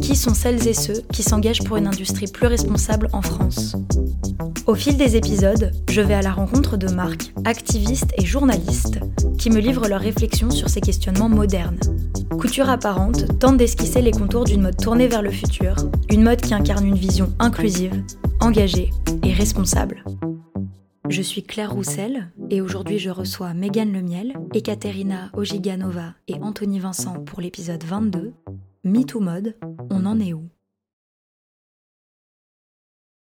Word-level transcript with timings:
Qui 0.00 0.16
sont 0.16 0.34
celles 0.34 0.66
et 0.68 0.74
ceux 0.74 1.02
qui 1.12 1.22
s'engagent 1.22 1.62
pour 1.64 1.76
une 1.76 1.86
industrie 1.86 2.26
plus 2.26 2.46
responsable 2.46 3.08
en 3.12 3.22
France 3.22 3.76
Au 4.66 4.74
fil 4.74 4.96
des 4.96 5.16
épisodes, 5.16 5.72
je 5.90 6.00
vais 6.00 6.14
à 6.14 6.22
la 6.22 6.32
rencontre 6.32 6.76
de 6.76 6.88
marques, 6.88 7.32
activistes 7.44 8.12
et 8.18 8.24
journalistes 8.24 9.00
qui 9.38 9.50
me 9.50 9.60
livrent 9.60 9.88
leurs 9.88 10.00
réflexions 10.00 10.50
sur 10.50 10.68
ces 10.68 10.80
questionnements 10.80 11.28
modernes. 11.28 11.80
Couture 12.38 12.68
apparente 12.68 13.38
tente 13.38 13.56
d'esquisser 13.56 14.02
les 14.02 14.10
contours 14.10 14.44
d'une 14.44 14.62
mode 14.62 14.76
tournée 14.76 15.08
vers 15.08 15.22
le 15.22 15.30
futur, 15.30 15.76
une 16.10 16.22
mode 16.22 16.40
qui 16.40 16.54
incarne 16.54 16.86
une 16.86 16.96
vision 16.96 17.32
inclusive, 17.38 18.02
engagée 18.40 18.90
et 19.22 19.32
responsable. 19.32 20.04
Je 21.08 21.22
suis 21.22 21.42
Claire 21.42 21.72
Roussel 21.72 22.30
et 22.50 22.60
aujourd'hui 22.60 22.98
je 22.98 23.10
reçois 23.10 23.52
Megan 23.54 23.92
Lemiel, 23.92 24.32
Ekaterina 24.54 25.30
Ojiganova 25.34 26.14
et 26.28 26.34
Anthony 26.40 26.80
Vincent 26.80 27.20
pour 27.24 27.40
l'épisode 27.40 27.84
22 27.84 28.32
MeToo 28.86 29.18
Mode, 29.18 29.56
on 29.88 30.04
en 30.04 30.20
est 30.20 30.34
où? 30.34 30.50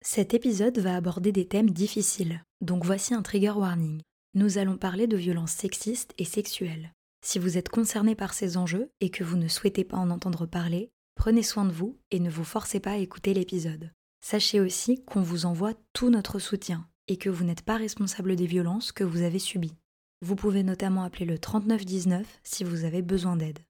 Cet 0.02 0.34
épisode 0.34 0.76
va 0.80 0.96
aborder 0.96 1.30
des 1.30 1.46
thèmes 1.46 1.70
difficiles, 1.70 2.42
donc 2.60 2.84
voici 2.84 3.14
un 3.14 3.22
trigger 3.22 3.52
warning. 3.52 4.02
Nous 4.34 4.58
allons 4.58 4.76
parler 4.76 5.06
de 5.06 5.16
violences 5.16 5.52
sexistes 5.52 6.14
et 6.18 6.24
sexuelles. 6.24 6.92
Si 7.24 7.38
vous 7.38 7.58
êtes 7.58 7.68
concerné 7.68 8.16
par 8.16 8.34
ces 8.34 8.56
enjeux 8.56 8.90
et 9.00 9.10
que 9.10 9.22
vous 9.22 9.36
ne 9.36 9.46
souhaitez 9.46 9.84
pas 9.84 9.98
en 9.98 10.10
entendre 10.10 10.46
parler, 10.46 10.90
prenez 11.14 11.44
soin 11.44 11.64
de 11.64 11.72
vous 11.72 11.96
et 12.10 12.18
ne 12.18 12.28
vous 12.28 12.42
forcez 12.42 12.80
pas 12.80 12.92
à 12.92 12.96
écouter 12.96 13.32
l'épisode. 13.32 13.92
Sachez 14.20 14.58
aussi 14.58 15.04
qu'on 15.04 15.22
vous 15.22 15.46
envoie 15.46 15.74
tout 15.92 16.10
notre 16.10 16.40
soutien 16.40 16.88
et 17.06 17.18
que 17.18 17.30
vous 17.30 17.44
n'êtes 17.44 17.62
pas 17.62 17.76
responsable 17.76 18.34
des 18.34 18.46
violences 18.46 18.90
que 18.90 19.04
vous 19.04 19.22
avez 19.22 19.38
subies. 19.38 19.76
Vous 20.22 20.34
pouvez 20.34 20.64
notamment 20.64 21.04
appeler 21.04 21.24
le 21.24 21.38
3919 21.38 22.40
si 22.42 22.64
vous 22.64 22.82
avez 22.82 23.02
besoin 23.02 23.36
d'aide. 23.36 23.60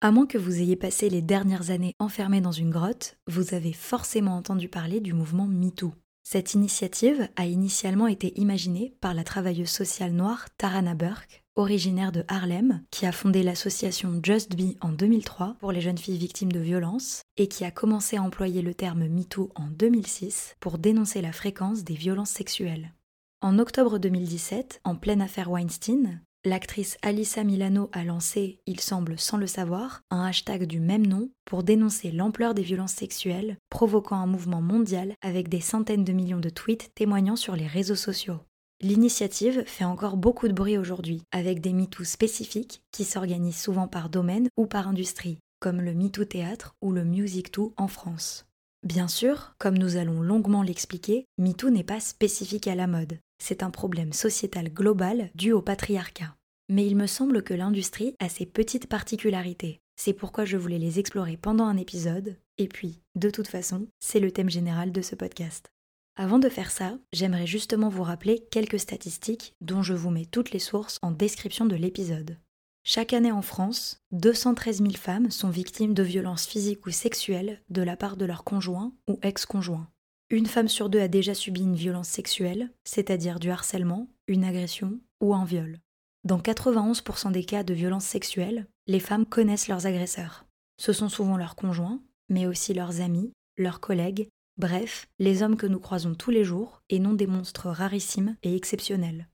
À 0.00 0.12
moins 0.12 0.26
que 0.26 0.38
vous 0.38 0.60
ayez 0.60 0.76
passé 0.76 1.10
les 1.10 1.22
dernières 1.22 1.70
années 1.70 1.96
enfermé 1.98 2.40
dans 2.40 2.52
une 2.52 2.70
grotte, 2.70 3.18
vous 3.26 3.52
avez 3.52 3.72
forcément 3.72 4.36
entendu 4.36 4.68
parler 4.68 5.00
du 5.00 5.12
mouvement 5.12 5.48
MeToo. 5.48 5.92
Cette 6.22 6.54
initiative 6.54 7.28
a 7.34 7.46
initialement 7.46 8.06
été 8.06 8.38
imaginée 8.38 8.94
par 9.00 9.12
la 9.12 9.24
travailleuse 9.24 9.70
sociale 9.70 10.12
noire 10.12 10.46
Tarana 10.56 10.94
Burke, 10.94 11.42
originaire 11.56 12.12
de 12.12 12.22
Harlem, 12.28 12.84
qui 12.92 13.06
a 13.06 13.12
fondé 13.12 13.42
l'association 13.42 14.20
Just 14.22 14.54
Be 14.54 14.76
en 14.80 14.90
2003 14.92 15.56
pour 15.58 15.72
les 15.72 15.80
jeunes 15.80 15.98
filles 15.98 16.18
victimes 16.18 16.52
de 16.52 16.60
violences 16.60 17.22
et 17.36 17.48
qui 17.48 17.64
a 17.64 17.72
commencé 17.72 18.18
à 18.18 18.22
employer 18.22 18.62
le 18.62 18.74
terme 18.74 19.08
MeToo 19.08 19.50
en 19.56 19.66
2006 19.66 20.54
pour 20.60 20.78
dénoncer 20.78 21.22
la 21.22 21.32
fréquence 21.32 21.82
des 21.82 21.94
violences 21.94 22.30
sexuelles. 22.30 22.92
En 23.40 23.58
octobre 23.58 23.98
2017, 23.98 24.80
en 24.84 24.94
pleine 24.94 25.22
affaire 25.22 25.50
Weinstein, 25.50 26.20
L'actrice 26.44 26.96
Alissa 27.02 27.42
Milano 27.42 27.90
a 27.92 28.04
lancé, 28.04 28.60
il 28.66 28.78
semble 28.78 29.18
sans 29.18 29.38
le 29.38 29.48
savoir, 29.48 30.02
un 30.10 30.24
hashtag 30.24 30.66
du 30.66 30.78
même 30.78 31.04
nom 31.04 31.30
pour 31.44 31.64
dénoncer 31.64 32.12
l'ampleur 32.12 32.54
des 32.54 32.62
violences 32.62 32.92
sexuelles, 32.92 33.56
provoquant 33.70 34.16
un 34.16 34.26
mouvement 34.26 34.62
mondial 34.62 35.14
avec 35.20 35.48
des 35.48 35.60
centaines 35.60 36.04
de 36.04 36.12
millions 36.12 36.38
de 36.38 36.48
tweets 36.48 36.92
témoignant 36.94 37.34
sur 37.34 37.56
les 37.56 37.66
réseaux 37.66 37.96
sociaux. 37.96 38.38
L'initiative 38.80 39.64
fait 39.66 39.84
encore 39.84 40.16
beaucoup 40.16 40.46
de 40.46 40.52
bruit 40.52 40.78
aujourd'hui, 40.78 41.22
avec 41.32 41.60
des 41.60 41.72
MeToo 41.72 42.04
spécifiques 42.04 42.82
qui 42.92 43.02
s'organisent 43.02 43.60
souvent 43.60 43.88
par 43.88 44.08
domaine 44.08 44.48
ou 44.56 44.66
par 44.66 44.86
industrie, 44.86 45.40
comme 45.58 45.80
le 45.80 45.92
MeToo 45.92 46.24
Théâtre 46.24 46.76
ou 46.80 46.92
le 46.92 47.02
Music 47.02 47.50
Too 47.50 47.74
en 47.76 47.88
France. 47.88 48.46
Bien 48.86 49.08
sûr, 49.08 49.54
comme 49.58 49.76
nous 49.76 49.96
allons 49.96 50.22
longuement 50.22 50.62
l'expliquer, 50.62 51.24
MeToo 51.38 51.70
n'est 51.70 51.82
pas 51.82 51.98
spécifique 51.98 52.68
à 52.68 52.76
la 52.76 52.86
mode. 52.86 53.18
C'est 53.38 53.62
un 53.62 53.70
problème 53.70 54.12
sociétal 54.12 54.68
global 54.68 55.30
dû 55.34 55.52
au 55.52 55.62
patriarcat. 55.62 56.36
Mais 56.68 56.86
il 56.86 56.96
me 56.96 57.06
semble 57.06 57.42
que 57.42 57.54
l'industrie 57.54 58.14
a 58.18 58.28
ses 58.28 58.46
petites 58.46 58.88
particularités. 58.88 59.80
C'est 59.96 60.12
pourquoi 60.12 60.44
je 60.44 60.56
voulais 60.56 60.78
les 60.78 60.98
explorer 60.98 61.36
pendant 61.36 61.64
un 61.64 61.76
épisode. 61.76 62.36
Et 62.58 62.68
puis, 62.68 63.00
de 63.14 63.30
toute 63.30 63.48
façon, 63.48 63.88
c'est 64.00 64.20
le 64.20 64.30
thème 64.30 64.50
général 64.50 64.92
de 64.92 65.02
ce 65.02 65.14
podcast. 65.14 65.72
Avant 66.16 66.38
de 66.38 66.48
faire 66.48 66.70
ça, 66.70 66.98
j'aimerais 67.12 67.46
justement 67.46 67.88
vous 67.88 68.02
rappeler 68.02 68.44
quelques 68.50 68.80
statistiques 68.80 69.54
dont 69.60 69.82
je 69.82 69.94
vous 69.94 70.10
mets 70.10 70.26
toutes 70.26 70.50
les 70.50 70.58
sources 70.58 70.98
en 71.00 71.12
description 71.12 71.64
de 71.64 71.76
l'épisode. 71.76 72.36
Chaque 72.82 73.12
année 73.12 73.32
en 73.32 73.42
France, 73.42 74.00
213 74.12 74.78
000 74.78 74.92
femmes 74.92 75.30
sont 75.30 75.50
victimes 75.50 75.94
de 75.94 76.02
violences 76.02 76.46
physiques 76.46 76.86
ou 76.86 76.90
sexuelles 76.90 77.60
de 77.70 77.82
la 77.82 77.96
part 77.96 78.16
de 78.16 78.24
leur 78.24 78.44
conjoint 78.44 78.92
ou 79.08 79.18
ex-conjoint. 79.22 79.88
Une 80.30 80.44
femme 80.44 80.68
sur 80.68 80.90
deux 80.90 81.00
a 81.00 81.08
déjà 81.08 81.32
subi 81.32 81.62
une 81.62 81.74
violence 81.74 82.08
sexuelle, 82.08 82.70
c'est-à-dire 82.84 83.40
du 83.40 83.50
harcèlement, 83.50 84.08
une 84.26 84.44
agression 84.44 85.00
ou 85.22 85.34
un 85.34 85.46
viol. 85.46 85.80
Dans 86.24 86.38
91% 86.38 87.32
des 87.32 87.44
cas 87.44 87.62
de 87.62 87.72
violences 87.72 88.04
sexuelles, 88.04 88.66
les 88.86 89.00
femmes 89.00 89.24
connaissent 89.24 89.68
leurs 89.68 89.86
agresseurs. 89.86 90.44
Ce 90.76 90.92
sont 90.92 91.08
souvent 91.08 91.38
leurs 91.38 91.56
conjoints, 91.56 92.02
mais 92.28 92.46
aussi 92.46 92.74
leurs 92.74 93.00
amis, 93.00 93.32
leurs 93.56 93.80
collègues, 93.80 94.28
bref, 94.58 95.06
les 95.18 95.42
hommes 95.42 95.56
que 95.56 95.66
nous 95.66 95.80
croisons 95.80 96.14
tous 96.14 96.30
les 96.30 96.44
jours 96.44 96.82
et 96.90 96.98
non 96.98 97.14
des 97.14 97.26
monstres 97.26 97.70
rarissimes 97.70 98.36
et 98.42 98.54
exceptionnels. 98.54 99.28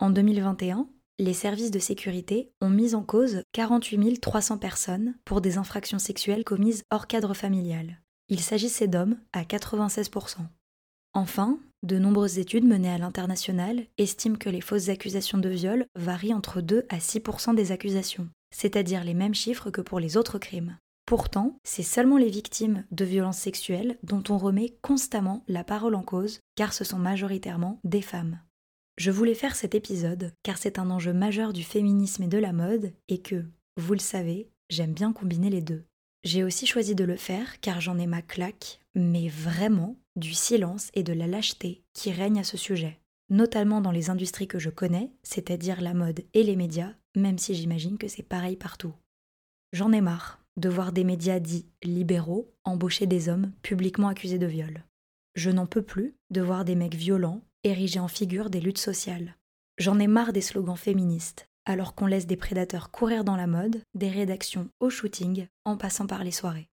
En 0.00 0.10
2021, 0.10 0.88
les 1.20 1.32
services 1.32 1.70
de 1.70 1.78
sécurité 1.78 2.50
ont 2.60 2.70
mis 2.70 2.96
en 2.96 3.04
cause 3.04 3.42
48 3.52 4.20
300 4.20 4.58
personnes 4.58 5.14
pour 5.24 5.40
des 5.40 5.58
infractions 5.58 6.00
sexuelles 6.00 6.42
commises 6.42 6.82
hors 6.90 7.06
cadre 7.06 7.34
familial. 7.34 8.00
Il 8.28 8.40
s'agissait 8.40 8.88
d'hommes 8.88 9.18
à 9.32 9.42
96%. 9.42 10.38
Enfin, 11.12 11.58
de 11.82 11.98
nombreuses 11.98 12.38
études 12.38 12.64
menées 12.64 12.90
à 12.90 12.98
l'international 12.98 13.84
estiment 13.98 14.36
que 14.36 14.48
les 14.48 14.62
fausses 14.62 14.88
accusations 14.88 15.38
de 15.38 15.48
viol 15.50 15.84
varient 15.94 16.32
entre 16.32 16.60
2 16.60 16.86
à 16.88 16.98
6% 16.98 17.54
des 17.54 17.70
accusations, 17.70 18.28
c'est-à-dire 18.50 19.04
les 19.04 19.14
mêmes 19.14 19.34
chiffres 19.34 19.70
que 19.70 19.82
pour 19.82 20.00
les 20.00 20.16
autres 20.16 20.38
crimes. 20.38 20.78
Pourtant, 21.06 21.58
c'est 21.64 21.82
seulement 21.82 22.16
les 22.16 22.30
victimes 22.30 22.84
de 22.90 23.04
violences 23.04 23.38
sexuelles 23.38 23.98
dont 24.02 24.22
on 24.30 24.38
remet 24.38 24.78
constamment 24.80 25.44
la 25.46 25.62
parole 25.62 25.94
en 25.94 26.02
cause, 26.02 26.40
car 26.56 26.72
ce 26.72 26.82
sont 26.82 26.98
majoritairement 26.98 27.78
des 27.84 28.00
femmes. 28.00 28.40
Je 28.96 29.10
voulais 29.10 29.34
faire 29.34 29.54
cet 29.54 29.74
épisode 29.74 30.32
car 30.42 30.56
c'est 30.56 30.78
un 30.78 30.88
enjeu 30.90 31.12
majeur 31.12 31.52
du 31.52 31.62
féminisme 31.62 32.22
et 32.22 32.28
de 32.28 32.38
la 32.38 32.54
mode, 32.54 32.94
et 33.08 33.20
que, 33.20 33.44
vous 33.76 33.92
le 33.92 33.98
savez, 33.98 34.48
j'aime 34.70 34.94
bien 34.94 35.12
combiner 35.12 35.50
les 35.50 35.60
deux. 35.60 35.84
J'ai 36.24 36.42
aussi 36.42 36.66
choisi 36.66 36.94
de 36.94 37.04
le 37.04 37.16
faire 37.16 37.60
car 37.60 37.82
j'en 37.82 37.98
ai 37.98 38.06
ma 38.06 38.22
claque, 38.22 38.80
mais 38.94 39.28
vraiment, 39.28 39.96
du 40.16 40.32
silence 40.32 40.90
et 40.94 41.02
de 41.02 41.12
la 41.12 41.26
lâcheté 41.26 41.84
qui 41.92 42.12
règnent 42.12 42.40
à 42.40 42.44
ce 42.44 42.56
sujet, 42.56 42.98
notamment 43.28 43.82
dans 43.82 43.90
les 43.90 44.08
industries 44.08 44.48
que 44.48 44.58
je 44.58 44.70
connais, 44.70 45.10
c'est-à-dire 45.22 45.82
la 45.82 45.92
mode 45.92 46.24
et 46.32 46.42
les 46.42 46.56
médias, 46.56 46.94
même 47.14 47.36
si 47.36 47.54
j'imagine 47.54 47.98
que 47.98 48.08
c'est 48.08 48.22
pareil 48.22 48.56
partout. 48.56 48.94
J'en 49.72 49.92
ai 49.92 50.00
marre 50.00 50.40
de 50.56 50.68
voir 50.68 50.92
des 50.92 51.04
médias 51.04 51.40
dits 51.40 51.66
libéraux 51.82 52.50
embaucher 52.64 53.06
des 53.06 53.28
hommes 53.28 53.52
publiquement 53.62 54.08
accusés 54.08 54.38
de 54.38 54.46
viol. 54.46 54.84
Je 55.34 55.50
n'en 55.50 55.66
peux 55.66 55.82
plus 55.82 56.14
de 56.30 56.40
voir 56.40 56.64
des 56.64 56.76
mecs 56.76 56.94
violents 56.94 57.42
érigés 57.64 57.98
en 57.98 58.08
figure 58.08 58.50
des 58.50 58.60
luttes 58.60 58.78
sociales. 58.78 59.36
J'en 59.78 59.98
ai 59.98 60.06
marre 60.06 60.32
des 60.32 60.40
slogans 60.40 60.76
féministes, 60.76 61.48
alors 61.66 61.94
qu'on 61.94 62.06
laisse 62.06 62.26
des 62.26 62.36
prédateurs 62.36 62.90
courir 62.90 63.24
dans 63.24 63.36
la 63.36 63.46
mode, 63.46 63.82
des 63.94 64.08
rédactions 64.08 64.68
au 64.80 64.90
shooting, 64.90 65.46
en 65.64 65.76
passant 65.76 66.06
par 66.06 66.24
les 66.24 66.30
soirées. 66.30 66.68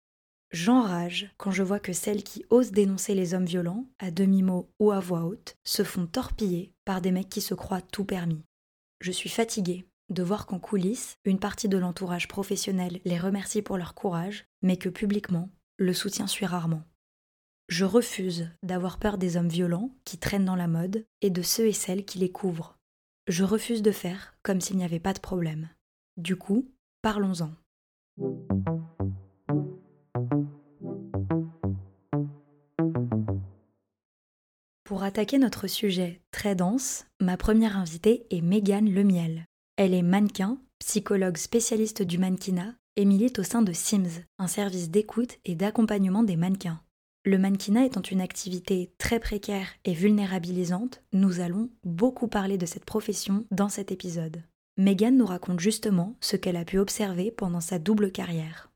J'enrage 0.50 1.31
quand 1.37 1.50
je 1.50 1.62
vois 1.62 1.78
que 1.78 1.93
celles 1.93 2.23
qui 2.23 2.44
osent 2.49 2.73
dénoncer 2.73 3.14
les 3.14 3.35
hommes 3.35 3.44
violents, 3.44 3.85
à 3.99 4.11
demi-mot 4.11 4.70
ou 4.79 4.93
à 4.93 5.00
voix 5.00 5.25
haute, 5.25 5.56
se 5.64 5.82
font 5.82 6.06
torpiller 6.06 6.73
par 6.87 7.02
des 7.02 7.12
mecs 7.12 7.29
qui 7.29 7.43
se 7.43 7.55
croient 7.55 7.82
tout 7.82 8.05
permis. 8.05 8.43
Je 9.00 9.12
suis 9.12 9.29
fatiguée 9.29 9.87
de 10.08 10.23
voir 10.23 10.46
qu'en 10.46 10.58
coulisses, 10.58 11.17
une 11.26 11.38
partie 11.38 11.69
de 11.69 11.76
l'entourage 11.76 12.29
professionnel 12.29 13.00
les 13.05 13.19
remercie 13.19 13.61
pour 13.61 13.76
leur 13.76 13.94
courage, 13.94 14.46
mais 14.62 14.79
que 14.79 14.88
publiquement, 14.88 15.50
le 15.76 15.93
soutien 15.93 16.26
suit 16.26 16.46
rarement. 16.46 16.82
Je 17.69 17.84
refuse 17.84 18.49
d'avoir 18.62 18.99
peur 18.99 19.19
des 19.19 19.37
hommes 19.37 19.50
violents 19.50 19.91
qui 20.06 20.17
traînent 20.17 20.46
dans 20.46 20.56
la 20.56 20.69
mode 20.69 21.05
et 21.20 21.29
de 21.29 21.43
ceux 21.43 21.67
et 21.67 21.75
celles 21.75 22.06
qui 22.06 22.19
les 22.19 22.32
couvrent 22.32 22.78
je 23.29 23.45
refuse 23.45 23.83
de 23.83 23.93
faire 23.93 24.35
comme 24.43 24.61
s'il 24.61 24.77
n'y 24.79 24.85
avait 24.85 24.99
pas 24.99 25.13
de 25.13 25.21
problème. 25.21 25.69
Du 26.17 26.37
coup, 26.37 26.73
parlons-en. 27.03 27.51
Pour 34.85 35.03
attaquer 35.03 35.39
notre 35.39 35.67
sujet 35.67 36.23
très 36.31 36.55
dense, 36.55 37.05
ma 37.21 37.37
première 37.37 37.77
invitée 37.77 38.27
est 38.31 38.41
Mégane 38.41 38.91
Lemiel. 38.91 39.45
Elle 39.77 39.93
est 39.93 40.03
mannequin, 40.03 40.59
psychologue 40.79 41.37
spécialiste 41.37 42.03
du 42.03 42.17
mannequinat 42.17 42.75
et 42.97 43.05
milite 43.05 43.39
au 43.39 43.43
sein 43.43 43.61
de 43.63 43.73
Sims, 43.73 44.25
un 44.39 44.49
service 44.49 44.91
d'écoute 44.91 45.39
et 45.45 45.55
d'accompagnement 45.55 46.23
des 46.23 46.37
mannequins. 46.37 46.81
Le 47.29 47.37
mannequinat 47.37 47.85
étant 47.85 48.01
une 48.01 48.23
activité 48.23 48.91
très 48.97 49.21
précaire 49.21 49.69
et 49.85 49.93
vulnérabilisante, 49.93 51.03
nous 51.13 51.41
allons 51.41 51.69
beaucoup 51.85 52.27
parler 52.27 52.57
de 52.57 52.65
cette 52.65 52.87
profession 52.87 53.45
dans 53.51 53.69
cet 53.69 53.93
épisode. 53.93 54.43
Megan 54.79 55.15
nous 55.15 55.27
raconte 55.27 55.61
justement 55.61 56.17
ce 56.23 56.37
qu'elle 56.37 56.57
a 56.57 56.65
pu 56.65 56.79
observer 56.79 57.31
pendant 57.31 57.61
sa 57.61 57.79
double 57.79 58.13
carrière. 58.13 58.71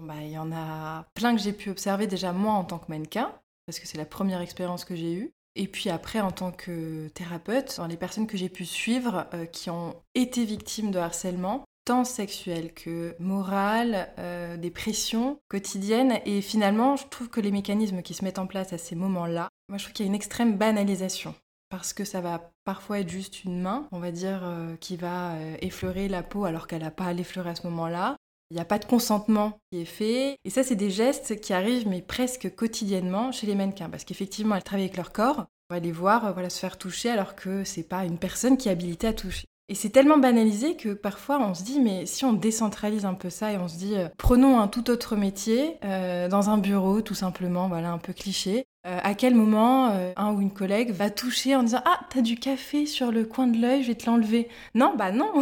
Bah, 0.00 0.22
il 0.22 0.30
y 0.30 0.38
en 0.38 0.52
a 0.52 1.08
plein 1.14 1.34
que 1.34 1.42
j'ai 1.42 1.52
pu 1.52 1.68
observer 1.68 2.06
déjà 2.06 2.32
moi 2.32 2.52
en 2.52 2.62
tant 2.62 2.78
que 2.78 2.92
mannequin, 2.92 3.34
parce 3.66 3.80
que 3.80 3.88
c'est 3.88 3.98
la 3.98 4.06
première 4.06 4.40
expérience 4.40 4.84
que 4.84 4.94
j'ai 4.94 5.12
eue. 5.12 5.32
Et 5.56 5.66
puis 5.66 5.90
après, 5.90 6.20
en 6.20 6.30
tant 6.30 6.52
que 6.52 7.08
thérapeute, 7.08 7.78
dans 7.78 7.88
les 7.88 7.96
personnes 7.96 8.28
que 8.28 8.36
j'ai 8.36 8.50
pu 8.50 8.64
suivre 8.64 9.26
euh, 9.34 9.46
qui 9.46 9.68
ont 9.68 9.96
été 10.14 10.44
victimes 10.44 10.92
de 10.92 11.00
harcèlement, 11.00 11.64
tant 11.86 12.04
sexuel 12.04 12.74
que 12.74 13.14
moral, 13.18 14.12
euh, 14.18 14.58
des 14.58 14.70
pressions 14.70 15.38
quotidiennes. 15.48 16.18
Et 16.26 16.42
finalement, 16.42 16.96
je 16.96 17.06
trouve 17.06 17.30
que 17.30 17.40
les 17.40 17.52
mécanismes 17.52 18.02
qui 18.02 18.12
se 18.12 18.24
mettent 18.24 18.40
en 18.40 18.46
place 18.46 18.74
à 18.74 18.78
ces 18.78 18.96
moments-là, 18.96 19.48
moi 19.70 19.78
je 19.78 19.84
trouve 19.84 19.94
qu'il 19.94 20.04
y 20.04 20.08
a 20.08 20.10
une 20.10 20.14
extrême 20.14 20.58
banalisation. 20.58 21.34
Parce 21.70 21.92
que 21.92 22.04
ça 22.04 22.20
va 22.20 22.52
parfois 22.64 23.00
être 23.00 23.08
juste 23.08 23.44
une 23.44 23.62
main, 23.62 23.88
on 23.92 24.00
va 24.00 24.10
dire, 24.10 24.40
euh, 24.42 24.76
qui 24.76 24.96
va 24.96 25.34
effleurer 25.62 26.08
la 26.08 26.22
peau 26.22 26.44
alors 26.44 26.66
qu'elle 26.66 26.82
n'a 26.82 26.90
pas 26.90 27.06
à 27.06 27.12
l'effleurer 27.12 27.50
à 27.50 27.54
ce 27.54 27.66
moment-là. 27.68 28.16
Il 28.50 28.54
n'y 28.54 28.60
a 28.60 28.66
pas 28.66 28.78
de 28.78 28.84
consentement 28.84 29.58
qui 29.70 29.80
est 29.80 29.84
fait. 29.84 30.36
Et 30.44 30.50
ça, 30.50 30.62
c'est 30.62 30.76
des 30.76 30.90
gestes 30.90 31.40
qui 31.40 31.52
arrivent, 31.52 31.88
mais 31.88 32.02
presque 32.02 32.54
quotidiennement 32.54 33.32
chez 33.32 33.46
les 33.46 33.56
mannequins. 33.56 33.90
Parce 33.90 34.04
qu'effectivement, 34.04 34.54
elles 34.54 34.62
travaillent 34.62 34.84
avec 34.84 34.96
leur 34.96 35.12
corps. 35.12 35.46
On 35.70 35.74
va 35.74 35.80
les 35.80 35.90
voir 35.90 36.32
voilà, 36.32 36.50
se 36.50 36.60
faire 36.60 36.78
toucher 36.78 37.10
alors 37.10 37.34
que 37.34 37.64
c'est 37.64 37.82
pas 37.82 38.04
une 38.04 38.18
personne 38.18 38.56
qui 38.56 38.68
est 38.68 38.72
habilitée 38.72 39.08
à 39.08 39.12
toucher. 39.12 39.46
Et 39.68 39.74
c'est 39.74 39.90
tellement 39.90 40.18
banalisé 40.18 40.76
que 40.76 40.90
parfois 40.90 41.40
on 41.40 41.52
se 41.52 41.64
dit, 41.64 41.80
mais 41.80 42.06
si 42.06 42.24
on 42.24 42.32
décentralise 42.32 43.04
un 43.04 43.14
peu 43.14 43.30
ça 43.30 43.52
et 43.52 43.56
on 43.56 43.66
se 43.66 43.76
dit, 43.76 43.96
euh, 43.96 44.08
prenons 44.16 44.60
un 44.60 44.68
tout 44.68 44.90
autre 44.90 45.16
métier, 45.16 45.78
euh, 45.84 46.28
dans 46.28 46.50
un 46.50 46.58
bureau 46.58 47.00
tout 47.02 47.14
simplement, 47.14 47.66
voilà, 47.66 47.90
un 47.90 47.98
peu 47.98 48.12
cliché, 48.12 48.66
euh, 48.86 49.00
à 49.02 49.14
quel 49.14 49.34
moment 49.34 49.88
un 50.16 50.32
ou 50.32 50.40
une 50.40 50.52
collègue 50.52 50.92
va 50.92 51.10
toucher 51.10 51.56
en 51.56 51.64
disant, 51.64 51.82
ah, 51.84 51.98
t'as 52.10 52.20
du 52.20 52.36
café 52.36 52.86
sur 52.86 53.10
le 53.10 53.24
coin 53.24 53.48
de 53.48 53.60
l'œil, 53.60 53.82
je 53.82 53.88
vais 53.88 53.96
te 53.96 54.06
l'enlever. 54.06 54.48
Non, 54.76 54.94
bah 54.96 55.10
non 55.10 55.32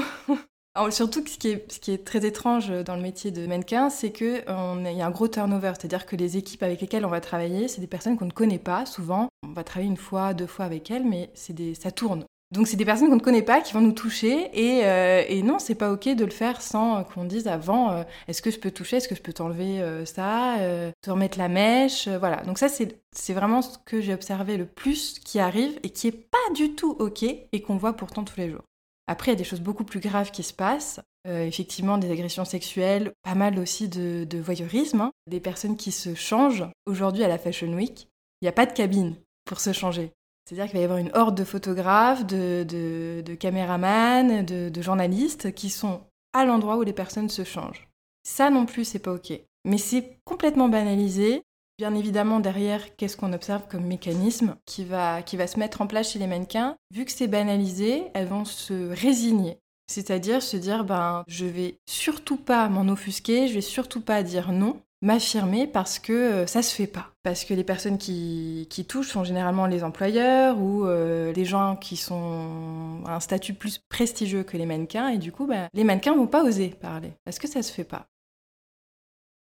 surtout, 0.91 1.23
ce 1.27 1.37
qui, 1.37 1.49
est, 1.49 1.71
ce 1.71 1.79
qui 1.79 1.91
est 1.91 2.03
très 2.03 2.25
étrange 2.25 2.71
dans 2.71 2.97
le 2.97 3.03
métier 3.03 3.31
de 3.31 3.47
mannequin, 3.47 3.91
c'est 3.91 4.11
qu'il 4.11 4.43
y 4.47 5.03
a 5.03 5.07
un 5.07 5.11
gros 5.11 5.29
turnover. 5.29 5.73
C'est-à-dire 5.79 6.07
que 6.07 6.17
les 6.17 6.39
équipes 6.39 6.63
avec 6.63 6.81
lesquelles 6.81 7.05
on 7.05 7.11
va 7.11 7.21
travailler, 7.21 7.69
c'est 7.69 7.83
des 7.83 7.87
personnes 7.87 8.17
qu'on 8.17 8.25
ne 8.25 8.33
connaît 8.33 8.59
pas 8.59 8.87
souvent. 8.87 9.29
On 9.47 9.53
va 9.53 9.65
travailler 9.65 9.91
une 9.91 9.99
fois, 9.99 10.33
deux 10.33 10.47
fois 10.47 10.65
avec 10.65 10.91
elles, 10.91 11.05
mais 11.05 11.31
des, 11.51 11.75
ça 11.75 11.91
tourne. 11.91 12.25
Donc 12.55 12.69
c'est 12.69 12.77
des 12.77 12.85
personnes 12.85 13.09
qu'on 13.09 13.17
ne 13.17 13.21
connaît 13.21 13.43
pas 13.43 13.61
qui 13.61 13.75
vont 13.75 13.81
nous 13.81 13.93
toucher 13.93 14.49
et, 14.55 14.85
euh, 14.85 15.25
et 15.29 15.43
non, 15.43 15.59
c'est 15.59 15.75
pas 15.75 15.91
ok 15.91 16.09
de 16.15 16.25
le 16.25 16.31
faire 16.31 16.63
sans 16.63 17.05
qu'on 17.05 17.25
dise 17.25 17.49
avant 17.49 17.91
euh, 17.91 18.05
est-ce 18.29 18.41
que 18.41 18.51
je 18.51 18.59
peux 18.59 18.71
toucher, 18.71 18.97
est-ce 18.97 19.09
que 19.09 19.15
je 19.15 19.23
peux 19.23 19.33
t'enlever 19.33 19.83
euh, 19.83 20.05
ça, 20.05 20.57
te 21.03 21.11
remettre 21.11 21.37
la 21.37 21.49
mèche, 21.49 22.09
voilà. 22.09 22.43
Donc 22.45 22.59
ça 22.59 22.69
c'est 22.69 23.33
vraiment 23.33 23.61
ce 23.61 23.77
que 23.85 24.01
j'ai 24.01 24.15
observé 24.15 24.57
le 24.57 24.67
plus 24.67 25.19
qui 25.19 25.39
arrive 25.41 25.79
et 25.83 25.91
qui 25.91 26.07
est 26.07 26.13
pas 26.13 26.39
du 26.55 26.75
tout 26.75 26.97
ok 26.99 27.25
et 27.25 27.63
qu'on 27.63 27.77
voit 27.77 27.93
pourtant 27.93 28.25
tous 28.25 28.39
les 28.39 28.51
jours. 28.51 28.63
Après, 29.07 29.31
il 29.31 29.35
y 29.35 29.37
a 29.37 29.39
des 29.39 29.45
choses 29.45 29.61
beaucoup 29.61 29.85
plus 29.85 30.01
graves 30.01 30.31
qui 30.31 30.43
se 30.43 30.53
passent. 30.53 31.01
Euh, 31.27 31.45
effectivement, 31.47 31.99
des 31.99 32.11
agressions 32.11 32.45
sexuelles, 32.45 33.13
pas 33.23 33.35
mal 33.35 33.59
aussi 33.59 33.89
de, 33.89 34.39
voyeurisme. 34.39 35.01
Hein. 35.03 35.13
Des 35.27 35.41
personnes 35.41 35.77
qui 35.77 35.93
se 35.93 36.15
changent. 36.15 36.65
Aujourd'hui, 36.87 37.25
à 37.25 37.29
la 37.29 37.39
Fashion 37.39 37.73
Week, 37.73 38.09
il 38.41 38.45
n'y 38.45 38.49
a 38.49 38.53
pas 38.53 38.67
de 38.67 38.73
cabine 38.73 39.15
pour 39.45 39.61
se 39.61 39.73
changer. 39.73 40.13
C'est-à-dire 40.45 40.67
qu'il 40.67 40.75
va 40.75 40.83
y 40.83 40.85
avoir 40.85 40.99
une 40.99 41.11
horde 41.15 41.37
de 41.37 41.45
photographes, 41.45 42.27
de, 42.27 43.35
caméramans, 43.39 44.45
de, 44.45 44.69
de 44.69 44.83
journalistes 44.83 45.55
qui 45.55 45.71
sont 45.71 46.03
à 46.33 46.45
l'endroit 46.45 46.77
où 46.77 46.83
les 46.83 46.93
personnes 46.93 47.31
se 47.31 47.45
changent. 47.45 47.89
Ça 48.25 48.51
non 48.51 48.67
plus, 48.67 48.85
c'est 48.85 48.99
pas 48.99 49.13
OK. 49.13 49.33
Mais 49.65 49.79
c'est 49.79 50.19
complètement 50.25 50.69
banalisé. 50.69 51.43
Bien 51.79 51.95
évidemment, 51.95 52.41
derrière, 52.41 52.95
qu'est-ce 52.97 53.17
qu'on 53.17 53.33
observe 53.33 53.67
comme 53.69 53.85
mécanisme 53.85 54.57
qui 54.65 54.85
va, 54.85 55.23
qui 55.23 55.37
va 55.37 55.47
se 55.47 55.59
mettre 55.59 55.81
en 55.81 55.87
place 55.87 56.13
chez 56.13 56.19
les 56.19 56.27
mannequins? 56.27 56.77
Vu 56.93 57.05
que 57.05 57.13
c'est 57.13 57.27
banalisé, 57.27 58.05
elles 58.15 58.29
vont 58.29 58.45
se 58.45 58.91
résigner. 58.93 59.59
C'est-à-dire 59.87 60.43
se 60.43 60.57
dire, 60.57 60.85
ben, 60.85 61.25
je 61.27 61.45
vais 61.45 61.79
surtout 61.87 62.37
pas 62.37 62.69
m'en 62.69 62.91
offusquer, 62.93 63.49
je 63.49 63.55
vais 63.55 63.61
surtout 63.61 64.01
pas 64.01 64.23
dire 64.23 64.53
non, 64.53 64.81
m'affirmer 65.05 65.67
parce 65.67 65.99
que 65.99 66.13
euh, 66.13 66.47
ça 66.47 66.63
se 66.63 66.75
fait 66.75 66.87
pas. 66.87 67.13
Parce 67.23 67.45
que 67.45 67.55
les 67.55 67.65
personnes 67.65 67.99
qui, 67.99 68.67
touchent 68.89 69.09
sont 69.09 69.25
généralement 69.25 69.67
les 69.67 69.85
employeurs 69.85 70.59
ou 70.59 70.87
euh, 70.87 71.33
les 71.33 71.45
gens 71.45 71.77
qui 71.77 71.97
sont 71.97 73.03
à 73.07 73.15
un 73.15 73.21
statut 73.21 73.55
plus 73.55 73.79
prestigieux 73.89 74.43
que 74.43 74.57
les 74.57 74.67
mannequins 74.67 75.09
et 75.09 75.19
du 75.19 75.31
coup, 75.31 75.47
ben, 75.47 75.69
les 75.75 75.85
mannequins 75.85 76.15
vont 76.15 76.27
pas 76.27 76.43
oser 76.43 76.69
parler 76.69 77.13
parce 77.25 77.39
que 77.39 77.47
ça 77.47 77.63
se 77.63 77.73
fait 77.73 77.85
pas? 77.85 78.09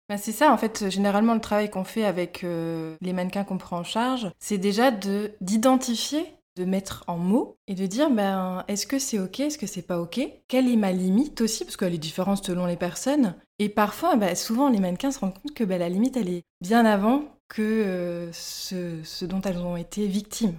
Bah, 0.09 0.19
c'est 0.19 0.33
ça, 0.33 0.53
en 0.53 0.59
fait, 0.59 0.91
généralement, 0.91 1.35
le 1.35 1.41
travail 1.41 1.71
qu'on 1.71 1.85
fait 1.85 2.05
avec 2.05 2.45
euh, 2.45 2.97
les 3.01 3.13
mannequins 3.13 3.45
qu'on 3.45 3.57
prend 3.57 3.79
en 3.79 3.85
charge, 3.85 4.31
c'est 4.39 4.59
déjà 4.59 4.91
d'identifier, 5.41 6.35
de, 6.57 6.65
mettre 6.65 7.05
en 7.07 7.19
mots 7.19 7.57
et 7.67 7.75
de 7.75 7.87
dire, 7.87 8.11
ben, 8.11 8.65
est-ce 8.69 8.87
que 8.87 8.99
c'est 8.99 9.19
OK, 9.19 9.41
est-ce 9.41 9.59
que 9.59 9.67
c'est 9.67 9.83
pas 9.83 9.99
OK? 9.99 10.21
Quelle 10.49 10.71
est 10.71 10.77
ma 10.77 10.93
limite 10.93 11.41
aussi, 11.41 11.65
parce 11.65 11.77
qu'elle 11.77 11.95
est 11.95 11.99
différente 11.99 12.45
selon 12.45 12.67
les 12.67 12.77
personnes. 12.77 13.35
Et 13.59 13.69
parfois, 13.69 14.17
ben, 14.17 14.35
souvent, 14.35 14.69
les 14.69 14.81
mannequins 14.81 15.11
se 15.11 15.19
rendent 15.19 15.35
compte 15.35 15.55
que 15.55 15.65
ben, 15.65 15.79
la 15.79 15.89
limite, 15.89 16.17
elle 16.17 16.29
est 16.29 16.43
bien 16.61 16.85
avant 16.85 17.25
que 17.49 17.63
euh, 17.63 18.33
ce, 18.33 19.25
dont 19.25 19.41
elles 19.43 19.59
ont 19.59 19.77
été 19.77 20.07
victimes. 20.07 20.59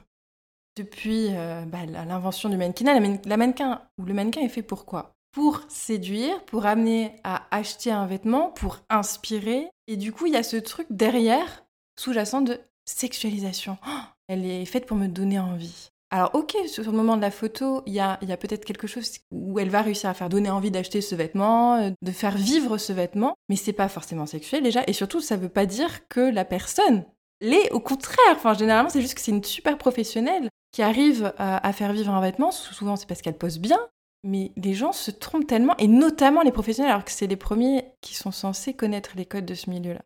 Depuis 0.76 1.28
euh, 1.32 1.66
l'invention 1.88 2.50
du 2.50 2.58
mannequinat, 2.58 3.00
la 3.26 3.38
mannequin 3.38 3.82
ou 3.98 4.06
le 4.06 4.14
mannequin 4.14 4.42
est 4.42 4.50
fait 4.50 4.64
pour 4.64 4.86
quoi? 4.86 5.12
Pour 5.32 5.62
séduire, 5.68 6.44
pour 6.46 6.66
amener 6.66 7.16
à 7.24 7.44
acheter 7.52 7.92
un 7.92 8.06
vêtement, 8.06 8.50
pour 8.50 8.80
inspirer. 8.90 9.70
Et 9.88 9.98
du 9.98 10.12
coup, 10.12 10.28
il 10.28 10.34
y 10.34 10.38
a 10.38 10.44
ce 10.44 10.58
truc 10.58 10.88
derrière, 10.90 11.66
sous-jacent 12.00 12.42
de 12.42 12.60
sexualisation. 12.86 13.78
Oh, 13.88 14.02
elle 14.34 14.46
est 14.46 14.66
faite 14.66 14.86
pour 14.86 14.98
me 14.98 15.08
donner 15.08 15.40
envie. 15.40 15.90
Alors 16.12 16.32
ok, 16.34 16.56
sur 16.68 16.84
le 16.84 16.92
moment 16.92 17.18
de 17.18 17.22
la 17.22 17.32
photo, 17.32 17.82
il 17.88 17.94
y 17.94 18.00
a, 18.00 18.18
peut-être 18.18 18.66
quelque 18.66 18.86
chose 18.86 19.10
où 19.32 19.58
elle 19.60 19.70
va 19.70 19.82
réussir 19.82 20.10
à 20.10 20.14
faire 20.14 20.30
donner 20.30 20.52
envie 20.52 20.70
d'acheter 20.70 21.02
ce 21.02 21.16
vêtement, 21.16 21.78
euh, 21.78 21.90
de 22.02 22.12
faire 22.12 22.38
vivre 22.38 22.78
ce 22.78 22.94
vêtement, 22.94 23.34
mais 23.50 23.56
c'est 23.56 23.74
pas 23.74 23.90
forcément 23.90 24.28
sexuel 24.28 24.62
déjà, 24.62 24.84
et 24.86 24.94
surtout 24.94 25.22
ça 25.22 25.38
veut 25.38 25.50
pas 25.50 25.66
dire 25.66 26.08
que 26.10 26.20
la 26.20 26.46
personne 26.46 27.06
l'est, 27.42 27.72
au 27.72 27.80
contraire, 27.80 28.36
enfin 28.36 28.54
généralement 28.54 28.90
c'est 28.90 29.02
juste 29.02 29.16
que 29.16 29.22
c'est 29.22 29.32
une 29.32 29.44
super 29.44 29.78
professionnelle 29.80 30.50
qui 30.72 30.84
arrive 30.84 31.34
à, 31.38 31.66
à 31.68 31.74
faire 31.74 31.94
vivre 31.94 32.14
un 32.14 32.22
vêtement, 32.22 32.52
souvent 32.52 32.96
c'est 32.96 33.08
parce 33.08 33.24
qu'elle 33.24 33.38
pose 33.38 33.58
bien, 33.58 33.80
mais 34.24 34.52
les 34.56 34.76
gens 34.76 34.92
se 34.92 35.12
trompent 35.12 35.48
tellement, 35.48 35.76
et 35.78 35.88
notamment 35.88 36.44
les 36.44 36.52
professionnels, 36.52 36.92
alors 36.92 37.06
que 37.06 37.12
c'est 37.12 37.28
les 37.28 37.36
premiers 37.36 37.86
qui 38.02 38.14
sont 38.14 38.32
censés 38.32 38.74
connaître 38.74 39.12
les 39.16 39.26
codes 39.26 39.46
de 39.46 39.56
ce 39.56 39.70
milieu-là. 39.70 40.02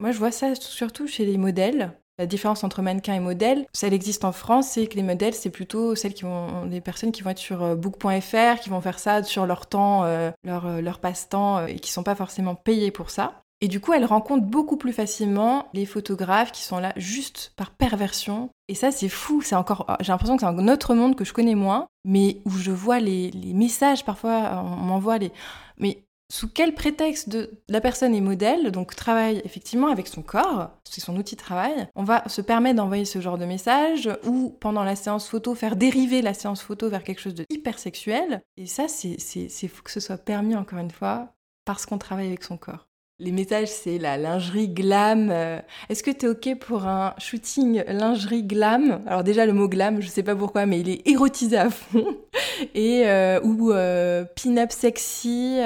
Moi, 0.00 0.12
je 0.12 0.18
vois 0.18 0.30
ça 0.30 0.54
surtout 0.54 1.06
chez 1.06 1.24
les 1.24 1.38
modèles. 1.38 1.92
La 2.18 2.26
différence 2.26 2.64
entre 2.64 2.82
mannequin 2.82 3.14
et 3.14 3.20
modèle, 3.20 3.66
celle 3.72 3.94
existe 3.94 4.24
en 4.24 4.32
France, 4.32 4.70
c'est 4.70 4.88
que 4.88 4.96
les 4.96 5.04
modèles, 5.04 5.34
c'est 5.34 5.50
plutôt 5.50 5.94
celles 5.94 6.14
qui 6.14 6.24
vont, 6.24 6.66
des 6.66 6.80
personnes 6.80 7.12
qui 7.12 7.22
vont 7.22 7.30
être 7.30 7.38
sur 7.38 7.62
euh, 7.62 7.74
book.fr, 7.76 8.60
qui 8.60 8.70
vont 8.70 8.80
faire 8.80 8.98
ça 8.98 9.22
sur 9.22 9.46
leur 9.46 9.66
temps, 9.66 10.02
euh, 10.02 10.32
leur, 10.42 10.66
euh, 10.66 10.80
leur 10.80 10.98
passe-temps, 10.98 11.66
et 11.66 11.76
qui 11.76 11.92
sont 11.92 12.02
pas 12.02 12.16
forcément 12.16 12.56
payées 12.56 12.90
pour 12.90 13.10
ça. 13.10 13.42
Et 13.60 13.68
du 13.68 13.80
coup, 13.80 13.92
elle 13.92 14.04
rencontre 14.04 14.44
beaucoup 14.44 14.76
plus 14.76 14.92
facilement 14.92 15.66
les 15.74 15.86
photographes 15.86 16.50
qui 16.50 16.62
sont 16.62 16.78
là 16.78 16.92
juste 16.96 17.52
par 17.56 17.70
perversion. 17.70 18.50
Et 18.68 18.74
ça, 18.74 18.90
c'est 18.90 19.08
fou. 19.08 19.40
C'est 19.42 19.56
encore, 19.56 19.86
j'ai 20.00 20.12
l'impression 20.12 20.36
que 20.36 20.40
c'est 20.40 20.46
un 20.46 20.68
autre 20.68 20.94
monde 20.94 21.16
que 21.16 21.24
je 21.24 21.32
connais 21.32 21.56
moins, 21.56 21.86
mais 22.04 22.40
où 22.44 22.50
je 22.50 22.70
vois 22.70 23.00
les, 23.00 23.32
messages 23.54 24.04
parfois, 24.04 24.62
on 24.64 24.84
m'envoie 24.84 25.18
les. 25.18 25.32
Mais 25.78 26.02
sous 26.30 26.48
quel 26.48 26.74
prétexte 26.74 27.36
la 27.68 27.80
personne 27.80 28.14
est 28.14 28.20
modèle, 28.20 28.70
donc 28.70 28.94
travaille 28.94 29.40
effectivement 29.44 29.88
avec 29.88 30.08
son 30.08 30.22
corps, 30.22 30.70
c'est 30.84 31.00
son 31.00 31.16
outil 31.16 31.36
de 31.36 31.40
travail, 31.40 31.88
on 31.94 32.04
va 32.04 32.28
se 32.28 32.42
permettre 32.42 32.76
d'envoyer 32.76 33.06
ce 33.06 33.20
genre 33.20 33.38
de 33.38 33.46
message 33.46 34.10
ou 34.26 34.50
pendant 34.60 34.84
la 34.84 34.96
séance 34.96 35.28
photo 35.28 35.54
faire 35.54 35.76
dériver 35.76 36.20
la 36.20 36.34
séance 36.34 36.62
photo 36.62 36.90
vers 36.90 37.02
quelque 37.02 37.20
chose 37.20 37.34
de 37.34 37.44
hyper 37.48 37.78
sexuel. 37.78 38.42
Et 38.56 38.66
ça, 38.66 38.88
c'est 38.88 39.68
fou 39.68 39.82
que 39.82 39.90
ce 39.90 40.00
soit 40.00 40.18
permis 40.18 40.56
encore 40.56 40.78
une 40.78 40.90
fois 40.90 41.34
parce 41.64 41.86
qu'on 41.86 41.98
travaille 41.98 42.28
avec 42.28 42.44
son 42.44 42.56
corps. 42.56 42.87
Les 43.20 43.32
messages, 43.32 43.66
c'est 43.66 43.98
la 43.98 44.16
lingerie 44.16 44.68
glam. 44.68 45.30
Euh, 45.32 45.60
est-ce 45.88 46.04
que 46.04 46.12
tu 46.12 46.26
es 46.26 46.28
OK 46.28 46.56
pour 46.60 46.86
un 46.86 47.14
shooting 47.18 47.82
lingerie 47.88 48.44
glam? 48.44 49.02
Alors 49.08 49.24
déjà, 49.24 49.44
le 49.44 49.52
mot 49.52 49.68
glam, 49.68 50.00
je 50.00 50.06
sais 50.06 50.22
pas 50.22 50.36
pourquoi, 50.36 50.66
mais 50.66 50.78
il 50.78 50.88
est 50.88 51.08
érotisé 51.08 51.56
à 51.56 51.68
fond. 51.68 52.16
Et 52.74 53.08
euh, 53.08 53.40
ou 53.42 53.72
euh, 53.72 54.24
pin-up 54.36 54.70
sexy, 54.70 55.58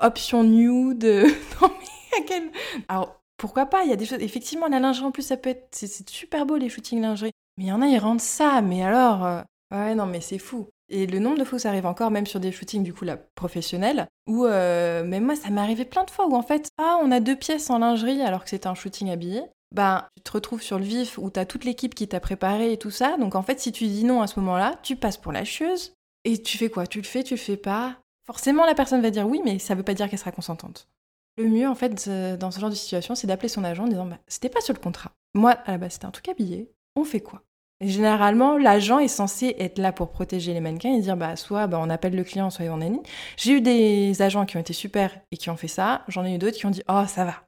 option 0.00 0.44
nude. 0.44 1.04
non 1.60 1.68
mais 1.78 2.18
à 2.18 2.22
quel... 2.26 2.44
Alors 2.88 3.20
pourquoi 3.36 3.66
pas? 3.66 3.84
Il 3.84 3.90
y 3.90 3.92
a 3.92 3.96
des 3.96 4.06
choses. 4.06 4.22
Effectivement, 4.22 4.68
la 4.68 4.80
lingerie 4.80 5.04
en 5.04 5.10
plus, 5.10 5.24
ça 5.24 5.36
peut 5.36 5.50
être. 5.50 5.68
C'est 5.72 6.08
super 6.08 6.46
beau 6.46 6.56
les 6.56 6.70
shootings 6.70 7.02
lingerie. 7.02 7.32
Mais 7.58 7.64
il 7.64 7.68
y 7.68 7.72
en 7.72 7.82
a, 7.82 7.86
ils 7.86 7.98
rendent 7.98 8.22
ça. 8.22 8.62
Mais 8.62 8.82
alors. 8.82 9.42
Ouais, 9.70 9.94
non, 9.94 10.06
mais 10.06 10.22
c'est 10.22 10.38
fou. 10.38 10.68
Et 10.88 11.06
le 11.06 11.18
nombre 11.18 11.38
de 11.38 11.44
fois 11.44 11.56
où 11.56 11.58
ça 11.60 11.70
arrive 11.70 11.86
encore, 11.86 12.10
même 12.10 12.26
sur 12.26 12.40
des 12.40 12.52
shootings 12.52 12.82
du 12.82 12.92
coup 12.92 13.06
professionnels, 13.34 14.06
où 14.28 14.44
euh, 14.44 15.04
moi 15.20 15.36
ça 15.36 15.50
m'est 15.50 15.60
arrivé 15.60 15.84
plein 15.84 16.04
de 16.04 16.10
fois 16.10 16.26
où 16.26 16.34
en 16.34 16.42
fait, 16.42 16.68
ah 16.78 16.98
on 17.02 17.10
a 17.10 17.20
deux 17.20 17.36
pièces 17.36 17.70
en 17.70 17.78
lingerie 17.78 18.20
alors 18.20 18.44
que 18.44 18.50
c'était 18.50 18.66
un 18.66 18.74
shooting 18.74 19.10
habillé. 19.10 19.42
Ben, 19.74 20.06
tu 20.16 20.22
te 20.22 20.32
retrouves 20.32 20.62
sur 20.62 20.78
le 20.78 20.84
vif 20.84 21.18
où 21.18 21.30
t'as 21.30 21.46
toute 21.46 21.64
l'équipe 21.64 21.94
qui 21.94 22.06
t'a 22.06 22.20
préparé 22.20 22.72
et 22.72 22.76
tout 22.76 22.90
ça. 22.90 23.16
Donc 23.16 23.34
en 23.34 23.42
fait, 23.42 23.60
si 23.60 23.72
tu 23.72 23.86
dis 23.86 24.04
non 24.04 24.22
à 24.22 24.26
ce 24.26 24.38
moment-là, 24.40 24.74
tu 24.82 24.96
passes 24.96 25.16
pour 25.16 25.32
la 25.32 25.44
chieuse. 25.44 25.94
Et 26.24 26.40
tu 26.40 26.58
fais 26.58 26.70
quoi? 26.70 26.86
Tu 26.86 26.98
le 26.98 27.04
fais, 27.04 27.22
tu 27.22 27.34
le 27.34 27.40
fais 27.40 27.56
pas? 27.56 27.98
Forcément, 28.26 28.64
la 28.64 28.74
personne 28.74 29.02
va 29.02 29.10
dire 29.10 29.26
oui, 29.26 29.42
mais 29.44 29.58
ça 29.58 29.74
veut 29.74 29.82
pas 29.82 29.94
dire 29.94 30.08
qu'elle 30.08 30.18
sera 30.18 30.32
consentante. 30.32 30.88
Le 31.36 31.48
mieux, 31.48 31.68
en 31.68 31.74
fait, 31.74 32.08
dans 32.38 32.50
ce 32.50 32.60
genre 32.60 32.70
de 32.70 32.74
situation, 32.74 33.14
c'est 33.14 33.26
d'appeler 33.26 33.48
son 33.48 33.64
agent 33.64 33.84
en 33.84 33.88
disant 33.88 34.06
bah, 34.06 34.18
C'était 34.28 34.48
pas 34.48 34.60
sur 34.60 34.72
le 34.72 34.78
contrat. 34.78 35.10
Moi, 35.34 35.50
à 35.50 35.72
la 35.72 35.78
base, 35.78 35.94
c'était 35.94 36.06
un 36.06 36.12
truc 36.12 36.28
habillé. 36.28 36.70
On 36.96 37.04
fait 37.04 37.20
quoi? 37.20 37.42
Généralement, 37.80 38.56
l'agent 38.56 38.98
est 38.98 39.08
censé 39.08 39.56
être 39.58 39.78
là 39.78 39.92
pour 39.92 40.10
protéger 40.10 40.54
les 40.54 40.60
mannequins 40.60 40.94
et 40.94 41.00
dire 41.00 41.16
bah, 41.16 41.36
soit 41.36 41.66
bah, 41.66 41.80
on 41.80 41.90
appelle 41.90 42.14
le 42.14 42.24
client, 42.24 42.50
soit 42.50 42.66
on 42.66 42.78
ni. 42.78 43.00
J'ai 43.36 43.52
eu 43.52 43.60
des 43.60 44.22
agents 44.22 44.46
qui 44.46 44.56
ont 44.56 44.60
été 44.60 44.72
super 44.72 45.20
et 45.32 45.36
qui 45.36 45.50
ont 45.50 45.56
fait 45.56 45.68
ça. 45.68 46.04
J'en 46.08 46.24
ai 46.24 46.34
eu 46.34 46.38
d'autres 46.38 46.56
qui 46.56 46.66
ont 46.66 46.70
dit 46.70 46.82
Oh, 46.88 47.02
ça 47.08 47.24
va. 47.24 47.44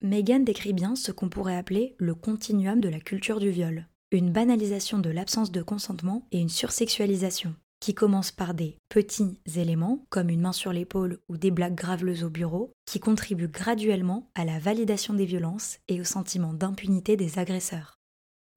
Megan 0.00 0.44
décrit 0.44 0.72
bien 0.72 0.94
ce 0.94 1.12
qu'on 1.12 1.28
pourrait 1.28 1.56
appeler 1.56 1.96
le 1.98 2.14
continuum 2.14 2.80
de 2.80 2.88
la 2.88 3.00
culture 3.00 3.40
du 3.40 3.50
viol. 3.50 3.86
Une 4.10 4.30
banalisation 4.30 4.98
de 4.98 5.10
l'absence 5.10 5.52
de 5.52 5.60
consentement 5.60 6.26
et 6.32 6.40
une 6.40 6.48
sursexualisation 6.48 7.54
qui 7.80 7.94
commence 7.94 8.32
par 8.32 8.54
des 8.54 8.78
petits 8.88 9.40
éléments, 9.56 10.04
comme 10.08 10.30
une 10.30 10.40
main 10.40 10.52
sur 10.52 10.72
l'épaule 10.72 11.20
ou 11.28 11.36
des 11.36 11.50
blagues 11.50 11.76
graveleuses 11.76 12.24
au 12.24 12.30
bureau, 12.30 12.72
qui 12.86 13.00
contribuent 13.00 13.48
graduellement 13.48 14.30
à 14.34 14.44
la 14.44 14.58
validation 14.58 15.14
des 15.14 15.26
violences 15.26 15.78
et 15.88 16.00
au 16.00 16.04
sentiment 16.04 16.52
d'impunité 16.52 17.16
des 17.16 17.38
agresseurs. 17.38 17.97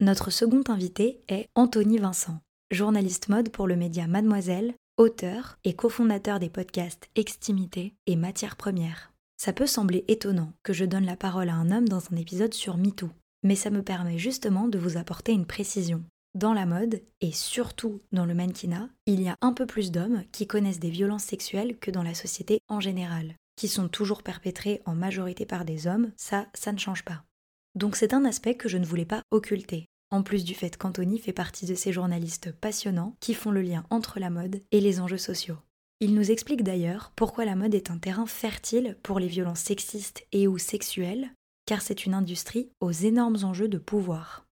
Notre 0.02 0.32
second 0.32 0.64
invité 0.66 1.20
est 1.28 1.46
Anthony 1.54 1.98
Vincent, 1.98 2.40
journaliste 2.72 3.28
mode 3.28 3.50
pour 3.50 3.68
le 3.68 3.76
média 3.76 4.08
Mademoiselle, 4.08 4.74
auteur 4.96 5.58
et 5.62 5.74
cofondateur 5.74 6.40
des 6.40 6.48
podcasts 6.48 7.08
Extimité 7.14 7.94
et 8.08 8.16
Matière 8.16 8.56
Première. 8.56 9.12
Ça 9.36 9.52
peut 9.52 9.68
sembler 9.68 10.04
étonnant 10.08 10.54
que 10.64 10.72
je 10.72 10.84
donne 10.84 11.06
la 11.06 11.14
parole 11.14 11.48
à 11.50 11.54
un 11.54 11.70
homme 11.70 11.88
dans 11.88 12.02
un 12.12 12.16
épisode 12.16 12.52
sur 12.52 12.78
MeToo, 12.78 13.10
mais 13.44 13.54
ça 13.54 13.70
me 13.70 13.84
permet 13.84 14.18
justement 14.18 14.66
de 14.66 14.76
vous 14.76 14.96
apporter 14.96 15.30
une 15.30 15.46
précision. 15.46 16.02
Dans 16.34 16.52
la 16.52 16.66
mode, 16.66 17.00
et 17.20 17.30
surtout 17.30 18.00
dans 18.10 18.26
le 18.26 18.34
mannequinat, 18.34 18.88
il 19.06 19.22
y 19.22 19.28
a 19.28 19.36
un 19.40 19.52
peu 19.52 19.66
plus 19.66 19.92
d'hommes 19.92 20.24
qui 20.32 20.48
connaissent 20.48 20.80
des 20.80 20.90
violences 20.90 21.22
sexuelles 21.22 21.78
que 21.78 21.92
dans 21.92 22.02
la 22.02 22.14
société 22.14 22.58
en 22.66 22.80
général, 22.80 23.36
qui 23.54 23.68
sont 23.68 23.86
toujours 23.86 24.24
perpétrées 24.24 24.82
en 24.84 24.96
majorité 24.96 25.46
par 25.46 25.64
des 25.64 25.86
hommes, 25.86 26.10
ça, 26.16 26.48
ça 26.54 26.72
ne 26.72 26.78
change 26.78 27.04
pas. 27.04 27.22
Donc 27.74 27.96
c'est 27.96 28.12
un 28.12 28.24
aspect 28.24 28.56
que 28.56 28.68
je 28.68 28.76
ne 28.76 28.84
voulais 28.84 29.06
pas 29.06 29.22
occulter, 29.30 29.86
en 30.12 30.22
plus 30.22 30.44
du 30.44 30.54
fait 30.54 30.76
qu'Anthony 30.76 31.18
fait 31.18 31.32
partie 31.32 31.66
de 31.66 31.74
ces 31.74 31.92
journalistes 31.92 32.52
passionnants 32.52 33.16
qui 33.20 33.34
font 33.34 33.50
le 33.50 33.62
lien 33.62 33.84
entre 33.90 34.20
la 34.20 34.30
mode 34.30 34.62
et 34.70 34.80
les 34.80 35.00
enjeux 35.00 35.18
sociaux. 35.18 35.56
Il 36.00 36.14
nous 36.14 36.30
explique 36.30 36.62
d'ailleurs 36.62 37.12
pourquoi 37.16 37.44
la 37.44 37.56
mode 37.56 37.74
est 37.74 37.90
un 37.90 37.98
terrain 37.98 38.26
fertile 38.26 38.96
pour 39.02 39.18
les 39.18 39.28
violences 39.28 39.60
sexistes 39.60 40.26
et 40.32 40.46
ou 40.46 40.58
sexuelles, 40.58 41.30
car 41.66 41.80
c'est 41.80 42.06
une 42.06 42.14
industrie 42.14 42.70
aux 42.80 42.92
énormes 42.92 43.38
enjeux 43.42 43.68
de 43.68 43.78
pouvoir. 43.78 44.46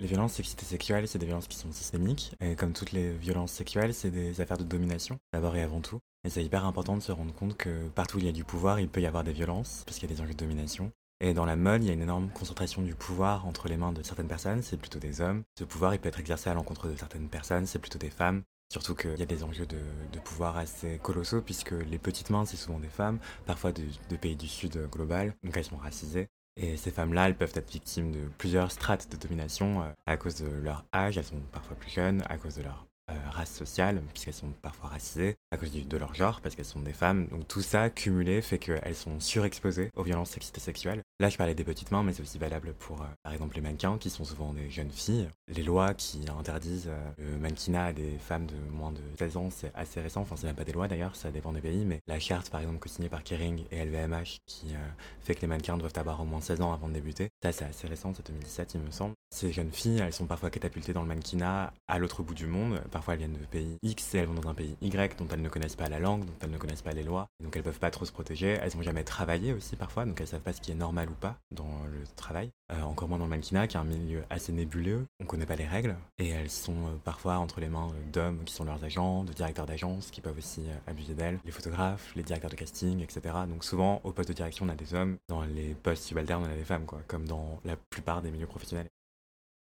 Les 0.00 0.06
violences 0.06 0.34
sexistes 0.34 0.62
et 0.62 0.66
sexuelles, 0.66 1.08
c'est 1.08 1.18
des 1.18 1.26
violences 1.26 1.48
qui 1.48 1.56
sont 1.56 1.72
systémiques. 1.72 2.32
Et 2.40 2.56
comme 2.56 2.72
toutes 2.72 2.92
les 2.92 3.12
violences 3.12 3.52
sexuelles, 3.52 3.94
c'est 3.94 4.10
des 4.10 4.40
affaires 4.40 4.58
de 4.58 4.64
domination, 4.64 5.16
d'abord 5.32 5.56
et 5.56 5.62
avant 5.62 5.80
tout. 5.80 5.98
Et 6.24 6.30
c'est 6.30 6.44
hyper 6.44 6.64
important 6.64 6.96
de 6.96 7.02
se 7.02 7.12
rendre 7.12 7.32
compte 7.32 7.56
que 7.56 7.88
partout 7.88 8.16
où 8.16 8.20
il 8.20 8.26
y 8.26 8.28
a 8.28 8.32
du 8.32 8.44
pouvoir, 8.44 8.80
il 8.80 8.88
peut 8.88 9.00
y 9.00 9.06
avoir 9.06 9.24
des 9.24 9.32
violences, 9.32 9.82
parce 9.86 9.98
qu'il 9.98 10.10
y 10.10 10.12
a 10.12 10.14
des 10.14 10.20
enjeux 10.20 10.34
de 10.34 10.38
domination. 10.38 10.92
Et 11.24 11.34
dans 11.34 11.44
la 11.44 11.54
mode, 11.54 11.84
il 11.84 11.86
y 11.86 11.90
a 11.90 11.92
une 11.92 12.02
énorme 12.02 12.30
concentration 12.30 12.82
du 12.82 12.96
pouvoir 12.96 13.46
entre 13.46 13.68
les 13.68 13.76
mains 13.76 13.92
de 13.92 14.02
certaines 14.02 14.26
personnes, 14.26 14.60
c'est 14.60 14.76
plutôt 14.76 14.98
des 14.98 15.20
hommes. 15.20 15.44
Ce 15.56 15.62
pouvoir, 15.62 15.94
il 15.94 16.00
peut 16.00 16.08
être 16.08 16.18
exercé 16.18 16.50
à 16.50 16.54
l'encontre 16.54 16.88
de 16.88 16.96
certaines 16.96 17.28
personnes, 17.28 17.64
c'est 17.64 17.78
plutôt 17.78 18.00
des 18.00 18.10
femmes. 18.10 18.42
Surtout 18.72 18.96
qu'il 18.96 19.16
y 19.16 19.22
a 19.22 19.26
des 19.26 19.44
enjeux 19.44 19.66
de, 19.66 20.18
pouvoir 20.18 20.56
assez 20.56 20.98
colossaux, 21.00 21.40
puisque 21.40 21.70
les 21.70 21.98
petites 21.98 22.30
mains, 22.30 22.44
c'est 22.44 22.56
souvent 22.56 22.80
des 22.80 22.88
femmes, 22.88 23.20
parfois 23.46 23.70
de, 23.70 23.84
de 24.08 24.16
pays 24.16 24.34
du 24.34 24.48
Sud 24.48 24.76
global, 24.90 25.36
donc 25.44 25.56
elles 25.56 25.64
sont 25.64 25.76
racisées. 25.76 26.28
Et 26.56 26.76
ces 26.76 26.90
femmes-là, 26.90 27.28
elles 27.28 27.36
peuvent 27.36 27.52
être 27.54 27.70
victimes 27.70 28.10
de 28.10 28.28
plusieurs 28.36 28.72
strates 28.72 29.08
de 29.10 29.16
domination 29.16 29.82
euh, 29.82 29.92
à 30.06 30.16
cause 30.16 30.34
de 30.34 30.48
leur 30.48 30.84
âge, 30.92 31.18
elles 31.18 31.24
sont 31.24 31.40
parfois 31.52 31.76
plus 31.76 31.90
jeunes, 31.90 32.24
à 32.28 32.36
cause 32.36 32.56
de 32.56 32.62
leur 32.62 32.86
race 33.30 33.52
sociale, 33.52 34.02
puisqu'elles 34.12 34.34
sont 34.34 34.52
parfois 34.62 34.90
racisées, 34.90 35.36
à 35.50 35.56
cause 35.56 35.72
de 35.72 35.96
leur 35.96 36.14
genre, 36.14 36.40
parce 36.40 36.54
qu'elles 36.54 36.64
sont 36.64 36.80
des 36.80 36.92
femmes. 36.92 37.26
Donc 37.28 37.48
tout 37.48 37.62
ça 37.62 37.90
cumulé 37.90 38.42
fait 38.42 38.58
qu'elles 38.58 38.94
sont 38.94 39.20
surexposées 39.20 39.90
aux 39.96 40.02
violences 40.02 40.30
sexistes 40.30 40.58
et 40.58 40.60
sexuelles. 40.60 41.02
Là, 41.20 41.28
je 41.28 41.36
parlais 41.36 41.54
des 41.54 41.64
petites 41.64 41.90
mains, 41.90 42.02
mais 42.02 42.12
c'est 42.12 42.22
aussi 42.22 42.38
valable 42.38 42.74
pour, 42.74 43.02
euh, 43.02 43.06
par 43.22 43.32
exemple, 43.32 43.54
les 43.54 43.60
mannequins, 43.60 43.98
qui 43.98 44.10
sont 44.10 44.24
souvent 44.24 44.52
des 44.52 44.70
jeunes 44.70 44.90
filles. 44.90 45.28
Les 45.48 45.62
lois 45.62 45.94
qui 45.94 46.24
interdisent 46.28 46.88
euh, 46.88 47.10
le 47.18 47.38
mannequinat 47.38 47.86
à 47.86 47.92
des 47.92 48.18
femmes 48.18 48.46
de 48.46 48.56
moins 48.72 48.92
de 48.92 49.00
16 49.18 49.36
ans, 49.36 49.48
c'est 49.50 49.70
assez 49.74 50.00
récent. 50.00 50.22
Enfin, 50.22 50.36
c'est 50.36 50.46
même 50.46 50.56
pas 50.56 50.64
des 50.64 50.72
lois 50.72 50.88
d'ailleurs, 50.88 51.14
ça 51.14 51.30
dépend 51.30 51.52
des 51.52 51.60
pays, 51.60 51.84
mais 51.84 52.00
la 52.06 52.18
charte, 52.18 52.50
par 52.50 52.60
exemple, 52.60 52.78
co-signée 52.78 53.08
par 53.08 53.22
Kering 53.22 53.64
et 53.70 53.84
LVMH, 53.84 54.38
qui 54.46 54.74
fait 55.20 55.34
que 55.34 55.42
les 55.42 55.46
mannequins 55.46 55.76
doivent 55.76 55.92
avoir 55.96 56.20
au 56.20 56.24
moins 56.24 56.40
16 56.40 56.60
ans 56.60 56.72
avant 56.72 56.88
de 56.88 56.94
débuter, 56.94 57.28
ça, 57.42 57.52
c'est 57.52 57.64
assez 57.64 57.86
récent, 57.86 58.12
c'est 58.14 58.26
2017, 58.26 58.74
il 58.74 58.80
me 58.80 58.90
semble. 58.90 59.14
Ces 59.30 59.52
jeunes 59.52 59.72
filles, 59.72 60.00
elles 60.00 60.12
sont 60.12 60.26
parfois 60.26 60.50
catapultées 60.50 60.92
dans 60.92 61.02
le 61.02 61.08
mannequinat 61.08 61.72
à 61.88 61.98
l'autre 61.98 62.22
bout 62.22 62.34
du 62.34 62.46
monde. 62.46 62.80
Parfois, 62.90 63.01
elles 63.10 63.18
viennent 63.18 63.32
de 63.32 63.44
pays 63.46 63.78
X 63.82 64.14
et 64.14 64.18
elles 64.18 64.26
vont 64.26 64.34
dans 64.34 64.48
un 64.48 64.54
pays 64.54 64.76
Y 64.80 65.18
dont 65.18 65.26
elles 65.32 65.42
ne 65.42 65.48
connaissent 65.48 65.76
pas 65.76 65.88
la 65.88 65.98
langue, 65.98 66.24
dont 66.24 66.32
elles 66.42 66.50
ne 66.50 66.58
connaissent 66.58 66.82
pas 66.82 66.92
les 66.92 67.02
lois. 67.02 67.28
Donc, 67.42 67.56
elles 67.56 67.62
peuvent 67.62 67.78
pas 67.78 67.90
trop 67.90 68.04
se 68.04 68.12
protéger. 68.12 68.58
Elles 68.62 68.76
n'ont 68.76 68.82
jamais 68.82 69.04
travaillé 69.04 69.52
aussi 69.52 69.76
parfois, 69.76 70.04
donc 70.04 70.20
elles 70.20 70.26
savent 70.26 70.40
pas 70.40 70.52
ce 70.52 70.60
qui 70.60 70.70
est 70.70 70.76
normal 70.76 71.08
ou 71.10 71.14
pas 71.14 71.36
dans 71.50 71.82
le 71.90 72.04
travail. 72.16 72.50
Euh, 72.72 72.82
encore 72.82 73.08
moins 73.08 73.18
dans 73.18 73.24
le 73.24 73.30
mannequinat, 73.30 73.66
qui 73.66 73.76
est 73.76 73.80
un 73.80 73.84
milieu 73.84 74.22
assez 74.30 74.52
nébuleux. 74.52 75.06
On 75.20 75.26
connaît 75.26 75.46
pas 75.46 75.56
les 75.56 75.66
règles. 75.66 75.96
Et 76.18 76.28
elles 76.28 76.50
sont 76.50 76.72
euh, 76.72 76.96
parfois 77.04 77.36
entre 77.36 77.60
les 77.60 77.68
mains 77.68 77.88
d'hommes 78.12 78.44
qui 78.44 78.54
sont 78.54 78.64
leurs 78.64 78.82
agents, 78.82 79.24
de 79.24 79.32
directeurs 79.32 79.66
d'agence 79.66 80.10
qui 80.10 80.20
peuvent 80.20 80.38
aussi 80.38 80.62
euh, 80.62 80.90
abuser 80.90 81.14
d'elles, 81.14 81.38
les 81.44 81.50
photographes, 81.50 82.12
les 82.16 82.22
directeurs 82.22 82.50
de 82.50 82.56
casting, 82.56 83.00
etc. 83.02 83.20
Donc, 83.48 83.64
souvent, 83.64 84.00
au 84.04 84.12
poste 84.12 84.28
de 84.28 84.34
direction, 84.34 84.66
on 84.66 84.68
a 84.68 84.74
des 84.74 84.94
hommes. 84.94 85.18
Dans 85.28 85.42
les 85.42 85.74
postes 85.74 86.04
subalternes, 86.04 86.44
on 86.46 86.50
a 86.50 86.56
des 86.56 86.64
femmes, 86.64 86.86
quoi, 86.86 87.00
comme 87.06 87.26
dans 87.26 87.60
la 87.64 87.76
plupart 87.76 88.22
des 88.22 88.30
milieux 88.30 88.46
professionnels. 88.46 88.88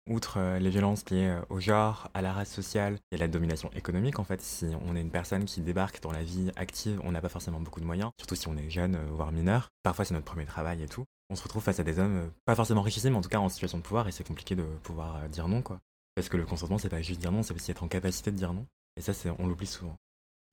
Outre 0.08 0.38
euh, 0.40 0.60
les 0.60 0.70
violences 0.70 1.10
liées 1.10 1.28
euh, 1.28 1.42
au 1.50 1.60
genre, 1.60 2.10
à 2.14 2.22
la 2.22 2.32
race 2.32 2.50
sociale 2.50 2.98
et 3.12 3.18
la 3.18 3.28
domination 3.28 3.70
économique, 3.76 4.20
en 4.20 4.24
fait, 4.24 4.42
si 4.42 4.66
on 4.86 4.96
est 4.96 5.02
une 5.02 5.12
personne 5.12 5.44
qui 5.44 5.60
débarque 5.60 6.02
dans 6.02 6.12
la 6.12 6.24
vie 6.24 6.50
active, 6.56 7.02
on 7.04 7.12
n'a 7.12 7.20
pas 7.20 7.28
forcément 7.28 7.60
beaucoup 7.60 7.82
de 7.82 7.86
moyens, 7.86 8.12
surtout 8.18 8.36
si 8.36 8.48
on 8.48 8.56
est 8.56 8.70
jeune, 8.70 8.96
euh, 8.96 9.06
voire 9.12 9.34
mineur. 9.34 9.70
Parfois, 9.84 10.06
c'est 10.06 10.14
notre 10.14 10.26
premier 10.26 10.46
travail 10.46 10.82
et 10.82 10.88
tout. 10.88 11.04
On 11.30 11.36
se 11.36 11.44
retrouve 11.44 11.62
face 11.62 11.82
à 11.82 11.84
des 11.84 12.00
hommes 12.00 12.32
pas 12.46 12.56
forcément 12.56 12.82
richissimes, 12.82 13.12
mais 13.12 13.18
en 13.18 13.22
tout 13.22 13.30
cas 13.30 13.40
en 13.40 13.50
situation 13.50 13.80
de 13.80 13.84
pouvoir, 13.84 14.08
et 14.08 14.14
c'est 14.14 14.26
compliqué 14.26 14.56
de 14.56 14.64
pouvoir 14.84 15.28
dire 15.28 15.50
non, 15.50 15.62
quoi. 15.62 15.82
Parce 16.16 16.30
que 16.30 16.38
le 16.38 16.46
consentement, 16.46 16.78
c'est 16.78 16.90
pas 16.90 17.02
juste 17.02 17.20
dire 17.20 17.34
non, 17.34 17.44
c'est 17.44 17.54
aussi 17.54 17.72
être 17.72 17.84
en 17.84 17.90
capacité 17.90 18.32
de 18.32 18.38
dire 18.38 18.54
non. 18.54 18.66
Et 18.96 19.02
ça, 19.02 19.12
on 19.40 19.46
l'oublie 19.46 19.68
souvent. 19.68 19.98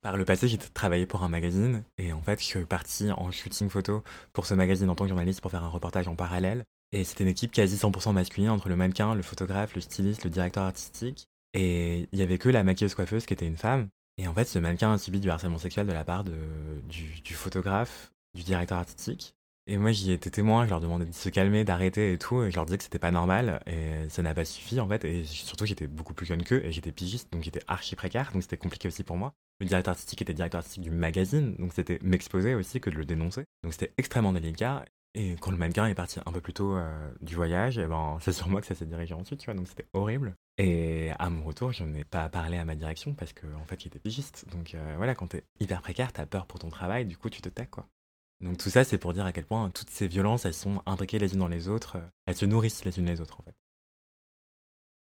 Par 0.01 0.17
le 0.17 0.25
passé, 0.25 0.47
j'ai 0.47 0.59
travaillé 0.59 1.07
pour 1.07 1.23
un 1.23 1.29
magazine 1.29 1.83
et 1.97 2.13
en 2.13 2.21
fait, 2.21 2.39
je 2.39 2.45
suis 2.45 2.65
parti 2.65 3.11
en 3.11 3.31
shooting 3.31 3.69
photo 3.69 4.03
pour 4.33 4.45
ce 4.45 4.53
magazine 4.53 4.89
en 4.89 4.95
tant 4.95 5.05
que 5.05 5.09
journaliste 5.09 5.41
pour 5.41 5.49
faire 5.49 5.63
un 5.63 5.69
reportage 5.69 6.07
en 6.07 6.15
parallèle. 6.15 6.63
Et 6.95 7.03
c'était 7.03 7.25
une 7.25 7.29
équipe 7.29 7.51
quasi 7.51 7.75
100% 7.75 8.13
masculine 8.13 8.49
entre 8.49 8.69
le 8.69 8.77
mannequin, 8.77 9.15
le 9.15 9.21
photographe, 9.21 9.75
le 9.75 9.81
styliste, 9.81 10.23
le 10.23 10.29
directeur 10.29 10.63
artistique. 10.63 11.27
Et 11.53 12.07
il 12.13 12.19
y 12.19 12.21
avait 12.21 12.37
que 12.37 12.47
la 12.47 12.63
maquilleuse 12.63 12.95
coiffeuse 12.95 13.25
qui 13.25 13.33
était 13.33 13.45
une 13.45 13.57
femme. 13.57 13.89
Et 14.17 14.29
en 14.29 14.33
fait, 14.33 14.45
ce 14.45 14.59
mannequin 14.59 14.93
a 14.93 14.97
subi 14.97 15.19
du 15.19 15.29
harcèlement 15.29 15.57
sexuel 15.57 15.87
de 15.87 15.91
la 15.91 16.05
part 16.05 16.23
du, 16.23 17.33
photographe, 17.33 18.13
du 18.33 18.43
directeur 18.43 18.77
artistique. 18.77 19.35
Et 19.67 19.77
moi, 19.77 19.91
j'y 19.91 20.13
étais 20.13 20.29
témoin, 20.29 20.63
je 20.63 20.69
leur 20.69 20.79
demandais 20.79 21.03
de 21.03 21.13
se 21.13 21.27
calmer, 21.27 21.65
d'arrêter 21.65 22.13
et 22.13 22.17
tout, 22.17 22.43
et 22.43 22.49
je 22.49 22.55
leur 22.55 22.65
disais 22.65 22.77
que 22.77 22.83
c'était 22.85 22.97
pas 22.97 23.11
normal, 23.11 23.61
et 23.65 24.07
ça 24.07 24.21
n'a 24.21 24.33
pas 24.33 24.45
suffi 24.45 24.79
en 24.79 24.87
fait, 24.87 25.03
et 25.03 25.25
surtout 25.25 25.65
j'étais 25.65 25.87
beaucoup 25.87 26.13
plus 26.13 26.27
jeune 26.27 26.43
qu'eux, 26.43 26.63
et 26.63 26.71
j'étais 26.71 26.91
pigiste, 26.91 27.33
donc 27.33 27.41
j'étais 27.41 27.61
archi 27.67 27.95
précaire, 27.95 28.29
donc 28.31 28.43
c'était 28.43 28.57
compliqué 28.57 28.87
aussi 28.87 29.03
pour 29.03 29.17
moi. 29.17 29.33
Le 29.59 29.65
directeur 29.65 29.93
artistique 29.93 30.21
était 30.21 30.35
directeur 30.35 30.59
artistique 30.59 30.83
du 30.83 30.91
magazine, 30.91 31.55
donc 31.57 31.73
c'était 31.73 31.97
m'exposer 32.03 32.53
aussi 32.53 32.79
que 32.79 32.91
de 32.91 32.95
le 32.95 33.05
dénoncer. 33.05 33.45
Donc 33.63 33.73
c'était 33.73 33.91
extrêmement 33.97 34.33
délicat, 34.33 34.85
et 35.15 35.37
quand 35.39 35.49
le 35.49 35.57
mannequin 35.57 35.87
est 35.87 35.95
parti 35.95 36.19
un 36.25 36.31
peu 36.31 36.41
plus 36.41 36.53
tôt 36.53 36.75
euh, 36.75 37.09
du 37.21 37.35
voyage, 37.35 37.77
et 37.77 37.83
eh 37.83 37.87
ben, 37.87 38.17
c'est 38.19 38.33
sur 38.33 38.49
moi 38.49 38.59
que 38.59 38.67
ça 38.67 38.75
s'est 38.75 38.85
dirigé 38.85 39.13
ensuite, 39.13 39.39
tu 39.39 39.45
vois, 39.45 39.53
donc 39.53 39.67
c'était 39.67 39.87
horrible. 39.93 40.35
Et 40.57 41.11
à 41.17 41.29
mon 41.29 41.43
retour, 41.43 41.71
je 41.71 41.85
n'ai 41.85 42.03
pas 42.03 42.27
parlé 42.27 42.57
à 42.57 42.65
ma 42.65 42.75
direction 42.75 43.13
parce 43.13 43.31
qu'en 43.31 43.61
en 43.61 43.65
fait, 43.65 43.85
il 43.85 43.87
était 43.87 43.99
pigiste. 43.99 44.45
Donc 44.51 44.75
euh, 44.75 44.93
voilà, 44.97 45.15
quand 45.15 45.27
t'es 45.27 45.45
hyper 45.61 45.81
précaire, 45.81 46.11
t'as 46.11 46.25
peur 46.25 46.45
pour 46.45 46.59
ton 46.59 46.69
travail, 46.69 47.05
du 47.05 47.17
coup, 47.17 47.29
tu 47.29 47.41
te 47.41 47.47
tais, 47.47 47.65
quoi. 47.65 47.87
Donc 48.41 48.57
tout 48.57 48.69
ça, 48.69 48.83
c'est 48.83 48.97
pour 48.97 49.13
dire 49.13 49.25
à 49.25 49.31
quel 49.31 49.45
point 49.45 49.69
toutes 49.69 49.89
ces 49.89 50.09
violences, 50.09 50.43
elles 50.43 50.53
sont 50.53 50.81
imbriquées 50.85 51.17
les 51.17 51.33
unes 51.33 51.39
dans 51.39 51.47
les 51.47 51.69
autres, 51.69 51.95
euh, 51.95 52.07
elles 52.25 52.35
se 52.35 52.45
nourrissent 52.45 52.83
les 52.83 52.99
unes 52.99 53.05
les 53.05 53.21
autres, 53.21 53.39
en 53.39 53.43
fait. 53.43 53.55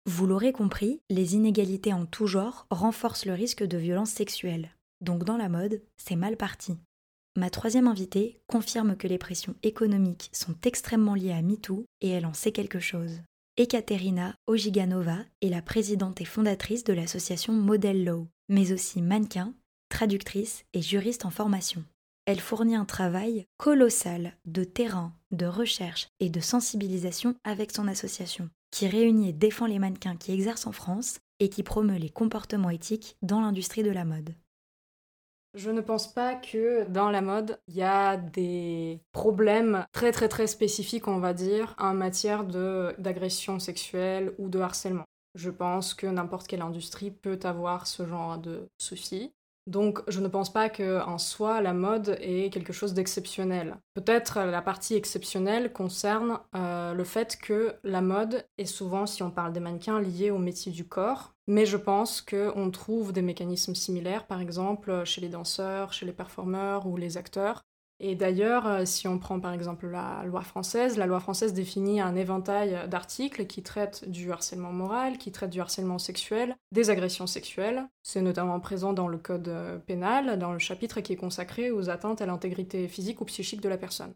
Vous 0.05 0.25
l'aurez 0.25 0.53
compris, 0.53 1.01
les 1.09 1.35
inégalités 1.35 1.91
en 1.91 2.05
tout 2.05 2.27
genre 2.27 2.65
renforcent 2.71 3.25
le 3.25 3.33
risque 3.33 3.63
de 3.63 3.77
violences 3.77 4.11
sexuelles. 4.11 4.69
Donc 5.01 5.25
dans 5.25 5.35
la 5.35 5.49
mode, 5.49 5.81
c'est 5.97 6.15
mal 6.15 6.37
parti. 6.37 6.77
Ma 7.37 7.51
troisième 7.51 7.87
invitée 7.87 8.41
confirme 8.47 8.97
que 8.97 9.07
les 9.07 9.19
pressions 9.19 9.53
économiques 9.61 10.31
sont 10.33 10.55
extrêmement 10.63 11.13
liées 11.13 11.33
à 11.33 11.43
MeToo 11.43 11.85
et 12.01 12.09
elle 12.09 12.25
en 12.25 12.33
sait 12.33 12.51
quelque 12.51 12.79
chose. 12.79 13.21
Ekaterina 13.57 14.33
Ojiganova 14.47 15.19
est 15.43 15.49
la 15.49 15.61
présidente 15.61 16.19
et 16.19 16.25
fondatrice 16.25 16.83
de 16.83 16.93
l'association 16.93 17.53
Model 17.53 18.03
Law, 18.03 18.27
mais 18.49 18.71
aussi 18.71 19.03
mannequin, 19.03 19.53
traductrice 19.89 20.65
et 20.73 20.81
juriste 20.81 21.25
en 21.25 21.29
formation. 21.29 21.83
Elle 22.25 22.39
fournit 22.39 22.75
un 22.75 22.85
travail 22.85 23.45
colossal 23.57 24.35
de 24.45 24.63
terrain, 24.63 25.13
de 25.29 25.45
recherche 25.45 26.07
et 26.19 26.31
de 26.31 26.39
sensibilisation 26.39 27.35
avec 27.43 27.71
son 27.71 27.87
association, 27.87 28.49
qui 28.71 28.87
réunit 28.87 29.29
et 29.29 29.33
défend 29.33 29.67
les 29.67 29.77
mannequins 29.77 30.15
qui 30.15 30.31
exercent 30.31 30.65
en 30.65 30.71
France 30.71 31.19
et 31.39 31.49
qui 31.49 31.61
promeut 31.61 31.99
les 31.99 32.09
comportements 32.09 32.71
éthiques 32.71 33.15
dans 33.21 33.41
l'industrie 33.41 33.83
de 33.83 33.91
la 33.91 34.05
mode. 34.05 34.33
Je 35.57 35.71
ne 35.71 35.81
pense 35.81 36.13
pas 36.13 36.35
que 36.35 36.87
dans 36.87 37.09
la 37.09 37.21
mode, 37.21 37.59
il 37.67 37.73
y 37.73 37.81
a 37.81 38.15
des 38.15 39.01
problèmes 39.11 39.87
très 39.91 40.11
très 40.11 40.29
très 40.29 40.45
spécifiques, 40.45 41.07
on 41.07 41.17
va 41.17 41.33
dire, 41.33 41.73
en 41.79 41.95
matière 41.95 42.43
d'agression 42.45 43.57
sexuelle 43.57 44.35
ou 44.37 44.49
de 44.49 44.59
harcèlement. 44.59 45.05
Je 45.33 45.49
pense 45.49 45.95
que 45.95 46.05
n'importe 46.05 46.45
quelle 46.47 46.61
industrie 46.61 47.09
peut 47.09 47.39
avoir 47.41 47.87
ce 47.87 48.05
genre 48.05 48.37
de 48.37 48.69
soucis. 48.77 49.33
Donc 49.67 50.01
je 50.07 50.21
ne 50.21 50.29
pense 50.29 50.51
pas 50.51 50.69
qu'en 50.69 51.17
soi 51.17 51.61
la 51.61 51.73
mode 51.73 52.17
est 52.21 52.51
quelque 52.51 52.71
chose 52.71 52.93
d'exceptionnel. 52.93 53.75
Peut-être 53.93 54.39
la 54.39 54.61
partie 54.61 54.95
exceptionnelle 54.95 55.73
concerne 55.73 56.39
euh, 56.55 56.93
le 56.93 57.03
fait 57.03 57.37
que 57.37 57.75
la 57.83 58.01
mode 58.01 58.45
est 58.57 58.65
souvent, 58.65 59.05
si 59.05 59.23
on 59.23 59.29
parle 59.29 59.51
des 59.51 59.59
mannequins, 59.59 59.99
liée 59.99 60.31
au 60.31 60.37
métier 60.37 60.71
du 60.71 60.87
corps. 60.87 61.33
Mais 61.47 61.65
je 61.65 61.77
pense 61.77 62.21
qu'on 62.21 62.71
trouve 62.71 63.11
des 63.11 63.21
mécanismes 63.21 63.75
similaires, 63.75 64.25
par 64.25 64.41
exemple 64.41 65.03
chez 65.03 65.21
les 65.21 65.29
danseurs, 65.29 65.91
chez 65.91 66.05
les 66.05 66.13
performeurs 66.13 66.87
ou 66.87 66.95
les 66.95 67.17
acteurs, 67.17 67.63
et 67.99 68.15
d'ailleurs, 68.15 68.67
euh, 68.67 68.85
si 68.85 69.07
on 69.07 69.17
prend 69.17 69.39
par 69.39 69.53
exemple 69.53 69.87
la 69.87 70.23
loi 70.25 70.41
française, 70.41 70.97
la 70.97 71.07
loi 71.07 71.19
française 71.19 71.53
définit 71.53 71.99
un 71.99 72.15
éventail 72.15 72.87
d'articles 72.87 73.47
qui 73.47 73.63
traitent 73.63 74.07
du 74.07 74.31
harcèlement 74.31 74.71
moral, 74.71 75.17
qui 75.17 75.31
traitent 75.31 75.49
du 75.49 75.61
harcèlement 75.61 75.97
sexuel, 75.97 76.55
des 76.71 76.91
agressions 76.91 77.27
sexuelles. 77.27 77.87
C'est 78.03 78.21
notamment 78.21 78.59
présent 78.59 78.93
dans 78.93 79.07
le 79.07 79.17
code 79.17 79.47
euh, 79.47 79.79
pénal, 79.79 80.37
dans 80.37 80.53
le 80.53 80.59
chapitre 80.59 81.01
qui 81.01 81.13
est 81.13 81.17
consacré 81.17 81.71
aux 81.71 81.89
atteintes 81.89 82.21
à 82.21 82.27
l'intégrité 82.27 82.87
physique 82.87 83.21
ou 83.21 83.25
psychique 83.25 83.61
de 83.61 83.69
la 83.69 83.77
personne. 83.77 84.13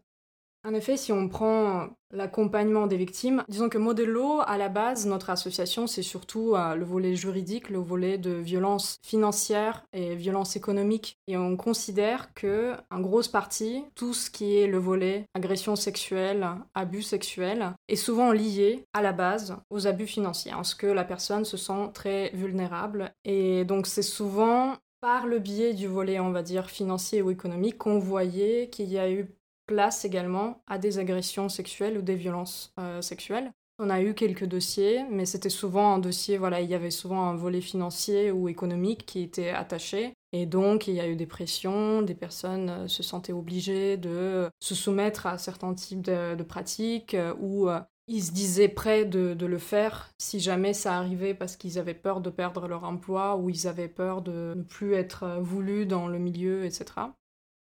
En 0.64 0.74
effet, 0.74 0.96
si 0.96 1.10
on 1.10 1.28
prend 1.28 1.88
l'accompagnement 2.12 2.86
des 2.86 2.96
victimes, 2.96 3.42
disons 3.48 3.68
que 3.68 3.78
Modello, 3.78 4.42
à 4.46 4.58
la 4.58 4.68
base, 4.68 5.06
notre 5.06 5.30
association, 5.30 5.88
c'est 5.88 6.02
surtout 6.02 6.54
euh, 6.54 6.76
le 6.76 6.84
volet 6.84 7.16
juridique, 7.16 7.68
le 7.68 7.78
volet 7.78 8.16
de 8.16 8.30
violence 8.30 8.98
financière 9.04 9.84
et 9.92 10.14
violence 10.14 10.54
économique. 10.54 11.18
Et 11.26 11.36
on 11.36 11.56
considère 11.56 12.32
que, 12.34 12.74
en 12.92 13.00
grosse 13.00 13.26
partie, 13.26 13.84
tout 13.96 14.14
ce 14.14 14.30
qui 14.30 14.56
est 14.56 14.68
le 14.68 14.78
volet 14.78 15.24
agression 15.34 15.74
sexuelle, 15.74 16.46
abus 16.74 17.02
sexuel, 17.02 17.72
est 17.88 17.96
souvent 17.96 18.30
lié, 18.30 18.84
à 18.92 19.02
la 19.02 19.12
base, 19.12 19.56
aux 19.68 19.88
abus 19.88 20.06
financiers, 20.06 20.54
en 20.54 20.62
ce 20.62 20.76
que 20.76 20.86
la 20.86 21.04
personne 21.04 21.44
se 21.44 21.56
sent 21.56 21.90
très 21.92 22.30
vulnérable. 22.34 23.12
Et 23.24 23.64
donc 23.64 23.88
c'est 23.88 24.02
souvent 24.02 24.76
par 25.00 25.26
le 25.26 25.40
biais 25.40 25.74
du 25.74 25.88
volet, 25.88 26.20
on 26.20 26.30
va 26.30 26.42
dire, 26.42 26.70
financier 26.70 27.22
ou 27.22 27.32
économique, 27.32 27.78
qu'on 27.78 27.98
voyait 27.98 28.68
qu'il 28.70 28.88
y 28.92 28.98
a 28.98 29.10
eu 29.10 29.26
place 29.66 30.04
également 30.04 30.62
à 30.66 30.78
des 30.78 30.98
agressions 30.98 31.48
sexuelles 31.48 31.98
ou 31.98 32.02
des 32.02 32.16
violences 32.16 32.72
euh, 32.78 33.02
sexuelles. 33.02 33.52
On 33.78 33.90
a 33.90 34.02
eu 34.02 34.14
quelques 34.14 34.44
dossiers, 34.44 35.04
mais 35.10 35.26
c'était 35.26 35.48
souvent 35.48 35.94
un 35.94 35.98
dossier, 35.98 36.36
voilà, 36.36 36.60
il 36.60 36.70
y 36.70 36.74
avait 36.74 36.90
souvent 36.90 37.24
un 37.24 37.34
volet 37.34 37.60
financier 37.60 38.30
ou 38.30 38.48
économique 38.48 39.06
qui 39.06 39.22
était 39.22 39.48
attaché. 39.48 40.12
Et 40.32 40.46
donc, 40.46 40.86
il 40.86 40.94
y 40.94 41.00
a 41.00 41.08
eu 41.08 41.16
des 41.16 41.26
pressions, 41.26 42.02
des 42.02 42.14
personnes 42.14 42.70
euh, 42.70 42.88
se 42.88 43.02
sentaient 43.02 43.32
obligées 43.32 43.96
de 43.96 44.48
se 44.60 44.74
soumettre 44.74 45.26
à 45.26 45.38
certains 45.38 45.74
types 45.74 46.02
de, 46.02 46.42
pratiques 46.42 47.14
euh, 47.14 47.34
ou 47.40 47.68
ils 48.08 48.22
se 48.22 48.32
disaient 48.32 48.68
prêts 48.68 49.04
de, 49.04 49.34
de, 49.34 49.46
le 49.46 49.58
faire 49.58 50.10
si 50.18 50.40
jamais 50.40 50.74
ça 50.74 50.96
arrivait 50.96 51.34
parce 51.34 51.56
qu'ils 51.56 51.78
avaient 51.78 51.94
peur 51.94 52.20
de 52.20 52.30
perdre 52.30 52.68
leur 52.68 52.84
emploi 52.84 53.36
ou 53.36 53.48
ils 53.48 53.66
avaient 53.66 53.88
peur 53.88 54.22
de 54.22 54.54
ne 54.56 54.62
plus 54.62 54.94
être 54.94 55.38
voulus 55.40 55.86
dans 55.86 56.08
le 56.08 56.18
milieu, 56.18 56.64
etc. 56.64 56.84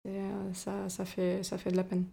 Euh, 0.06 0.52
ça, 0.52 0.88
ça, 0.88 1.04
fait, 1.04 1.42
de 1.42 1.76
la 1.76 1.84
peine. 1.84 2.06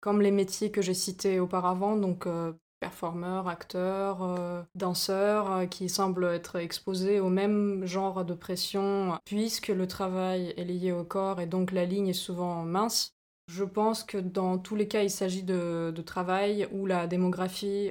Comme 0.00 0.20
les 0.20 0.30
métiers 0.30 0.70
que 0.70 0.82
j'ai 0.82 0.94
cités 0.94 1.40
auparavant, 1.40 1.96
donc 1.96 2.26
euh, 2.26 2.52
performeurs, 2.80 3.48
acteurs, 3.48 4.22
euh, 4.22 4.62
danseurs, 4.74 5.68
qui 5.68 5.88
semblent 5.88 6.26
être 6.26 6.56
exposés 6.56 7.20
au 7.20 7.28
même 7.28 7.84
genre 7.86 8.24
de 8.24 8.34
pression, 8.34 9.18
puisque 9.24 9.68
le 9.68 9.86
travail 9.86 10.54
est 10.56 10.64
lié 10.64 10.92
au 10.92 11.04
corps 11.04 11.40
et 11.40 11.46
donc 11.46 11.72
la 11.72 11.84
ligne 11.84 12.08
est 12.08 12.12
souvent 12.12 12.62
mince. 12.62 13.14
Je 13.50 13.64
pense 13.64 14.04
que 14.04 14.16
dans 14.16 14.58
tous 14.58 14.74
les 14.74 14.88
cas, 14.88 15.02
il 15.02 15.10
s'agit 15.10 15.42
de, 15.42 15.92
travail 16.06 16.66
où 16.72 16.86
la 16.86 17.06
démographie 17.06 17.90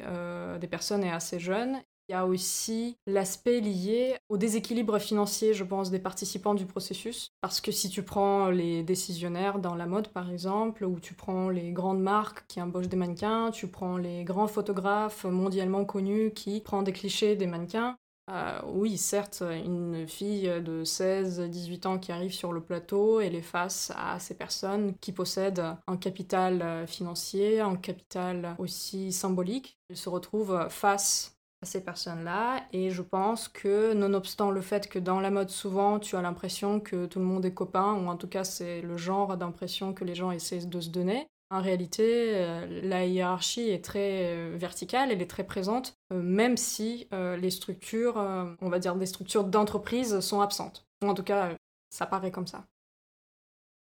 des 0.59 0.67
personnes 0.67 1.03
est 1.03 1.12
assez 1.12 1.39
jeune 1.39 1.79
il 2.10 2.12
y 2.12 2.15
a 2.15 2.25
aussi 2.25 2.98
l'aspect 3.07 3.60
lié 3.60 4.15
au 4.29 4.38
déséquilibre 4.38 5.00
financier, 5.00 5.53
je 5.53 5.63
pense, 5.63 5.89
des 5.89 6.00
participants 6.00 6.53
du 6.53 6.65
processus. 6.65 7.31
Parce 7.41 7.62
que 7.62 7.72
si 7.72 7.89
tu 7.89 8.03
prends 8.03 8.50
les 8.50 8.83
décisionnaires 8.83 9.60
dans 9.60 9.75
la 9.75 9.86
mode, 9.86 10.10
par 10.10 10.29
exemple, 10.29 10.83
ou 10.83 11.00
tu 11.00 11.13
prends 11.13 11.50
les 11.50 11.72
grandes 11.72 12.01
marques 12.01 12.45
qui 12.48 12.62
embauchent 12.62 12.89
des 12.89 12.98
mannequins, 12.98 13.51
tu 13.51 13.67
prends 13.67 13.98
les 13.98 14.24
grands 14.24 14.48
photographes 14.48 15.25
mondialement 15.25 15.86
connus 15.86 16.31
qui 16.31 16.62
prennent 16.62 16.83
des 16.83 16.93
clichés 16.93 17.36
des 17.36 17.47
mannequins, 17.47 17.97
euh, 18.30 18.62
oui, 18.67 18.97
certes, 18.97 19.43
une 19.65 20.08
fille 20.08 20.43
de 20.47 20.86
16-18 20.86 21.88
ans 21.88 21.99
qui 21.99 22.12
arrive 22.12 22.34
sur 22.34 22.54
le 22.54 22.62
plateau, 22.62 23.19
elle 23.19 23.36
est 23.36 23.41
face 23.41 23.91
à 23.97 24.17
ces 24.19 24.36
personnes 24.36 24.95
qui 25.01 25.12
possèdent 25.12 25.75
un 25.88 25.97
capital 25.97 26.88
financier, 26.88 27.60
un 27.60 27.75
capital 27.75 28.56
aussi 28.60 29.12
symbolique. 29.12 29.78
Elle 29.89 29.97
se 29.97 30.08
retrouve 30.08 30.67
face 30.69 31.33
ces 31.65 31.84
personnes-là. 31.84 32.63
Et 32.71 32.89
je 32.89 33.02
pense 33.02 33.47
que, 33.47 33.93
nonobstant 33.93 34.52
le 34.52 34.62
fait 34.62 34.88
que 34.88 34.99
dans 34.99 35.19
la 35.19 35.32
mode, 35.32 35.49
souvent, 35.49 35.99
tu 35.99 36.15
as 36.15 36.21
l'impression 36.21 36.80
que 36.80 37.06
tout 37.06 37.19
le 37.19 37.26
monde 37.26 37.45
est 37.45 37.54
copain, 37.54 37.93
ou 37.93 38.08
en 38.08 38.17
tout 38.17 38.28
cas, 38.28 38.43
c'est 38.43 38.82
le 38.82 38.97
genre 38.97 39.38
d'impression 39.38 39.93
que 39.93 40.04
les 40.04 40.15
gens 40.15 40.32
essaient 40.32 40.65
de 40.65 40.82
se 40.82 40.89
donner. 40.89 41.28
En 41.54 41.62
réalité, 41.62 42.32
euh, 42.34 42.82
la 42.82 43.06
hiérarchie 43.06 43.69
est 43.69 43.86
très 43.86 44.34
euh, 44.34 44.56
verticale, 44.58 45.12
elle 45.12 45.21
est 45.21 45.30
très 45.30 45.43
présente, 45.43 45.93
euh, 46.12 46.19
même 46.19 46.58
si 46.58 47.08
les 47.12 47.52
structures, 47.52 48.17
on 48.17 48.69
va 48.69 48.80
dire 48.80 48.95
des 48.95 49.06
structures 49.06 49.43
d'entreprise, 49.43 50.19
sont 50.19 50.41
absentes. 50.41 50.86
En 51.04 51.13
tout 51.13 51.23
cas, 51.23 51.56
ça 51.91 52.06
paraît 52.06 52.32
comme 52.32 52.47
ça. 52.47 52.65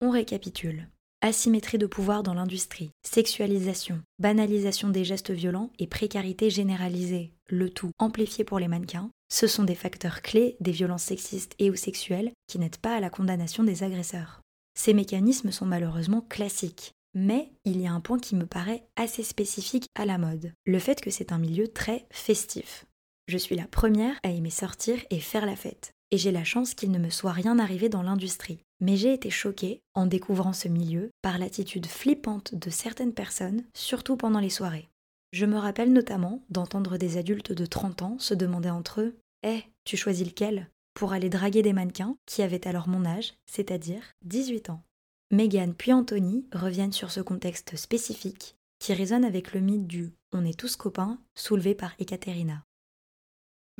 On 0.01 0.09
récapitule 0.09 0.87
asymétrie 1.21 1.77
de 1.77 1.85
pouvoir 1.85 2.23
dans 2.23 2.33
l'industrie, 2.33 2.91
sexualisation, 3.03 4.01
banalisation 4.19 4.89
des 4.89 5.03
gestes 5.03 5.31
violents 5.31 5.69
et 5.77 5.87
précarité 5.87 6.49
généralisée, 6.49 7.33
le 7.49 7.69
tout 7.69 7.91
amplifié 7.99 8.43
pour 8.43 8.59
les 8.59 8.67
mannequins, 8.67 9.11
ce 9.31 9.47
sont 9.47 9.63
des 9.63 9.75
facteurs 9.75 10.21
clés 10.21 10.57
des 10.59 10.71
violences 10.71 11.03
sexistes 11.03 11.55
et 11.59 11.69
ou 11.69 11.75
sexuelles 11.75 12.31
qui 12.47 12.59
n'aident 12.59 12.77
pas 12.77 12.95
à 12.95 12.99
la 12.99 13.09
condamnation 13.09 13.63
des 13.63 13.83
agresseurs. 13.83 14.41
Ces 14.75 14.93
mécanismes 14.93 15.51
sont 15.51 15.65
malheureusement 15.65 16.21
classiques, 16.21 16.93
mais 17.13 17.51
il 17.65 17.81
y 17.81 17.87
a 17.87 17.91
un 17.91 17.99
point 17.99 18.19
qui 18.19 18.35
me 18.35 18.45
paraît 18.45 18.87
assez 18.95 19.23
spécifique 19.23 19.87
à 19.95 20.05
la 20.05 20.17
mode, 20.17 20.53
le 20.65 20.79
fait 20.79 21.01
que 21.01 21.11
c'est 21.11 21.31
un 21.31 21.37
milieu 21.37 21.67
très 21.67 22.07
festif. 22.11 22.85
Je 23.27 23.37
suis 23.37 23.55
la 23.55 23.67
première 23.67 24.19
à 24.23 24.29
aimer 24.29 24.49
sortir 24.49 24.97
et 25.09 25.19
faire 25.19 25.45
la 25.45 25.55
fête, 25.55 25.93
et 26.11 26.17
j'ai 26.17 26.31
la 26.31 26.43
chance 26.43 26.73
qu'il 26.73 26.91
ne 26.91 26.97
me 26.97 27.09
soit 27.09 27.31
rien 27.31 27.59
arrivé 27.59 27.89
dans 27.89 28.01
l'industrie. 28.01 28.63
Mais 28.81 28.95
j'ai 28.95 29.13
été 29.13 29.29
choquée, 29.29 29.81
en 29.93 30.05
découvrant 30.05 30.53
ce 30.53 30.67
milieu, 30.67 31.11
par 31.21 31.37
l'attitude 31.37 31.85
flippante 31.85 32.55
de 32.55 32.69
certaines 32.69 33.13
personnes, 33.13 33.63
surtout 33.75 34.15
pendant 34.15 34.39
les 34.39 34.49
soirées. 34.49 34.89
Je 35.31 35.45
me 35.45 35.57
rappelle 35.57 35.93
notamment 35.93 36.43
d'entendre 36.49 36.97
des 36.97 37.17
adultes 37.17 37.51
de 37.51 37.65
30 37.65 38.01
ans 38.01 38.19
se 38.19 38.33
demander 38.33 38.69
entre 38.69 39.01
eux 39.01 39.19
Eh, 39.43 39.63
tu 39.83 39.97
choisis 39.97 40.25
lequel? 40.25 40.69
pour 40.99 41.13
aller 41.13 41.29
draguer 41.29 41.61
des 41.61 41.71
mannequins 41.71 42.17
qui 42.25 42.41
avaient 42.41 42.67
alors 42.67 42.89
mon 42.89 43.05
âge, 43.05 43.33
c'est-à-dire 43.49 44.01
18 44.25 44.69
ans. 44.69 44.83
Megan 45.31 45.73
puis 45.73 45.93
Anthony 45.93 46.45
reviennent 46.51 46.91
sur 46.91 47.09
ce 47.09 47.21
contexte 47.21 47.77
spécifique 47.77 48.57
qui 48.79 48.93
résonne 48.93 49.23
avec 49.23 49.53
le 49.53 49.61
mythe 49.61 49.87
du 49.87 50.11
on 50.33 50.43
est 50.43 50.59
tous 50.59 50.75
copains 50.75 51.17
soulevé 51.35 51.73
par 51.73 51.93
Ekaterina. 51.99 52.63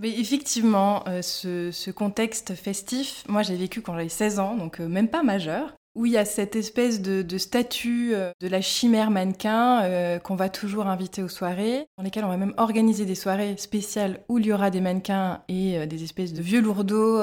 Effectivement, 0.02 1.06
euh, 1.10 1.22
ce, 1.22 1.92
contexte 1.92 2.56
festif, 2.56 3.26
moi 3.28 3.44
j'ai 3.44 3.58
vécu 3.58 3.82
quand 3.82 3.96
j'avais 3.96 4.08
16 4.08 4.40
ans, 4.40 4.56
donc 4.56 4.80
euh, 4.80 4.88
même 4.88 5.10
pas 5.10 5.22
majeur, 5.22 5.76
où 5.96 6.06
il 6.06 6.14
y 6.14 6.18
a 6.18 6.26
cette 6.26 6.56
espèce 6.56 7.02
de, 7.02 7.38
statut 7.38 8.14
euh, 8.14 8.32
de 8.42 8.48
la 8.48 8.62
chimère 8.62 9.12
mannequin 9.12 10.20
qu'on 10.20 10.36
va 10.36 10.50
toujours 10.50 10.88
inviter 10.88 11.24
aux 11.24 11.30
soirées, 11.30 11.86
dans 11.98 12.04
lesquelles 12.04 12.26
on 12.26 12.30
va 12.30 12.38
même 12.38 12.54
organiser 12.58 13.06
des 13.06 13.16
soirées 13.16 13.56
spéciales 13.58 14.22
où 14.30 14.40
il 14.40 14.46
y 14.46 14.54
aura 14.54 14.70
des 14.70 14.82
mannequins 14.82 15.42
et 15.48 15.86
des 15.88 16.04
espèces 16.04 16.34
de 16.34 16.42
vieux 16.42 16.62
lourdeaux 16.62 17.22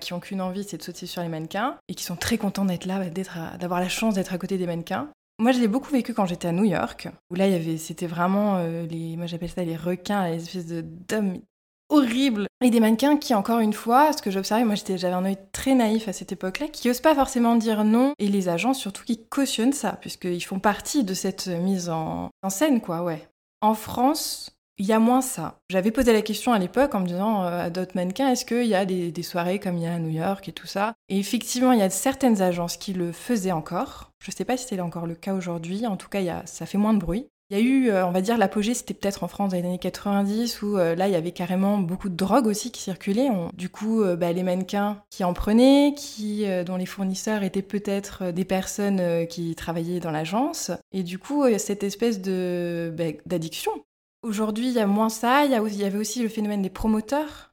qui 0.00 0.12
ont 0.12 0.20
qu'une 0.20 0.40
envie, 0.40 0.64
c'est 0.64 0.76
de 0.76 0.82
sauter 0.82 1.06
sur 1.06 1.22
les 1.22 1.28
mannequins, 1.28 1.76
et 1.88 1.94
qui 1.94 2.04
sont 2.04 2.16
très 2.16 2.38
contents 2.38 2.64
d'être 2.64 2.86
là, 2.86 3.00
d'avoir 3.58 3.80
la 3.80 3.88
chance 3.88 4.14
d'être 4.14 4.32
à 4.32 4.38
côté 4.38 4.58
des 4.58 4.66
mannequins. 4.66 5.08
Moi, 5.38 5.52
je 5.52 5.58
l'ai 5.58 5.68
beaucoup 5.68 5.90
vécu 5.90 6.14
quand 6.14 6.26
j'étais 6.26 6.48
à 6.48 6.52
New 6.52 6.64
York, 6.64 7.08
où 7.30 7.34
là, 7.34 7.46
il 7.46 7.52
y 7.52 7.56
avait, 7.56 7.76
c'était 7.76 8.06
vraiment 8.06 8.64
les, 8.64 9.16
moi 9.16 9.26
j'appelle 9.26 9.50
ça 9.50 9.64
les 9.64 9.76
requins, 9.76 10.28
les 10.28 10.42
espèces 10.42 10.66
d'hommes 11.08 11.38
Et 12.62 12.70
des 12.70 12.80
mannequins 12.80 13.16
qui, 13.16 13.34
encore 13.34 13.60
une 13.60 13.72
fois, 13.72 14.12
ce 14.12 14.22
que 14.22 14.30
j'observais, 14.30 14.64
moi 14.64 14.74
j'avais 14.74 15.14
un 15.14 15.24
œil 15.24 15.38
très 15.52 15.74
naïf 15.74 16.08
à 16.08 16.12
cette 16.12 16.32
époque-là, 16.32 16.68
qui 16.68 16.90
osent 16.90 17.00
pas 17.00 17.14
forcément 17.14 17.56
dire 17.56 17.84
non, 17.84 18.14
et 18.18 18.28
les 18.28 18.48
agents 18.48 18.74
surtout 18.74 19.04
qui 19.04 19.24
cautionnent 19.26 19.72
ça, 19.72 19.92
puisqu'ils 20.00 20.42
font 20.42 20.58
partie 20.58 21.04
de 21.04 21.14
cette 21.14 21.46
mise 21.46 21.90
en, 21.90 22.30
scène, 22.48 22.80
quoi, 22.80 23.02
ouais. 23.02 23.28
En 23.60 23.74
France, 23.74 24.56
il 24.78 24.86
y 24.86 24.92
a 24.92 24.98
moins 24.98 25.20
ça. 25.20 25.60
J'avais 25.70 25.90
posé 25.90 26.12
la 26.12 26.22
question 26.22 26.52
à 26.52 26.58
l'époque 26.58 26.94
en 26.94 27.00
me 27.00 27.06
disant 27.06 27.44
euh, 27.44 27.64
à 27.64 27.70
d'autres 27.70 27.94
mannequins, 27.94 28.28
est-ce 28.28 28.44
qu'il 28.44 28.66
y 28.66 28.74
a 28.74 28.84
des, 28.84 29.22
soirées 29.22 29.60
comme 29.60 29.76
il 29.76 29.84
y 29.84 29.86
a 29.86 29.94
à 29.94 29.98
New 29.98 30.10
York 30.10 30.48
et 30.48 30.52
tout 30.52 30.66
ça? 30.66 30.94
Et 31.08 31.18
effectivement, 31.18 31.72
il 31.72 31.78
y 31.78 31.82
a 31.82 31.90
certaines 31.90 32.42
agences 32.42 32.76
qui 32.76 32.92
le 32.92 33.12
faisaient 33.12 33.52
encore. 33.52 34.10
Je 34.20 34.30
sais 34.30 34.44
pas 34.44 34.56
si 34.56 34.66
c'est 34.66 34.80
encore 34.80 35.06
le 35.06 35.14
cas 35.14 35.34
aujourd'hui, 35.34 35.86
en 35.86 35.96
tout 35.96 36.08
cas, 36.08 36.20
y 36.20 36.30
a, 36.30 36.42
ça 36.46 36.66
fait 36.66 36.78
moins 36.78 36.94
de 36.94 36.98
bruit. 36.98 37.28
Il 37.54 37.60
y 37.60 37.62
a 37.62 37.64
eu, 37.64 37.88
euh, 37.88 38.04
on 38.04 38.10
va 38.10 38.20
dire, 38.20 38.36
l'apogée, 38.36 38.74
c'était 38.74 38.94
peut-être 38.94 39.22
en 39.22 39.28
France 39.28 39.52
dans 39.52 39.56
les 39.56 39.62
années 39.62 39.78
90, 39.78 40.62
où 40.62 40.76
euh, 40.76 40.96
là, 40.96 41.06
il 41.06 41.12
y 41.12 41.16
avait 41.16 41.30
carrément 41.30 41.78
beaucoup 41.78 42.08
de 42.08 42.16
drogue 42.16 42.48
aussi 42.48 42.72
qui 42.72 42.82
circulait. 42.82 43.28
du 43.52 43.68
coup, 43.68 44.02
euh, 44.02 44.16
bah, 44.16 44.32
les 44.32 44.42
mannequins 44.42 45.00
qui 45.08 45.22
en 45.22 45.32
prenaient, 45.34 45.94
qui, 45.96 46.46
dont 46.66 46.74
les 46.74 46.86
fournisseurs 46.86 47.44
étaient 47.44 47.62
peut-être 47.62 48.32
des 48.32 48.44
personnes 48.44 49.28
qui 49.28 49.54
travaillaient 49.54 50.00
dans 50.00 50.10
l'agence. 50.10 50.72
Et 50.90 51.04
du 51.04 51.20
coup, 51.20 51.44
cette 51.58 51.84
espèce 51.84 52.20
de, 52.20 52.92
bah, 52.96 53.04
d'addiction. 53.24 53.70
Aujourd'hui, 54.24 54.66
il 54.66 54.74
y 54.74 54.80
a 54.80 54.88
moins 54.88 55.08
ça. 55.08 55.44
Il 55.44 55.52
y, 55.52 55.84
avait 55.84 55.98
aussi 55.98 56.22
le 56.22 56.28
phénomène 56.28 56.62
des 56.62 56.70
promoteurs. 56.70 57.52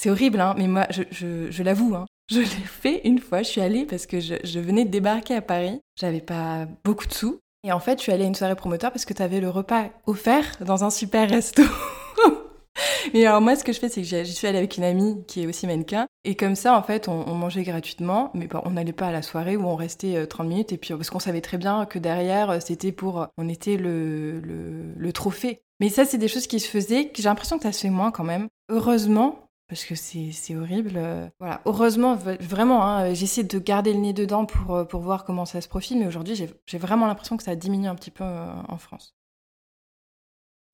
C'est 0.00 0.08
horrible, 0.08 0.40
hein, 0.40 0.54
mais 0.56 0.66
moi, 0.66 0.86
je, 0.88 1.02
je, 1.50 1.62
l'avoue. 1.62 1.94
Hein. 1.94 2.06
Je 2.30 2.40
l'ai 2.40 2.46
fait 2.46 3.02
une 3.04 3.18
fois, 3.18 3.42
je 3.42 3.48
suis 3.48 3.60
allée 3.60 3.84
parce 3.84 4.06
que 4.06 4.18
je, 4.18 4.58
venais 4.58 4.86
de 4.86 4.90
débarquer 4.90 5.34
à 5.34 5.42
Paris, 5.42 5.80
j'avais 6.00 6.22
pas 6.22 6.66
beaucoup 6.84 7.06
de 7.06 7.12
sous. 7.12 7.38
Et 7.64 7.70
en 7.70 7.78
fait, 7.78 7.98
je 7.98 8.02
suis 8.02 8.12
allée 8.12 8.24
à 8.24 8.26
une 8.26 8.34
soirée 8.34 8.56
promoteur 8.56 8.90
parce 8.90 9.04
que 9.04 9.14
tu 9.14 9.22
avais 9.22 9.40
le 9.40 9.48
repas 9.48 9.84
offert 10.06 10.56
dans 10.60 10.82
un 10.82 10.90
super 10.90 11.30
resto. 11.30 11.62
Mais 13.14 13.24
alors 13.24 13.40
moi, 13.40 13.54
ce 13.54 13.62
que 13.62 13.72
je 13.72 13.78
fais, 13.78 13.88
c'est 13.88 14.02
que 14.02 14.06
j'y 14.06 14.32
suis 14.32 14.48
allée 14.48 14.58
avec 14.58 14.76
une 14.76 14.82
amie 14.84 15.24
qui 15.28 15.42
est 15.42 15.46
aussi 15.46 15.68
mannequin. 15.68 16.06
Et 16.24 16.34
comme 16.34 16.56
ça, 16.56 16.76
en 16.76 16.82
fait, 16.82 17.06
on, 17.06 17.34
mangeait 17.34 17.62
gratuitement. 17.62 18.30
Mais 18.34 18.48
on 18.64 18.70
n'allait 18.70 18.92
pas 18.92 19.08
à 19.08 19.12
la 19.12 19.22
soirée 19.22 19.56
où 19.56 19.64
on 19.64 19.76
restait 19.76 20.26
30 20.26 20.44
euh, 20.44 20.48
minutes. 20.48 20.72
Et 20.72 20.76
puis, 20.76 20.92
parce 20.94 21.10
qu'on 21.10 21.20
savait 21.20 21.40
très 21.40 21.58
bien 21.58 21.86
que 21.86 22.00
derrière, 22.00 22.50
euh, 22.50 22.58
c'était 22.58 22.90
pour... 22.90 23.28
On 23.38 23.48
était 23.48 23.76
le, 23.76 24.40
le, 24.40 24.94
le 24.96 25.12
trophée. 25.12 25.62
Mais 25.78 25.88
ça, 25.88 26.04
c'est 26.04 26.18
des 26.18 26.28
choses 26.28 26.48
qui 26.48 26.58
se 26.58 26.68
faisaient, 26.68 27.08
que 27.08 27.22
j'ai 27.22 27.28
l'impression 27.28 27.58
que 27.58 27.64
ça 27.64 27.72
se 27.72 27.80
fait 27.80 27.90
moins 27.90 28.10
quand 28.10 28.24
même. 28.24 28.48
Heureusement, 28.70 29.41
parce 29.72 29.86
que 29.86 29.94
c'est 29.94 30.54
horrible. 30.54 30.92
Euh, 30.96 31.30
voilà, 31.38 31.62
heureusement, 31.64 32.14
vraiment, 32.14 32.84
hein, 32.84 33.14
j'essaie 33.14 33.42
de 33.42 33.58
garder 33.58 33.94
le 33.94 34.00
nez 34.00 34.12
dedans 34.12 34.44
pour, 34.44 34.86
pour 34.86 35.00
voir 35.00 35.24
comment 35.24 35.46
ça 35.46 35.62
se 35.62 35.68
profile, 35.68 35.98
mais 35.98 36.06
aujourd'hui, 36.06 36.34
j'ai 36.34 36.78
vraiment 36.78 37.06
l'impression 37.06 37.38
que 37.38 37.42
ça 37.42 37.52
a 37.52 37.56
diminué 37.56 37.88
un 37.88 37.94
petit 37.94 38.10
peu 38.10 38.22
en 38.22 38.76
France. 38.76 39.16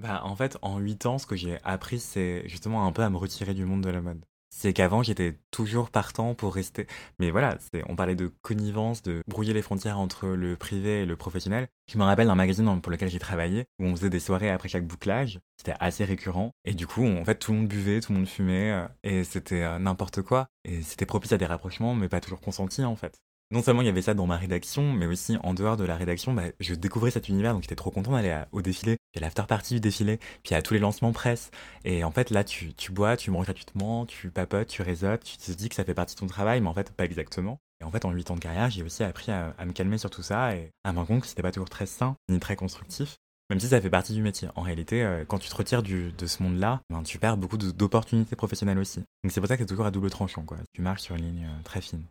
Bah, 0.00 0.22
en 0.24 0.34
fait, 0.34 0.58
en 0.62 0.78
8 0.78 1.06
ans, 1.06 1.18
ce 1.18 1.26
que 1.26 1.36
j'ai 1.36 1.58
appris, 1.62 2.00
c'est 2.00 2.42
justement 2.48 2.86
un 2.86 2.92
peu 2.92 3.02
à 3.02 3.10
me 3.10 3.16
retirer 3.16 3.54
du 3.54 3.64
monde 3.64 3.82
de 3.82 3.90
la 3.90 4.00
mode. 4.00 4.24
C'est 4.50 4.72
qu'avant, 4.72 5.02
j'étais 5.02 5.38
toujours 5.50 5.90
partant 5.90 6.34
pour 6.34 6.54
rester. 6.54 6.86
Mais 7.18 7.30
voilà, 7.30 7.58
on 7.86 7.96
parlait 7.96 8.14
de 8.16 8.28
connivence, 8.42 9.02
de 9.02 9.22
brouiller 9.28 9.52
les 9.52 9.62
frontières 9.62 9.98
entre 9.98 10.28
le 10.28 10.56
privé 10.56 11.02
et 11.02 11.06
le 11.06 11.16
professionnel. 11.16 11.68
Je 11.90 11.98
me 11.98 12.04
rappelle 12.04 12.26
d'un 12.26 12.34
magazine 12.34 12.80
pour 12.80 12.90
lequel 12.90 13.08
j'ai 13.08 13.18
travaillé, 13.18 13.66
où 13.78 13.84
on 13.84 13.94
faisait 13.94 14.10
des 14.10 14.20
soirées 14.20 14.50
après 14.50 14.68
chaque 14.68 14.86
bouclage. 14.86 15.40
C'était 15.58 15.76
assez 15.80 16.04
récurrent. 16.04 16.52
Et 16.64 16.74
du 16.74 16.86
coup, 16.86 17.06
en 17.06 17.24
fait, 17.24 17.38
tout 17.38 17.52
le 17.52 17.58
monde 17.58 17.68
buvait, 17.68 18.00
tout 18.00 18.12
le 18.12 18.18
monde 18.18 18.28
fumait, 18.28 18.72
euh, 18.72 18.88
et 19.02 19.24
c'était 19.24 19.62
euh, 19.62 19.78
n'importe 19.78 20.22
quoi. 20.22 20.48
Et 20.64 20.82
c'était 20.82 21.06
propice 21.06 21.32
à 21.32 21.38
des 21.38 21.46
rapprochements, 21.46 21.94
mais 21.94 22.08
pas 22.08 22.20
toujours 22.20 22.40
consentis, 22.40 22.84
en 22.84 22.96
fait 22.96 23.20
non 23.50 23.62
seulement 23.62 23.82
il 23.82 23.86
y 23.86 23.90
avait 23.90 24.02
ça 24.02 24.14
dans 24.14 24.26
ma 24.26 24.36
rédaction, 24.36 24.92
mais 24.92 25.06
aussi 25.06 25.36
en 25.42 25.54
dehors 25.54 25.76
de 25.76 25.84
la 25.84 25.96
rédaction, 25.96 26.34
bah, 26.34 26.44
je 26.60 26.74
découvrais 26.74 27.10
cet 27.10 27.28
univers, 27.28 27.54
donc 27.54 27.62
j'étais 27.62 27.76
trop 27.76 27.90
content 27.90 28.12
d'aller 28.12 28.42
au 28.52 28.62
défilé, 28.62 28.98
à 29.16 29.20
l'after 29.20 29.44
party 29.48 29.74
du 29.74 29.80
défilé, 29.80 30.18
puis 30.42 30.54
à 30.54 30.62
tous 30.62 30.74
les 30.74 30.80
lancements 30.80 31.12
presse. 31.12 31.50
Et 31.84 32.04
en 32.04 32.10
fait, 32.10 32.30
là, 32.30 32.44
tu, 32.44 32.74
tu 32.74 32.92
bois, 32.92 33.16
tu 33.16 33.30
manges 33.30 33.46
gratuitement, 33.46 34.06
tu 34.06 34.30
papotes, 34.30 34.68
tu 34.68 34.82
réseautes, 34.82 35.24
tu 35.24 35.38
te 35.38 35.52
dis 35.52 35.68
que 35.68 35.74
ça 35.74 35.84
fait 35.84 35.94
partie 35.94 36.14
de 36.14 36.20
ton 36.20 36.26
travail, 36.26 36.60
mais 36.60 36.68
en 36.68 36.74
fait, 36.74 36.92
pas 36.92 37.04
exactement. 37.04 37.58
Et 37.80 37.84
en 37.84 37.90
fait, 37.90 38.04
en 38.04 38.10
8 38.10 38.30
ans 38.30 38.34
de 38.34 38.40
carrière, 38.40 38.70
j'ai 38.70 38.82
aussi 38.82 39.02
appris 39.04 39.30
à, 39.30 39.54
me 39.64 39.72
calmer 39.72 39.98
sur 39.98 40.10
tout 40.10 40.22
ça 40.22 40.54
et 40.54 40.72
à 40.84 40.92
me 40.92 40.98
rendre 40.98 41.08
compte 41.08 41.20
que 41.22 41.26
c'était 41.26 41.42
pas 41.42 41.52
toujours 41.52 41.70
très 41.70 41.86
sain, 41.86 42.16
ni 42.28 42.40
très 42.40 42.56
constructif. 42.56 43.16
Même 43.50 43.60
si 43.60 43.68
ça 43.68 43.80
fait 43.80 43.88
partie 43.88 44.12
du 44.12 44.20
métier. 44.20 44.48
En 44.56 44.62
réalité, 44.62 45.02
euh, 45.02 45.24
quand 45.26 45.38
tu 45.38 45.48
te 45.48 45.54
retires 45.54 45.82
de 45.82 46.26
ce 46.26 46.42
monde-là, 46.42 46.82
ben, 46.90 47.02
tu 47.02 47.18
perds 47.18 47.38
beaucoup 47.38 47.56
d'opportunités 47.56 48.36
professionnelles 48.36 48.78
aussi. 48.78 48.98
Donc 49.24 49.32
c'est 49.32 49.40
pour 49.40 49.48
ça 49.48 49.56
que 49.56 49.62
c'est 49.62 49.68
toujours 49.68 49.86
à 49.86 49.90
double 49.90 50.10
tranchant, 50.10 50.42
quoi. 50.42 50.58
Tu 50.74 50.82
marches 50.82 51.02
sur 51.02 51.14
une 51.14 51.24
ligne 51.24 51.46
euh, 51.46 51.62
très 51.64 51.80
fine. 51.80 52.04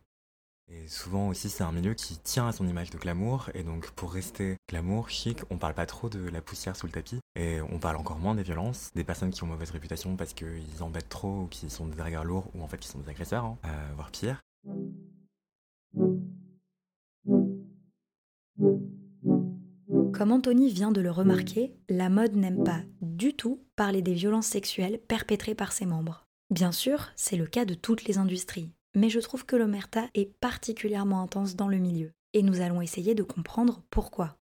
Et 0.70 0.86
souvent 0.86 1.28
aussi, 1.28 1.48
c'est 1.48 1.64
un 1.64 1.72
milieu 1.72 1.94
qui 1.94 2.18
tient 2.18 2.46
à 2.46 2.52
son 2.52 2.68
image 2.68 2.90
de 2.90 2.98
glamour. 2.98 3.48
Et 3.54 3.62
donc, 3.62 3.90
pour 3.92 4.12
rester 4.12 4.56
glamour, 4.68 5.08
chic, 5.08 5.38
on 5.48 5.56
parle 5.56 5.72
pas 5.72 5.86
trop 5.86 6.10
de 6.10 6.28
la 6.28 6.42
poussière 6.42 6.76
sous 6.76 6.86
le 6.86 6.92
tapis. 6.92 7.20
Et 7.36 7.60
on 7.62 7.78
parle 7.78 7.96
encore 7.96 8.18
moins 8.18 8.34
des 8.34 8.42
violences, 8.42 8.90
des 8.94 9.04
personnes 9.04 9.30
qui 9.30 9.42
ont 9.42 9.46
mauvaise 9.46 9.70
réputation 9.70 10.16
parce 10.16 10.34
qu'ils 10.34 10.82
embêtent 10.82 11.08
trop 11.08 11.42
ou 11.42 11.46
qui 11.46 11.70
sont 11.70 11.86
des 11.86 11.96
dragueurs 11.96 12.24
lourds 12.24 12.50
ou 12.54 12.62
en 12.62 12.68
fait 12.68 12.76
qui 12.76 12.88
sont 12.88 12.98
des 12.98 13.08
agresseurs, 13.08 13.44
hein, 13.44 13.58
euh, 13.64 13.92
voire 13.94 14.10
pire. 14.10 14.42
Comme 20.12 20.32
Anthony 20.32 20.70
vient 20.70 20.92
de 20.92 21.00
le 21.00 21.10
remarquer, 21.10 21.72
la 21.88 22.10
mode 22.10 22.34
n'aime 22.34 22.62
pas 22.64 22.82
du 23.00 23.34
tout 23.34 23.64
parler 23.76 24.02
des 24.02 24.14
violences 24.14 24.48
sexuelles 24.48 25.00
perpétrées 25.08 25.54
par 25.54 25.72
ses 25.72 25.86
membres. 25.86 26.26
Bien 26.50 26.72
sûr, 26.72 27.08
c'est 27.14 27.36
le 27.36 27.46
cas 27.46 27.64
de 27.64 27.74
toutes 27.74 28.04
les 28.04 28.18
industries 28.18 28.72
mais 28.98 29.10
je 29.10 29.20
trouve 29.20 29.46
que 29.46 29.54
l'omerta 29.54 30.08
est 30.14 30.32
particulièrement 30.40 31.22
intense 31.22 31.54
dans 31.54 31.68
le 31.68 31.78
milieu, 31.78 32.10
et 32.32 32.42
nous 32.42 32.60
allons 32.60 32.82
essayer 32.82 33.14
de 33.14 33.22
comprendre 33.22 33.80
pourquoi. 33.90 34.36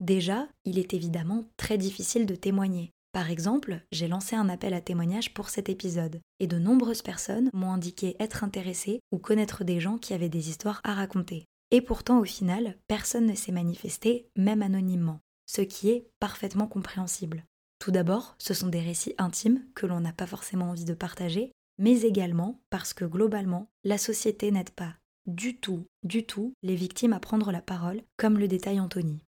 Déjà, 0.00 0.48
il 0.64 0.78
est 0.78 0.94
évidemment 0.94 1.44
très 1.56 1.78
difficile 1.78 2.26
de 2.26 2.34
témoigner. 2.34 2.90
Par 3.12 3.30
exemple, 3.30 3.82
j'ai 3.92 4.08
lancé 4.08 4.34
un 4.34 4.48
appel 4.48 4.74
à 4.74 4.80
témoignage 4.80 5.32
pour 5.32 5.48
cet 5.48 5.68
épisode, 5.68 6.20
et 6.40 6.48
de 6.48 6.58
nombreuses 6.58 7.02
personnes 7.02 7.50
m'ont 7.52 7.72
indiqué 7.72 8.16
être 8.18 8.42
intéressées 8.42 9.00
ou 9.12 9.18
connaître 9.18 9.62
des 9.62 9.78
gens 9.78 9.96
qui 9.96 10.12
avaient 10.12 10.28
des 10.28 10.48
histoires 10.48 10.80
à 10.82 10.94
raconter. 10.94 11.44
Et 11.70 11.80
pourtant, 11.80 12.18
au 12.18 12.24
final, 12.24 12.76
personne 12.88 13.26
ne 13.26 13.34
s'est 13.36 13.52
manifesté, 13.52 14.28
même 14.36 14.62
anonymement, 14.62 15.20
ce 15.46 15.60
qui 15.60 15.90
est 15.90 16.08
parfaitement 16.18 16.66
compréhensible. 16.66 17.44
Tout 17.78 17.92
d'abord, 17.92 18.34
ce 18.38 18.54
sont 18.54 18.68
des 18.68 18.80
récits 18.80 19.14
intimes 19.18 19.64
que 19.74 19.86
l'on 19.86 20.00
n'a 20.00 20.12
pas 20.12 20.26
forcément 20.26 20.70
envie 20.70 20.84
de 20.84 20.94
partager, 20.94 21.52
mais 21.80 22.02
également 22.02 22.60
parce 22.68 22.94
que 22.94 23.04
globalement, 23.04 23.68
la 23.82 23.98
société 23.98 24.52
n'aide 24.52 24.70
pas 24.70 24.94
du 25.26 25.56
tout, 25.56 25.86
du 26.02 26.24
tout 26.24 26.54
les 26.62 26.76
victimes 26.76 27.14
à 27.14 27.20
prendre 27.20 27.50
la 27.50 27.62
parole, 27.62 28.02
comme 28.16 28.38
le 28.38 28.48
détaille 28.48 28.80
Anthony. 28.80 29.24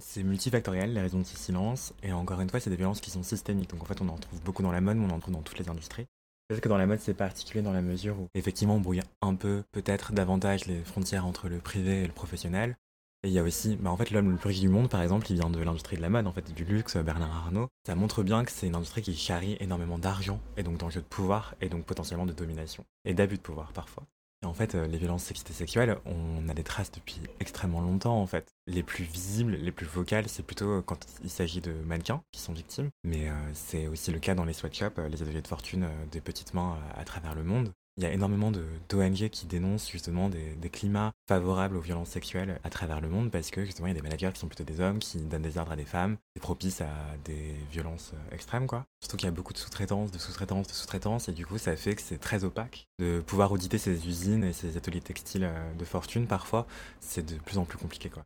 C'est 0.00 0.22
multifactoriel, 0.22 0.92
les 0.92 1.00
raisons 1.00 1.20
de 1.20 1.24
ce 1.24 1.36
silence, 1.36 1.94
et 2.02 2.12
encore 2.12 2.40
une 2.40 2.50
fois, 2.50 2.60
c'est 2.60 2.70
des 2.70 2.76
violences 2.76 3.00
qui 3.00 3.10
sont 3.10 3.22
systémiques. 3.22 3.70
Donc 3.70 3.82
en 3.82 3.86
fait, 3.86 4.00
on 4.00 4.08
en 4.08 4.14
retrouve 4.14 4.42
beaucoup 4.42 4.62
dans 4.62 4.72
la 4.72 4.80
mode, 4.80 4.96
mais 4.96 5.06
on 5.10 5.14
en 5.14 5.20
trouve 5.20 5.34
dans 5.34 5.42
toutes 5.42 5.58
les 5.58 5.68
industries. 5.68 6.06
Peut-être 6.48 6.62
que 6.62 6.68
dans 6.68 6.78
la 6.78 6.86
mode, 6.86 7.00
c'est 7.00 7.14
particulier 7.14 7.62
dans 7.62 7.72
la 7.72 7.82
mesure 7.82 8.18
où, 8.18 8.28
effectivement, 8.34 8.76
on 8.76 8.80
brouille 8.80 9.02
un 9.22 9.34
peu, 9.34 9.62
peut-être 9.70 10.12
davantage 10.12 10.66
les 10.66 10.82
frontières 10.82 11.26
entre 11.26 11.48
le 11.48 11.58
privé 11.58 12.02
et 12.02 12.06
le 12.06 12.12
professionnel. 12.12 12.76
Et 13.24 13.28
il 13.28 13.34
y 13.34 13.38
a 13.40 13.42
aussi, 13.42 13.74
bah 13.76 13.90
en 13.90 13.96
fait, 13.96 14.12
l'homme 14.12 14.30
le 14.30 14.36
plus 14.36 14.48
riche 14.48 14.60
du 14.60 14.68
monde, 14.68 14.88
par 14.88 15.02
exemple, 15.02 15.26
il 15.30 15.34
vient 15.34 15.50
de 15.50 15.60
l'industrie 15.60 15.96
de 15.96 16.02
la 16.02 16.08
mode, 16.08 16.28
en 16.28 16.32
fait, 16.32 16.54
du 16.54 16.64
luxe, 16.64 16.96
Bernard 16.96 17.34
Arnault. 17.34 17.68
Ça 17.84 17.96
montre 17.96 18.22
bien 18.22 18.44
que 18.44 18.52
c'est 18.52 18.68
une 18.68 18.76
industrie 18.76 19.02
qui 19.02 19.16
charrie 19.16 19.56
énormément 19.58 19.98
d'argent, 19.98 20.40
et 20.56 20.62
donc 20.62 20.78
d'enjeux 20.78 21.00
de 21.00 21.06
pouvoir, 21.06 21.56
et 21.60 21.68
donc 21.68 21.84
potentiellement 21.84 22.26
de 22.26 22.32
domination, 22.32 22.84
et 23.04 23.14
d'abus 23.14 23.36
de 23.36 23.42
pouvoir 23.42 23.72
parfois. 23.72 24.04
Et 24.44 24.46
en 24.46 24.54
fait, 24.54 24.76
euh, 24.76 24.86
les 24.86 24.98
violences 24.98 25.24
sexistes 25.24 25.50
et 25.50 25.52
sexuelles, 25.52 25.98
on 26.06 26.48
a 26.48 26.54
des 26.54 26.62
traces 26.62 26.92
depuis 26.92 27.20
extrêmement 27.40 27.80
longtemps, 27.80 28.22
en 28.22 28.26
fait. 28.28 28.54
Les 28.68 28.84
plus 28.84 29.02
visibles, 29.02 29.56
les 29.56 29.72
plus 29.72 29.86
vocales, 29.86 30.28
c'est 30.28 30.44
plutôt 30.44 30.80
quand 30.82 31.04
il 31.24 31.30
s'agit 31.30 31.60
de 31.60 31.72
mannequins 31.72 32.22
qui 32.30 32.40
sont 32.40 32.52
victimes, 32.52 32.90
mais 33.02 33.28
euh, 33.28 33.32
c'est 33.52 33.88
aussi 33.88 34.12
le 34.12 34.20
cas 34.20 34.36
dans 34.36 34.44
les 34.44 34.52
sweatshops, 34.52 34.98
euh, 34.98 35.08
les 35.08 35.22
ateliers 35.22 35.42
de 35.42 35.48
fortune 35.48 35.88
des 36.12 36.20
petites 36.20 36.54
mains 36.54 36.78
à 36.94 37.04
travers 37.04 37.34
le 37.34 37.42
monde. 37.42 37.72
Il 37.98 38.04
y 38.04 38.06
a 38.06 38.12
énormément 38.12 38.52
d'ONG 38.52 39.28
qui 39.28 39.46
dénoncent 39.46 39.90
justement 39.90 40.28
des, 40.28 40.70
climats 40.70 41.12
favorables 41.28 41.76
aux 41.76 41.80
violences 41.80 42.10
sexuelles 42.10 42.60
à 42.62 42.70
travers 42.70 43.00
le 43.00 43.08
monde 43.08 43.32
parce 43.32 43.50
que 43.50 43.64
justement 43.64 43.88
il 43.88 43.90
y 43.90 43.96
a 43.96 44.00
des 44.00 44.02
managers 44.02 44.30
qui 44.32 44.38
sont 44.38 44.46
plutôt 44.46 44.62
des 44.62 44.80
hommes 44.80 45.00
qui 45.00 45.18
donnent 45.18 45.42
des 45.42 45.58
ordres 45.58 45.72
à 45.72 45.76
des 45.76 45.84
femmes, 45.84 46.16
c'est 46.36 46.40
propice 46.40 46.80
à 46.80 46.90
des 47.24 47.56
violences 47.72 48.12
euh, 48.14 48.34
extrêmes 48.34 48.68
quoi. 48.68 48.84
Surtout 49.00 49.16
qu'il 49.16 49.26
y 49.26 49.28
a 49.28 49.32
beaucoup 49.32 49.52
de 49.52 49.58
sous-traitance, 49.58 50.12
de 50.12 50.18
sous-traitance, 50.18 50.68
de 50.68 50.72
sous-traitance 50.72 51.28
et 51.28 51.32
du 51.32 51.44
coup 51.44 51.58
ça 51.58 51.74
fait 51.74 51.96
que 51.96 52.02
c'est 52.02 52.18
très 52.18 52.44
opaque 52.44 52.86
de 53.00 53.20
pouvoir 53.26 53.50
auditer 53.50 53.78
ces 53.78 54.06
usines 54.06 54.44
et 54.44 54.52
ces 54.52 54.76
ateliers 54.76 55.00
textiles 55.00 55.44
euh, 55.44 55.74
de 55.74 55.84
fortune 55.84 56.28
parfois, 56.28 56.68
c'est 57.00 57.26
de 57.26 57.36
plus 57.40 57.58
en 57.58 57.64
plus 57.64 57.78
compliqué 57.78 58.10
quoi. 58.10 58.22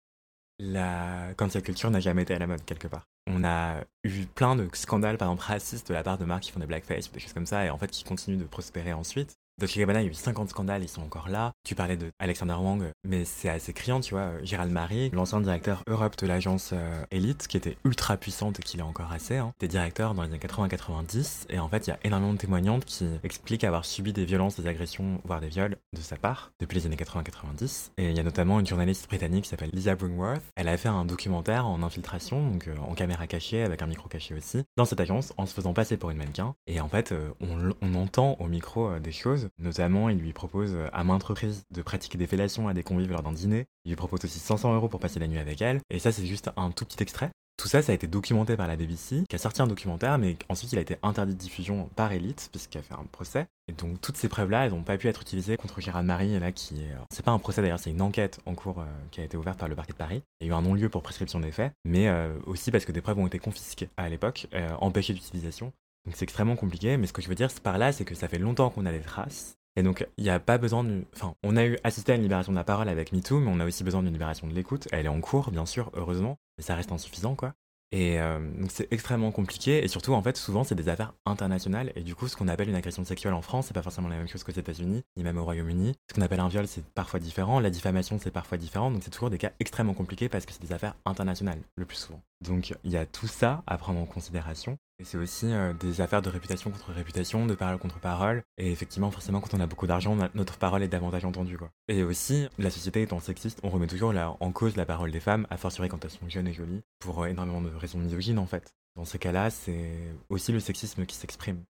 La 0.58 1.32
culture 1.64 1.90
n'a 1.90 2.00
jamais 2.00 2.22
été 2.22 2.34
à 2.34 2.38
la 2.38 2.46
mode 2.46 2.64
quelque 2.64 2.88
part. 2.88 3.06
On 3.26 3.42
a 3.42 3.84
eu 4.04 4.26
plein 4.26 4.54
de 4.54 4.68
scandales, 4.74 5.16
par 5.16 5.28
exemple 5.28 5.44
racistes 5.44 5.88
de 5.88 5.94
la 5.94 6.02
part 6.02 6.18
de 6.18 6.24
marques 6.24 6.42
qui 6.42 6.52
font 6.52 6.60
des 6.60 6.66
blackface 6.66 7.10
des 7.10 7.20
choses 7.20 7.32
comme 7.32 7.46
ça, 7.46 7.64
et 7.64 7.70
en 7.70 7.78
fait 7.78 7.90
qui 7.90 8.04
continuent 8.04 8.38
de 8.38 8.44
prospérer 8.44 8.92
ensuite. 8.92 9.38
Dolce 9.62 9.78
Gabbana, 9.78 10.00
il 10.00 10.06
y 10.06 10.08
a 10.08 10.10
eu 10.10 10.14
50 10.14 10.48
scandales, 10.48 10.82
ils 10.82 10.88
sont 10.88 11.02
encore 11.02 11.28
là. 11.28 11.52
Tu 11.62 11.76
parlais 11.76 11.96
de 11.96 12.10
Alexander 12.18 12.54
Wang, 12.54 12.90
mais 13.04 13.24
c'est 13.24 13.48
assez 13.48 13.72
criant, 13.72 14.00
tu 14.00 14.14
vois. 14.14 14.32
Gérald 14.42 14.72
Marie, 14.72 15.10
l'ancien 15.10 15.40
directeur 15.40 15.84
Europe 15.86 16.18
de 16.18 16.26
l'agence 16.26 16.70
euh, 16.72 17.04
Elite, 17.12 17.46
qui 17.46 17.58
était 17.58 17.76
ultra 17.84 18.16
puissante 18.16 18.58
et 18.58 18.62
qui 18.64 18.76
l'est 18.76 18.82
encore 18.82 19.12
assez, 19.12 19.36
hein, 19.36 19.52
des 19.60 19.68
directeurs 19.68 20.14
dans 20.14 20.24
les 20.24 20.30
années 20.30 20.38
80-90. 20.38 21.44
Et 21.48 21.60
en 21.60 21.68
fait, 21.68 21.86
il 21.86 21.90
y 21.90 21.92
a 21.92 21.98
énormément 22.02 22.32
de 22.32 22.38
témoignantes 22.38 22.84
qui 22.84 23.06
expliquent 23.22 23.62
avoir 23.62 23.84
subi 23.84 24.12
des 24.12 24.24
violences, 24.24 24.60
des 24.60 24.66
agressions, 24.66 25.20
voire 25.22 25.40
des 25.40 25.46
viols 25.46 25.76
de 25.92 26.00
sa 26.00 26.16
part 26.16 26.50
depuis 26.58 26.80
les 26.80 26.86
années 26.86 26.96
80-90. 26.96 27.92
Et 27.98 28.10
il 28.10 28.16
y 28.16 28.18
a 28.18 28.24
notamment 28.24 28.58
une 28.58 28.66
journaliste 28.66 29.06
britannique 29.08 29.44
qui 29.44 29.50
s'appelle 29.50 29.70
Lisa 29.72 29.94
Bringworth. 29.94 30.42
Elle 30.56 30.66
a 30.66 30.76
fait 30.76 30.88
un 30.88 31.04
documentaire 31.04 31.68
en 31.68 31.84
infiltration, 31.84 32.50
donc 32.50 32.66
euh, 32.66 32.74
en 32.78 32.94
caméra 32.94 33.28
cachée, 33.28 33.62
avec 33.62 33.80
un 33.80 33.86
micro 33.86 34.08
caché 34.08 34.34
aussi, 34.34 34.64
dans 34.76 34.86
cette 34.86 34.98
agence, 34.98 35.32
en 35.36 35.46
se 35.46 35.54
faisant 35.54 35.72
passer 35.72 35.96
pour 35.96 36.10
une 36.10 36.18
mannequin. 36.18 36.56
Et 36.66 36.80
en 36.80 36.88
fait, 36.88 37.12
euh, 37.12 37.30
on, 37.40 37.72
on 37.80 37.94
entend 37.94 38.36
au 38.40 38.48
micro 38.48 38.98
des 38.98 39.12
choses 39.12 39.50
Notamment, 39.58 40.08
il 40.08 40.18
lui 40.18 40.32
propose 40.32 40.74
euh, 40.74 40.88
à 40.92 41.04
maintes 41.04 41.22
reprises 41.22 41.64
de 41.70 41.82
pratiquer 41.82 42.18
des 42.18 42.26
fellations 42.26 42.68
à 42.68 42.74
des 42.74 42.82
convives 42.82 43.10
lors 43.10 43.22
d'un 43.22 43.32
dîner. 43.32 43.66
Il 43.84 43.90
lui 43.90 43.96
propose 43.96 44.24
aussi 44.24 44.38
500 44.38 44.74
euros 44.74 44.88
pour 44.88 45.00
passer 45.00 45.20
la 45.20 45.28
nuit 45.28 45.38
avec 45.38 45.62
elle. 45.62 45.80
Et 45.90 45.98
ça, 45.98 46.12
c'est 46.12 46.26
juste 46.26 46.50
un 46.56 46.70
tout 46.70 46.84
petit 46.84 47.02
extrait. 47.02 47.30
Tout 47.62 47.68
ça, 47.68 47.80
ça 47.80 47.92
a 47.92 47.94
été 47.94 48.06
documenté 48.06 48.56
par 48.56 48.66
la 48.66 48.76
BBC, 48.76 49.24
qui 49.28 49.36
a 49.36 49.38
sorti 49.38 49.62
un 49.62 49.66
documentaire, 49.66 50.18
mais 50.18 50.36
ensuite 50.48 50.72
il 50.72 50.78
a 50.78 50.80
été 50.80 50.96
interdit 51.02 51.34
de 51.34 51.38
diffusion 51.38 51.88
par 51.94 52.10
Elite, 52.10 52.48
puisqu'il 52.50 52.78
a 52.78 52.82
fait 52.82 52.94
un 52.94 53.04
procès. 53.04 53.46
Et 53.68 53.72
donc 53.72 54.00
toutes 54.00 54.16
ces 54.16 54.28
preuves-là, 54.28 54.66
elles 54.66 54.72
n'ont 54.72 54.82
pas 54.82 54.98
pu 54.98 55.06
être 55.06 55.22
utilisées 55.22 55.56
contre 55.56 55.80
Gérard 55.80 56.02
Marie, 56.02 56.36
là 56.40 56.50
qui 56.50 56.80
est... 56.80 56.90
C'est 57.12 57.24
pas 57.24 57.30
un 57.30 57.38
procès 57.38 57.62
d'ailleurs, 57.62 57.78
c'est 57.78 57.90
une 57.90 58.02
enquête 58.02 58.40
en 58.46 58.54
cours 58.54 58.80
euh, 58.80 58.86
qui 59.12 59.20
a 59.20 59.24
été 59.24 59.36
ouverte 59.36 59.60
par 59.60 59.68
le 59.68 59.76
parquet 59.76 59.92
de 59.92 59.98
Paris. 59.98 60.22
Il 60.40 60.48
y 60.48 60.50
a 60.50 60.54
eu 60.54 60.56
un 60.56 60.62
non-lieu 60.62 60.88
pour 60.88 61.02
prescription 61.02 61.38
des 61.38 61.52
faits, 61.52 61.72
mais 61.84 62.08
euh, 62.08 62.32
aussi 62.46 62.72
parce 62.72 62.84
que 62.84 62.90
des 62.90 63.00
preuves 63.00 63.18
ont 63.18 63.26
été 63.26 63.38
confisquées 63.38 63.90
à 63.96 64.08
l'époque, 64.08 64.48
empêchées 64.80 65.12
d'utilisation. 65.12 65.72
Donc 66.04 66.16
c'est 66.16 66.24
extrêmement 66.24 66.56
compliqué, 66.56 66.96
mais 66.96 67.06
ce 67.06 67.12
que 67.12 67.22
je 67.22 67.28
veux 67.28 67.34
dire 67.34 67.48
par 67.62 67.78
là, 67.78 67.92
c'est 67.92 68.04
que 68.04 68.14
ça 68.14 68.28
fait 68.28 68.38
longtemps 68.38 68.70
qu'on 68.70 68.86
a 68.86 68.92
des 68.92 69.00
traces, 69.00 69.56
et 69.76 69.82
donc, 69.82 70.06
il 70.18 70.24
n'y 70.24 70.30
a 70.30 70.38
pas 70.38 70.58
besoin 70.58 70.84
de. 70.84 71.04
Enfin, 71.14 71.34
on 71.42 71.56
a 71.56 71.64
eu 71.64 71.78
assisté 71.82 72.12
à 72.12 72.16
une 72.16 72.22
libération 72.22 72.52
de 72.52 72.56
la 72.56 72.64
parole 72.64 72.88
avec 72.88 73.12
MeToo, 73.12 73.40
mais 73.40 73.50
on 73.50 73.60
a 73.60 73.64
aussi 73.64 73.84
besoin 73.84 74.02
d'une 74.02 74.12
libération 74.12 74.46
de 74.46 74.52
l'écoute. 74.52 74.86
Elle 74.92 75.06
est 75.06 75.08
en 75.08 75.20
cours, 75.20 75.50
bien 75.50 75.66
sûr, 75.66 75.90
heureusement, 75.94 76.38
mais 76.58 76.64
ça 76.64 76.74
reste 76.74 76.92
insuffisant, 76.92 77.34
quoi. 77.34 77.54
Et 77.94 78.18
euh, 78.18 78.38
donc 78.58 78.70
c'est 78.70 78.90
extrêmement 78.90 79.30
compliqué 79.32 79.84
et 79.84 79.88
surtout 79.88 80.14
en 80.14 80.22
fait 80.22 80.38
souvent 80.38 80.64
c'est 80.64 80.74
des 80.74 80.88
affaires 80.88 81.12
internationales 81.26 81.92
et 81.94 82.00
du 82.00 82.14
coup 82.14 82.26
ce 82.26 82.36
qu'on 82.36 82.48
appelle 82.48 82.70
une 82.70 82.74
agression 82.74 83.04
sexuelle 83.04 83.34
en 83.34 83.42
France 83.42 83.66
c'est 83.66 83.74
pas 83.74 83.82
forcément 83.82 84.08
la 84.08 84.16
même 84.16 84.28
chose 84.28 84.44
qu'aux 84.44 84.52
États-Unis 84.52 85.02
ni 85.18 85.22
même 85.22 85.36
au 85.36 85.44
Royaume-Uni. 85.44 85.94
Ce 86.08 86.14
qu'on 86.14 86.22
appelle 86.22 86.40
un 86.40 86.48
viol 86.48 86.66
c'est 86.66 86.82
parfois 86.94 87.20
différent, 87.20 87.60
la 87.60 87.68
diffamation 87.68 88.18
c'est 88.18 88.30
parfois 88.30 88.56
différent 88.56 88.90
donc 88.90 89.02
c'est 89.04 89.10
toujours 89.10 89.28
des 89.28 89.36
cas 89.36 89.52
extrêmement 89.60 89.92
compliqués 89.92 90.30
parce 90.30 90.46
que 90.46 90.54
c'est 90.54 90.62
des 90.62 90.72
affaires 90.72 90.96
internationales 91.04 91.60
le 91.76 91.84
plus 91.84 91.98
souvent. 91.98 92.22
Donc 92.40 92.72
il 92.82 92.90
y 92.90 92.96
a 92.96 93.04
tout 93.04 93.26
ça 93.26 93.62
à 93.66 93.76
prendre 93.76 94.00
en 94.00 94.06
considération 94.06 94.78
c'est 95.04 95.18
aussi 95.18 95.46
euh, 95.46 95.72
des 95.72 96.00
affaires 96.00 96.22
de 96.22 96.28
réputation 96.28 96.70
contre 96.70 96.92
réputation, 96.92 97.46
de 97.46 97.54
parole 97.54 97.78
contre 97.78 97.98
parole. 97.98 98.42
Et 98.58 98.70
effectivement, 98.70 99.10
forcément, 99.10 99.40
quand 99.40 99.54
on 99.54 99.60
a 99.60 99.66
beaucoup 99.66 99.86
d'argent, 99.86 100.16
notre 100.34 100.58
parole 100.58 100.82
est 100.82 100.88
davantage 100.88 101.24
entendue. 101.24 101.58
Et 101.88 102.02
aussi, 102.02 102.48
la 102.58 102.70
société 102.70 103.02
étant 103.02 103.20
sexiste, 103.20 103.60
on 103.62 103.70
remet 103.70 103.86
toujours 103.86 104.12
en 104.40 104.52
cause 104.52 104.76
la 104.76 104.86
parole 104.86 105.10
des 105.10 105.20
femmes, 105.20 105.46
à 105.50 105.56
fortiori 105.56 105.88
quand 105.88 106.04
elles 106.04 106.10
sont 106.10 106.28
jeunes 106.28 106.48
et 106.48 106.52
jolies, 106.52 106.82
pour 106.98 107.22
euh, 107.22 107.26
énormément 107.26 107.60
de 107.60 107.74
raisons 107.74 107.98
misogynes 107.98 108.38
en 108.38 108.46
fait. 108.46 108.74
Dans 108.96 109.04
ces 109.04 109.18
cas-là, 109.18 109.50
c'est 109.50 110.14
aussi 110.28 110.52
le 110.52 110.60
sexisme 110.60 111.06
qui 111.06 111.16
s'exprime. 111.16 111.64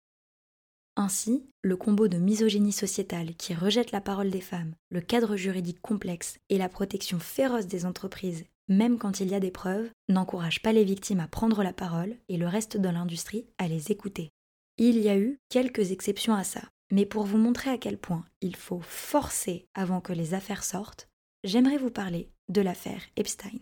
Ainsi, 0.97 1.47
le 1.63 1.77
combo 1.77 2.07
de 2.07 2.19
misogynie 2.19 2.73
sociétale 2.73 3.35
qui 3.35 3.55
rejette 3.55 3.93
la 3.93 4.03
parole 4.03 4.31
des 4.31 4.43
femmes, 4.43 4.75
le 4.91 5.01
cadre 5.01 5.37
juridique 5.37 5.81
complexe 5.81 6.39
et 6.51 6.59
la 6.59 6.69
protection 6.69 7.19
féroce 7.19 7.67
des 7.67 7.87
entreprises 7.87 8.45
même 8.69 8.99
quand 8.99 9.21
il 9.21 9.29
y 9.29 9.35
a 9.35 9.41
des 9.41 9.51
preuves, 9.51 9.91
n'encourage 10.09 10.63
pas 10.63 10.73
les 10.73 10.85
victimes 10.85 11.21
à 11.21 11.29
prendre 11.29 11.63
la 11.63 11.73
parole 11.73 12.17
et 12.29 12.37
le 12.37 12.47
reste 12.47 12.77
de 12.77 12.89
l'industrie 12.89 13.47
à 13.59 13.69
les 13.69 13.93
écouter. 13.93 14.31
Il 14.79 14.99
y 14.99 15.09
a 15.09 15.19
eu 15.19 15.39
quelques 15.49 15.91
exceptions 15.91 16.35
à 16.35 16.45
ça, 16.45 16.63
mais 16.91 17.07
pour 17.07 17.25
vous 17.25 17.39
montrer 17.39 17.71
à 17.71 17.79
quel 17.79 17.99
point 17.99 18.25
il 18.41 18.57
faut 18.57 18.81
forcer 18.81 19.67
avant 19.75 20.01
que 20.01 20.13
les 20.13 20.35
affaires 20.35 20.65
sortent, 20.65 21.09
j'aimerais 21.45 21.79
vous 21.79 21.91
parler 21.91 22.31
de 22.49 22.61
l'affaire 22.61 23.03
Epstein. 23.17 23.59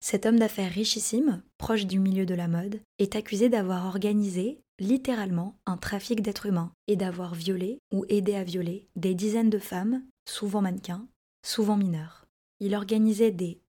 Cet 0.00 0.26
homme 0.26 0.38
d'affaires 0.38 0.72
richissime, 0.72 1.42
proche 1.58 1.86
du 1.86 2.00
milieu 2.00 2.26
de 2.26 2.34
la 2.34 2.48
mode, 2.48 2.80
est 2.98 3.14
accusé 3.14 3.48
d'avoir 3.48 3.86
organisé, 3.86 4.60
littéralement, 4.80 5.56
un 5.64 5.76
trafic 5.76 6.22
d'êtres 6.22 6.46
humains 6.46 6.72
et 6.88 6.96
d'avoir 6.96 7.36
violé 7.36 7.78
ou 7.92 8.04
aidé 8.08 8.34
à 8.34 8.42
violer 8.42 8.88
des 8.96 9.14
dizaines 9.14 9.50
de 9.50 9.60
femmes, 9.60 10.02
souvent 10.28 10.60
mannequins, 10.60 11.06
souvent 11.44 11.76
mineurs. 11.76 12.26
Il 12.58 12.74
organisait 12.74 13.30
des 13.30 13.61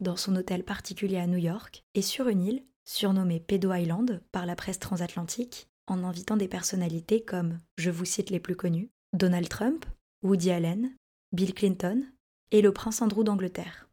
dans 0.00 0.16
son 0.16 0.36
hôtel 0.36 0.64
particulier 0.64 1.18
à 1.18 1.26
New 1.26 1.38
York 1.38 1.84
et 1.94 2.02
sur 2.02 2.28
une 2.28 2.42
île 2.42 2.62
surnommée 2.84 3.40
Pedo 3.40 3.72
Island 3.72 4.22
par 4.32 4.46
la 4.46 4.56
presse 4.56 4.78
transatlantique, 4.78 5.68
en 5.86 6.04
invitant 6.04 6.36
des 6.36 6.48
personnalités 6.48 7.22
comme, 7.22 7.58
je 7.76 7.90
vous 7.90 8.04
cite 8.04 8.30
les 8.30 8.40
plus 8.40 8.56
connus, 8.56 8.90
Donald 9.12 9.48
Trump, 9.48 9.84
Woody 10.22 10.50
Allen, 10.50 10.90
Bill 11.32 11.54
Clinton 11.54 12.04
et 12.50 12.62
le 12.62 12.72
prince 12.72 13.02
Andrew 13.02 13.24
d'Angleterre. 13.24 13.88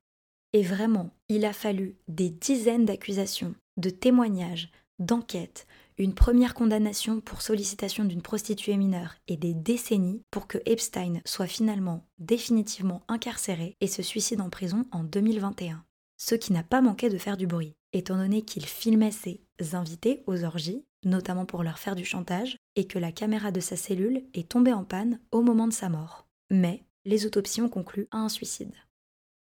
Et 0.53 0.63
vraiment, 0.63 1.09
il 1.29 1.45
a 1.45 1.53
fallu 1.53 1.95
des 2.07 2.29
dizaines 2.29 2.85
d'accusations, 2.85 3.55
de 3.77 3.89
témoignages, 3.89 4.71
d'enquêtes, 4.99 5.65
une 5.97 6.15
première 6.15 6.53
condamnation 6.53 7.21
pour 7.21 7.41
sollicitation 7.41 8.05
d'une 8.05 8.21
prostituée 8.21 8.77
mineure 8.77 9.15
et 9.27 9.37
des 9.37 9.53
décennies 9.53 10.23
pour 10.31 10.47
que 10.47 10.57
Epstein 10.65 11.21
soit 11.25 11.47
finalement 11.47 12.07
définitivement 12.19 13.03
incarcéré 13.07 13.75
et 13.81 13.87
se 13.87 14.01
suicide 14.01 14.41
en 14.41 14.49
prison 14.49 14.85
en 14.91 15.03
2021. 15.03 15.83
Ce 16.17 16.35
qui 16.35 16.53
n'a 16.53 16.63
pas 16.63 16.81
manqué 16.81 17.09
de 17.09 17.17
faire 17.17 17.37
du 17.37 17.47
bruit, 17.47 17.75
étant 17.91 18.17
donné 18.17 18.41
qu'il 18.43 18.65
filmait 18.65 19.11
ses 19.11 19.41
invités 19.73 20.23
aux 20.25 20.43
orgies, 20.43 20.85
notamment 21.05 21.45
pour 21.45 21.63
leur 21.63 21.79
faire 21.79 21.95
du 21.95 22.05
chantage, 22.05 22.57
et 22.75 22.87
que 22.87 22.99
la 22.99 23.11
caméra 23.11 23.51
de 23.51 23.59
sa 23.59 23.75
cellule 23.75 24.23
est 24.33 24.49
tombée 24.49 24.73
en 24.73 24.83
panne 24.83 25.19
au 25.31 25.41
moment 25.41 25.67
de 25.67 25.73
sa 25.73 25.89
mort. 25.89 26.27
Mais 26.49 26.83
les 27.05 27.25
autopsies 27.25 27.61
ont 27.61 27.69
conclu 27.69 28.07
à 28.11 28.17
un 28.17 28.29
suicide. 28.29 28.73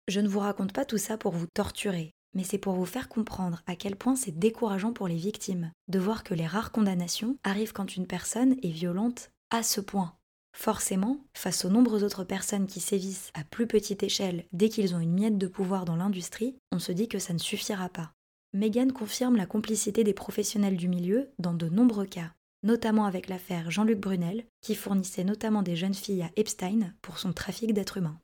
Je 0.09 0.21
ne 0.21 0.29
vous 0.29 0.41
raconte 0.41 0.73
pas 0.73 0.85
tout 0.85 0.99
ça 0.99 1.17
pour 1.17 1.33
vous 1.33 1.47
torturer, 1.55 2.13
mais 2.35 2.45
c'est 2.45 2.59
pour 2.59 2.75
vous 2.75 2.87
faire 2.87 3.09
comprendre 3.09 3.63
à 3.67 3.77
quel 3.77 3.97
point 3.97 4.17
c'est 4.17 4.39
décourageant 4.39 4.93
pour 4.93 5.09
les 5.09 5.17
victimes 5.17 5.71
de 5.89 5.99
voir 5.99 6.25
que 6.25 6.35
les 6.35 6.47
rares 6.47 6.73
condamnations 6.73 7.37
arrivent 7.45 7.73
quand 7.73 7.97
une 7.97 8.07
personne 8.07 8.57
est 8.63 8.71
violente 8.71 9.31
à 9.51 9.63
ce 9.63 9.81
point. 9.81 10.15
Forcément, 10.55 11.19
face 11.35 11.65
aux 11.65 11.71
nombreuses 11.71 12.05
autres 12.05 12.25
personnes 12.25 12.67
qui 12.67 12.81
sévissent 12.81 13.31
à 13.35 13.45
plus 13.45 13.67
petite 13.67 14.03
échelle 14.03 14.45
dès 14.53 14.69
qu'ils 14.69 14.95
ont 14.95 15.01
une 15.01 15.15
miette 15.15 15.39
de 15.39 15.47
pouvoir 15.47 15.85
dans 15.85 15.97
l'industrie, 15.97 16.57
on 16.73 16.79
se 16.79 16.93
dit 16.93 17.09
que 17.09 17.19
ça 17.19 17.33
ne 17.33 17.39
suffira 17.39 17.89
pas. 17.89 18.13
Megan 18.53 18.93
confirme 18.93 19.37
la 19.37 19.47
complicité 19.47 20.05
des 20.05 20.13
professionnels 20.13 20.77
du 20.77 20.89
milieu 20.89 21.31
dans 21.39 21.55
de 21.55 21.71
nombreux 21.71 22.05
cas, 22.05 22.33
notamment 22.63 23.07
avec 23.07 23.29
l'affaire 23.29 23.71
Jean-Luc 23.71 23.99
Brunel, 23.99 24.45
qui 24.61 24.75
fournissait 24.75 25.25
notamment 25.25 25.63
des 25.63 25.75
jeunes 25.75 25.95
filles 25.95 26.23
à 26.23 26.31
Epstein 26.37 26.93
pour 27.01 27.19
son 27.19 27.33
trafic 27.33 27.73
d'êtres 27.73 27.97
humains. 27.97 28.21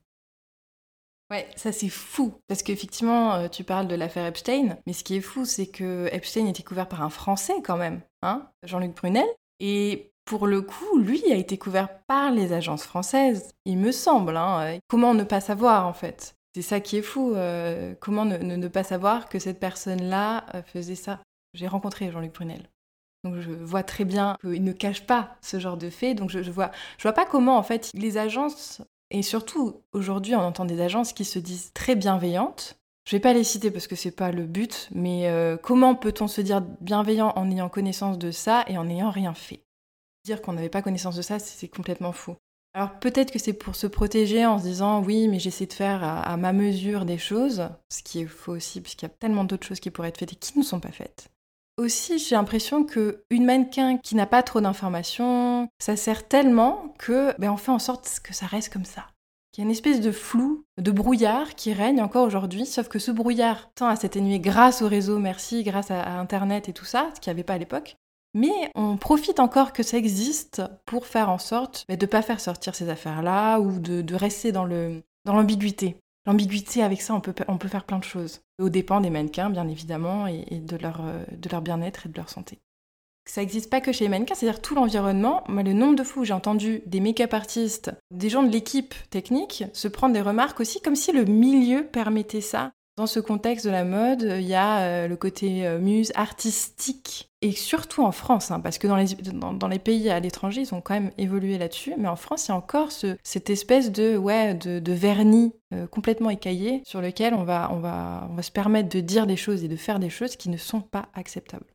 Ouais, 1.31 1.47
ça 1.55 1.71
c'est 1.71 1.89
fou. 1.89 2.33
Parce 2.47 2.63
qu'effectivement, 2.63 3.35
euh, 3.35 3.47
tu 3.47 3.63
parles 3.63 3.87
de 3.87 3.95
l'affaire 3.95 4.25
Epstein, 4.25 4.77
mais 4.87 4.93
ce 4.93 5.03
qui 5.03 5.15
est 5.15 5.21
fou, 5.21 5.45
c'est 5.45 5.67
que 5.67 6.09
Epstein 6.11 6.47
était 6.47 6.63
couvert 6.63 6.87
par 6.87 7.03
un 7.03 7.09
Français 7.09 7.61
quand 7.63 7.77
même, 7.77 8.01
hein, 8.23 8.49
Jean-Luc 8.63 8.95
Brunel. 8.95 9.27
Et 9.59 10.11
pour 10.25 10.47
le 10.47 10.61
coup, 10.61 10.97
lui 10.97 11.31
a 11.31 11.35
été 11.35 11.57
couvert 11.57 11.89
par 12.07 12.31
les 12.31 12.53
agences 12.53 12.83
françaises, 12.83 13.51
il 13.65 13.77
me 13.77 13.91
semble. 13.91 14.37
Hein. 14.37 14.79
Comment 14.87 15.13
ne 15.13 15.23
pas 15.23 15.41
savoir 15.41 15.85
en 15.85 15.93
fait? 15.93 16.35
C'est 16.55 16.63
ça 16.63 16.79
qui 16.79 16.97
est 16.97 17.03
fou. 17.03 17.33
Euh, 17.35 17.93
comment 17.99 18.25
ne, 18.25 18.67
pas 18.67 18.83
savoir 18.83 19.29
que 19.29 19.37
cette 19.37 19.59
personne-là 19.59 20.45
euh, 20.55 20.63
faisait 20.63 20.95
ça? 20.95 21.19
J'ai 21.53 21.67
rencontré 21.67 22.11
Jean-Luc 22.11 22.33
Brunel. 22.33 22.69
Donc 23.23 23.39
je 23.39 23.51
vois 23.51 23.83
très 23.83 24.05
bien 24.05 24.35
qu'il 24.41 24.63
ne 24.63 24.71
cache 24.71 25.05
pas 25.05 25.35
ce 25.41 25.59
genre 25.59 25.77
de 25.77 25.89
fait. 25.89 26.15
Donc 26.15 26.29
je, 26.31 26.41
je 26.41 26.51
vois, 26.51 26.71
je 26.97 27.03
vois 27.03 27.13
pas 27.13 27.25
comment 27.25 27.57
en 27.57 27.63
fait 27.63 27.91
les 27.93 28.17
agences 28.17 28.81
et 29.11 29.21
surtout, 29.21 29.81
aujourd'hui, 29.91 30.35
on 30.35 30.41
entend 30.41 30.65
des 30.65 30.81
agences 30.81 31.13
qui 31.13 31.25
se 31.25 31.39
disent 31.39 31.71
très 31.73 31.95
bienveillantes. 31.95 32.79
Je 33.05 33.15
vais 33.15 33.19
pas 33.19 33.33
les 33.33 33.43
citer 33.43 33.71
parce 33.71 33.87
que 33.87 33.95
c'est 33.95 34.11
pas 34.11 34.31
le 34.31 34.45
but, 34.45 34.87
mais 34.93 35.27
euh, 35.29 35.57
comment 35.57 35.95
peut-on 35.95 36.27
se 36.27 36.41
dire 36.41 36.61
bienveillant 36.61 37.33
en 37.35 37.49
ayant 37.49 37.69
connaissance 37.69 38.19
de 38.19 38.29
ça 38.29 38.63
et 38.67 38.77
en 38.77 38.85
n'ayant 38.85 39.09
rien 39.09 39.33
fait? 39.33 39.63
Dire 40.25 40.41
qu'on 40.41 40.53
n'avait 40.53 40.69
pas 40.69 40.83
connaissance 40.83 41.15
de 41.15 41.23
ça, 41.23 41.39
c'est 41.39 41.69
complètement 41.69 42.11
fou. 42.11 42.35
Alors 42.75 42.99
peut-être 42.99 43.31
que 43.31 43.39
c'est 43.39 43.53
pour 43.53 43.75
se 43.75 43.87
protéger 43.87 44.45
en 44.45 44.59
se 44.59 44.63
disant 44.63 45.01
oui, 45.01 45.27
mais 45.27 45.39
j'essaie 45.39 45.65
de 45.65 45.73
faire 45.73 46.03
à, 46.03 46.37
ma 46.37 46.53
mesure 46.53 47.05
des 47.05 47.17
choses, 47.17 47.67
ce 47.89 48.03
qui 48.03 48.21
est 48.21 48.27
faux 48.27 48.51
aussi, 48.51 48.79
puisqu'il 48.79 49.05
y 49.05 49.11
a 49.11 49.13
tellement 49.13 49.43
d'autres 49.43 49.65
choses 49.65 49.79
qui 49.79 49.89
pourraient 49.89 50.09
être 50.09 50.19
faites 50.19 50.33
et 50.33 50.35
qui 50.35 50.57
ne 50.59 50.63
sont 50.63 50.79
pas 50.79 50.91
faites. 50.91 51.29
Aussi, 51.79 52.19
j'ai 52.19 52.35
l'impression 52.35 52.83
que 52.83 53.23
une 53.29 53.45
mannequin 53.45 53.97
qui 53.97 54.15
n'a 54.15 54.25
pas 54.25 54.43
trop 54.43 54.59
d'informations, 54.59 55.69
ça 55.79 55.95
sert 55.95 56.27
tellement 56.27 56.93
que 56.99 57.33
ben, 57.39 57.51
on 57.51 57.55
fait 57.55 57.71
en 57.71 57.79
sorte 57.79 58.19
que 58.21 58.33
ça 58.33 58.47
reste 58.47 58.73
comme 58.73 58.83
ça. 58.83 59.05
Il 59.55 59.61
y 59.61 59.63
a 59.63 59.63
une 59.63 59.71
espèce 59.71 60.01
de 60.01 60.11
flou, 60.11 60.65
de 60.77 60.91
brouillard 60.91 61.55
qui 61.55 61.71
règne 61.71 62.01
encore 62.01 62.27
aujourd'hui, 62.27 62.65
sauf 62.65 62.89
que 62.89 62.99
ce 62.99 63.11
brouillard 63.11 63.71
tend 63.75 63.87
à 63.87 63.95
s'atténuer 63.95 64.41
grâce 64.41 64.81
au 64.81 64.89
réseau, 64.89 65.19
merci, 65.19 65.63
grâce 65.63 65.89
à, 65.89 66.19
Internet 66.19 66.67
et 66.67 66.73
tout 66.73 66.83
ça, 66.83 67.11
ce 67.15 67.21
qu'il 67.21 67.31
n'y 67.31 67.37
avait 67.37 67.45
pas 67.45 67.53
à 67.53 67.57
l'époque. 67.57 67.95
Mais 68.33 68.71
on 68.75 68.97
profite 68.97 69.39
encore 69.39 69.71
que 69.71 69.81
ça 69.81 69.95
existe 69.95 70.61
pour 70.85 71.05
faire 71.05 71.29
en 71.29 71.37
sorte 71.37 71.85
ben, 71.87 71.95
de 71.95 72.05
ne 72.05 72.11
pas 72.11 72.21
faire 72.21 72.41
sortir 72.41 72.75
ces 72.75 72.89
affaires-là 72.89 73.59
ou 73.59 73.79
de, 73.79 74.01
de 74.01 74.15
rester 74.15 74.51
dans 74.51 74.65
l'ambiguïté. 75.25 75.95
L'ambiguïté, 76.29 76.83
avec 76.83 77.01
ça, 77.01 77.15
on 77.15 77.21
peut, 77.21 77.33
on 77.47 77.57
peut 77.57 77.67
faire 77.67 77.85
plein 77.85 77.97
de 77.97 78.03
choses. 78.03 78.41
Au 78.61 78.69
dépend 78.69 79.01
des 79.01 79.09
mannequins, 79.09 79.49
bien 79.49 79.67
évidemment, 79.67 80.27
et, 80.27 80.59
de 80.59 80.77
leur, 80.77 81.01
euh, 81.01 81.23
de 81.31 81.49
leur 81.49 81.63
bien-être 81.63 82.05
et 82.05 82.09
de 82.09 82.15
leur 82.15 82.29
santé. 82.29 82.59
Ça 83.25 83.41
n'existe 83.41 83.67
pas 83.67 83.81
que 83.81 83.91
chez 83.91 84.03
les 84.03 84.11
mannequins, 84.11 84.35
c'est-à-dire 84.35 84.61
tout 84.61 84.75
l'environnement. 84.75 85.43
Le 85.49 85.73
nombre 85.73 85.95
de 85.95 86.03
fois 86.03 86.21
où 86.21 86.25
j'ai 86.25 86.33
entendu 86.33 86.83
des 86.85 86.99
make-up 86.99 87.33
artistes, 87.33 87.91
des 88.11 88.29
gens 88.29 88.43
de 88.43 88.51
l'équipe 88.51 88.93
technique, 89.09 89.63
se 89.73 89.87
prendre 89.87 90.13
des 90.13 90.21
remarques 90.21 90.59
aussi, 90.59 90.81
comme 90.81 90.95
si 90.95 91.11
le 91.11 91.25
milieu 91.25 91.83
permettait 91.83 92.41
ça. 92.41 92.73
Dans 92.99 93.07
ce 93.07 93.21
contexte 93.21 93.65
de 93.65 93.71
la 93.71 93.85
mode, 93.85 94.23
il 94.23 94.45
y 94.45 94.55
a 94.55 94.81
euh, 94.81 95.07
le 95.07 95.15
côté 95.15 95.65
euh, 95.65 95.79
muse 95.79 96.11
artistique, 96.15 97.29
et 97.41 97.53
surtout 97.53 98.03
en 98.03 98.11
France, 98.11 98.51
hein, 98.51 98.59
parce 98.59 98.77
que 98.77 98.87
dans 98.87 99.67
les, 99.69 99.79
pays 99.79 100.09
à 100.09 100.19
l'étranger, 100.19 100.63
ils 100.63 100.75
ont 100.75 100.81
quand 100.81 100.95
même 100.95 101.11
évolué 101.17 101.57
là-dessus, 101.57 101.93
mais 101.97 102.09
en 102.09 102.17
France, 102.17 102.47
il 102.47 102.49
y 102.49 102.51
a 102.51 102.57
encore 102.57 102.91
ce, 102.91 103.15
cette 103.23 103.49
espèce 103.49 103.93
de, 103.93 104.19
vernis 104.91 105.53
euh, 105.73 105.87
complètement 105.87 106.29
écaillé 106.29 106.81
sur 106.83 106.99
lequel 106.99 107.33
on 107.33 107.45
va, 107.45 107.69
on, 107.71 107.79
va, 107.79 108.27
on 108.29 108.33
va 108.33 108.41
se 108.41 108.51
permettre 108.51 108.89
de 108.89 108.99
dire 108.99 109.27
des 109.27 109.37
choses 109.37 109.63
et 109.63 109.69
de 109.69 109.77
faire 109.77 109.99
des 109.99 110.09
choses 110.09 110.35
qui 110.35 110.49
ne 110.49 110.57
sont 110.57 110.81
pas 110.81 111.07
acceptables. 111.13 111.67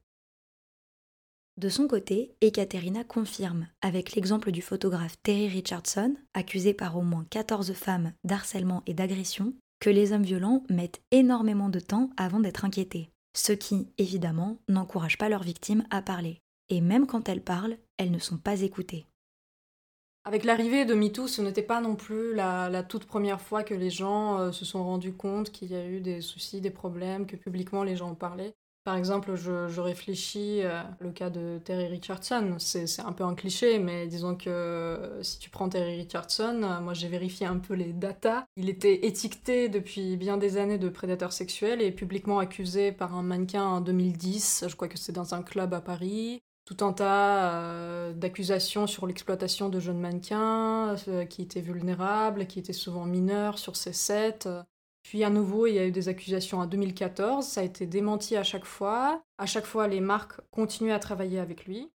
De 1.57 1.71
son 1.71 1.89
côté, 1.89 2.35
Ekaterina 2.43 3.03
confirme, 3.03 3.69
avec 3.81 4.15
l'exemple 4.15 4.51
du 4.51 4.61
photographe 4.61 5.17
Terry 5.23 5.49
Richardson, 5.49 6.17
accusé 6.35 6.75
par 6.75 6.99
au 6.99 7.03
moins 7.03 7.25
14 7.31 7.73
femmes 7.73 8.13
d'harcèlement 8.25 8.83
et 8.87 8.93
d'agression, 8.93 9.55
que 9.81 9.91
les 9.91 10.13
hommes 10.13 10.23
violents 10.23 10.63
mettent 10.71 11.03
énormément 11.11 11.69
de 11.69 11.81
temps 11.81 12.11
avant 12.17 12.41
d'être 12.41 12.65
inquiétés, 12.65 13.11
ce 13.37 13.53
qui, 13.53 13.89
évidemment, 13.99 14.59
n'encourage 14.69 15.19
pas 15.19 15.29
leurs 15.29 15.43
victimes 15.43 15.85
à 15.91 16.03
parler. 16.03 16.41
Et 16.69 16.81
même 16.81 17.07
quand 17.07 17.29
elles 17.29 17.43
parlent, 17.43 17.77
elles 17.99 18.11
ne 18.11 18.19
sont 18.19 18.39
pas 18.39 18.63
écoutées. 18.63 19.07
Avec 20.27 20.45
l'arrivée 20.45 20.87
de 20.87 20.95
MeToo, 20.95 21.29
ce 21.29 21.43
n'était 21.43 21.63
pas 21.63 21.83
non 21.83 21.97
plus 21.97 22.35
la, 22.35 22.83
toute 22.83 23.05
première 23.05 23.43
fois 23.43 23.63
que 23.63 23.75
les 23.75 23.91
gens 23.91 24.39
euh, 24.39 24.53
se 24.53 24.65
sont 24.65 24.83
rendus 24.83 25.13
compte 25.13 25.51
qu'il 25.51 25.71
y 25.71 25.77
a 25.77 25.87
eu 25.87 26.01
des 26.01 26.23
soucis, 26.23 26.63
des 26.63 26.71
problèmes, 26.71 27.27
que 27.27 27.37
publiquement 27.37 27.85
les 27.85 27.97
gens 27.97 28.11
en 28.11 28.15
parlaient. 28.15 28.55
Par 28.85 28.97
exemple, 28.97 29.35
je, 29.35 29.81
réfléchis 29.81 30.61
euh, 30.62 30.83
le 30.99 31.11
cas 31.11 31.31
de 31.31 31.59
Terry 31.64 31.87
Richardson. 31.87 32.57
C'est 32.59 33.01
un 33.01 33.12
peu 33.12 33.25
un 33.25 33.35
cliché, 33.35 33.79
mais 33.79 34.07
disons 34.07 34.37
que 34.37 34.51
euh, 34.51 35.23
si 35.23 35.38
tu 35.38 35.49
prends 35.49 35.70
Terry 35.70 35.97
Richardson, 35.97 36.61
euh, 36.62 36.81
moi 36.81 36.92
j'ai 36.92 37.09
vérifié 37.09 37.47
un 37.47 37.57
peu 37.57 37.73
les 37.73 37.94
datas. 37.94 38.44
Il 38.57 38.68
était 38.68 39.07
étiqueté 39.07 39.70
depuis 39.70 40.18
bien 40.18 40.37
des 40.37 40.59
années 40.59 40.77
de 40.77 40.90
prédateur 40.90 41.33
sexuel 41.33 41.81
et 41.81 41.92
publiquement 41.92 42.38
accusé 42.38 42.92
par 42.92 43.14
un 43.14 43.23
mannequin 43.23 43.64
en 43.64 43.81
2010. 43.81 44.66
Je 44.68 44.77
crois 44.77 44.88
que 44.88 44.99
c'est 44.99 45.12
dans 45.12 45.35
un 45.35 45.42
club 45.42 45.73
à 45.73 45.81
Paris. 45.81 46.40
Tout 46.66 46.85
un 46.85 46.92
tas 46.92 48.12
d'accusations 48.14 48.87
sur 48.87 49.07
l'exploitation 49.07 49.68
de 49.68 49.81
jeunes 49.81 50.01
mannequins 50.01 50.94
qui 51.29 51.42
étaient 51.42 51.61
vulnérables, 51.61 52.47
qui 52.47 52.59
étaient 52.59 52.73
souvent 52.73 53.05
mineurs 53.05 53.59
sur 53.59 53.77
ces 53.77 53.92
sets. 53.92 54.49
Puis 55.05 55.23
à 55.23 55.31
nouveau, 55.31 55.67
il 55.67 55.75
y 55.75 55.79
a 55.79 55.87
eu 55.87 55.93
des 55.93 56.09
accusations 56.09 56.59
en 56.59 56.67
2014, 56.67 57.47
ça 57.47 57.61
a 57.61 57.64
été 57.64 57.87
démenti 57.87 58.37
à 58.37 58.43
chaque 58.43 58.64
fois. 58.64 59.23
À 59.38 59.47
chaque 59.47 59.67
fois, 59.67 59.87
les 59.87 60.01
marques 60.01 60.40
continuaient 60.51 60.95
à 60.95 60.99
travailler 60.99 61.38
avec 61.38 61.67
lui. 61.67 61.93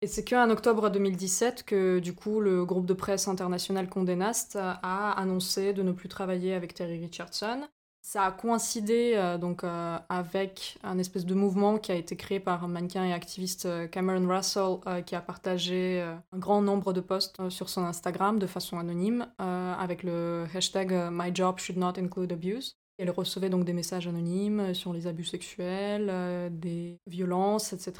Et 0.00 0.06
c'est 0.06 0.24
qu'en 0.24 0.48
octobre 0.50 0.88
2017 0.88 1.64
que 1.64 1.98
du 1.98 2.14
coup 2.14 2.40
le 2.40 2.64
groupe 2.64 2.86
de 2.86 2.94
presse 2.94 3.26
international 3.26 3.88
Condé 3.88 4.16
Nast 4.16 4.56
a 4.56 5.12
annoncé 5.12 5.72
de 5.72 5.82
ne 5.82 5.92
plus 5.92 6.08
travailler 6.08 6.54
avec 6.54 6.74
Terry 6.74 6.98
Richardson. 6.98 7.66
Ça 8.06 8.24
a 8.24 8.32
coïncidé 8.32 9.14
euh, 9.16 9.38
donc 9.38 9.64
euh, 9.64 9.98
avec 10.10 10.76
un 10.84 10.98
espèce 10.98 11.24
de 11.24 11.32
mouvement 11.32 11.78
qui 11.78 11.90
a 11.90 11.94
été 11.94 12.16
créé 12.16 12.38
par 12.38 12.62
un 12.62 12.68
mannequin 12.68 13.02
et 13.06 13.14
activiste 13.14 13.64
euh, 13.64 13.86
Cameron 13.86 14.28
Russell 14.28 15.02
qui 15.06 15.14
a 15.14 15.22
partagé 15.22 16.02
un 16.02 16.38
grand 16.38 16.60
nombre 16.60 16.92
de 16.92 17.00
posts 17.00 17.48
sur 17.48 17.70
son 17.70 17.82
Instagram 17.82 18.38
de 18.38 18.46
façon 18.46 18.78
anonyme 18.78 19.26
avec 19.38 20.02
le 20.02 20.44
hashtag 20.54 20.92
My 21.10 21.34
job 21.34 21.58
should 21.58 21.78
not 21.78 21.94
include 21.96 22.32
abuse. 22.32 22.76
Elle 22.98 23.10
recevait 23.10 23.48
donc 23.48 23.64
des 23.64 23.72
messages 23.72 24.06
anonymes 24.06 24.74
sur 24.74 24.92
les 24.92 25.06
abus 25.06 25.24
sexuels, 25.24 26.12
des 26.52 27.00
violences, 27.06 27.72
etc. 27.72 27.92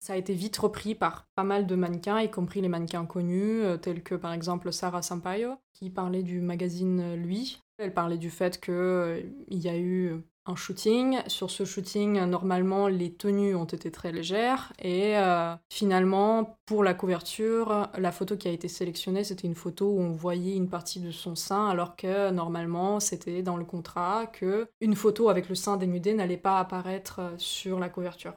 Ça 0.00 0.12
a 0.12 0.16
été 0.16 0.34
vite 0.34 0.56
repris 0.56 0.94
par 0.94 1.26
pas 1.34 1.44
mal 1.44 1.66
de 1.66 1.74
mannequins, 1.76 2.20
y 2.20 2.30
compris 2.30 2.60
les 2.60 2.68
mannequins 2.68 3.06
connus, 3.06 3.62
tels 3.80 4.02
que 4.02 4.16
par 4.16 4.32
exemple 4.32 4.72
Sarah 4.72 5.02
Sampaio, 5.02 5.54
qui 5.72 5.90
parlait 5.90 6.22
du 6.22 6.40
magazine 6.40 7.14
Lui, 7.14 7.63
elle 7.78 7.94
parlait 7.94 8.18
du 8.18 8.30
fait 8.30 8.60
qu'il 8.60 8.74
euh, 8.74 9.20
y 9.50 9.68
a 9.68 9.76
eu 9.76 10.20
un 10.46 10.56
shooting. 10.56 11.18
Sur 11.26 11.50
ce 11.50 11.64
shooting, 11.64 12.20
normalement, 12.24 12.88
les 12.88 13.12
tenues 13.12 13.54
ont 13.54 13.64
été 13.64 13.90
très 13.90 14.12
légères. 14.12 14.72
Et 14.78 15.16
euh, 15.16 15.54
finalement, 15.70 16.58
pour 16.66 16.84
la 16.84 16.94
couverture, 16.94 17.88
la 17.96 18.12
photo 18.12 18.36
qui 18.36 18.48
a 18.48 18.50
été 18.50 18.68
sélectionnée, 18.68 19.24
c'était 19.24 19.46
une 19.46 19.54
photo 19.54 19.86
où 19.90 20.00
on 20.00 20.12
voyait 20.12 20.56
une 20.56 20.68
partie 20.68 21.00
de 21.00 21.10
son 21.10 21.34
sein, 21.34 21.68
alors 21.68 21.96
que 21.96 22.30
normalement, 22.30 23.00
c'était 23.00 23.42
dans 23.42 23.56
le 23.56 23.64
contrat 23.64 24.26
que 24.26 24.68
une 24.80 24.94
photo 24.94 25.28
avec 25.28 25.48
le 25.48 25.54
sein 25.54 25.76
dénudé 25.76 26.14
n'allait 26.14 26.36
pas 26.36 26.58
apparaître 26.58 27.20
euh, 27.20 27.34
sur 27.38 27.78
la 27.78 27.88
couverture. 27.88 28.34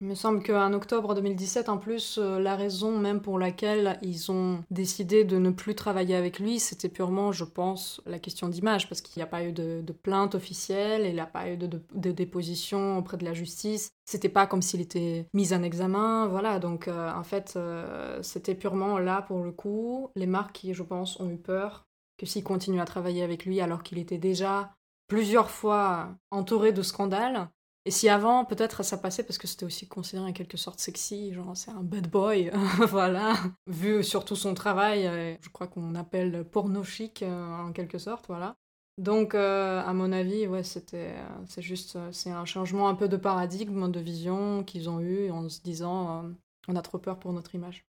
Il 0.00 0.08
me 0.08 0.14
semble 0.14 0.42
qu'en 0.42 0.72
octobre 0.72 1.14
2017, 1.14 1.68
en 1.68 1.78
plus, 1.78 2.18
euh, 2.18 2.40
la 2.40 2.56
raison 2.56 2.98
même 2.98 3.20
pour 3.20 3.38
laquelle 3.38 3.98
ils 4.02 4.32
ont 4.32 4.64
décidé 4.70 5.24
de 5.24 5.38
ne 5.38 5.50
plus 5.50 5.74
travailler 5.74 6.16
avec 6.16 6.40
lui, 6.40 6.58
c'était 6.58 6.88
purement, 6.88 7.30
je 7.30 7.44
pense, 7.44 8.00
la 8.04 8.18
question 8.18 8.48
d'image, 8.48 8.88
parce 8.88 9.00
qu'il 9.00 9.20
n'y 9.20 9.22
a 9.22 9.28
pas 9.28 9.44
eu 9.44 9.52
de, 9.52 9.82
plainte 10.02 10.34
officielle, 10.34 11.06
il 11.06 11.14
n'y 11.14 11.20
a 11.20 11.26
pas 11.26 11.48
eu 11.48 11.56
de, 11.56 12.10
déposition 12.12 12.98
auprès 12.98 13.16
de 13.16 13.24
la 13.24 13.34
justice. 13.34 13.90
C'était 14.04 14.28
pas 14.28 14.46
comme 14.46 14.62
s'il 14.62 14.80
était 14.80 15.26
mis 15.32 15.54
en 15.54 15.62
examen, 15.62 16.26
voilà. 16.26 16.58
Donc, 16.58 16.88
euh, 16.88 17.12
en 17.12 17.22
fait, 17.22 17.54
euh, 17.56 18.20
c'était 18.22 18.54
purement 18.54 18.98
là 18.98 19.22
pour 19.22 19.42
le 19.42 19.52
coup. 19.52 20.10
Les 20.16 20.26
marques 20.26 20.56
qui, 20.56 20.74
je 20.74 20.82
pense, 20.82 21.18
ont 21.20 21.30
eu 21.30 21.38
peur 21.38 21.86
que 22.18 22.26
s'ils 22.26 22.44
continuent 22.44 22.80
à 22.80 22.84
travailler 22.84 23.22
avec 23.22 23.46
lui 23.46 23.60
alors 23.60 23.82
qu'il 23.82 23.98
était 23.98 24.18
déjà 24.18 24.74
plusieurs 25.06 25.50
fois 25.50 26.14
entouré 26.30 26.72
de 26.72 26.82
scandales, 26.82 27.48
et 27.86 27.90
si 27.90 28.08
avant, 28.08 28.46
peut-être 28.46 28.82
ça 28.82 28.96
passait 28.96 29.24
parce 29.24 29.36
que 29.36 29.46
c'était 29.46 29.66
aussi 29.66 29.86
considéré 29.86 30.26
en 30.30 30.32
quelque 30.32 30.56
sorte 30.56 30.80
sexy, 30.80 31.34
genre 31.34 31.54
c'est 31.54 31.70
un 31.70 31.82
bad 31.82 32.08
boy, 32.08 32.50
voilà. 32.88 33.34
Vu 33.66 34.02
surtout 34.02 34.36
son 34.36 34.54
travail, 34.54 35.06
euh, 35.06 35.36
je 35.42 35.50
crois 35.50 35.66
qu'on 35.66 35.94
appelle 35.94 36.44
porno 36.50 36.82
chic 36.82 37.22
euh, 37.22 37.56
en 37.58 37.72
quelque 37.72 37.98
sorte, 37.98 38.26
voilà. 38.28 38.56
Donc, 38.96 39.34
euh, 39.34 39.82
à 39.84 39.92
mon 39.92 40.12
avis, 40.12 40.46
ouais, 40.46 40.62
c'était, 40.62 41.14
c'est 41.46 41.62
juste, 41.62 41.98
c'est 42.12 42.30
un 42.30 42.44
changement 42.44 42.88
un 42.88 42.94
peu 42.94 43.08
de 43.08 43.16
paradigme, 43.16 43.90
de 43.90 44.00
vision 44.00 44.62
qu'ils 44.62 44.88
ont 44.88 45.00
eu 45.00 45.30
en 45.30 45.48
se 45.48 45.60
disant, 45.60 46.32
on 46.68 46.76
a 46.76 46.82
trop 46.82 46.98
peur 46.98 47.18
pour 47.18 47.32
notre 47.32 47.54
image. 47.54 47.84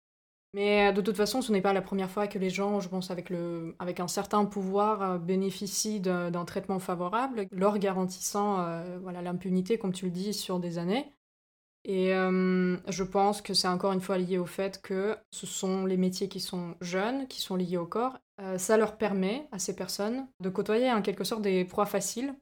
Mais 0.55 0.87
euh, 0.87 0.91
de 0.93 1.01
toute 1.01 1.17
façon, 1.17 1.41
ce 1.41 1.51
n'est 1.51 1.61
pas 1.61 1.73
la 1.73 1.81
première 1.81 2.09
fois 2.09 2.27
que 2.27 2.39
les 2.39 2.49
gens, 2.49 2.79
je 2.79 2.87
pense, 2.87 3.11
avec, 3.11 3.29
le, 3.29 3.75
avec 3.77 3.99
un 3.99 4.07
certain 4.07 4.45
pouvoir, 4.45 5.01
euh, 5.01 5.17
bénéficient 5.17 5.99
d'un 5.99 6.45
traitement 6.45 6.79
favorable, 6.79 7.47
leur 7.51 7.77
garantissant 7.77 8.61
euh, 8.61 8.97
voilà, 9.01 9.21
l'impunité, 9.21 9.77
comme 9.77 9.91
tu 9.91 10.05
le 10.05 10.11
dis, 10.11 10.33
sur 10.33 10.61
des 10.61 10.77
années. 10.77 11.11
Et 11.87 12.13
je 12.13 13.03
pense 13.03 13.43
que 13.43 13.53
c'est 13.53 13.67
encore 13.67 13.91
une 13.91 14.01
fois 14.01 14.17
lié 14.17 14.39
au 14.39 14.47
fait 14.47 14.81
que 14.81 15.15
ce 15.29 15.45
sont 15.45 15.85
les 15.85 15.97
métiers 15.97 16.27
qui 16.27 16.39
sont 16.39 16.73
jeunes, 16.81 17.27
qui 17.27 17.41
sont 17.41 17.55
liés 17.55 17.77
au 17.77 17.85
corps. 17.85 18.17
ça 18.57 18.75
leur 18.75 18.97
permet 18.97 19.47
à 19.51 19.59
ces 19.59 19.75
personnes 19.75 20.27
de 20.39 20.49
côtoyer 20.49 20.91
en 20.91 21.03
quelque 21.03 21.23
sorte 21.23 21.43
des 21.43 21.63
proies 21.63 21.85
faciles. 21.85 22.33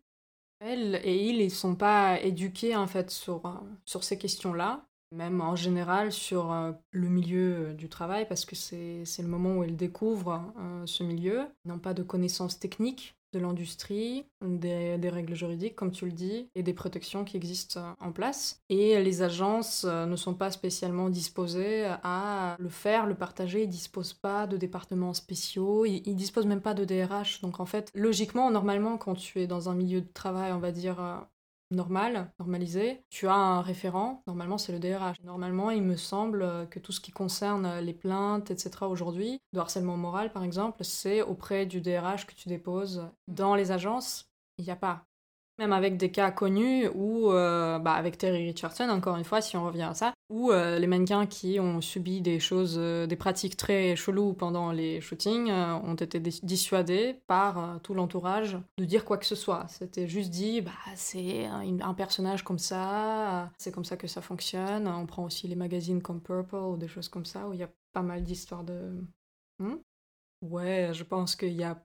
Elles 0.61 1.01
et 1.03 1.27
ils, 1.27 1.41
ils 1.41 1.45
ne 1.47 1.49
sont 1.49 1.75
pas 1.75 2.21
éduqués 2.21 2.77
en 2.77 2.87
fait 2.87 3.11
sur, 3.11 3.41
sur 3.83 4.05
ces 4.05 4.17
questions-là 4.17 4.85
même 5.13 5.41
en 5.41 5.55
général 5.55 6.11
sur 6.11 6.51
euh, 6.51 6.71
le 6.91 7.07
milieu 7.07 7.69
euh, 7.69 7.73
du 7.73 7.89
travail, 7.89 8.27
parce 8.27 8.45
que 8.45 8.55
c'est 8.55 9.03
le 9.19 9.27
moment 9.27 9.57
où 9.57 9.63
elles 9.63 9.77
découvrent 9.77 10.41
euh, 10.59 10.83
ce 10.85 11.03
milieu. 11.03 11.41
Ils 11.65 11.69
n'ont 11.69 11.79
pas 11.79 11.93
de 11.93 12.03
connaissances 12.03 12.59
techniques 12.59 13.15
de 13.33 13.39
l'industrie, 13.39 14.27
des, 14.43 15.09
règles 15.09 15.33
juridiques, 15.33 15.75
comme 15.75 15.91
tu 15.91 16.05
le 16.05 16.11
dis, 16.11 16.51
et 16.53 16.61
des 16.61 16.73
protections 16.75 17.25
qui 17.25 17.35
existent 17.35 17.95
en 17.99 18.11
place. 18.11 18.61
Et 18.69 19.01
les 19.01 19.23
agences 19.23 19.85
ne 19.85 20.15
sont 20.15 20.35
pas 20.35 20.51
spécialement 20.51 21.09
disposées 21.09 21.85
à 22.03 22.55
le 22.59 22.69
faire, 22.69 23.07
le 23.07 23.15
partager. 23.15 23.63
Ils 23.63 23.69
disposent 23.69 24.13
pas 24.13 24.45
de 24.45 24.55
départements 24.55 25.15
spéciaux, 25.15 25.83
ils, 25.87 26.03
ils 26.05 26.15
disposent 26.15 26.45
même 26.45 26.61
pas 26.61 26.75
de 26.75 26.85
DRH. 26.85 27.41
Donc 27.41 27.59
en 27.59 27.65
fait, 27.65 27.89
logiquement, 27.95 28.51
normalement, 28.51 28.99
quand 28.99 29.15
tu 29.15 29.41
es 29.41 29.47
dans 29.47 29.67
un 29.67 29.73
milieu 29.73 30.01
de 30.01 30.13
travail, 30.13 30.51
on 30.51 30.59
va 30.59 30.71
dire 30.71 31.25
normal, 31.73 32.31
normalisé, 32.39 33.03
tu 33.09 33.27
as 33.27 33.35
un 33.35 33.61
référent, 33.61 34.23
normalement 34.27 34.57
c'est 34.57 34.71
le 34.71 34.79
DRH. 34.79 35.21
Normalement, 35.23 35.71
il 35.71 35.83
me 35.83 35.95
semble 35.95 36.67
que 36.69 36.79
tout 36.79 36.91
ce 36.91 37.01
qui 37.01 37.11
concerne 37.11 37.79
les 37.79 37.93
plaintes, 37.93 38.51
etc. 38.51 38.89
aujourd'hui, 38.89 39.39
de 39.53 39.59
harcèlement 39.59 39.97
moral 39.97 40.31
par 40.31 40.43
exemple, 40.43 40.83
c'est 40.83 41.21
auprès 41.21 41.65
du 41.65 41.81
DRH 41.81 42.25
que 42.25 42.35
tu 42.35 42.49
déposes. 42.49 43.07
Dans 43.27 43.55
les 43.55 43.71
agences, 43.71 44.29
il 44.57 44.65
n'y 44.65 44.71
a 44.71 44.75
pas. 44.75 45.05
Même 45.63 45.71
avec 45.71 45.95
des 45.95 46.11
cas 46.11 46.29
connus 46.29 46.89
où, 46.93 47.31
euh, 47.31 47.79
bah 47.79 47.93
avec 47.93 48.17
Terry 48.17 48.47
Richardson, 48.47 48.89
encore 48.89 49.15
une 49.15 49.23
fois, 49.23 49.39
si 49.39 49.55
on 49.55 49.65
revient 49.65 49.83
à 49.83 49.93
ça, 49.93 50.13
où 50.29 50.51
euh, 50.51 50.77
les 50.77 50.87
mannequins 50.87 51.25
qui 51.25 51.57
ont 51.57 51.79
subi 51.79 52.19
des 52.19 52.41
choses, 52.41 52.75
euh, 52.77 53.07
des 53.07 53.15
pratiques 53.15 53.55
très 53.55 53.95
cheloues 53.95 54.33
pendant 54.33 54.73
les 54.73 54.99
shootings 54.99 55.49
ont 55.49 55.95
été 55.95 56.19
dissuadés 56.19 57.15
par 57.27 57.79
tout 57.81 57.93
l'entourage 57.93 58.57
de 58.77 58.83
dire 58.83 59.05
quoi 59.05 59.17
que 59.17 59.25
ce 59.25 59.35
soit. 59.35 59.65
C'était 59.69 60.05
juste 60.05 60.31
dit, 60.31 60.59
bah 60.59 60.71
c'est 60.95 61.45
un, 61.45 61.93
personnage 61.93 62.43
comme 62.43 62.59
ça, 62.59 63.49
c'est 63.57 63.73
comme 63.73 63.85
ça 63.85 63.95
que 63.95 64.07
ça 64.07 64.21
fonctionne. 64.21 64.85
On 64.89 65.05
prend 65.05 65.23
aussi 65.23 65.47
les 65.47 65.55
magazines 65.55 66.01
comme 66.01 66.19
Purple 66.19 66.55
ou 66.55 66.75
des 66.75 66.89
choses 66.89 67.07
comme 67.07 67.25
ça 67.25 67.47
où 67.47 67.53
il 67.53 67.59
y 67.59 67.63
a 67.63 67.69
pas 67.93 68.01
mal 68.01 68.21
d'histoires 68.21 68.65
de. 68.65 69.01
Hmm? 69.59 69.77
Ouais, 70.41 70.89
je 70.91 71.05
pense 71.05 71.37
qu'il 71.37 71.53
y 71.53 71.63
a 71.63 71.81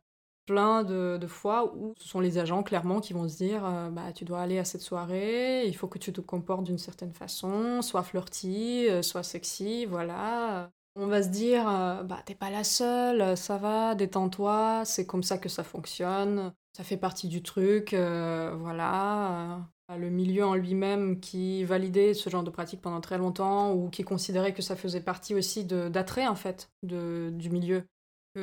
plein 0.49 0.83
de, 0.83 1.27
fois 1.27 1.75
où 1.77 1.93
ce 1.99 2.09
sont 2.09 2.21
les 2.21 2.39
agents 2.39 2.63
clairement 2.63 3.01
qui 3.01 3.13
vont 3.13 3.29
se 3.29 3.37
dire 3.37 3.67
euh, 3.67 3.91
bah 3.91 4.13
tu 4.15 4.25
dois 4.25 4.41
aller 4.41 4.59
à 4.59 4.65
cette 4.65 4.81
soirée, 4.81 5.67
il 5.67 5.77
faut 5.77 5.89
que 5.89 5.99
tu 5.99 6.11
te 6.11 6.23
comportes 6.23 6.65
d'une 6.65 6.79
certaine 6.79 7.13
façon, 7.13 7.83
soit 7.83 8.03
flirty, 8.03 8.89
euh, 8.89 9.03
soit 9.03 9.23
sexy, 9.23 9.85
voilà. 9.85 10.71
On 10.97 11.07
va 11.07 11.23
se 11.23 11.29
dire 11.29 11.69
euh, 11.69 12.03
bah 12.03 12.23
t'es 12.25 12.35
pas 12.35 12.49
la 12.51 12.65
seule, 12.65 13.37
ça 13.37 13.59
va, 13.59 13.95
détends-toi, 13.95 14.85
c'est 14.87 15.05
comme 15.05 15.23
ça 15.23 15.37
que 15.37 15.51
ça 15.51 15.65
fonctionne, 15.65 16.55
ça 16.75 16.83
fait 16.83 16.97
partie 16.97 17.29
du 17.29 17.43
truc, 17.43 17.93
voilà. 17.93 19.69
Le 19.97 20.11
milieu 20.11 20.45
en 20.45 20.55
lui-même 20.55 21.19
qui 21.21 21.65
validait 21.65 22.13
ce 22.15 22.29
genre 22.29 22.43
de 22.43 22.51
pratique 22.51 22.83
pendant 22.83 23.01
très 23.01 23.17
longtemps 23.17 23.73
ou 23.73 23.89
qui 23.89 24.03
considérait 24.03 24.53
que 24.53 24.61
ça 24.63 24.77
faisait 24.77 25.01
partie 25.01 25.35
aussi 25.35 25.65
d'attrait 25.65 26.27
en 26.27 26.35
fait 26.35 26.71
de, 26.83 27.31
du 27.33 27.49
milieu 27.49 27.85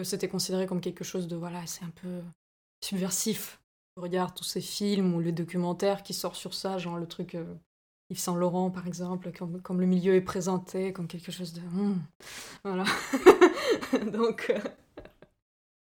c'était 0.04 0.28
considéré 0.28 0.66
comme 0.66 0.82
quelque 0.82 1.04
chose 1.04 1.28
de 1.28 1.36
voilà, 1.36 1.66
c'est 1.66 1.86
un 1.86 1.94
peu 2.02 2.22
subversif. 2.84 3.60
Je 3.98 4.02
regarde 4.02 4.36
tous 4.36 4.44
ces 4.44 4.62
films 4.62 5.14
ou 5.14 5.22
les 5.22 5.32
documentaires 5.32 6.04
qui 6.04 6.14
sortent 6.14 6.36
sur 6.36 6.54
ça, 6.54 6.78
genre 6.78 6.98
le 6.98 7.08
truc 7.08 7.36
euh, 7.36 7.56
Yves 8.10 8.20
Saint 8.20 8.36
Laurent 8.36 8.70
par 8.70 8.88
exemple, 8.88 9.32
comme, 9.32 9.80
le 9.80 9.86
milieu 9.86 10.16
est 10.16 10.22
présenté 10.22 10.92
comme 10.92 11.08
quelque 11.08 11.32
chose 11.32 11.54
de 11.54 11.62
hmm, 11.62 12.02
voilà. 12.64 12.84
Donc 14.12 14.52
euh, 14.54 14.60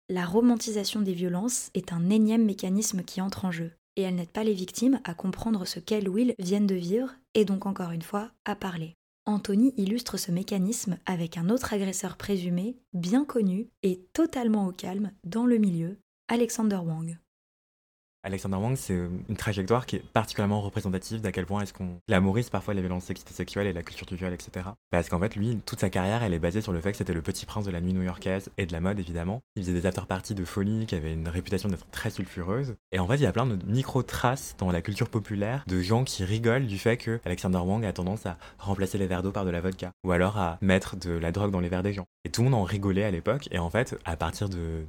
la 0.09 0.25
romantisation 0.25 1.01
des 1.01 1.13
violences 1.13 1.71
est 1.73 1.91
un 1.91 2.09
énième 2.09 2.45
mécanisme 2.45 3.03
qui 3.03 3.21
entre 3.21 3.45
en 3.45 3.51
jeu 3.51 3.71
et 3.97 4.03
elle 4.03 4.15
n'aide 4.15 4.31
pas 4.31 4.43
les 4.43 4.53
victimes 4.53 4.99
à 5.03 5.13
comprendre 5.13 5.65
ce 5.65 5.79
qu'elles 5.79 6.09
ou 6.09 6.17
ils 6.17 6.35
viennent 6.39 6.67
de 6.67 6.75
vivre 6.75 7.13
et 7.33 7.43
donc 7.43 7.65
encore 7.65 7.91
une 7.91 8.01
fois 8.01 8.31
à 8.45 8.55
parler. 8.55 8.95
Anthony 9.27 9.73
illustre 9.77 10.17
ce 10.17 10.31
mécanisme 10.31 10.99
avec 11.07 11.37
un 11.37 11.49
autre 11.49 11.73
agresseur 11.73 12.15
présumé, 12.15 12.77
bien 12.93 13.25
connu 13.25 13.69
et 13.81 14.05
totalement 14.13 14.67
au 14.67 14.71
calme 14.71 15.11
dans 15.23 15.47
le 15.47 15.57
milieu, 15.57 15.97
Alexander 16.27 16.77
Wang. 16.77 17.17
Alexander 18.25 18.57
Wang, 18.57 18.75
c'est 18.75 18.95
une 19.29 19.37
trajectoire 19.37 19.85
qui 19.85 19.97
est 19.97 20.03
particulièrement 20.11 20.59
représentative 20.59 21.21
d'à 21.21 21.31
quel 21.31 21.45
point 21.45 21.61
est-ce 21.61 21.73
qu'on 21.73 21.99
glamourise 22.09 22.49
parfois 22.49 22.73
les 22.73 22.81
violences 22.81 23.05
sexistes 23.05 23.29
sexuelles 23.29 23.67
et 23.67 23.73
la 23.73 23.83
culture 23.83 24.07
du 24.07 24.15
viol, 24.15 24.33
etc. 24.33 24.65
Parce 24.89 25.09
qu'en 25.09 25.19
fait, 25.19 25.35
lui, 25.35 25.59
toute 25.63 25.79
sa 25.79 25.91
carrière, 25.91 26.23
elle 26.23 26.33
est 26.33 26.39
basée 26.39 26.61
sur 26.61 26.71
le 26.71 26.81
fait 26.81 26.91
que 26.91 26.97
c'était 26.97 27.13
le 27.13 27.21
petit 27.21 27.45
prince 27.45 27.65
de 27.65 27.71
la 27.71 27.81
nuit 27.81 27.93
new-yorkaise 27.93 28.49
et 28.57 28.65
de 28.65 28.73
la 28.73 28.81
mode, 28.81 28.99
évidemment. 28.99 29.41
Il 29.55 29.61
faisait 29.61 29.73
des 29.73 29.85
after-parties 29.85 30.33
de 30.33 30.43
folie 30.43 30.87
qui 30.87 30.95
avaient 30.95 31.13
une 31.13 31.27
réputation 31.27 31.69
d'être 31.69 31.87
très 31.91 32.09
sulfureuse. 32.09 32.75
Et 32.91 32.97
en 32.97 33.07
fait, 33.07 33.15
il 33.15 33.21
y 33.21 33.27
a 33.27 33.31
plein 33.31 33.45
de 33.45 33.63
micro-traces 33.67 34.55
dans 34.57 34.71
la 34.71 34.81
culture 34.81 35.09
populaire 35.09 35.63
de 35.67 35.79
gens 35.81 36.03
qui 36.03 36.23
rigolent 36.23 36.65
du 36.65 36.79
fait 36.79 36.97
que 36.97 37.19
Alexander 37.25 37.59
Wang 37.59 37.85
a 37.85 37.93
tendance 37.93 38.25
à 38.25 38.39
remplacer 38.57 38.97
les 38.97 39.05
verres 39.05 39.21
d'eau 39.21 39.31
par 39.31 39.45
de 39.45 39.51
la 39.51 39.61
vodka 39.61 39.91
ou 40.03 40.11
alors 40.11 40.39
à 40.39 40.57
mettre 40.61 40.95
de 40.95 41.11
la 41.11 41.31
drogue 41.31 41.51
dans 41.51 41.59
les 41.59 41.69
verres 41.69 41.83
des 41.83 41.93
gens. 41.93 42.05
Et 42.23 42.29
tout 42.29 42.41
le 42.41 42.49
monde 42.49 42.59
en 42.59 42.63
rigolait 42.63 43.03
à 43.03 43.11
l'époque. 43.11 43.47
Et 43.51 43.59
en 43.59 43.69
fait, 43.69 43.95
à 44.03 44.17
partir 44.17 44.49
de 44.49 44.85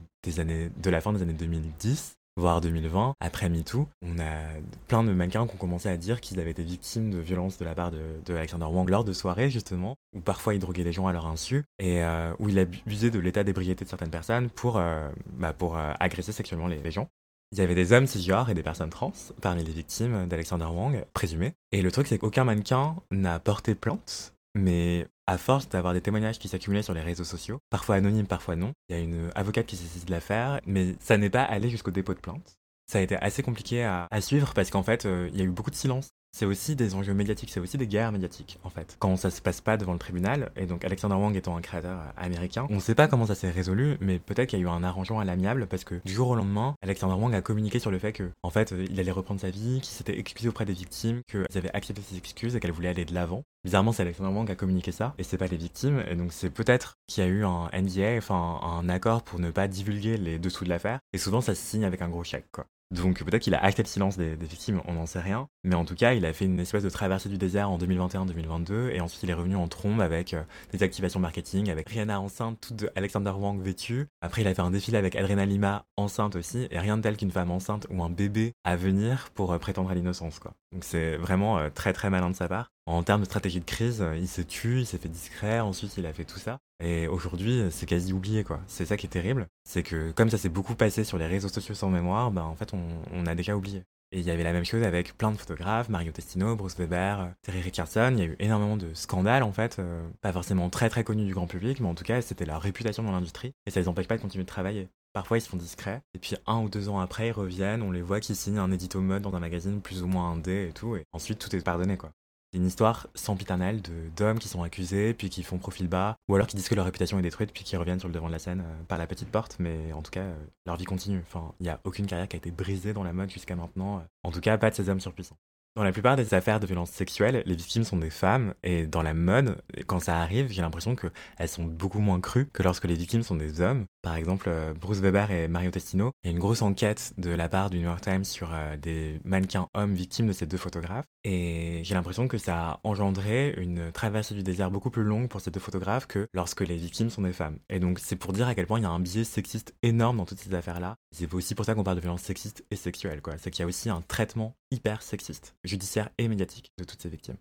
la 0.87 1.01
fin 1.03 1.12
des 1.12 1.22
années 1.22 1.34
2010, 1.34 2.16
voire 2.37 2.61
2020, 2.61 3.14
après 3.20 3.49
MeToo, 3.49 3.89
on 4.03 4.18
a 4.18 4.61
plein 4.89 5.03
de 5.03 5.12
mannequins 5.12 5.47
qui 5.47 5.55
ont 5.55 5.59
commencé 5.59 5.89
à 5.89 5.97
dire 5.97 6.20
qu'ils 6.20 6.39
avaient 6.39 6.51
été 6.51 6.62
victimes 6.62 7.11
de 7.11 7.18
violences 7.18 7.59
de 7.59 7.64
la 7.64 7.74
part 7.74 7.91
de, 7.91 8.34
Alexander 8.34 8.66
Wang 8.66 8.89
lors 8.89 9.05
de 9.05 9.12
soirées, 9.12 9.51
justement, 9.51 9.97
où 10.14 10.20
parfois 10.20 10.55
il 10.55 10.61
droguait 10.61 10.84
les 10.84 10.93
gens 10.93 11.07
à 11.07 11.12
leur 11.12 11.26
insu, 11.26 11.64
et 11.78 12.03
euh, 12.03 12.32
où 12.39 12.49
il 12.49 12.59
abusait 12.59 13.11
de 13.11 13.18
l'état 13.18 13.43
d'ébriété 13.43 13.84
de 13.84 13.89
certaines 13.89 14.11
personnes 14.11 14.51
pour, 14.51 14.76
euh, 14.76 15.09
bah, 15.39 15.55
euh, 15.62 15.95
agresser 15.99 16.32
sexuellement 16.32 16.66
les, 16.66 16.91
gens. 16.91 17.09
Il 17.53 17.59
y 17.59 17.62
avait 17.62 17.74
des 17.74 17.93
hommes 17.93 18.07
cisgenres 18.07 18.51
et 18.51 18.55
des 18.55 18.62
personnes 18.62 18.91
trans 18.91 19.12
parmi 19.41 19.64
les 19.64 19.72
victimes 19.72 20.26
d'Alexander 20.26 20.66
Wang, 20.66 21.05
présumées. 21.14 21.55
Et 21.72 21.80
le 21.80 21.91
truc, 21.91 22.07
c'est 22.07 22.18
qu'aucun 22.18 22.45
mannequin 22.45 22.97
n'a 23.11 23.39
porté 23.39 23.74
plainte 23.74 24.36
mais 24.57 25.07
à 25.27 25.39
force 25.39 25.69
d'avoir 25.69 25.93
des 25.93 26.01
témoignages 26.01 26.39
qui 26.39 26.49
s'accumulaient 26.49 26.83
sur 26.83 26.95
les 26.95 27.01
réseaux 27.01 27.25
sociaux, 27.25 27.59
parfois 27.71 27.97
anonymes, 27.97 28.27
parfois 28.27 28.57
non, 28.57 28.73
il 28.89 28.97
y 28.97 28.99
a 28.99 29.03
une 29.03 29.31
avocate 29.35 29.67
qui 29.67 29.77
s'est 29.77 29.87
saisie 29.87 30.07
de 30.07 30.11
l'affaire, 30.11 30.61
mais 30.67 30.97
ça 31.01 31.19
n'est 31.19 31.31
pas 31.31 31.43
allé 31.43 31.69
jusqu'au 31.69 31.91
dépôt 31.91 32.15
de 32.15 32.21
plainte. 32.21 32.57
Ça 32.91 32.99
a 32.99 33.03
été 33.03 33.17
assez 33.17 33.43
compliqué 33.43 33.85
à, 33.85 34.09
suivre 34.21 34.55
parce 34.55 34.71
qu'en 34.71 34.83
fait, 34.85 35.07
euh, 35.07 35.29
il 35.33 35.39
y 35.39 35.43
a 35.43 35.45
eu 35.45 35.51
beaucoup 35.51 35.71
de 35.71 35.77
silence 35.77 36.11
c'est 36.37 36.45
aussi 36.45 36.76
des 36.76 36.95
enjeux 36.95 37.14
médiatiques, 37.14 37.49
c'est 37.51 37.61
aussi 37.61 37.78
des 37.78 37.87
guerres 37.87 38.12
médiatiques 38.12 38.59
en 38.62 38.68
fait. 38.68 38.97
Quand 38.99 39.16
ça 39.16 39.30
se 39.30 39.41
passe 39.41 39.62
pas 39.62 39.78
devant 39.78 39.95
le 39.95 39.99
tribunal, 39.99 40.51
et 40.55 40.66
donc 40.66 40.84
Alexander 40.84 41.14
Wang 41.14 41.34
étant 41.34 41.57
un 41.57 41.62
créateur 41.62 41.99
américain, 42.18 42.66
on 42.68 42.74
ne 42.74 42.80
sait 42.80 42.95
pas 42.95 43.09
comment 43.09 43.24
ça 43.24 43.34
s'est 43.34 43.51
résolu, 43.51 43.97
mais 44.01 44.18
peut-être 44.18 44.51
qu'il 44.51 44.59
y 44.59 44.62
a 44.62 44.64
eu 44.66 44.68
un 44.68 44.84
arrangement 44.84 45.18
à 45.18 45.24
l'amiable 45.24 45.66
parce 45.66 45.84
que 45.84 45.95
du 46.05 46.12
jour 46.12 46.28
au 46.28 46.34
lendemain, 46.34 46.74
Alexander 46.82 47.14
Wang 47.14 47.34
a 47.34 47.41
communiqué 47.41 47.78
sur 47.78 47.91
le 47.91 47.99
fait 47.99 48.12
que, 48.12 48.30
en 48.43 48.51
fait, 48.51 48.74
il 48.91 49.01
allait 49.01 49.12
reprendre 49.12 49.41
sa 49.41 49.49
vie, 49.49 49.80
qu'il 49.80 49.95
s'était 49.95 50.18
excusé 50.18 50.51
auprès 50.51 50.66
des 50.66 50.74
victimes, 50.74 51.22
qu'elles 51.26 51.47
avaient 51.57 51.74
accepté 51.74 52.03
ses 52.03 52.18
excuses 52.18 52.55
et 52.55 52.61
qu'elle 52.61 52.72
voulait 52.72 52.91
aller 52.91 53.07
de 53.07 53.14
l'avant. 53.14 53.43
Bizarrement, 53.64 53.93
c'est 53.93 54.03
Alexander 54.03 54.34
Wang 54.34 54.45
qui 54.45 54.53
a 54.53 54.57
communiqué 54.57 54.93
ça, 54.93 55.14
et 55.16 55.22
c'est 55.22 55.39
pas 55.39 55.47
les 55.47 55.57
victimes, 55.57 56.05
et 56.07 56.16
donc 56.16 56.34
c'est 56.34 56.51
peut-être 56.51 56.99
qu'il 57.07 57.24
y 57.24 57.26
a 57.26 57.30
eu 57.30 57.45
un 57.45 57.70
NDA, 57.72 58.18
enfin 58.18 58.61
un 58.62 58.89
accord 58.91 59.22
pour 59.22 59.41
ne 59.41 59.51
pas 59.51 59.68
divulguer 59.68 60.18
les 60.18 60.39
dessous 60.39 60.64
de 60.64 60.68
l'affaire, 60.68 60.99
et 61.14 61.18
souvent 61.18 61.41
ça 61.41 61.55
se 61.55 61.62
signe 61.62 61.84
avec 61.84 62.03
un 62.03 62.09
gros 62.09 62.24
chèque, 62.24 62.47
quoi. 62.53 62.66
Donc 62.93 63.24
peut-être 63.24 63.43
qu'il 63.43 63.55
a 63.55 63.62
acté 63.64 63.82
le 63.82 63.89
silence 63.89 64.16
des, 64.16 64.37
victimes, 64.37 64.80
on 64.87 64.93
n'en 64.93 65.07
sait 65.07 65.20
rien. 65.20 65.49
Mais 65.64 65.74
en 65.74 65.84
tout 65.84 65.95
cas, 65.95 66.14
il 66.14 66.24
a 66.24 66.32
fait 66.32 66.45
une 66.45 66.61
espèce 66.61 66.84
de 66.84 66.91
traversée 66.91 67.28
du 67.28 67.39
désert 67.39 67.70
en 67.70 67.78
2021-2022 67.78 68.91
et 68.91 69.01
ensuite 69.01 69.22
il 69.24 69.30
est 69.30 69.34
revenu 69.34 69.57
en 69.57 69.66
trombe 69.66 70.01
avec 70.01 70.34
euh, 70.34 70.43
des 70.72 70.82
activations 70.82 71.18
marketing, 71.18 71.70
avec 71.70 71.89
Rihanna 71.89 72.20
enceinte, 72.20 72.61
toute 72.61 72.76
de 72.76 72.91
Alexander 72.95 73.30
Wang 73.30 73.61
vêtue. 73.61 74.07
Après, 74.20 74.43
il 74.43 74.49
a 74.49 74.55
fait 74.55 74.62
un 74.62 74.70
défilé 74.70 74.99
avec 74.99 75.16
Adrena 75.16 75.47
Lima 75.47 75.84
enceinte 75.97 76.37
aussi 76.37 76.68
et 76.70 76.78
rien 76.78 76.97
de 76.97 77.03
tel 77.03 77.16
qu'une 77.16 77.30
femme 77.30 77.51
enceinte 77.51 77.87
ou 77.91 78.03
un 78.03 78.11
bébé 78.11 78.53
à 78.64 78.76
venir 78.76 79.30
pour 79.34 79.53
euh, 79.53 79.59
prétendre 79.59 79.91
à 79.91 79.95
l'innocence 79.95 80.39
quoi. 80.39 80.55
Donc 80.73 80.85
c'est 80.85 81.17
vraiment 81.17 81.59
euh, 81.59 81.71
très 81.71 81.93
très 81.93 82.11
malin 82.11 82.31
de 82.31 82.37
sa 82.37 82.49
part. 82.49 82.71
En 82.87 83.03
termes 83.03 83.21
de 83.21 83.27
stratégie 83.27 83.61
de 83.61 83.64
crise, 83.64 84.05
il 84.17 84.29
s'est 84.29 84.45
tué, 84.45 84.81
il 84.81 84.87
s'est 84.87 84.99
fait 84.99 85.09
discret, 85.09 85.61
ensuite 85.61 85.97
il 85.97 86.07
a 86.07 86.12
fait 86.12 86.25
tout 86.25 86.39
ça. 86.39 86.59
Et 86.83 87.09
aujourd'hui, 87.09 87.62
c'est 87.71 87.87
quasi 87.87 88.12
oublié, 88.12 88.45
quoi. 88.45 88.61
C'est 88.67 88.85
ça 88.85 88.97
qui 88.97 89.07
est 89.07 89.11
terrible. 89.11 89.47
C'est 89.64 89.83
que, 89.83 90.11
comme 90.12 90.31
ça 90.31 90.39
s'est 90.39 90.49
beaucoup 90.49 90.75
passé 90.75 91.05
sur 91.05 91.19
les 91.19 91.27
réseaux 91.27 91.49
sociaux 91.49 91.75
sans 91.75 91.89
mémoire, 91.89 92.31
ben, 92.31 92.43
en 92.43 92.55
fait, 92.55 92.73
on, 92.75 93.27
a 93.27 93.35
déjà 93.35 93.57
oublié. 93.57 93.83
Et 94.12 94.21
il 94.21 94.27
y 94.27 94.31
avait 94.31 94.45
la 94.45 94.53
même 94.53 94.64
chose 94.64 94.83
avec 94.83 95.17
plein 95.17 95.33
de 95.33 95.37
photographes, 95.37 95.89
Mario 95.89 96.12
Testino, 96.12 96.55
Bruce 96.55 96.77
Weber, 96.77 97.33
Terry 97.43 97.61
Richardson. 97.61 98.11
Il 98.12 98.19
y 98.19 98.23
a 98.23 98.27
eu 98.27 98.37
énormément 98.39 98.77
de 98.77 98.93
scandales, 98.95 99.43
en 99.43 99.53
fait. 99.53 99.79
Euh, 99.79 100.07
pas 100.21 100.33
forcément 100.33 100.71
très 100.71 100.89
très 100.91 101.03
connus 101.03 101.25
du 101.25 101.35
grand 101.35 101.47
public, 101.47 101.81
mais 101.81 101.89
en 101.89 101.95
tout 101.95 102.05
cas, 102.05 102.21
c'était 102.21 102.47
leur 102.47 102.61
réputation 102.61 103.03
dans 103.03 103.12
l'industrie. 103.12 103.53
Et 103.67 103.71
ça 103.71 103.81
les 103.81 103.89
empêche 103.89 104.07
pas 104.07 104.17
de 104.17 104.23
continuer 104.23 104.45
de 104.45 104.49
travailler. 104.49 104.89
Parfois, 105.17 105.39
ils 105.39 105.41
se 105.41 105.49
font 105.49 105.57
discrets. 105.57 106.03
Et 106.12 106.19
puis, 106.19 106.37
un 106.47 106.61
ou 106.61 106.69
deux 106.69 106.91
ans 106.91 107.01
après, 107.01 107.29
ils 107.29 107.33
reviennent. 107.33 107.81
On 107.81 107.91
les 107.91 108.03
voit 108.03 108.21
qui 108.21 108.35
signent 108.35 108.59
un 108.59 108.71
édito 108.71 109.01
mode 109.01 109.23
dans 109.23 109.35
un 109.35 109.41
magazine 109.41 109.81
plus 109.81 110.03
ou 110.03 110.07
moins 110.07 110.31
indé 110.33 110.67
et 110.69 110.73
tout. 110.75 110.95
Et 110.95 111.07
ensuite, 111.14 111.39
tout 111.39 111.57
est 111.57 111.62
pardonné, 111.62 111.97
quoi. 111.97 112.11
C'est 112.53 112.59
une 112.59 112.67
histoire 112.67 113.07
sempiternelle 113.14 113.81
d'hommes 114.14 114.39
qui 114.39 114.49
sont 114.49 114.62
accusés, 114.62 115.14
puis 115.14 115.31
qui 115.31 115.43
font 115.43 115.57
profil 115.57 115.89
bas, 115.89 116.17
ou 116.29 116.35
alors 116.35 116.47
qui 116.47 116.55
disent 116.57 116.69
que 116.69 116.75
leur 116.75 116.85
réputation 116.85 117.19
est 117.19 117.23
détruite, 117.23 117.51
puis 117.55 117.64
qui 117.64 117.79
reviennent 117.79 117.99
sur 117.99 118.09
le 118.09 118.14
devant 118.14 118.27
de 118.27 118.33
la 118.33 118.39
scène 118.39 118.61
euh, 118.61 118.83
par 118.89 118.99
la 118.99 119.07
petite 119.07 119.31
porte, 119.31 119.57
mais 119.59 119.91
en 119.95 120.03
tout 120.03 120.11
cas, 120.11 120.21
euh, 120.21 120.37
leur 120.67 120.77
vie 120.77 120.85
continue. 120.85 121.23
Enfin, 121.27 121.55
il 121.61 121.62
n'y 121.62 121.71
a 121.71 121.81
aucune 121.85 122.07
carrière 122.07 122.29
qui 122.29 122.37
a 122.37 122.39
été 122.39 122.51
brisée 122.51 122.93
dans 122.93 123.03
la 123.03 123.14
mode 123.14 123.31
jusqu'à 123.31 123.57
maintenant. 123.57 124.05
En 124.23 124.31
tout 124.31 124.41
cas, 124.41 124.59
pas 124.59 124.69
de 124.69 124.75
ces 124.75 124.91
hommes 124.91 125.01
surpuissants. 125.01 125.39
Dans 125.77 125.85
la 125.85 125.93
plupart 125.93 126.16
des 126.16 126.33
affaires 126.33 126.59
de 126.59 126.64
violences 126.64 126.91
sexuelles, 126.91 127.43
les 127.45 127.55
victimes 127.55 127.85
sont 127.85 127.99
des 127.99 128.09
femmes, 128.09 128.55
et 128.62 128.87
dans 128.87 129.03
la 129.03 129.12
mode, 129.12 129.59
quand 129.87 130.01
ça 130.01 130.16
arrive, 130.22 130.51
j'ai 130.51 130.62
l'impression 130.62 130.97
qu'elles 130.97 131.49
sont 131.51 131.64
beaucoup 131.64 131.99
moins 131.99 132.18
crues 132.18 132.47
que 132.47 132.62
lorsque 132.62 132.87
les 132.87 132.95
victimes 132.95 133.22
sont 133.22 133.37
des 133.37 133.61
hommes. 133.61 133.85
Par 134.01 134.16
exemple, 134.16 134.47
euh, 134.49 134.72
Bruce 134.72 135.01
Weber 135.01 135.31
et 135.31 135.49
Mario 135.49 135.70
Testino, 135.70 136.12
il 136.24 136.29
y 136.29 136.31
a 136.31 136.33
une 136.33 136.39
grosse 136.39 136.62
enquête 136.62 137.12
de 137.18 137.29
la 137.29 137.51
part 137.51 137.68
du 137.68 137.77
New 137.77 137.85
York 137.85 138.01
Times 138.01 138.24
sur 138.24 138.55
euh, 138.55 138.79
des 138.79 139.20
mannequins 139.24 139.68
hommes 139.74 139.93
victimes 139.93 140.29
de 140.29 140.33
ces 140.33 140.47
deux 140.47 140.57
photographes, 140.57 141.05
et 141.24 141.83
j'ai 141.85 141.95
l'impression 141.95 142.27
que 142.27 142.39
ça 142.39 142.57
a 142.57 142.81
engendré 142.83 143.55
une 143.59 143.93
traversée 143.93 144.35
du 144.35 144.43
désert 144.43 144.70
beaucoup 144.70 144.89
plus 144.89 145.05
longue 145.05 145.29
pour 145.29 145.43
ces 145.43 145.51
deux 145.51 145.61
photographes 145.61 146.07
que 146.07 146.27
lorsque 146.33 146.62
les 146.62 146.77
victimes 146.77 147.11
sont 147.11 147.20
des 147.20 147.35
femmes. 147.35 147.59
Et 147.68 147.81
donc 147.81 147.99
c'est 147.99 148.16
pour 148.16 148.33
dire 148.33 148.49
à 148.49 148.55
quel 148.55 148.66
point 148.66 148.79
il 148.79 148.85
y 148.85 148.87
a 148.87 148.91
un 148.91 149.01
biais 149.01 149.24
sexiste 149.24 149.74
énorme 149.83 150.16
dans 150.16 150.24
toutes 150.24 150.41
ces 150.41 150.55
affaires-là. 150.55 150.97
C'est 151.11 151.35
aussi 151.35 151.55
pour 151.55 151.66
ça 151.66 151.74
qu'on 151.74 151.85
parle 151.85 151.97
de 151.97 152.03
violences 152.03 152.22
sexistes 152.22 152.64
et 152.70 152.77
sexuelles, 152.77 153.20
quoi. 153.20 153.35
C'est 153.37 153.51
qu'il 153.51 153.61
y 153.61 153.64
a 153.64 153.66
aussi 153.66 153.91
un 153.91 154.01
traitement 154.01 154.55
hyper 154.71 155.03
sexiste, 155.03 155.55
judiciaire 155.64 156.11
et 156.19 156.29
médiatique 156.29 156.73
de 156.79 156.85
toutes 156.85 157.03
ces 157.03 157.09
victimes. 157.09 157.37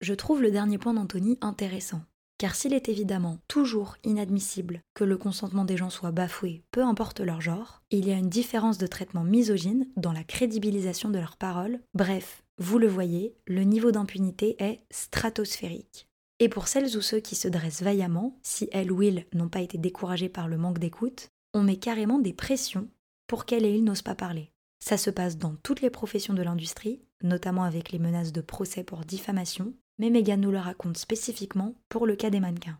Je 0.00 0.14
trouve 0.14 0.42
le 0.42 0.50
dernier 0.50 0.78
point 0.78 0.94
d'Anthony 0.94 1.38
intéressant. 1.40 2.02
Car 2.38 2.54
s'il 2.54 2.72
est 2.72 2.88
évidemment 2.88 3.38
toujours 3.48 3.98
inadmissible 4.02 4.80
que 4.94 5.04
le 5.04 5.18
consentement 5.18 5.66
des 5.66 5.76
gens 5.76 5.90
soit 5.90 6.10
bafoué, 6.10 6.62
peu 6.70 6.82
importe 6.82 7.20
leur 7.20 7.42
genre, 7.42 7.82
il 7.90 8.08
y 8.08 8.12
a 8.12 8.16
une 8.16 8.30
différence 8.30 8.78
de 8.78 8.86
traitement 8.86 9.24
misogyne 9.24 9.86
dans 9.96 10.12
la 10.12 10.24
crédibilisation 10.24 11.10
de 11.10 11.18
leurs 11.18 11.36
paroles. 11.36 11.80
Bref, 11.92 12.42
vous 12.56 12.78
le 12.78 12.88
voyez, 12.88 13.36
le 13.46 13.64
niveau 13.64 13.90
d'impunité 13.90 14.56
est 14.58 14.80
stratosphérique. 14.90 16.08
Et 16.38 16.48
pour 16.48 16.66
celles 16.66 16.96
ou 16.96 17.02
ceux 17.02 17.20
qui 17.20 17.34
se 17.34 17.46
dressent 17.46 17.82
vaillamment, 17.82 18.38
si 18.42 18.70
elles 18.72 18.90
ou 18.90 19.02
ils 19.02 19.26
n'ont 19.34 19.50
pas 19.50 19.60
été 19.60 19.76
découragés 19.76 20.30
par 20.30 20.48
le 20.48 20.56
manque 20.56 20.78
d'écoute, 20.78 21.28
on 21.52 21.62
met 21.62 21.76
carrément 21.76 22.18
des 22.18 22.32
pressions 22.32 22.88
pour 23.26 23.44
qu'elles 23.44 23.66
et 23.66 23.74
ils 23.74 23.84
n'osent 23.84 24.00
pas 24.00 24.14
parler. 24.14 24.49
Ça 24.80 24.96
se 24.96 25.10
passe 25.10 25.36
dans 25.36 25.54
toutes 25.62 25.82
les 25.82 25.90
professions 25.90 26.34
de 26.34 26.42
l'industrie, 26.42 27.02
notamment 27.22 27.64
avec 27.64 27.92
les 27.92 27.98
menaces 27.98 28.32
de 28.32 28.40
procès 28.40 28.82
pour 28.82 29.04
diffamation, 29.04 29.74
mais 29.98 30.10
Megan 30.10 30.40
nous 30.40 30.50
le 30.50 30.58
raconte 30.58 30.96
spécifiquement 30.96 31.74
pour 31.88 32.06
le 32.06 32.16
cas 32.16 32.30
des 32.30 32.40
mannequins. 32.40 32.78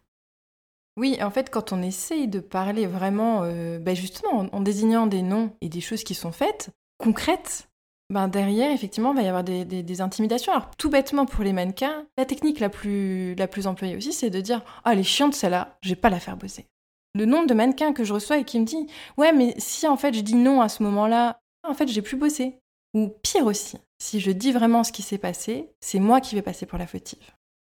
Oui, 0.97 1.19
en 1.23 1.31
fait, 1.31 1.51
quand 1.51 1.73
on 1.73 1.83
essaye 1.83 2.29
de 2.29 2.41
parler 2.41 2.87
vraiment, 2.87 3.43
euh, 3.45 3.79
ben 3.79 3.95
justement, 3.95 4.49
en, 4.53 4.61
désignant 4.61 5.07
des 5.07 5.23
noms 5.23 5.53
et 5.61 5.69
des 5.69 5.81
choses 5.81 6.03
qui 6.03 6.15
sont 6.15 6.33
faites, 6.33 6.71
concrètes, 6.99 7.69
ben 8.11 8.29
derrière, 8.29 8.73
effectivement, 8.73 9.13
il 9.13 9.17
va 9.17 9.23
y 9.23 9.29
avoir 9.29 9.45
des, 9.45 10.01
intimidations. 10.01 10.53
Alors, 10.53 10.71
tout 10.77 10.91
bêtement 10.91 11.27
pour 11.27 11.45
les 11.45 11.53
mannequins, 11.53 12.07
la 12.19 12.25
technique 12.25 12.59
la 12.59 12.69
plus, 12.69 13.37
employée 13.67 13.97
aussi, 13.97 14.13
c'est 14.13 14.31
de 14.31 14.41
dire 14.41 14.63
Ah, 14.85 14.93
elle 14.93 14.99
est 14.99 15.05
chiante 15.05 15.35
celle-là, 15.35 15.79
je 15.83 15.91
vais 15.91 15.97
pas 15.97 16.11
la 16.11 16.21
faire 16.21 16.37
bosser. 16.37 16.67
Le 17.15 17.25
nombre 17.25 17.47
de 17.47 17.55
mannequins 17.55 17.93
que 17.93 18.05
je 18.05 18.13
reçois 18.13 18.39
et 18.39 18.45
qui 18.45 18.59
me 18.59 18.65
dit 18.65 18.87
Ouais, 19.17 19.33
mais 19.33 19.55
si 19.59 19.87
en 19.87 19.97
fait 19.97 20.13
je 20.13 20.21
dis 20.21 20.35
non 20.35 20.61
à 20.61 20.69
ce 20.69 20.83
moment-là, 20.83 21.40
en 21.63 21.75
fait 21.75 21.89
j'ai 21.89 22.03
plus 22.03 22.17
bossé. 22.17 22.59
Ou 22.93 23.09
pire 23.23 23.47
aussi, 23.47 23.79
si 24.01 24.19
je 24.19 24.33
dis 24.33 24.51
vraiment 24.51 24.83
ce 24.83 24.91
qui 24.91 25.03
s'est 25.03 25.19
passé, 25.19 25.71
c'est 25.81 26.01
moi 26.01 26.21
qui 26.21 26.35
vais 26.35 26.43
passer 26.43 26.67
pour 26.67 26.77
la 26.77 26.89
fautive. 26.89 27.31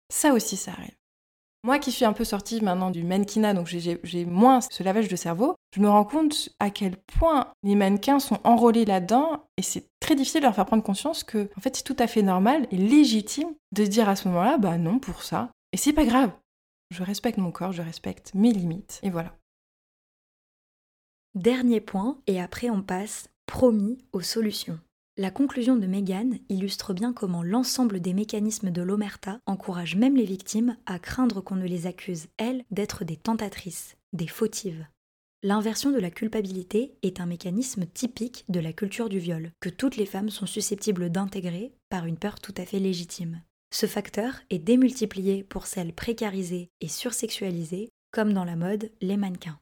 Ça 0.09 0.33
aussi, 0.33 0.55
ça 0.55 0.71
arrive. 0.71 0.95
Moi 1.63 1.77
qui 1.77 1.91
suis 1.91 2.05
un 2.05 2.13
peu 2.13 2.23
sortie 2.23 2.59
maintenant 2.61 2.89
du 2.89 3.03
mannequinat, 3.03 3.53
donc 3.53 3.67
j'ai 3.67 4.25
moins 4.25 4.61
ce 4.61 4.81
lavage 4.81 5.07
de 5.07 5.15
cerveau, 5.15 5.55
je 5.75 5.79
me 5.79 5.89
rends 5.89 6.05
compte 6.05 6.49
à 6.59 6.71
quel 6.71 6.97
point 6.97 7.53
les 7.61 7.75
mannequins 7.75 8.19
sont 8.19 8.39
enrôlés 8.43 8.83
là-dedans 8.83 9.45
et 9.57 9.61
c'est 9.61 9.85
très 9.99 10.15
difficile 10.15 10.41
de 10.41 10.45
leur 10.45 10.55
faire 10.55 10.65
prendre 10.65 10.81
conscience 10.81 11.23
que 11.23 11.51
en 11.55 11.61
fait 11.61 11.75
c'est 11.75 11.83
tout 11.83 11.95
à 11.99 12.07
fait 12.07 12.23
normal 12.23 12.67
et 12.71 12.77
légitime 12.77 13.53
de 13.73 13.85
dire 13.85 14.09
à 14.09 14.15
ce 14.15 14.27
moment-là 14.29 14.57
bah 14.57 14.79
non 14.79 14.97
pour 14.97 15.21
ça 15.21 15.51
et 15.71 15.77
c'est 15.77 15.93
pas 15.93 16.05
grave. 16.05 16.31
Je 16.89 17.03
respecte 17.03 17.37
mon 17.37 17.51
corps, 17.51 17.73
je 17.73 17.83
respecte 17.83 18.33
mes 18.33 18.51
limites 18.51 18.99
et 19.03 19.11
voilà. 19.11 19.35
Dernier 21.35 21.79
point 21.79 22.19
et 22.25 22.41
après 22.41 22.71
on 22.71 22.81
passe 22.81 23.29
promis 23.51 23.97
aux 24.13 24.21
solutions. 24.21 24.79
La 25.17 25.29
conclusion 25.29 25.75
de 25.75 25.85
Megan 25.85 26.37
illustre 26.47 26.93
bien 26.93 27.11
comment 27.11 27.43
l'ensemble 27.43 27.99
des 27.99 28.13
mécanismes 28.13 28.71
de 28.71 28.81
l'omerta 28.81 29.39
encourage 29.45 29.97
même 29.97 30.15
les 30.15 30.23
victimes 30.23 30.77
à 30.85 30.99
craindre 30.99 31.41
qu'on 31.41 31.57
ne 31.57 31.67
les 31.67 31.85
accuse, 31.85 32.27
elles, 32.37 32.63
d'être 32.71 33.03
des 33.03 33.17
tentatrices, 33.17 33.97
des 34.13 34.27
fautives. 34.27 34.87
L'inversion 35.43 35.91
de 35.91 35.99
la 35.99 36.09
culpabilité 36.09 36.93
est 37.03 37.19
un 37.19 37.25
mécanisme 37.25 37.85
typique 37.85 38.45
de 38.47 38.61
la 38.61 38.71
culture 38.71 39.09
du 39.09 39.19
viol, 39.19 39.51
que 39.59 39.69
toutes 39.69 39.97
les 39.97 40.05
femmes 40.05 40.29
sont 40.29 40.45
susceptibles 40.45 41.09
d'intégrer 41.09 41.73
par 41.89 42.05
une 42.05 42.17
peur 42.17 42.39
tout 42.39 42.53
à 42.55 42.65
fait 42.65 42.79
légitime. 42.79 43.41
Ce 43.73 43.85
facteur 43.85 44.35
est 44.49 44.59
démultiplié 44.59 45.43
pour 45.43 45.67
celles 45.67 45.91
précarisées 45.91 46.69
et 46.79 46.87
sursexualisées, 46.87 47.89
comme 48.11 48.31
dans 48.31 48.45
la 48.45 48.55
mode 48.55 48.91
les 49.01 49.17
mannequins. 49.17 49.59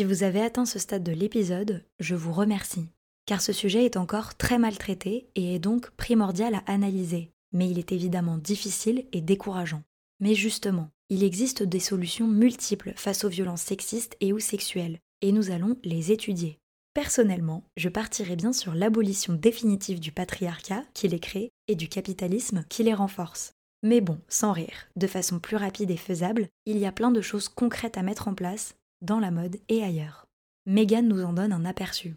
Si 0.00 0.04
vous 0.04 0.22
avez 0.22 0.40
atteint 0.40 0.64
ce 0.64 0.78
stade 0.78 1.02
de 1.02 1.12
l'épisode, 1.12 1.84
je 1.98 2.14
vous 2.14 2.32
remercie, 2.32 2.86
car 3.26 3.42
ce 3.42 3.52
sujet 3.52 3.84
est 3.84 3.98
encore 3.98 4.34
très 4.34 4.58
mal 4.58 4.78
traité 4.78 5.28
et 5.34 5.54
est 5.54 5.58
donc 5.58 5.90
primordial 5.90 6.54
à 6.54 6.62
analyser, 6.64 7.32
mais 7.52 7.68
il 7.68 7.78
est 7.78 7.92
évidemment 7.92 8.38
difficile 8.38 9.04
et 9.12 9.20
décourageant. 9.20 9.82
Mais 10.18 10.34
justement, 10.34 10.88
il 11.10 11.22
existe 11.22 11.62
des 11.62 11.80
solutions 11.80 12.26
multiples 12.26 12.94
face 12.96 13.24
aux 13.24 13.28
violences 13.28 13.60
sexistes 13.60 14.16
et 14.22 14.32
ou 14.32 14.38
sexuelles, 14.38 15.00
et 15.20 15.32
nous 15.32 15.50
allons 15.50 15.76
les 15.84 16.12
étudier. 16.12 16.60
Personnellement, 16.94 17.64
je 17.76 17.90
partirai 17.90 18.36
bien 18.36 18.54
sur 18.54 18.72
l'abolition 18.72 19.34
définitive 19.34 20.00
du 20.00 20.12
patriarcat 20.12 20.82
qui 20.94 21.08
les 21.08 21.20
crée 21.20 21.50
et 21.68 21.74
du 21.74 21.90
capitalisme 21.90 22.64
qui 22.70 22.84
les 22.84 22.94
renforce. 22.94 23.52
Mais 23.82 24.00
bon, 24.00 24.18
sans 24.28 24.52
rire, 24.52 24.88
de 24.96 25.06
façon 25.06 25.40
plus 25.40 25.56
rapide 25.56 25.90
et 25.90 25.98
faisable, 25.98 26.48
il 26.64 26.78
y 26.78 26.86
a 26.86 26.92
plein 26.92 27.10
de 27.10 27.20
choses 27.20 27.50
concrètes 27.50 27.98
à 27.98 28.02
mettre 28.02 28.28
en 28.28 28.34
place, 28.34 28.76
dans 29.00 29.18
la 29.18 29.30
mode 29.30 29.56
et 29.68 29.82
ailleurs. 29.82 30.26
Megan 30.66 31.08
nous 31.08 31.22
en 31.24 31.32
donne 31.32 31.52
un 31.52 31.64
aperçu. 31.64 32.14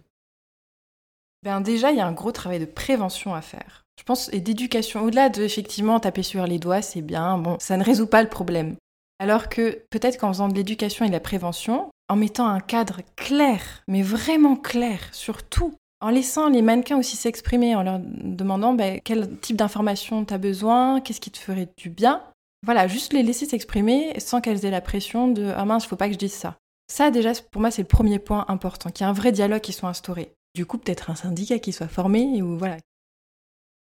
Ben 1.43 1.61
déjà, 1.61 1.91
il 1.91 1.97
y 1.97 2.01
a 2.01 2.07
un 2.07 2.13
gros 2.13 2.31
travail 2.31 2.59
de 2.59 2.65
prévention 2.65 3.33
à 3.33 3.41
faire. 3.41 3.83
Je 3.99 4.03
pense, 4.03 4.29
et 4.33 4.39
d'éducation. 4.39 5.01
Au-delà 5.03 5.29
de, 5.29 5.43
effectivement, 5.43 5.99
taper 5.99 6.23
sur 6.23 6.47
les 6.47 6.59
doigts, 6.59 6.81
c'est 6.81 7.01
bien, 7.01 7.37
bon, 7.37 7.57
ça 7.59 7.77
ne 7.77 7.83
résout 7.83 8.07
pas 8.07 8.23
le 8.23 8.29
problème. 8.29 8.75
Alors 9.19 9.49
que 9.49 9.83
peut-être 9.89 10.17
qu'en 10.17 10.29
faisant 10.29 10.47
de 10.47 10.55
l'éducation 10.55 11.05
et 11.05 11.09
de 11.09 11.13
la 11.13 11.19
prévention, 11.19 11.89
en 12.09 12.15
mettant 12.15 12.47
un 12.47 12.59
cadre 12.59 13.01
clair, 13.15 13.61
mais 13.87 14.01
vraiment 14.01 14.55
clair 14.55 14.99
sur 15.11 15.43
tout, 15.43 15.75
en 16.01 16.09
laissant 16.09 16.49
les 16.49 16.61
mannequins 16.61 16.97
aussi 16.97 17.15
s'exprimer, 17.15 17.75
en 17.75 17.83
leur 17.83 17.99
demandant 17.99 18.73
ben, 18.73 18.99
quel 19.03 19.37
type 19.39 19.55
d'informations 19.55 20.25
tu 20.25 20.33
as 20.33 20.37
besoin, 20.37 20.99
qu'est-ce 21.01 21.21
qui 21.21 21.31
te 21.31 21.37
ferait 21.37 21.69
du 21.77 21.89
bien. 21.89 22.23
Voilà, 22.65 22.87
juste 22.87 23.13
les 23.13 23.23
laisser 23.23 23.45
s'exprimer 23.45 24.19
sans 24.19 24.41
qu'elles 24.41 24.65
aient 24.65 24.71
la 24.71 24.81
pression 24.81 25.27
de 25.27 25.53
Ah 25.55 25.65
mince, 25.65 25.85
faut 25.85 25.95
pas 25.95 26.07
que 26.07 26.13
je 26.13 26.19
dise 26.19 26.33
ça. 26.33 26.57
Ça, 26.87 27.11
déjà, 27.11 27.31
pour 27.51 27.61
moi, 27.61 27.71
c'est 27.71 27.81
le 27.81 27.87
premier 27.87 28.19
point 28.19 28.45
important, 28.47 28.91
qu'il 28.91 29.05
y 29.05 29.07
ait 29.07 29.09
un 29.09 29.13
vrai 29.13 29.31
dialogue 29.31 29.61
qui 29.61 29.73
soit 29.73 29.89
instauré. 29.89 30.33
Du 30.55 30.65
coup, 30.65 30.77
peut-être 30.77 31.09
un 31.09 31.15
syndicat 31.15 31.59
qui 31.59 31.73
soit 31.73 31.87
formé, 31.87 32.41
ou 32.41 32.57
voilà. 32.57 32.77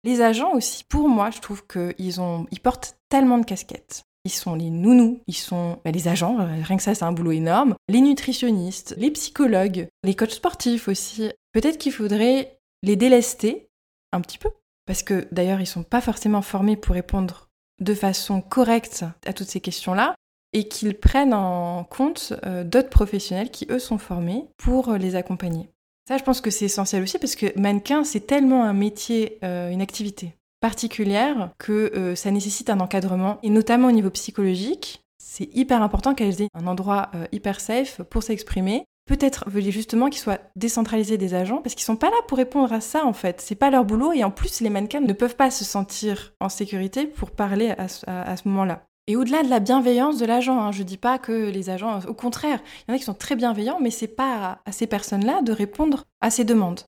Les 0.04 0.22
agents 0.22 0.54
aussi, 0.54 0.84
pour 0.84 1.10
moi, 1.10 1.32
je 1.32 1.40
trouve 1.40 1.66
qu'ils 1.68 2.22
ont, 2.22 2.46
ils 2.52 2.60
portent 2.60 2.98
tellement 3.10 3.38
de 3.38 3.46
casquettes. 3.46 4.04
Ils 4.26 4.32
sont 4.32 4.56
les 4.56 4.70
nounous, 4.70 5.22
ils 5.28 5.34
sont 5.34 5.80
bah, 5.84 5.92
les 5.92 6.08
agents, 6.08 6.40
euh, 6.40 6.62
rien 6.62 6.78
que 6.78 6.84
ça 6.84 6.94
c'est 6.94 7.06
un 7.06 7.14
boulot 7.14 7.32
énorme, 7.32 7.76
les 7.88 8.02
nutritionnistes, 8.02 8.94
les 8.98 9.12
psychologues, 9.12 9.88
les 10.04 10.16
coachs 10.16 10.32
sportifs 10.32 10.90
aussi. 10.90 11.32
Peut-être 11.54 11.78
qu'il 11.78 11.94
faudrait 11.94 12.60
les 12.84 12.98
délester 12.98 13.70
un 14.12 14.20
petit 14.20 14.38
peu, 14.38 14.50
parce 14.86 15.04
que 15.04 15.28
d'ailleurs 15.32 15.62
ils 15.62 15.68
sont 15.68 15.84
pas 15.84 16.02
forcément 16.02 16.42
formés 16.42 16.76
pour 16.76 16.96
répondre 16.96 17.48
de 17.80 17.94
façon 17.94 18.42
correcte 18.42 19.06
à 19.26 19.32
toutes 19.32 19.48
ces 19.48 19.62
questions-là, 19.62 20.16
et 20.54 20.68
qu'ils 20.68 20.98
prennent 20.98 21.34
en 21.34 21.84
compte 21.84 22.34
euh, 22.46 22.64
d'autres 22.64 22.90
professionnels 22.90 23.52
qui 23.52 23.68
eux 23.70 23.80
sont 23.80 23.98
formés 23.98 24.46
pour 24.58 24.90
euh, 24.90 24.98
les 24.98 25.16
accompagner. 25.16 25.70
Ça, 26.08 26.18
je 26.18 26.24
pense 26.24 26.42
que 26.42 26.50
c'est 26.50 26.66
essentiel 26.66 27.04
aussi 27.04 27.20
parce 27.20 27.36
que 27.36 27.58
mannequin, 27.60 28.04
c'est 28.04 28.26
tellement 28.26 28.64
un 28.64 28.74
métier, 28.74 29.38
une 29.44 29.80
activité 29.80 30.34
particulière 30.60 31.52
que 31.58 31.92
euh, 31.96 32.16
ça 32.16 32.32
nécessite 32.32 32.70
un 32.70 32.80
encadrement, 32.80 33.40
et 33.44 33.50
notamment 33.50 33.88
au 33.88 33.92
niveau 33.92 34.10
psychologique. 34.10 35.04
C'est 35.18 35.50
hyper 35.56 35.82
important 35.82 36.16
qu'elles 36.16 36.42
aient 36.42 36.50
un 36.54 36.68
endroit 36.68 37.10
euh, 37.16 37.26
hyper 37.32 37.60
safe 37.60 38.02
pour 38.04 38.24
s'exprimer. 38.24 38.86
Peut-être 39.06 39.50
justement 39.60 40.10
qu'ils 40.10 40.22
soient 40.22 40.40
décentralisés 40.56 41.18
des 41.18 41.34
agents 41.34 41.62
parce 41.64 41.74
qu'ils 41.74 41.86
sont 41.86 41.96
pas 41.96 42.12
là 42.12 42.18
pour 42.28 42.38
répondre 42.38 42.72
à 42.72 42.80
ça 42.80 43.06
en 43.06 43.14
fait. 43.14 43.42
C'est 43.42 43.56
pas 43.56 43.72
leur 43.72 43.84
boulot 43.84 44.14
et 44.14 44.24
en 44.24 44.30
plus 44.30 44.62
les 44.62 44.70
mannequins 44.70 45.02
ne 45.02 45.14
peuvent 45.14 45.36
pas 45.36 45.50
se 45.50 45.66
sentir 45.66 46.34
en 46.40 46.48
sécurité 46.48 47.08
pour 47.08 47.32
parler 47.32 47.72
à, 47.72 47.88
ce 47.88 48.48
moment-là. 48.48 48.86
Et 49.10 49.16
au-delà 49.16 49.42
de 49.42 49.50
la 49.50 49.60
bienveillance 49.60 50.20
de 50.20 50.26
l'agent, 50.28 50.62
hein, 50.62 50.72
je 50.72 50.84
dis 50.84 50.96
pas 50.96 51.18
que 51.18 51.50
les 51.50 51.72
agents, 51.72 52.00
au 52.08 52.14
contraire, 52.14 52.60
il 52.88 52.92
y 52.92 52.94
en 52.94 52.96
a 52.96 53.00
qui 53.00 53.06
sont 53.06 53.16
très 53.16 53.36
bienveillants, 53.36 53.80
mais 53.82 53.90
c'est 53.90 54.08
pas 54.08 54.62
à 54.64 54.72
ces 54.72 54.86
personnes-là 54.86 55.42
de 55.42 55.52
répondre 55.52 56.04
à 56.22 56.30
ces 56.30 56.46
demandes. 56.46 56.82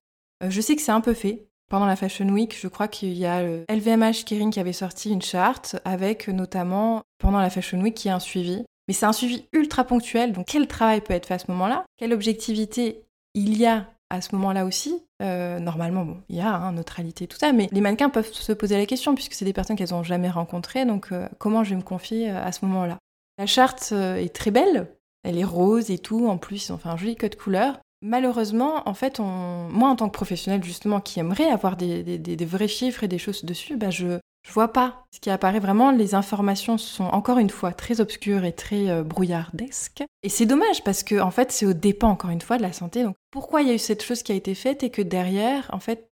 Euh, 0.44 0.48
je 0.48 0.60
sais 0.60 0.76
que 0.76 0.82
c'est 0.82 0.92
un 0.92 1.00
peu 1.00 1.14
fait, 1.14 1.48
pendant 1.68 1.84
la 1.84 1.96
Fashion 1.96 2.28
Week, 2.28 2.56
je 2.56 2.68
crois 2.68 2.86
qu'il 2.86 3.14
y 3.14 3.26
a 3.26 3.42
LVMH 3.68 4.22
Kering 4.24 4.52
qui 4.52 4.60
avait 4.60 4.72
sorti 4.72 5.10
une 5.10 5.20
charte 5.20 5.74
avec 5.84 6.28
notamment 6.28 7.02
pendant 7.18 7.40
la 7.40 7.50
Fashion 7.50 7.80
Week 7.80 7.94
qui 7.94 8.08
a 8.08 8.14
un 8.14 8.20
suivi. 8.20 8.62
Mais 8.86 8.94
c'est 8.94 9.06
un 9.06 9.12
suivi 9.12 9.48
ultra 9.52 9.82
ponctuel, 9.82 10.32
donc 10.32 10.46
quel 10.46 10.68
travail 10.68 11.00
peut 11.00 11.14
être 11.14 11.26
fait 11.26 11.34
à 11.34 11.38
ce 11.40 11.50
moment-là? 11.50 11.84
Quelle 11.96 12.12
objectivité 12.12 13.02
il 13.34 13.58
y 13.58 13.66
a 13.66 13.90
à 14.10 14.20
ce 14.20 14.36
moment-là 14.36 14.64
aussi? 14.64 15.02
Euh, 15.22 15.58
Normalement, 15.58 16.04
bon, 16.04 16.18
il 16.28 16.36
y 16.36 16.40
a 16.40 16.54
hein, 16.54 16.72
neutralité, 16.72 17.26
tout 17.26 17.38
ça, 17.38 17.52
mais 17.52 17.68
les 17.72 17.80
mannequins 17.80 18.10
peuvent 18.10 18.32
se 18.32 18.52
poser 18.52 18.76
la 18.76 18.86
question 18.86 19.14
puisque 19.14 19.34
c'est 19.34 19.44
des 19.44 19.52
personnes 19.52 19.76
qu'elles 19.76 19.92
n'ont 19.92 20.02
jamais 20.02 20.30
rencontrées, 20.30 20.84
donc 20.84 21.12
euh, 21.12 21.28
comment 21.38 21.64
je 21.64 21.70
vais 21.70 21.76
me 21.76 21.82
confier 21.82 22.30
euh, 22.30 22.44
à 22.44 22.52
ce 22.52 22.64
moment-là? 22.66 22.98
La 23.38 23.46
charte 23.46 23.92
est 23.92 24.34
très 24.34 24.50
belle, 24.50 24.88
elle 25.24 25.38
est 25.38 25.44
rose 25.44 25.90
et 25.90 25.98
tout, 25.98 26.28
en 26.28 26.36
plus 26.36 26.68
ils 26.68 26.72
ont 26.72 26.78
fait 26.78 26.90
un 26.90 26.98
joli 26.98 27.16
code 27.16 27.36
couleur, 27.36 27.78
Malheureusement, 28.04 28.82
en 28.88 28.94
fait, 28.94 29.20
moi 29.20 29.88
en 29.88 29.94
tant 29.94 30.08
que 30.08 30.14
professionnel 30.14 30.64
justement 30.64 31.00
qui 31.00 31.20
aimerait 31.20 31.48
avoir 31.48 31.76
des, 31.76 32.36
vrais 32.44 32.66
chiffres 32.66 33.04
et 33.04 33.08
des 33.08 33.18
choses 33.18 33.44
dessus, 33.44 33.76
bah 33.76 33.90
je 33.90 34.18
je 34.42 34.52
vois 34.52 34.72
pas. 34.72 35.06
Ce 35.12 35.20
qui 35.20 35.30
apparaît 35.30 35.60
vraiment, 35.60 35.90
les 35.90 36.14
informations 36.14 36.78
sont 36.78 37.04
encore 37.04 37.38
une 37.38 37.50
fois 37.50 37.72
très 37.72 38.00
obscures 38.00 38.44
et 38.44 38.52
très 38.52 38.90
euh, 38.90 39.02
brouillardesques. 39.02 40.04
Et 40.22 40.28
c'est 40.28 40.46
dommage 40.46 40.82
parce 40.84 41.02
que 41.02 41.20
en 41.20 41.30
fait, 41.30 41.52
c'est 41.52 41.66
au 41.66 41.72
dépend 41.72 42.10
encore 42.10 42.30
une 42.30 42.40
fois 42.40 42.56
de 42.56 42.62
la 42.62 42.72
santé. 42.72 43.02
Donc 43.04 43.16
pourquoi 43.30 43.62
il 43.62 43.68
y 43.68 43.70
a 43.70 43.74
eu 43.74 43.78
cette 43.78 44.02
chose 44.02 44.22
qui 44.22 44.32
a 44.32 44.36
été 44.36 44.54
faite 44.54 44.82
et 44.82 44.90
que 44.90 45.02
derrière, 45.02 45.70
en 45.72 45.80
fait, 45.80 46.10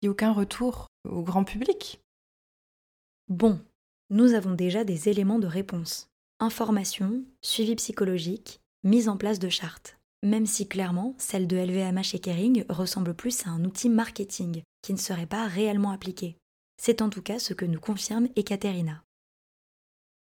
il 0.00 0.06
n'y 0.06 0.08
a 0.08 0.12
aucun 0.12 0.32
retour 0.32 0.88
au 1.08 1.22
grand 1.22 1.44
public? 1.44 2.00
Bon, 3.28 3.60
nous 4.10 4.34
avons 4.34 4.52
déjà 4.52 4.84
des 4.84 5.08
éléments 5.08 5.38
de 5.38 5.46
réponse. 5.46 6.08
Information, 6.40 7.22
suivi 7.42 7.76
psychologique, 7.76 8.60
mise 8.82 9.08
en 9.08 9.16
place 9.16 9.38
de 9.38 9.48
chartes 9.48 10.00
même 10.22 10.46
si 10.46 10.68
clairement 10.68 11.14
celle 11.18 11.46
de 11.46 11.56
LVMH 11.56 12.14
et 12.14 12.18
Kering 12.18 12.64
ressemble 12.68 13.14
plus 13.14 13.46
à 13.46 13.50
un 13.50 13.64
outil 13.64 13.88
marketing 13.88 14.62
qui 14.82 14.92
ne 14.92 14.98
serait 14.98 15.26
pas 15.26 15.46
réellement 15.46 15.90
appliqué. 15.90 16.36
C'est 16.82 17.02
en 17.02 17.10
tout 17.10 17.20
cas 17.20 17.38
ce 17.38 17.52
que 17.52 17.66
nous 17.66 17.78
confirme 17.78 18.28
Ekaterina. 18.36 19.04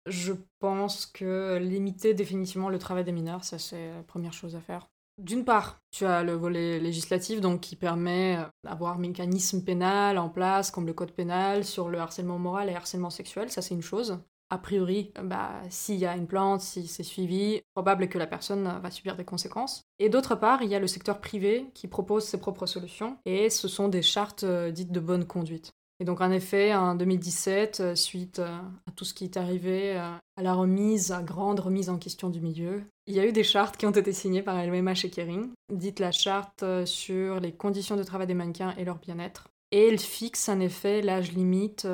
Je 0.08 0.34
pense 0.58 1.06
que 1.06 1.60
limiter 1.62 2.16
définitivement 2.16 2.70
le 2.70 2.80
travail 2.80 3.04
des 3.04 3.12
mineurs, 3.12 3.44
ça 3.44 3.60
c'est 3.60 3.94
la 3.94 4.02
première 4.02 4.34
chose 4.34 4.56
à 4.56 4.60
faire. 4.60 4.88
D'une 5.20 5.46
part, 5.46 5.78
tu 5.92 6.06
as 6.06 6.24
le 6.24 6.34
volet 6.34 6.80
législatif 6.80 7.40
donc 7.40 7.62
qui 7.62 7.76
permet 7.76 8.40
d'avoir 8.64 8.96
un 8.96 9.00
mécanisme 9.00 9.64
pénal 9.64 10.18
en 10.18 10.30
place 10.30 10.72
comme 10.72 10.88
le 10.88 10.94
code 10.94 11.12
pénal 11.12 11.64
sur 11.64 11.88
le 11.88 12.00
harcèlement 12.00 12.40
moral 12.40 12.68
et 12.72 12.74
harcèlement 12.74 13.12
sexuel, 13.12 13.52
ça 13.52 13.62
c'est 13.62 13.76
une 13.76 13.84
chose 13.84 14.18
a 14.52 14.58
priori, 14.58 15.12
bah, 15.24 15.62
s'il 15.70 15.98
y 15.98 16.08
a 16.08 16.16
une 16.16 16.26
plante, 16.26 16.62
si 16.62 16.88
c'est 16.88 17.04
suivi, 17.04 17.62
probable 17.76 18.10
que 18.10 18.18
la 18.18 18.26
personne 18.26 18.80
va 18.82 18.90
subir 18.90 19.16
des 19.16 19.24
conséquences. 19.24 19.84
Et 20.00 20.10
d'autre 20.10 20.34
part, 20.34 20.64
il 20.64 20.70
y 20.70 20.76
a 20.76 20.80
le 20.80 20.88
secteur 20.88 21.22
privé 21.22 21.70
qui 21.76 21.88
propose 21.88 22.24
ses 22.24 22.40
propres 22.40 22.66
solutions, 22.66 23.20
et 23.26 23.52
ce 23.52 23.68
sont 23.68 23.90
des 23.90 24.02
chartes 24.02 24.44
euh, 24.44 24.72
dites 24.72 24.92
de 24.92 25.00
bonne 25.00 25.28
conduite. 25.28 25.74
Et 26.00 26.06
donc 26.06 26.22
en 26.22 26.32
effet, 26.32 26.74
en 26.74 26.96
2017, 26.96 27.80
euh, 27.80 27.96
suite 27.96 28.40
euh, 28.40 28.58
à 28.88 28.92
tout 28.96 29.06
ce 29.06 29.14
qui 29.14 29.26
est 29.26 29.38
arrivé, 29.38 29.98
à 29.98 30.20
la 30.42 30.54
remise, 30.54 31.12
à 31.12 31.22
grande 31.22 31.60
remise 31.60 31.90
en 31.90 31.98
question 31.98 32.30
du 32.30 32.40
milieu, 32.40 32.84
il 33.08 33.16
y 33.16 33.20
a 33.20 33.26
eu 33.26 33.32
des 33.32 33.44
chartes 33.44 33.76
qui 33.76 33.86
ont 33.86 33.92
été 33.92 34.14
signées 34.14 34.42
par 34.42 34.64
LVMH 34.64 35.06
et 35.06 35.10
Kering, 35.10 35.50
dites 35.74 36.00
la 36.00 36.12
charte 36.12 36.64
sur 36.86 37.40
les 37.40 37.52
conditions 37.52 37.98
de 37.98 38.04
travail 38.04 38.28
des 38.28 38.34
mannequins 38.34 38.74
et 38.78 38.86
leur 38.86 39.00
bien-être. 39.00 39.50
Et 39.72 39.88
elle 39.88 40.00
fixe 40.00 40.48
en 40.48 40.60
effet 40.60 41.02
l'âge 41.02 41.32
limite 41.32 41.88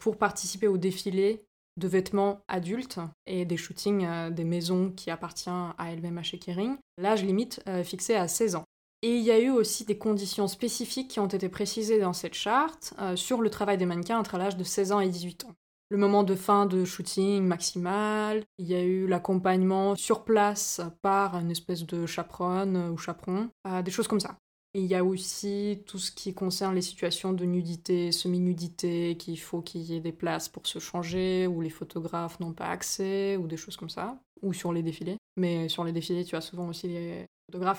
pour 0.00 0.16
participer 0.16 0.66
au 0.66 0.78
défilé 0.78 1.44
de 1.78 1.88
vêtements 1.88 2.40
adultes 2.48 3.00
et 3.26 3.44
des 3.44 3.56
shootings 3.56 4.04
euh, 4.04 4.30
des 4.30 4.44
maisons 4.44 4.90
qui 4.90 5.10
appartiennent 5.10 5.72
à 5.78 5.94
LVMH 5.94 6.34
et 6.34 6.38
Kering, 6.38 6.76
l'âge 6.98 7.24
limite 7.24 7.62
euh, 7.66 7.82
fixé 7.82 8.14
à 8.14 8.28
16 8.28 8.56
ans. 8.56 8.64
Et 9.02 9.16
il 9.16 9.22
y 9.22 9.30
a 9.30 9.40
eu 9.40 9.50
aussi 9.50 9.84
des 9.84 9.98
conditions 9.98 10.46
spécifiques 10.46 11.08
qui 11.08 11.20
ont 11.20 11.26
été 11.26 11.48
précisées 11.48 11.98
dans 11.98 12.12
cette 12.12 12.34
charte 12.34 12.94
euh, 13.00 13.16
sur 13.16 13.42
le 13.42 13.50
travail 13.50 13.76
des 13.76 13.86
mannequins 13.86 14.18
entre 14.18 14.38
l'âge 14.38 14.56
de 14.56 14.64
16 14.64 14.92
ans 14.92 15.00
et 15.00 15.08
18 15.08 15.44
ans. 15.44 15.54
Le 15.90 15.98
moment 15.98 16.22
de 16.22 16.34
fin 16.34 16.64
de 16.66 16.84
shooting 16.84 17.44
maximal, 17.44 18.44
il 18.58 18.66
y 18.66 18.74
a 18.74 18.82
eu 18.82 19.06
l'accompagnement 19.06 19.94
sur 19.96 20.24
place 20.24 20.80
par 21.02 21.36
une 21.36 21.50
espèce 21.50 21.84
de 21.84 22.06
chaperonne 22.06 22.88
ou 22.90 22.96
chaperon, 22.96 23.50
des 23.84 23.90
choses 23.90 24.08
comme 24.08 24.20
ça 24.20 24.38
il 24.74 24.86
y 24.86 24.94
a 24.94 25.04
aussi 25.04 25.82
tout 25.86 25.98
ce 25.98 26.10
qui 26.10 26.32
concerne 26.32 26.74
les 26.74 26.82
situations 26.82 27.32
de 27.32 27.44
nudité, 27.44 28.10
semi-nudité, 28.10 29.16
qu'il 29.18 29.38
faut 29.38 29.60
qu'il 29.60 29.82
y 29.82 29.94
ait 29.94 30.00
des 30.00 30.12
places 30.12 30.48
pour 30.48 30.66
se 30.66 30.78
changer, 30.78 31.46
où 31.46 31.60
les 31.60 31.70
photographes 31.70 32.40
n'ont 32.40 32.54
pas 32.54 32.68
accès, 32.68 33.36
ou 33.36 33.46
des 33.46 33.58
choses 33.58 33.76
comme 33.76 33.90
ça, 33.90 34.18
ou 34.40 34.52
sur 34.54 34.72
les 34.72 34.82
défilés. 34.82 35.16
Mais 35.36 35.68
sur 35.68 35.84
les 35.84 35.92
défilés, 35.92 36.24
tu 36.24 36.36
as 36.36 36.40
souvent 36.40 36.68
aussi 36.68 36.88
les 36.88 37.26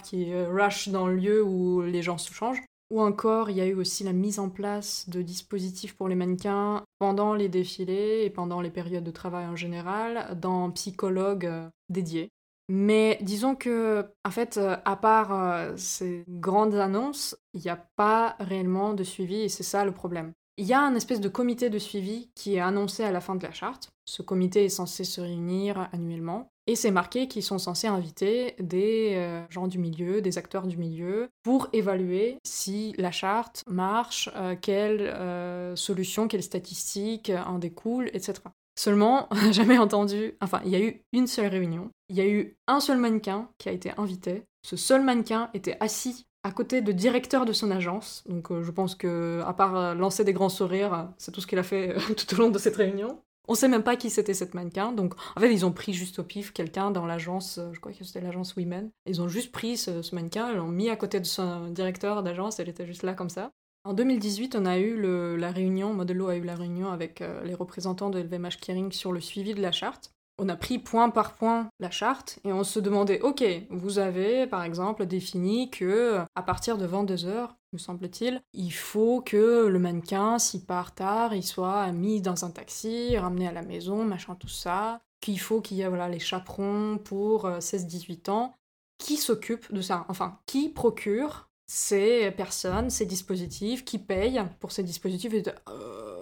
qui 0.03 0.33
euh, 0.33 0.47
rushent 0.49 0.89
dans 0.89 1.07
le 1.07 1.15
lieu 1.15 1.43
où 1.43 1.81
les 1.81 2.01
gens 2.01 2.17
se 2.17 2.33
changent. 2.33 2.61
Ou 2.89 3.01
encore, 3.01 3.49
il 3.49 3.57
y 3.57 3.61
a 3.61 3.65
eu 3.65 3.73
aussi 3.73 4.03
la 4.03 4.13
mise 4.13 4.39
en 4.39 4.49
place 4.49 5.09
de 5.09 5.21
dispositifs 5.21 5.95
pour 5.95 6.07
les 6.07 6.15
mannequins 6.15 6.83
pendant 6.99 7.33
les 7.33 7.49
défilés 7.49 8.23
et 8.23 8.29
pendant 8.29 8.61
les 8.61 8.69
périodes 8.69 9.03
de 9.03 9.11
travail 9.11 9.45
en 9.45 9.55
général, 9.55 10.37
dans 10.39 10.69
psychologues 10.71 11.45
euh, 11.45 11.69
dédiés. 11.89 12.29
Mais 12.69 13.17
disons 13.21 13.55
que, 13.55 14.05
en 14.23 14.31
fait, 14.31 14.57
euh, 14.57 14.77
à 14.85 14.95
part 14.95 15.77
ces 15.77 16.23
grandes 16.27 16.75
annonces, 16.75 17.35
il 17.53 17.61
n'y 17.61 17.69
a 17.69 17.87
pas 17.95 18.35
réellement 18.39 18.93
de 18.93 19.03
suivi 19.03 19.41
et 19.41 19.49
c'est 19.49 19.63
ça 19.63 19.85
le 19.85 19.91
problème. 19.91 20.31
Il 20.57 20.65
y 20.65 20.73
a 20.73 20.81
un 20.81 20.93
espèce 20.93 21.19
de 21.19 21.29
comité 21.29 21.71
de 21.71 21.79
suivi 21.79 22.29
qui 22.35 22.55
est 22.55 22.59
annoncé 22.59 23.03
à 23.03 23.11
la 23.11 23.21
fin 23.21 23.35
de 23.35 23.43
la 23.43 23.51
charte. 23.51 23.89
Ce 24.05 24.21
comité 24.21 24.65
est 24.65 24.69
censé 24.69 25.03
se 25.03 25.19
réunir 25.19 25.89
annuellement 25.91 26.52
Et 26.65 26.75
c'est 26.75 26.91
marqué 26.91 27.27
qu'ils 27.27 27.43
sont 27.43 27.59
censés 27.59 27.87
inviter 27.87 28.55
des 28.59 29.15
euh, 29.15 29.43
gens 29.49 29.67
du 29.67 29.79
milieu, 29.79 30.21
des 30.21 30.37
acteurs 30.37 30.65
du 30.65 30.77
milieu, 30.77 31.27
pour 31.43 31.67
évaluer 31.73 32.37
si 32.43 32.93
la 32.97 33.11
charte 33.11 33.63
marche, 33.67 34.29
euh, 34.35 34.55
quelles 34.59 35.01
euh, 35.01 35.75
solutions, 35.75 36.27
quelles 36.29 36.43
statistiques 36.43 37.31
en 37.45 37.59
découlent, 37.59 38.09
etc. 38.13 38.35
Seulement, 38.79 39.27
jamais 39.51 39.77
entendu. 39.77 40.35
Enfin, 40.41 40.61
il 40.63 40.71
y 40.71 40.75
a 40.75 40.81
eu 40.81 41.01
une 41.11 41.27
seule 41.27 41.47
réunion. 41.47 41.89
Il 42.07 42.15
y 42.15 42.21
a 42.21 42.27
eu 42.27 42.55
un 42.67 42.79
seul 42.79 42.97
mannequin 42.97 43.49
qui 43.57 43.67
a 43.67 43.73
été 43.73 43.91
invité. 43.97 44.43
Ce 44.65 44.77
seul 44.77 45.01
mannequin 45.01 45.49
était 45.53 45.77
assis 45.81 46.25
à 46.45 46.51
côté 46.51 46.81
de 46.81 46.91
directeur 46.93 47.45
de 47.45 47.53
son 47.53 47.71
agence. 47.71 48.23
Donc, 48.27 48.47
je 48.61 48.71
pense 48.71 48.95
que, 48.95 49.41
à 49.45 49.53
part 49.53 49.95
lancer 49.95 50.23
des 50.23 50.33
grands 50.33 50.49
sourires, 50.49 51.09
c'est 51.17 51.31
tout 51.31 51.41
ce 51.41 51.47
qu'il 51.47 51.59
a 51.59 51.63
fait 51.63 51.95
tout 52.17 52.35
au 52.35 52.37
long 52.37 52.49
de 52.49 52.59
cette 52.59 52.77
réunion. 52.77 53.19
On 53.47 53.55
sait 53.55 53.67
même 53.67 53.83
pas 53.83 53.97
qui 53.97 54.09
c'était 54.09 54.33
cette 54.33 54.53
mannequin. 54.53 54.93
Donc, 54.93 55.15
en 55.35 55.39
fait, 55.39 55.51
ils 55.51 55.65
ont 55.65 55.71
pris 55.71 55.93
juste 55.93 56.19
au 56.19 56.23
pif 56.23 56.53
quelqu'un 56.53 56.91
dans 56.91 57.05
l'agence, 57.05 57.57
euh, 57.57 57.71
je 57.73 57.79
crois 57.79 57.91
que 57.91 58.03
c'était 58.03 58.21
l'agence 58.21 58.55
Women. 58.55 58.89
Ils 59.05 59.21
ont 59.21 59.27
juste 59.27 59.51
pris 59.51 59.77
ce, 59.77 60.15
mannequin, 60.15 60.53
l'ont 60.53 60.67
mis 60.67 60.89
à 60.89 60.95
côté 60.95 61.19
de 61.19 61.25
son 61.25 61.67
directeur 61.67 62.23
d'agence, 62.23 62.59
elle 62.59 62.69
était 62.69 62.85
juste 62.85 63.03
là 63.03 63.13
comme 63.13 63.29
ça. 63.29 63.51
En 63.85 63.93
2018, 63.93 64.55
on 64.55 64.65
a 64.65 64.77
eu 64.77 64.97
la 65.37 65.51
réunion, 65.51 65.93
Modelo 65.93 66.29
a 66.29 66.37
eu 66.37 66.43
la 66.43 66.55
réunion 66.55 66.89
avec 66.89 67.21
euh, 67.21 67.43
les 67.43 67.53
représentants 67.53 68.09
de 68.09 68.19
LVMH 68.19 68.57
Kering 68.61 68.93
sur 68.93 69.11
le 69.11 69.19
suivi 69.19 69.53
de 69.53 69.61
la 69.61 69.73
charte. 69.73 70.11
On 70.39 70.47
a 70.47 70.55
pris 70.55 70.79
point 70.79 71.09
par 71.09 71.35
point 71.35 71.67
la 71.79 71.91
charte 71.91 72.39
et 72.45 72.53
on 72.53 72.63
se 72.63 72.79
demandait, 72.79 73.21
ok, 73.21 73.43
vous 73.69 73.99
avez 73.99 74.47
par 74.47 74.63
exemple 74.63 75.05
défini 75.05 75.69
que 75.69 76.21
à 76.33 76.41
partir 76.41 76.77
de 76.77 76.85
22 76.85 77.25
heures, 77.25 77.55
me 77.73 77.77
semble-t-il, 77.79 78.41
il 78.53 78.71
faut 78.71 79.21
que 79.21 79.65
le 79.65 79.79
mannequin, 79.79 80.39
s'il 80.39 80.65
part 80.65 80.95
tard, 80.95 81.33
il 81.33 81.43
soit 81.43 81.91
mis 81.91 82.21
dans 82.21 82.45
un 82.45 82.51
taxi, 82.51 83.17
ramené 83.17 83.47
à 83.47 83.51
la 83.51 83.61
maison, 83.61 84.05
machin, 84.05 84.35
tout 84.35 84.47
ça. 84.47 85.01
Qu'il 85.19 85.39
faut 85.39 85.61
qu'il 85.61 85.77
y 85.77 85.81
ait 85.81 85.87
voilà, 85.87 86.09
les 86.09 86.19
chaperons 86.19 86.97
pour 87.03 87.47
16-18 87.47 88.29
euh, 88.29 88.31
ans. 88.31 88.55
Qui 88.97 89.17
s'occupe 89.17 89.73
de 89.73 89.81
ça? 89.81 90.05
Enfin, 90.09 90.39
qui 90.45 90.69
procure 90.69 91.49
ces 91.65 92.31
personnes, 92.31 92.89
ces 92.89 93.05
dispositifs, 93.05 93.85
qui 93.85 93.99
paye 93.99 94.41
pour 94.59 94.71
ces 94.71 94.83
dispositifs? 94.83 95.33
Et 95.33 95.43
euh, 95.69 96.15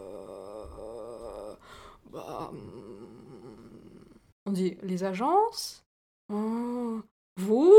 bah. 2.12 2.52
On 4.46 4.52
dit 4.52 4.78
les 4.84 5.04
agences? 5.04 5.86
Oh, 6.32 7.02
Vous? 7.38 7.76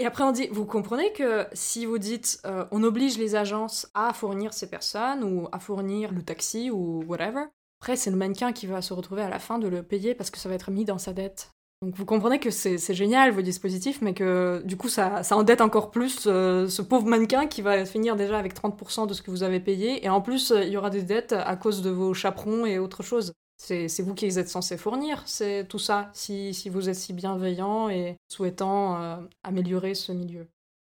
Et 0.00 0.06
après, 0.06 0.24
on 0.24 0.32
dit, 0.32 0.48
vous 0.50 0.64
comprenez 0.64 1.12
que 1.12 1.46
si 1.52 1.84
vous 1.84 1.98
dites, 1.98 2.40
euh, 2.46 2.64
on 2.70 2.82
oblige 2.82 3.18
les 3.18 3.36
agences 3.36 3.86
à 3.92 4.14
fournir 4.14 4.54
ces 4.54 4.70
personnes 4.70 5.22
ou 5.22 5.46
à 5.52 5.58
fournir 5.58 6.10
le 6.10 6.22
taxi 6.22 6.70
ou 6.70 7.04
whatever, 7.06 7.44
après, 7.82 7.96
c'est 7.96 8.10
le 8.10 8.16
mannequin 8.16 8.52
qui 8.52 8.66
va 8.66 8.80
se 8.80 8.94
retrouver 8.94 9.20
à 9.20 9.28
la 9.28 9.38
fin 9.38 9.58
de 9.58 9.68
le 9.68 9.82
payer 9.82 10.14
parce 10.14 10.30
que 10.30 10.38
ça 10.38 10.48
va 10.48 10.54
être 10.54 10.70
mis 10.70 10.86
dans 10.86 10.96
sa 10.96 11.12
dette. 11.12 11.50
Donc 11.82 11.96
vous 11.96 12.06
comprenez 12.06 12.38
que 12.40 12.50
c'est 12.50 12.94
génial 12.94 13.30
vos 13.30 13.42
dispositifs, 13.42 14.00
mais 14.00 14.14
que 14.14 14.62
du 14.64 14.78
coup 14.78 14.88
ça, 14.88 15.20
endette 15.32 15.60
encore 15.60 15.90
plus 15.90 16.24
euh, 16.26 16.66
ce 16.68 16.80
pauvre 16.80 17.06
mannequin 17.06 17.46
qui 17.46 17.60
va 17.60 17.84
finir 17.84 18.16
déjà 18.16 18.38
avec 18.38 18.54
30% 18.54 19.06
de 19.06 19.12
ce 19.12 19.20
que 19.20 19.30
vous 19.30 19.42
avez 19.42 19.60
payé, 19.60 20.04
et 20.04 20.08
en 20.08 20.22
plus 20.22 20.50
euh, 20.50 20.62
il 20.62 20.70
y 20.70 20.76
aura 20.78 20.88
des 20.88 21.02
dettes 21.02 21.32
à 21.32 21.56
cause 21.56 21.80
de 21.80 21.88
vos 21.90 22.14
chaperons 22.14 22.64
et 22.64 22.78
autre 22.78 23.02
chose. 23.02 23.32
C'est 23.62 24.00
vous 24.00 24.14
qui 24.14 24.26
êtes 24.26 24.48
censé 24.48 24.78
fournir, 24.78 25.22
c'est 25.26 25.66
tout 25.68 25.78
ça, 25.78 26.10
si, 26.14 26.52
vous 26.70 26.88
êtes 26.88 26.96
si 26.96 27.12
bienveillant 27.12 27.90
et 27.90 28.16
souhaitant 28.26 29.00
euh, 29.00 29.16
améliorer 29.44 29.94
ce 29.94 30.12
milieu. 30.12 30.48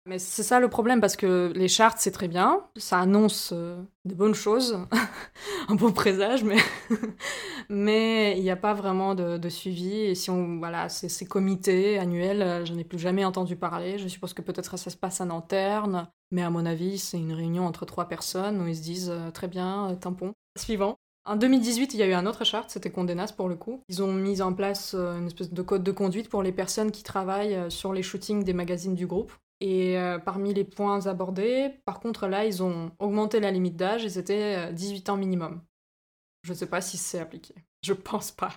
Mais 0.06 0.18
c'est 0.18 0.42
ça 0.42 0.60
le 0.60 0.68
problème, 0.68 1.00
parce 1.00 1.16
que 1.16 1.52
les 1.56 1.68
chartes, 1.68 1.96
c'est 2.00 2.10
très 2.10 2.28
bien, 2.28 2.62
ça 2.76 2.98
annonce 2.98 3.52
euh, 3.54 3.82
des 4.04 4.14
bonnes 4.14 4.34
choses, 4.34 4.78
un 5.68 5.74
bon 5.74 5.90
présage, 5.90 6.44
mais 6.44 6.58
mais 7.70 8.36
il 8.36 8.42
n'y 8.42 8.50
a 8.50 8.56
pas 8.56 8.74
vraiment 8.74 9.14
de, 9.14 9.48
suivi. 9.48 9.94
Et 9.94 10.14
si 10.14 10.28
on, 10.28 10.58
voilà, 10.58 10.90
ces, 10.90 11.26
comités 11.26 11.98
annuels, 11.98 12.42
euh, 12.42 12.64
j'en 12.66 12.76
ai 12.76 12.84
plus 12.84 12.98
jamais 12.98 13.24
entendu 13.24 13.56
parler. 13.56 13.96
Je 13.96 14.06
suppose 14.06 14.34
que 14.34 14.42
peut-être 14.42 14.76
ça 14.76 14.90
se 14.90 14.96
passe 14.98 15.22
en 15.22 15.30
interne, 15.30 16.08
mais 16.30 16.42
à 16.42 16.50
mon 16.50 16.66
avis, 16.66 16.98
c'est 16.98 17.18
une 17.18 17.32
réunion 17.32 17.66
entre 17.66 17.86
trois 17.86 18.06
personnes 18.06 18.60
où 18.60 18.66
ils 18.68 18.76
se 18.76 18.82
disent 18.82 19.12
très 19.32 19.48
bien, 19.48 19.96
tampon. 19.98 20.34
Suivant. 20.58 20.98
En 21.30 21.36
2018, 21.36 21.94
il 21.94 22.00
y 22.00 22.02
a 22.02 22.08
eu 22.08 22.12
un 22.12 22.26
autre 22.26 22.42
charte, 22.42 22.70
c'était 22.70 22.90
Condé 22.90 23.14
Nast 23.14 23.36
pour 23.36 23.48
le 23.48 23.54
coup. 23.54 23.84
Ils 23.88 24.02
ont 24.02 24.12
mis 24.12 24.42
en 24.42 24.52
place 24.52 24.96
euh, 24.98 25.16
une 25.16 25.28
espèce 25.28 25.52
de 25.52 25.62
code 25.62 25.84
de 25.84 25.92
conduite 25.92 26.28
pour 26.28 26.42
les 26.42 26.50
personnes 26.50 26.90
qui 26.90 27.04
travaillent 27.04 27.54
euh, 27.54 27.70
sur 27.70 27.92
les 27.92 28.02
shootings 28.02 28.42
des 28.42 28.52
magazines 28.52 28.96
du 28.96 29.06
groupe. 29.06 29.32
Et 29.60 29.96
euh, 29.96 30.18
parmi 30.18 30.52
les 30.52 30.64
points 30.64 31.06
abordés, 31.06 31.70
par 31.84 32.00
contre 32.00 32.26
là, 32.26 32.46
ils 32.46 32.64
ont 32.64 32.90
augmenté 32.98 33.38
la 33.38 33.52
limite 33.52 33.76
d'âge 33.76 34.04
et 34.04 34.08
c'était 34.08 34.72
18 34.72 35.08
ans 35.10 35.16
minimum. 35.16 35.60
Je 36.42 36.50
ne 36.50 36.56
sais 36.56 36.66
pas 36.66 36.80
si 36.80 36.96
c'est 36.96 37.20
appliqué. 37.20 37.54
Je 37.84 37.92
pense 37.92 38.32
pas. 38.32 38.50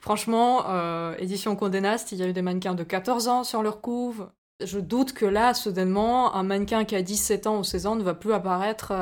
Franchement, 0.00 1.16
édition 1.16 1.56
Condé 1.56 1.80
Nast, 1.80 2.12
il 2.12 2.18
y 2.18 2.22
a 2.22 2.28
eu 2.28 2.32
des 2.32 2.42
mannequins 2.42 2.74
de 2.76 2.84
14 2.84 3.26
ans 3.26 3.42
sur 3.42 3.64
leur 3.64 3.80
couve. 3.80 4.30
Je 4.62 4.78
doute 4.78 5.14
que 5.14 5.26
là, 5.26 5.52
soudainement, 5.52 6.32
un 6.36 6.44
mannequin 6.44 6.84
qui 6.84 6.94
a 6.94 7.02
17 7.02 7.48
ans 7.48 7.58
ou 7.58 7.64
16 7.64 7.86
ans 7.86 7.96
ne 7.96 8.04
va 8.04 8.14
plus 8.14 8.32
apparaître 8.32 8.92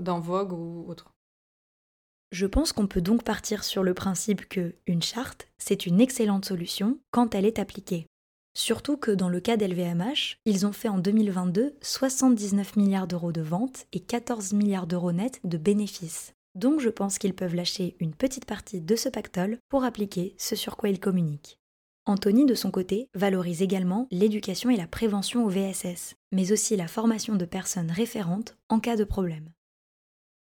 dans 0.00 0.20
Vogue 0.20 0.52
ou 0.52 0.84
autre. 0.88 1.12
Je 2.32 2.46
pense 2.46 2.72
qu'on 2.72 2.86
peut 2.86 3.02
donc 3.02 3.24
partir 3.24 3.62
sur 3.62 3.82
le 3.82 3.92
principe 3.92 4.48
que 4.48 4.74
une 4.86 5.02
charte, 5.02 5.48
c'est 5.58 5.84
une 5.84 6.00
excellente 6.00 6.46
solution 6.46 6.98
quand 7.10 7.34
elle 7.34 7.44
est 7.44 7.58
appliquée. 7.58 8.06
Surtout 8.56 8.96
que 8.96 9.10
dans 9.10 9.28
le 9.28 9.38
cas 9.38 9.58
d'LVMH, 9.58 10.38
ils 10.46 10.64
ont 10.64 10.72
fait 10.72 10.88
en 10.88 10.96
2022 10.96 11.74
79 11.82 12.76
milliards 12.76 13.06
d'euros 13.06 13.32
de 13.32 13.42
ventes 13.42 13.86
et 13.92 14.00
14 14.00 14.54
milliards 14.54 14.86
d'euros 14.86 15.12
nets 15.12 15.40
de 15.44 15.58
bénéfices. 15.58 16.32
Donc 16.54 16.80
je 16.80 16.88
pense 16.88 17.18
qu'ils 17.18 17.34
peuvent 17.34 17.54
lâcher 17.54 17.96
une 18.00 18.14
petite 18.14 18.46
partie 18.46 18.80
de 18.80 18.96
ce 18.96 19.10
pactole 19.10 19.58
pour 19.68 19.84
appliquer 19.84 20.34
ce 20.38 20.56
sur 20.56 20.78
quoi 20.78 20.88
ils 20.88 21.00
communiquent. 21.00 21.58
Anthony, 22.06 22.46
de 22.46 22.54
son 22.54 22.70
côté, 22.70 23.08
valorise 23.14 23.60
également 23.60 24.08
l'éducation 24.10 24.70
et 24.70 24.76
la 24.76 24.86
prévention 24.86 25.44
au 25.44 25.50
VSS, 25.50 26.14
mais 26.32 26.50
aussi 26.50 26.76
la 26.76 26.88
formation 26.88 27.36
de 27.36 27.44
personnes 27.44 27.90
référentes 27.90 28.56
en 28.70 28.80
cas 28.80 28.96
de 28.96 29.04
problème. 29.04 29.50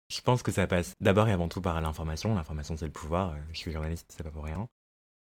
Je 0.10 0.22
pense 0.22 0.42
que 0.42 0.52
ça 0.52 0.66
passe 0.66 0.96
d'abord 1.00 1.28
et 1.28 1.32
avant 1.32 1.48
tout 1.48 1.62
par 1.62 1.80
l'information. 1.82 2.34
L'information, 2.34 2.76
c'est 2.76 2.86
le 2.86 2.92
pouvoir. 2.92 3.34
Euh, 3.34 3.38
je 3.54 3.60
suis 3.60 3.72
journaliste, 3.72 4.12
c'est 4.16 4.24
pas 4.24 4.32
pour 4.32 4.44
rien. 4.44 4.68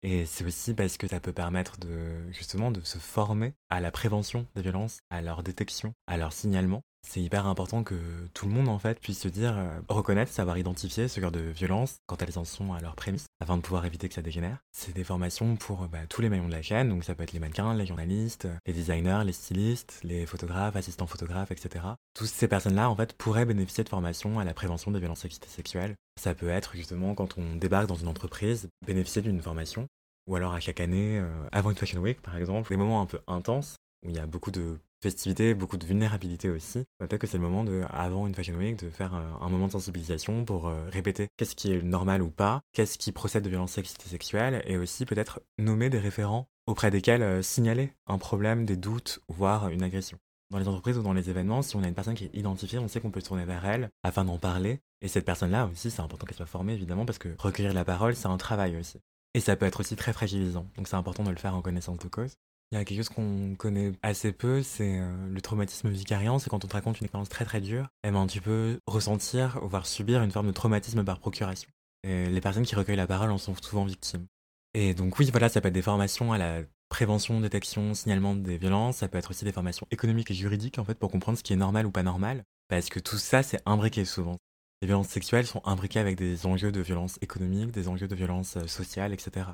Et 0.04 0.28
c'est 0.28 0.46
aussi 0.46 0.76
parce 0.76 0.98
que 0.98 1.08
ça 1.08 1.20
peut 1.20 1.34
permettre 1.34 1.80
de, 1.80 2.32
justement, 2.32 2.70
de 2.70 2.82
se 2.82 3.00
former 3.00 3.56
à 3.70 3.82
la 3.82 3.90
prévention 3.90 4.46
des 4.56 4.62
violences, 4.62 5.00
à 5.10 5.22
leur 5.22 5.42
détection, 5.42 5.96
à 6.06 6.18
leur 6.18 6.32
signalement 6.32 6.84
c'est 7.08 7.22
hyper 7.22 7.45
important 7.45 7.84
que 7.84 7.95
tout 8.34 8.47
le 8.47 8.51
monde 8.51 8.68
en 8.68 8.80
fait 8.80 8.99
puisse 8.99 9.20
se 9.20 9.28
dire, 9.28 9.58
euh, 9.58 9.80
reconnaître, 9.88 10.32
savoir 10.32 10.58
identifier 10.58 11.08
ce 11.08 11.22
genre 11.22 11.32
de 11.32 11.39
violence 11.39 11.97
quand 12.08 12.22
elles 12.22 12.38
en 12.38 12.45
sont 12.45 12.74
à 12.74 12.82
leur 12.82 12.95
prémisse, 12.95 13.26
afin 13.39 13.58
de 13.58 13.62
pouvoir 13.62 13.86
éviter 13.86 14.08
que 14.08 14.16
ça 14.16 14.22
dégénère. 14.22 14.58
C'est 14.72 14.93
des 14.93 15.03
formations 15.03 15.56
pour 15.56 15.88
bah, 15.88 16.08
tous 16.10 16.22
les 16.22 16.30
maillons 16.30 16.47
de 16.47 16.53
la 16.53 16.62
chaîne, 16.62 16.89
donc 16.89 17.03
ça 17.03 17.16
peut 17.16 17.24
être 17.24 17.34
les 17.34 17.39
mannequins, 17.39 17.74
les 17.74 17.86
journalistes, 17.86 18.47
les 18.66 18.74
designers, 18.74 19.22
les 19.26 19.34
stylistes, 19.34 19.99
les 20.03 20.26
photographes, 20.26 20.76
assistants 20.76 21.08
photographes, 21.08 21.51
etc. 21.51 21.86
Toutes 22.14 22.28
ces 22.28 22.47
personnes-là 22.47 22.89
en 22.89 22.95
fait 22.95 23.14
pourraient 23.14 23.45
bénéficier 23.45 23.84
de 23.84 23.89
formations 23.89 24.39
à 24.39 24.43
la 24.43 24.53
prévention 24.53 24.91
des 24.91 24.99
violences 24.99 25.26
sexuelles. 25.47 25.95
Ça 26.20 26.34
peut 26.34 26.49
être 26.49 26.76
justement 26.76 27.14
quand 27.14 27.38
on 27.38 27.56
débarque 27.56 27.88
dans 27.88 27.95
une 27.95 28.08
entreprise, 28.08 28.70
bénéficier 28.86 29.22
d'une 29.22 29.41
formation 29.41 29.88
ou 30.28 30.36
alors 30.36 30.53
à 30.53 30.60
chaque 30.60 30.80
année, 30.80 31.20
euh, 31.20 31.30
avant 31.51 31.70
une 31.70 31.76
Fashion 31.76 32.01
Week 32.01 32.22
par 32.22 32.38
exemple, 32.38 32.70
des 32.70 32.78
moments 32.78 33.01
un 33.01 33.06
peu 33.06 33.20
intenses 33.28 33.76
où 34.03 34.10
il 34.10 34.16
y 34.16 34.20
a 34.20 34.26
beaucoup 34.26 34.51
de 34.51 34.80
festivité, 35.06 35.53
beaucoup 35.53 35.78
de 35.78 35.86
vulnérabilité 35.86 36.49
aussi. 36.49 36.84
Peut-être 36.97 37.20
que 37.22 37.28
c'est 37.28 37.38
le 37.38 37.43
moment 37.43 37.64
de, 37.64 37.84
avant 37.91 38.26
une 38.26 38.34
Fashion 38.34 38.56
Week, 38.56 38.76
de 38.78 38.89
faire 38.89 39.14
euh, 39.14 39.22
un 39.39 39.49
moment 39.49 39.68
de 39.68 39.72
sensibilisation 39.72 40.45
pour 40.45 40.68
euh, 40.68 40.89
répéter 40.89 41.28
qu'est-ce 41.38 41.56
qui 41.56 41.72
est 41.72 41.84
normal 41.84 42.24
ou 42.24 42.32
pas, 42.32 42.62
qu'est-ce 42.74 42.97
qui 42.97 43.12
procède 43.12 43.43
de 43.43 43.49
violences 43.49 43.80
sexuelles, 43.99 44.64
et 44.66 44.78
aussi 44.78 45.06
peut-être 45.06 45.43
nommer 45.60 45.91
des 45.91 45.99
référents 45.99 46.47
auprès 46.66 46.89
desquels 46.89 47.22
euh, 47.22 47.43
signaler 47.43 47.93
un 48.08 48.18
problème, 48.18 48.66
des 48.66 48.78
doutes, 48.78 49.20
voire 49.28 49.70
une 49.70 49.84
agression. 49.84 50.18
Dans 50.49 50.58
les 50.58 50.68
entreprises 50.68 50.97
ou 50.97 51.03
dans 51.03 51.14
les 51.14 51.30
événements, 51.30 51.62
si 51.62 51.76
on 51.76 51.84
a 51.84 51.88
une 51.88 51.93
personne 51.93 52.16
qui 52.16 52.26
est 52.26 52.36
identifiée, 52.36 52.80
on 52.80 52.88
sait 52.88 52.99
qu'on 52.99 53.12
peut 53.12 53.22
se 53.22 53.28
tourner 53.28 53.45
vers 53.45 53.64
elle 53.66 53.91
afin 54.01 54.26
d'en 54.26 54.39
parler. 54.39 54.80
Et 55.01 55.08
cette 55.08 55.26
personne-là 55.26 55.68
aussi, 55.72 55.91
c'est 55.91 56.01
important 56.01 56.26
qu'elle 56.26 56.38
soit 56.38 56.47
formée 56.47 56.74
évidemment 56.74 57.06
parce 57.06 57.20
que 57.20 57.30
recueillir 57.38 57.74
la 57.76 57.86
parole, 57.86 58.16
c'est 58.16 58.28
un 58.28 58.38
travail 58.38 58.76
aussi. 58.76 58.99
Et 59.36 59.39
ça 59.39 59.56
peut 59.56 59.68
être 59.68 59.82
aussi 59.82 59.95
très 59.95 60.14
fragilisant. 60.14 60.66
Donc 60.78 60.88
c'est 60.88 60.95
important 60.95 61.24
de 61.24 61.30
le 61.30 61.36
faire 61.36 61.56
en 61.56 61.62
connaissance 61.62 61.99
de 61.99 62.08
cause. 62.08 62.38
Il 62.72 62.78
y 62.78 62.82
a 62.82 62.86
quelque 62.86 62.97
chose 62.97 63.09
qu'on 63.09 63.55
connaît 63.55 63.93
assez 64.01 64.32
peu, 64.32 64.63
c'est 64.63 64.99
euh, 64.99 65.28
le 65.30 65.41
traumatisme 65.41 65.89
vicariant. 65.89 66.39
C'est 66.39 66.49
quand 66.49 66.66
on 66.66 66.68
te 66.68 66.74
raconte 66.74 66.99
une 66.99 67.05
expérience 67.05 67.30
très 67.30 67.45
très 67.45 67.61
dure, 67.61 67.88
et 68.03 68.11
ben, 68.11 68.28
tu 68.28 68.41
peux 68.41 68.80
ressentir, 68.88 69.59
voire 69.61 69.86
subir 69.86 70.24
une 70.24 70.32
forme 70.32 70.47
de 70.47 70.51
traumatisme 70.51 71.03
par 71.03 71.20
procuration. 71.20 71.70
Et 72.03 72.26
les 72.26 72.41
personnes 72.41 72.66
qui 72.66 72.76
recueillent 72.76 72.95
la 72.95 73.07
parole 73.07 73.32
en 73.32 73.38
sont 73.38 73.55
souvent 73.61 73.86
victimes. 73.86 74.26
Et 74.74 74.93
donc 74.93 75.18
oui, 75.20 75.30
voilà, 75.32 75.47
ça 75.47 75.61
peut 75.61 75.70
être 75.70 75.74
des 75.74 75.82
formations 75.82 76.34
à 76.34 76.38
la 76.38 76.61
prévention, 76.89 77.39
détection, 77.39 77.93
signalement 77.93 78.36
des 78.36 78.57
violences. 78.57 78.97
Ça 78.97 79.07
peut 79.07 79.18
être 79.18 79.32
aussi 79.32 79.45
des 79.45 79.51
formations 79.51 79.88
économiques 79.91 80.32
et 80.32 80.34
juridiques, 80.34 80.80
en 80.80 80.84
fait, 80.84 80.95
pour 80.95 81.09
comprendre 81.09 81.38
ce 81.38 81.43
qui 81.43 81.53
est 81.53 81.57
normal 81.57 81.86
ou 81.86 81.91
pas 81.91 82.03
normal. 82.03 82.43
Parce 82.68 82.89
que 82.89 82.99
tout 82.99 83.18
ça, 83.18 83.43
c'est 83.43 83.61
imbriqué 83.66 84.05
souvent. 84.05 84.38
Les 84.82 84.88
violences 84.88 85.07
sexuelles 85.07 85.47
sont 85.47 85.61
imbriquées 85.66 85.99
avec 85.99 86.18
des 86.18 86.45
enjeux 86.45 86.72
de 86.72 86.82
violence 86.82 87.18
économique, 87.22 87.72
des 87.72 87.88
enjeux 87.88 88.07
de 88.07 88.16
violence 88.16 88.57
euh, 88.57 88.68
sociale, 88.68 89.13
etc. 89.13 89.47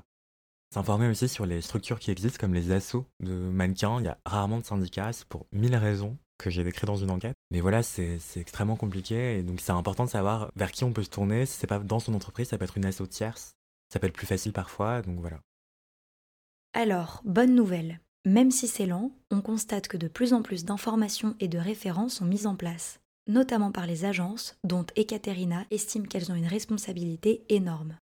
S'informer 0.73 1.09
aussi 1.09 1.27
sur 1.27 1.45
les 1.45 1.61
structures 1.61 1.99
qui 1.99 2.11
existent, 2.11 2.39
comme 2.39 2.53
les 2.53 2.71
assos 2.71 3.05
de 3.19 3.33
mannequins. 3.33 3.99
Il 3.99 4.05
y 4.05 4.07
a 4.07 4.17
rarement 4.25 4.57
de 4.57 4.65
syndicats, 4.65 5.11
pour 5.27 5.45
mille 5.51 5.75
raisons 5.75 6.17
que 6.37 6.49
j'ai 6.49 6.63
décrites 6.63 6.85
dans 6.87 6.95
une 6.95 7.11
enquête. 7.11 7.35
Mais 7.51 7.59
voilà, 7.59 7.83
c'est 7.83 8.19
extrêmement 8.37 8.77
compliqué 8.77 9.37
et 9.37 9.43
donc 9.43 9.59
c'est 9.59 9.73
important 9.73 10.05
de 10.05 10.09
savoir 10.09 10.49
vers 10.55 10.71
qui 10.71 10.85
on 10.85 10.93
peut 10.93 11.03
se 11.03 11.09
tourner. 11.09 11.45
Si 11.45 11.57
c'est 11.57 11.67
pas 11.67 11.79
dans 11.79 11.99
son 11.99 12.13
entreprise, 12.13 12.47
ça 12.47 12.57
peut 12.57 12.63
être 12.63 12.77
une 12.77 12.85
asso 12.85 13.05
tierce. 13.05 13.51
Ça 13.91 13.99
peut 13.99 14.07
être 14.07 14.13
plus 14.13 14.25
facile 14.25 14.53
parfois, 14.53 15.01
donc 15.01 15.19
voilà. 15.19 15.41
Alors, 16.73 17.21
bonne 17.25 17.53
nouvelle. 17.53 17.99
Même 18.25 18.49
si 18.49 18.67
c'est 18.67 18.85
lent, 18.85 19.11
on 19.29 19.41
constate 19.41 19.89
que 19.89 19.97
de 19.97 20.07
plus 20.07 20.31
en 20.31 20.41
plus 20.41 20.63
d'informations 20.63 21.35
et 21.41 21.49
de 21.49 21.57
références 21.57 22.15
sont 22.15 22.25
mises 22.25 22.47
en 22.47 22.55
place, 22.55 23.01
notamment 23.27 23.73
par 23.73 23.87
les 23.87 24.05
agences, 24.05 24.55
dont 24.63 24.85
Ekaterina 24.95 25.65
estime 25.69 26.07
qu'elles 26.07 26.31
ont 26.31 26.35
une 26.35 26.47
responsabilité 26.47 27.43
énorme. 27.49 27.97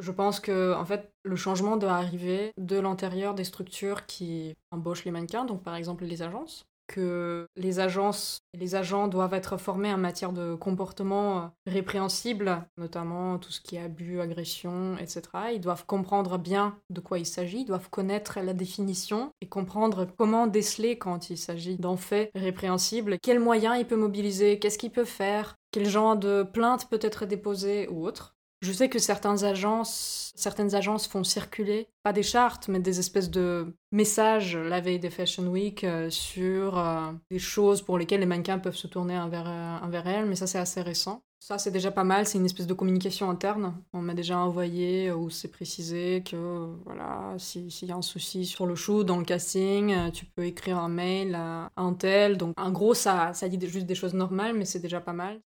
Je 0.00 0.10
pense 0.10 0.40
que 0.40 0.74
en 0.74 0.84
fait, 0.84 1.12
le 1.24 1.36
changement 1.36 1.76
doit 1.76 1.92
arriver 1.92 2.52
de 2.56 2.78
l'intérieur 2.78 3.34
des 3.34 3.44
structures 3.44 4.06
qui 4.06 4.54
embauchent 4.70 5.04
les 5.04 5.10
mannequins, 5.10 5.44
donc 5.44 5.62
par 5.62 5.74
exemple 5.74 6.04
les 6.04 6.22
agences, 6.22 6.64
que 6.92 7.46
les 7.56 7.80
agences 7.80 8.40
et 8.52 8.58
les 8.58 8.74
agents 8.74 9.08
doivent 9.08 9.34
être 9.34 9.56
formés 9.56 9.92
en 9.92 9.98
matière 9.98 10.32
de 10.32 10.54
comportement 10.54 11.38
euh, 11.38 11.46
répréhensible, 11.66 12.66
notamment 12.76 13.38
tout 13.38 13.50
ce 13.50 13.60
qui 13.60 13.76
est 13.76 13.82
abus, 13.82 14.20
agression, 14.20 14.96
etc. 14.98 15.22
Ils 15.54 15.60
doivent 15.60 15.86
comprendre 15.86 16.38
bien 16.38 16.76
de 16.90 17.00
quoi 17.00 17.18
il 17.18 17.26
s'agit, 17.26 17.60
ils 17.60 17.66
doivent 17.66 17.88
connaître 17.90 18.40
la 18.40 18.52
définition 18.52 19.30
et 19.40 19.46
comprendre 19.48 20.06
comment 20.18 20.46
déceler 20.46 20.98
quand 20.98 21.30
il 21.30 21.38
s'agit 21.38 21.76
d'en 21.76 21.96
faits 21.96 22.30
répréhensibles, 22.34 23.18
quels 23.22 23.40
moyens 23.40 23.76
il 23.78 23.86
peut 23.86 23.96
mobiliser, 23.96 24.58
qu'est-ce 24.58 24.78
qu'il 24.78 24.92
peut 24.92 25.04
faire, 25.04 25.56
quel 25.70 25.88
genre 25.88 26.16
de 26.16 26.42
plainte 26.42 26.88
peut 26.90 27.00
être 27.00 27.24
déposée 27.24 27.88
ou 27.88 28.04
autre. 28.04 28.34
Je 28.62 28.70
sais 28.70 28.88
que 28.88 29.00
certaines 29.00 29.42
agences, 29.42 30.32
certaines 30.36 30.76
agences 30.76 31.08
font 31.08 31.24
circuler, 31.24 31.88
pas 32.04 32.12
des 32.12 32.22
chartes, 32.22 32.68
mais 32.68 32.78
des 32.78 33.00
espèces 33.00 33.28
de 33.28 33.74
messages 33.90 34.56
la 34.56 34.80
veille 34.80 35.00
des 35.00 35.10
Fashion 35.10 35.48
Week 35.48 35.82
euh, 35.82 36.10
sur 36.10 36.78
euh, 36.78 37.10
des 37.28 37.40
choses 37.40 37.82
pour 37.82 37.98
lesquelles 37.98 38.20
les 38.20 38.26
mannequins 38.26 38.60
peuvent 38.60 38.76
se 38.76 38.86
tourner 38.86 39.18
envers, 39.18 39.48
euh, 39.48 40.02
elles, 40.04 40.26
mais 40.26 40.36
ça 40.36 40.46
c'est 40.46 40.60
assez 40.60 40.80
récent. 40.80 41.24
Ça 41.40 41.58
c'est 41.58 41.72
déjà 41.72 41.90
pas 41.90 42.04
mal, 42.04 42.24
c'est 42.24 42.38
une 42.38 42.44
espèce 42.44 42.68
de 42.68 42.74
communication 42.74 43.28
interne. 43.28 43.74
On 43.92 44.00
m'a 44.00 44.14
déjà 44.14 44.38
envoyé 44.38 45.10
où 45.10 45.28
c'est 45.28 45.50
précisé 45.50 46.22
que 46.24 46.68
voilà, 46.84 47.34
s'il 47.38 47.88
y 47.88 47.90
a 47.90 47.96
un 47.96 48.02
souci 48.02 48.46
sur 48.46 48.64
le 48.66 48.76
shoot, 48.76 49.04
dans 49.04 49.18
le 49.18 49.24
casting, 49.24 50.12
tu 50.12 50.24
peux 50.24 50.44
écrire 50.44 50.78
un 50.78 50.88
mail 50.88 51.34
à 51.34 51.72
un 51.76 51.94
tel. 51.94 52.36
Donc 52.36 52.54
en 52.56 52.70
gros 52.70 52.94
ça, 52.94 53.34
ça 53.34 53.48
dit 53.48 53.58
juste 53.68 53.86
des 53.86 53.96
choses 53.96 54.14
normales, 54.14 54.54
mais 54.54 54.64
c'est 54.64 54.78
déjà 54.78 55.00
pas 55.00 55.12
mal. 55.12 55.40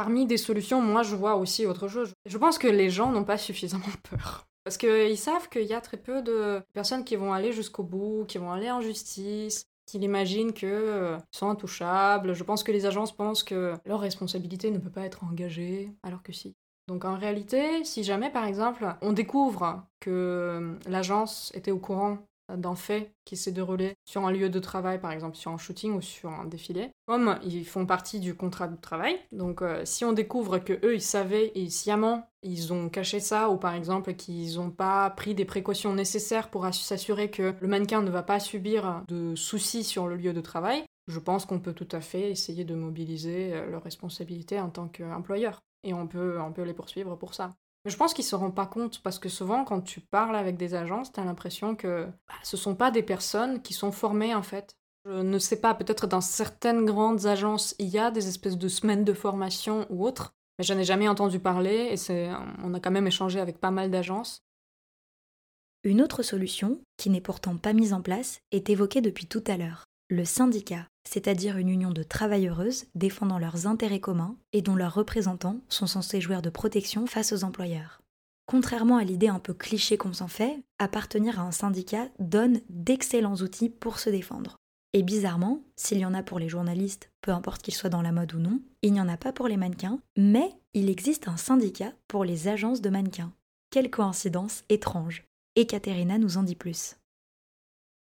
Parmi 0.00 0.24
des 0.24 0.38
solutions, 0.38 0.80
moi 0.80 1.02
je 1.02 1.14
vois 1.14 1.36
aussi 1.36 1.66
autre 1.66 1.86
chose. 1.86 2.14
Je 2.24 2.38
pense 2.38 2.56
que 2.56 2.66
les 2.66 2.88
gens 2.88 3.12
n'ont 3.12 3.24
pas 3.24 3.36
suffisamment 3.36 3.84
peur. 4.10 4.46
Parce 4.64 4.78
qu'ils 4.78 5.18
savent 5.18 5.50
qu'il 5.50 5.64
y 5.66 5.74
a 5.74 5.82
très 5.82 5.98
peu 5.98 6.22
de 6.22 6.62
personnes 6.72 7.04
qui 7.04 7.16
vont 7.16 7.34
aller 7.34 7.52
jusqu'au 7.52 7.82
bout, 7.82 8.24
qui 8.26 8.38
vont 8.38 8.50
aller 8.50 8.70
en 8.70 8.80
justice, 8.80 9.66
qui 9.84 9.98
imaginent 9.98 10.54
qu'ils 10.54 10.70
euh, 10.70 11.18
sont 11.32 11.50
intouchables. 11.50 12.32
Je 12.32 12.42
pense 12.44 12.64
que 12.64 12.72
les 12.72 12.86
agences 12.86 13.14
pensent 13.14 13.42
que 13.42 13.74
leur 13.84 14.00
responsabilité 14.00 14.70
ne 14.70 14.78
peut 14.78 14.88
pas 14.88 15.02
être 15.02 15.22
engagée, 15.22 15.92
alors 16.02 16.22
que 16.22 16.32
si. 16.32 16.54
Donc 16.88 17.04
en 17.04 17.18
réalité, 17.18 17.84
si 17.84 18.02
jamais 18.02 18.30
par 18.30 18.46
exemple 18.46 18.86
on 19.02 19.12
découvre 19.12 19.84
que 20.00 20.78
l'agence 20.88 21.52
était 21.54 21.72
au 21.72 21.78
courant 21.78 22.26
d'un 22.56 22.74
fait 22.74 23.12
qui 23.24 23.36
s'est 23.36 23.52
déroulé 23.52 23.94
sur 24.04 24.26
un 24.26 24.32
lieu 24.32 24.48
de 24.48 24.58
travail, 24.58 25.00
par 25.00 25.12
exemple 25.12 25.36
sur 25.36 25.50
un 25.50 25.58
shooting 25.58 25.94
ou 25.94 26.00
sur 26.00 26.30
un 26.30 26.44
défilé. 26.44 26.90
Comme 27.06 27.38
ils 27.42 27.64
font 27.64 27.86
partie 27.86 28.20
du 28.20 28.34
contrat 28.34 28.68
de 28.68 28.76
travail, 28.76 29.18
donc 29.32 29.62
euh, 29.62 29.84
si 29.84 30.04
on 30.04 30.12
découvre 30.12 30.58
que 30.58 30.74
eux 30.84 30.94
ils 30.94 31.02
savaient 31.02 31.52
et 31.54 31.68
sciemment 31.68 32.28
ils 32.42 32.72
ont 32.72 32.88
caché 32.88 33.20
ça 33.20 33.50
ou 33.50 33.56
par 33.56 33.74
exemple 33.74 34.14
qu'ils 34.14 34.56
n'ont 34.56 34.70
pas 34.70 35.10
pris 35.10 35.34
des 35.34 35.44
précautions 35.44 35.92
nécessaires 35.92 36.48
pour 36.50 36.66
s'assurer 36.72 37.30
que 37.30 37.54
le 37.60 37.68
mannequin 37.68 38.02
ne 38.02 38.10
va 38.10 38.22
pas 38.22 38.40
subir 38.40 39.02
de 39.08 39.34
soucis 39.34 39.84
sur 39.84 40.06
le 40.06 40.16
lieu 40.16 40.32
de 40.32 40.40
travail, 40.40 40.84
je 41.06 41.18
pense 41.18 41.44
qu'on 41.44 41.60
peut 41.60 41.74
tout 41.74 41.88
à 41.92 42.00
fait 42.00 42.30
essayer 42.30 42.64
de 42.64 42.74
mobiliser 42.74 43.52
euh, 43.52 43.70
leur 43.70 43.82
responsabilité 43.82 44.60
en 44.60 44.70
tant 44.70 44.88
qu'employeur. 44.88 45.60
Et 45.82 45.94
on 45.94 46.06
peut, 46.06 46.40
on 46.40 46.52
peut 46.52 46.62
les 46.62 46.74
poursuivre 46.74 47.16
pour 47.16 47.34
ça. 47.34 47.56
Je 47.86 47.96
pense 47.96 48.12
qu'ils 48.12 48.24
se 48.24 48.36
rendent 48.36 48.54
pas 48.54 48.66
compte 48.66 49.02
parce 49.02 49.18
que 49.18 49.30
souvent, 49.30 49.64
quand 49.64 49.80
tu 49.80 50.00
parles 50.00 50.36
avec 50.36 50.56
des 50.56 50.74
agences, 50.74 51.12
tu 51.12 51.20
as 51.20 51.24
l'impression 51.24 51.74
que 51.74 52.04
bah, 52.28 52.34
ce 52.42 52.56
sont 52.56 52.74
pas 52.74 52.90
des 52.90 53.02
personnes 53.02 53.62
qui 53.62 53.72
sont 53.72 53.92
formées 53.92 54.34
en 54.34 54.42
fait. 54.42 54.76
Je 55.06 55.22
ne 55.22 55.38
sais 55.38 55.60
pas, 55.60 55.74
peut-être 55.74 56.06
dans 56.06 56.20
certaines 56.20 56.84
grandes 56.84 57.24
agences, 57.24 57.74
il 57.78 57.88
y 57.88 57.98
a 57.98 58.10
des 58.10 58.28
espèces 58.28 58.58
de 58.58 58.68
semaines 58.68 59.04
de 59.04 59.14
formation 59.14 59.86
ou 59.88 60.06
autres, 60.06 60.34
mais 60.58 60.64
j'en 60.64 60.76
ai 60.76 60.84
jamais 60.84 61.08
entendu 61.08 61.40
parler 61.40 61.94
et 61.94 62.30
on 62.62 62.74
a 62.74 62.80
quand 62.80 62.90
même 62.90 63.06
échangé 63.06 63.40
avec 63.40 63.58
pas 63.58 63.70
mal 63.70 63.90
d'agences. 63.90 64.44
Une 65.82 66.02
autre 66.02 66.22
solution, 66.22 66.82
qui 66.98 67.08
n'est 67.08 67.22
pourtant 67.22 67.56
pas 67.56 67.72
mise 67.72 67.94
en 67.94 68.02
place, 68.02 68.42
est 68.52 68.68
évoquée 68.68 69.00
depuis 69.00 69.26
tout 69.26 69.42
à 69.46 69.56
l'heure 69.56 69.89
le 70.10 70.24
syndicat, 70.24 70.88
c'est-à-dire 71.08 71.56
une 71.56 71.68
union 71.68 71.92
de 71.92 72.02
travailleuses 72.02 72.86
défendant 72.96 73.38
leurs 73.38 73.68
intérêts 73.68 74.00
communs 74.00 74.36
et 74.52 74.60
dont 74.60 74.74
leurs 74.74 74.94
représentants 74.94 75.60
sont 75.68 75.86
censés 75.86 76.20
jouer 76.20 76.42
de 76.42 76.50
protection 76.50 77.06
face 77.06 77.32
aux 77.32 77.44
employeurs. 77.44 78.02
Contrairement 78.46 78.96
à 78.96 79.04
l'idée 79.04 79.28
un 79.28 79.38
peu 79.38 79.54
cliché 79.54 79.96
qu'on 79.96 80.12
s'en 80.12 80.26
fait, 80.26 80.58
appartenir 80.80 81.38
à 81.38 81.44
un 81.44 81.52
syndicat 81.52 82.08
donne 82.18 82.60
d'excellents 82.68 83.36
outils 83.36 83.68
pour 83.68 84.00
se 84.00 84.10
défendre. 84.10 84.56
Et 84.92 85.04
bizarrement, 85.04 85.62
s'il 85.76 85.98
y 85.98 86.04
en 86.04 86.14
a 86.14 86.24
pour 86.24 86.40
les 86.40 86.48
journalistes, 86.48 87.12
peu 87.20 87.30
importe 87.30 87.62
qu'ils 87.62 87.74
soient 87.74 87.90
dans 87.90 88.02
la 88.02 88.10
mode 88.10 88.34
ou 88.34 88.40
non, 88.40 88.60
il 88.82 88.92
n'y 88.92 89.00
en 89.00 89.08
a 89.08 89.16
pas 89.16 89.32
pour 89.32 89.46
les 89.46 89.56
mannequins, 89.56 90.00
mais 90.16 90.50
il 90.74 90.90
existe 90.90 91.28
un 91.28 91.36
syndicat 91.36 91.92
pour 92.08 92.24
les 92.24 92.48
agences 92.48 92.80
de 92.80 92.90
mannequins. 92.90 93.32
Quelle 93.70 93.90
coïncidence 93.90 94.64
étrange. 94.68 95.22
Et 95.54 95.66
Katerina 95.68 96.18
nous 96.18 96.36
en 96.36 96.42
dit 96.42 96.56
plus. 96.56 96.96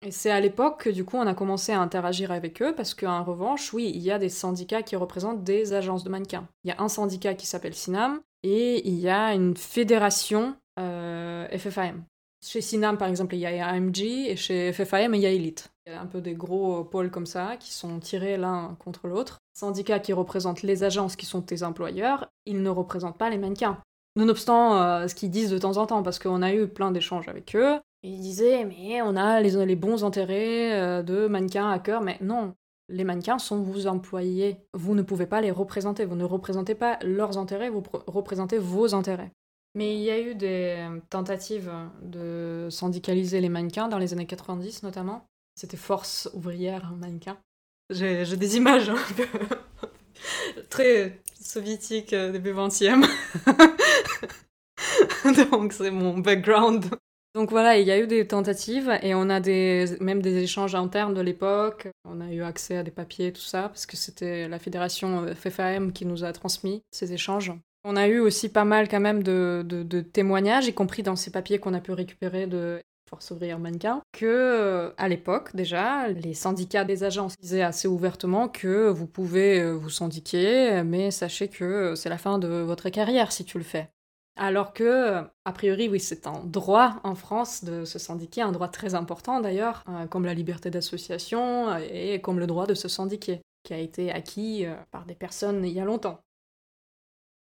Et 0.01 0.11
c'est 0.11 0.31
à 0.31 0.39
l'époque 0.39 0.83
que 0.83 0.89
du 0.89 1.03
coup 1.03 1.17
on 1.17 1.27
a 1.27 1.33
commencé 1.33 1.73
à 1.73 1.81
interagir 1.81 2.31
avec 2.31 2.61
eux 2.61 2.73
parce 2.73 2.93
qu'en 2.93 3.23
revanche, 3.23 3.73
oui, 3.73 3.91
il 3.93 4.01
y 4.01 4.11
a 4.11 4.19
des 4.19 4.29
syndicats 4.29 4.81
qui 4.81 4.95
représentent 4.95 5.43
des 5.43 5.73
agences 5.73 6.05
de 6.05 6.09
mannequins. 6.09 6.47
Il 6.63 6.69
y 6.69 6.71
a 6.71 6.81
un 6.81 6.87
syndicat 6.87 7.33
qui 7.33 7.45
s'appelle 7.45 7.73
Sinam 7.73 8.21
et 8.43 8.87
il 8.87 8.97
y 8.97 9.09
a 9.09 9.33
une 9.33 9.57
fédération 9.57 10.55
euh, 10.79 11.47
FFAM. 11.57 12.03
Chez 12.41 12.61
Sinam 12.61 12.97
par 12.97 13.09
exemple, 13.09 13.35
il 13.35 13.39
y 13.39 13.45
a 13.45 13.67
AMG 13.67 13.99
et 13.99 14.37
chez 14.37 14.71
FFAM 14.71 15.15
il 15.15 15.21
y 15.21 15.25
a 15.25 15.31
Elite. 15.31 15.69
Il 15.85 15.91
y 15.91 15.95
a 15.95 16.01
un 16.01 16.05
peu 16.05 16.21
des 16.21 16.33
gros 16.33 16.85
pôles 16.85 17.11
comme 17.11 17.25
ça 17.25 17.57
qui 17.57 17.73
sont 17.73 17.99
tirés 17.99 18.37
l'un 18.37 18.77
contre 18.79 19.07
l'autre. 19.07 19.39
Syndicats 19.53 19.99
qui 19.99 20.13
représentent 20.13 20.61
les 20.61 20.85
agences 20.85 21.17
qui 21.17 21.25
sont 21.25 21.41
tes 21.41 21.63
employeurs, 21.63 22.29
ils 22.45 22.61
ne 22.61 22.69
représentent 22.69 23.17
pas 23.17 23.29
les 23.29 23.37
mannequins. 23.37 23.79
Nonobstant 24.15 24.81
euh, 24.81 25.07
ce 25.07 25.15
qu'ils 25.15 25.29
disent 25.29 25.51
de 25.51 25.57
temps 25.57 25.77
en 25.77 25.85
temps, 25.85 26.03
parce 26.03 26.19
qu'on 26.19 26.41
a 26.41 26.53
eu 26.53 26.67
plein 26.67 26.91
d'échanges 26.91 27.27
avec 27.27 27.55
eux, 27.55 27.79
il 28.03 28.19
disait, 28.21 28.65
mais 28.65 29.01
on 29.01 29.15
a 29.15 29.41
les, 29.41 29.65
les 29.65 29.75
bons 29.75 30.03
intérêts 30.03 30.79
euh, 30.79 31.03
de 31.03 31.27
mannequins 31.27 31.69
à 31.69 31.79
cœur, 31.79 32.01
mais 32.01 32.17
non, 32.21 32.55
les 32.89 33.03
mannequins 33.03 33.39
sont 33.39 33.61
vos 33.61 33.87
employés. 33.87 34.57
Vous 34.73 34.95
ne 34.95 35.01
pouvez 35.01 35.25
pas 35.25 35.41
les 35.41 35.51
représenter, 35.51 36.05
vous 36.05 36.15
ne 36.15 36.23
représentez 36.23 36.75
pas 36.75 36.97
leurs 37.03 37.37
intérêts, 37.37 37.69
vous 37.69 37.83
représentez 38.07 38.57
vos 38.57 38.95
intérêts. 38.95 39.31
Mais 39.75 39.95
il 39.95 40.01
y 40.01 40.09
a 40.09 40.19
eu 40.19 40.33
des 40.33 40.87
tentatives 41.09 41.71
de 42.01 42.67
syndicaliser 42.71 43.39
les 43.39 43.49
mannequins 43.49 43.87
dans 43.87 43.99
les 43.99 44.13
années 44.13 44.25
90 44.25 44.83
notamment. 44.83 45.25
C'était 45.55 45.77
Force 45.77 46.29
ouvrière 46.33 46.91
mannequin. 46.97 47.37
J'ai 47.91 48.25
des 48.37 48.57
images 48.57 48.91
très 50.69 51.21
soviétiques 51.39 52.13
euh, 52.13 52.31
début 52.31 52.53
20e. 52.53 53.05
Donc 55.51 55.73
c'est 55.73 55.91
mon 55.91 56.17
background. 56.17 56.85
Donc 57.35 57.51
voilà, 57.51 57.77
il 57.77 57.87
y 57.87 57.91
a 57.91 57.99
eu 57.99 58.07
des 58.07 58.25
tentatives 58.25 58.91
et 59.03 59.13
on 59.13 59.29
a 59.29 59.39
des, 59.39 59.85
même 59.99 60.21
des 60.21 60.37
échanges 60.37 60.73
internes 60.73 61.13
de 61.13 61.21
l'époque. 61.21 61.87
On 62.03 62.21
a 62.21 62.31
eu 62.31 62.41
accès 62.41 62.77
à 62.77 62.83
des 62.83 62.91
papiers, 62.91 63.31
tout 63.31 63.41
ça, 63.41 63.63
parce 63.69 63.85
que 63.85 63.95
c'était 63.95 64.47
la 64.47 64.57
fédération 64.57 65.23
euh, 65.23 65.35
FFAM 65.35 65.93
qui 65.93 66.05
nous 66.05 66.23
a 66.23 66.33
transmis 66.33 66.81
ces 66.91 67.13
échanges. 67.13 67.53
On 67.83 67.95
a 67.95 68.07
eu 68.07 68.19
aussi 68.19 68.49
pas 68.49 68.65
mal 68.65 68.89
quand 68.89 68.99
même 68.99 69.21
de, 69.21 69.63
de, 69.63 70.01
témoignages, 70.01 70.67
y 70.67 70.73
compris 70.73 71.03
dans 71.03 71.15
ces 71.15 71.31
papiers 71.31 71.59
qu'on 71.59 71.73
a 71.73 71.79
pu 71.79 71.91
récupérer 71.91 72.47
de 72.47 72.81
Force 73.09 73.31
ouvrière 73.31 73.57
mannequin, 73.57 74.01
que 74.11 74.25
euh, 74.25 74.91
à 74.97 75.07
l'époque 75.07 75.55
déjà, 75.55 76.07
les 76.09 76.33
syndicats 76.33 76.83
des 76.83 77.03
agences 77.03 77.35
disaient 77.39 77.61
assez 77.61 77.87
ouvertement 77.87 78.49
que 78.49 78.89
vous 78.89 79.07
pouvez 79.07 79.61
euh, 79.61 79.71
vous 79.71 79.89
syndiquer, 79.89 80.81
mais 80.83 81.09
sachez 81.09 81.47
que 81.47 81.95
c'est 81.95 82.09
la 82.09 82.17
fin 82.17 82.37
de 82.37 82.47
votre 82.47 82.89
carrière 82.89 83.31
si 83.31 83.45
tu 83.45 83.57
le 83.57 83.63
fais. 83.63 83.89
Alors 84.41 84.71
que, 84.71 85.21
a 85.43 85.51
priori, 85.51 85.89
oui, 85.89 85.99
c'est 85.99 86.25
un 86.25 86.45
droit 86.45 87.01
en 87.03 87.13
France 87.13 87.65
de 87.65 87.83
se 87.83 87.99
syndiquer, 87.99 88.41
un 88.41 88.53
droit 88.53 88.69
très 88.69 88.95
important 88.95 89.41
d'ailleurs, 89.41 89.83
euh, 89.89 90.07
comme 90.07 90.23
la 90.23 90.33
liberté 90.33 90.69
d'association 90.69 91.71
euh, 91.71 91.79
et 91.91 92.21
comme 92.21 92.39
le 92.39 92.47
droit 92.47 92.65
de 92.65 92.73
se 92.73 92.87
syndiquer, 92.87 93.41
qui 93.63 93.73
a 93.73 93.77
été 93.77 94.13
acquis 94.13 94.65
euh, 94.65 94.75
par 94.91 95.05
des 95.05 95.13
personnes 95.13 95.65
il 95.65 95.73
y 95.73 95.81
a 95.81 95.83
longtemps. 95.83 96.21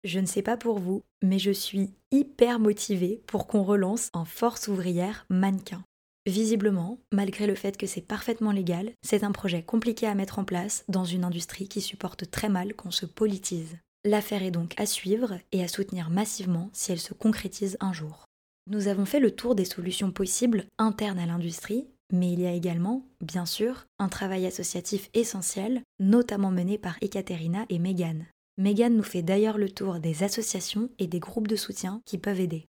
Je 0.04 0.20
ne 0.20 0.26
sais 0.26 0.42
pas 0.42 0.58
pour 0.58 0.80
vous, 0.80 1.02
mais 1.24 1.39
je 1.39 1.52
suis 1.52 1.94
hyper 2.12 2.60
motivée 2.60 3.24
pour 3.26 3.48
qu'on 3.48 3.64
relance 3.64 4.10
en 4.12 4.26
force 4.26 4.68
ouvrière 4.68 5.26
mannequin. 5.30 5.86
Visiblement, 6.26 7.00
malgré 7.14 7.48
le 7.48 7.56
fait 7.56 7.78
que 7.78 7.88
c'est 7.88 8.06
parfaitement 8.06 8.52
légal, 8.52 8.92
c'est 9.02 9.24
un 9.24 9.32
projet 9.32 9.64
compliqué 9.64 10.08
à 10.08 10.16
mettre 10.16 10.39
en 10.39 10.44
place 10.44 10.84
dans 10.89 11.06
une 11.06 11.24
industrie 11.24 11.70
qui 11.70 11.80
supporte 11.80 12.30
très 12.30 12.50
mal 12.50 12.74
qu'on 12.76 12.92
se 12.92 13.06
politise. 13.06 13.78
L'affaire 14.04 14.41
est 14.41 14.52
donc 14.52 14.74
à 14.80 14.88
suivre 14.88 15.38
et 15.52 15.64
à 15.64 15.68
soutenir 15.68 16.10
massivement 16.10 16.72
si 16.74 16.91
elle 16.91 16.99
se 16.99 17.14
concrétise 17.14 17.78
un 17.82 17.93
jour. 17.93 18.26
Nous 18.68 18.88
avons 18.88 19.06
fait 19.06 19.20
le 19.20 19.32
tour 19.32 19.54
des 19.54 19.66
solutions 19.66 20.12
possibles 20.12 20.66
internes 20.80 21.20
à 21.20 21.28
l'industrie, 21.28 21.88
mais 22.12 22.34
il 22.34 22.41
y 22.41 22.47
a 22.47 22.52
également, 22.52 23.06
bien 23.22 23.45
sûr, 23.45 23.86
un 23.99 24.10
travail 24.10 24.47
associatif 24.47 25.10
essentiel, 25.14 25.82
notamment 25.99 26.49
mené 26.49 26.80
par 26.80 26.97
Ekaterina 27.02 27.66
et 27.70 27.78
Megan. 27.78 28.26
Megan 28.58 28.95
nous 28.95 29.04
fait 29.04 29.22
d'ailleurs 29.22 29.60
le 29.60 29.70
tour 29.70 29.99
des 29.99 30.24
associations 30.24 30.89
et 30.97 31.08
des 31.08 31.20
groupes 31.20 31.47
de 31.47 31.56
soutien 31.56 32.02
qui 32.06 32.18
peuvent 32.18 32.39
aider. 32.39 32.66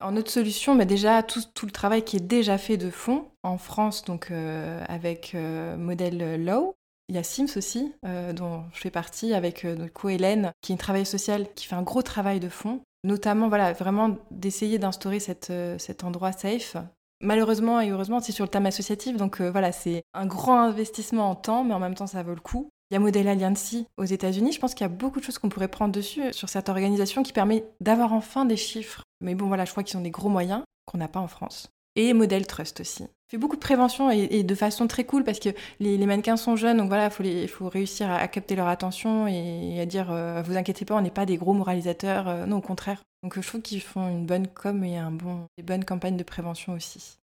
En 0.00 0.16
autre 0.16 0.30
solution, 0.30 0.74
bah 0.74 0.84
déjà 0.84 1.22
tout, 1.22 1.40
le 1.62 1.70
travail 1.70 2.04
qui 2.04 2.18
est 2.18 2.26
déjà 2.26 2.58
fait 2.58 2.76
de 2.76 2.90
fond 2.90 3.30
en 3.42 3.56
France, 3.56 4.04
donc 4.04 4.30
euh, 4.30 4.84
avec 4.86 5.34
euh, 5.34 5.78
modèle 5.78 6.44
Low. 6.44 6.76
Il 7.08 7.14
y 7.14 7.18
a 7.18 7.22
Sims 7.22 7.56
aussi, 7.56 7.92
euh, 8.04 8.32
dont 8.32 8.64
je 8.72 8.80
fais 8.80 8.90
partie, 8.90 9.32
avec 9.32 9.66
co 9.94 10.08
Hélène, 10.08 10.52
qui 10.60 10.72
est 10.72 10.74
une 10.74 10.78
travailleuse 10.78 11.08
sociale 11.08 11.46
qui 11.54 11.66
fait 11.66 11.76
un 11.76 11.82
gros 11.82 12.02
travail 12.02 12.40
de 12.40 12.48
fond, 12.48 12.80
notamment 13.04 13.48
voilà 13.48 13.72
vraiment 13.72 14.16
d'essayer 14.30 14.78
d'instaurer 14.78 15.20
cet 15.20 16.04
endroit 16.04 16.32
safe. 16.32 16.76
Malheureusement 17.22 17.80
et 17.80 17.90
heureusement, 17.90 18.20
c'est 18.20 18.32
sur 18.32 18.44
le 18.44 18.50
thème 18.50 18.66
associatif, 18.66 19.16
donc 19.16 19.40
voilà, 19.40 19.72
c'est 19.72 20.02
un 20.14 20.26
grand 20.26 20.60
investissement 20.60 21.30
en 21.30 21.34
temps, 21.34 21.64
mais 21.64 21.74
en 21.74 21.78
même 21.78 21.94
temps, 21.94 22.06
ça 22.06 22.22
vaut 22.22 22.34
le 22.34 22.40
coup. 22.40 22.70
Il 22.90 22.94
y 22.94 22.96
a 22.96 23.00
Model 23.00 23.26
Alliance 23.26 23.74
aux 23.96 24.04
États-Unis. 24.04 24.52
Je 24.52 24.60
pense 24.60 24.74
qu'il 24.74 24.84
y 24.84 24.90
a 24.90 24.92
beaucoup 24.92 25.18
de 25.18 25.24
choses 25.24 25.38
qu'on 25.38 25.48
pourrait 25.48 25.66
prendre 25.66 25.92
dessus 25.92 26.32
sur 26.32 26.48
cette 26.48 26.68
organisation 26.68 27.24
qui 27.24 27.32
permet 27.32 27.64
d'avoir 27.80 28.12
enfin 28.12 28.44
des 28.44 28.56
chiffres. 28.56 29.02
Mais 29.20 29.34
bon, 29.34 29.48
voilà, 29.48 29.64
je 29.64 29.72
crois 29.72 29.82
qu'ils 29.82 29.98
ont 29.98 30.02
des 30.02 30.12
gros 30.12 30.28
moyens 30.28 30.62
qu'on 30.84 30.98
n'a 30.98 31.08
pas 31.08 31.18
en 31.18 31.26
France. 31.26 31.68
Et 31.96 32.12
Model 32.12 32.46
Trust 32.46 32.80
aussi. 32.80 33.02
Il 33.02 33.30
fait 33.32 33.38
beaucoup 33.38 33.56
de 33.56 33.60
prévention 33.60 34.08
et, 34.08 34.44
de 34.44 34.54
façon 34.54 34.86
très 34.86 35.02
cool 35.02 35.24
parce 35.24 35.40
que 35.40 35.48
les, 35.80 35.98
mannequins 36.06 36.36
sont 36.36 36.54
jeunes, 36.54 36.76
donc 36.76 36.86
voilà, 36.86 37.10
il 37.24 37.48
faut, 37.48 37.68
réussir 37.68 38.08
à, 38.08 38.28
capter 38.28 38.54
leur 38.54 38.68
attention 38.68 39.26
et, 39.26 39.80
à 39.80 39.86
dire 39.86 40.12
euh, 40.12 40.42
vous 40.42 40.56
inquiétez 40.56 40.84
pas, 40.84 40.94
on 40.94 41.00
n'est 41.00 41.10
pas 41.10 41.26
des 41.26 41.36
gros 41.36 41.52
moralisateurs, 41.52 42.28
euh, 42.28 42.46
non, 42.46 42.58
au 42.58 42.60
contraire. 42.60 43.02
Donc 43.24 43.40
je 43.40 43.46
trouve 43.46 43.62
qu'ils 43.62 43.82
font 43.82 44.08
une 44.08 44.26
bonne 44.26 44.46
com 44.46 44.84
et 44.84 44.96
un 44.96 45.10
bon, 45.10 45.46
des 45.56 45.64
bonnes 45.64 45.84
campagnes 45.84 46.16
de 46.16 46.22
prévention 46.22 46.74
aussi. 46.74 47.18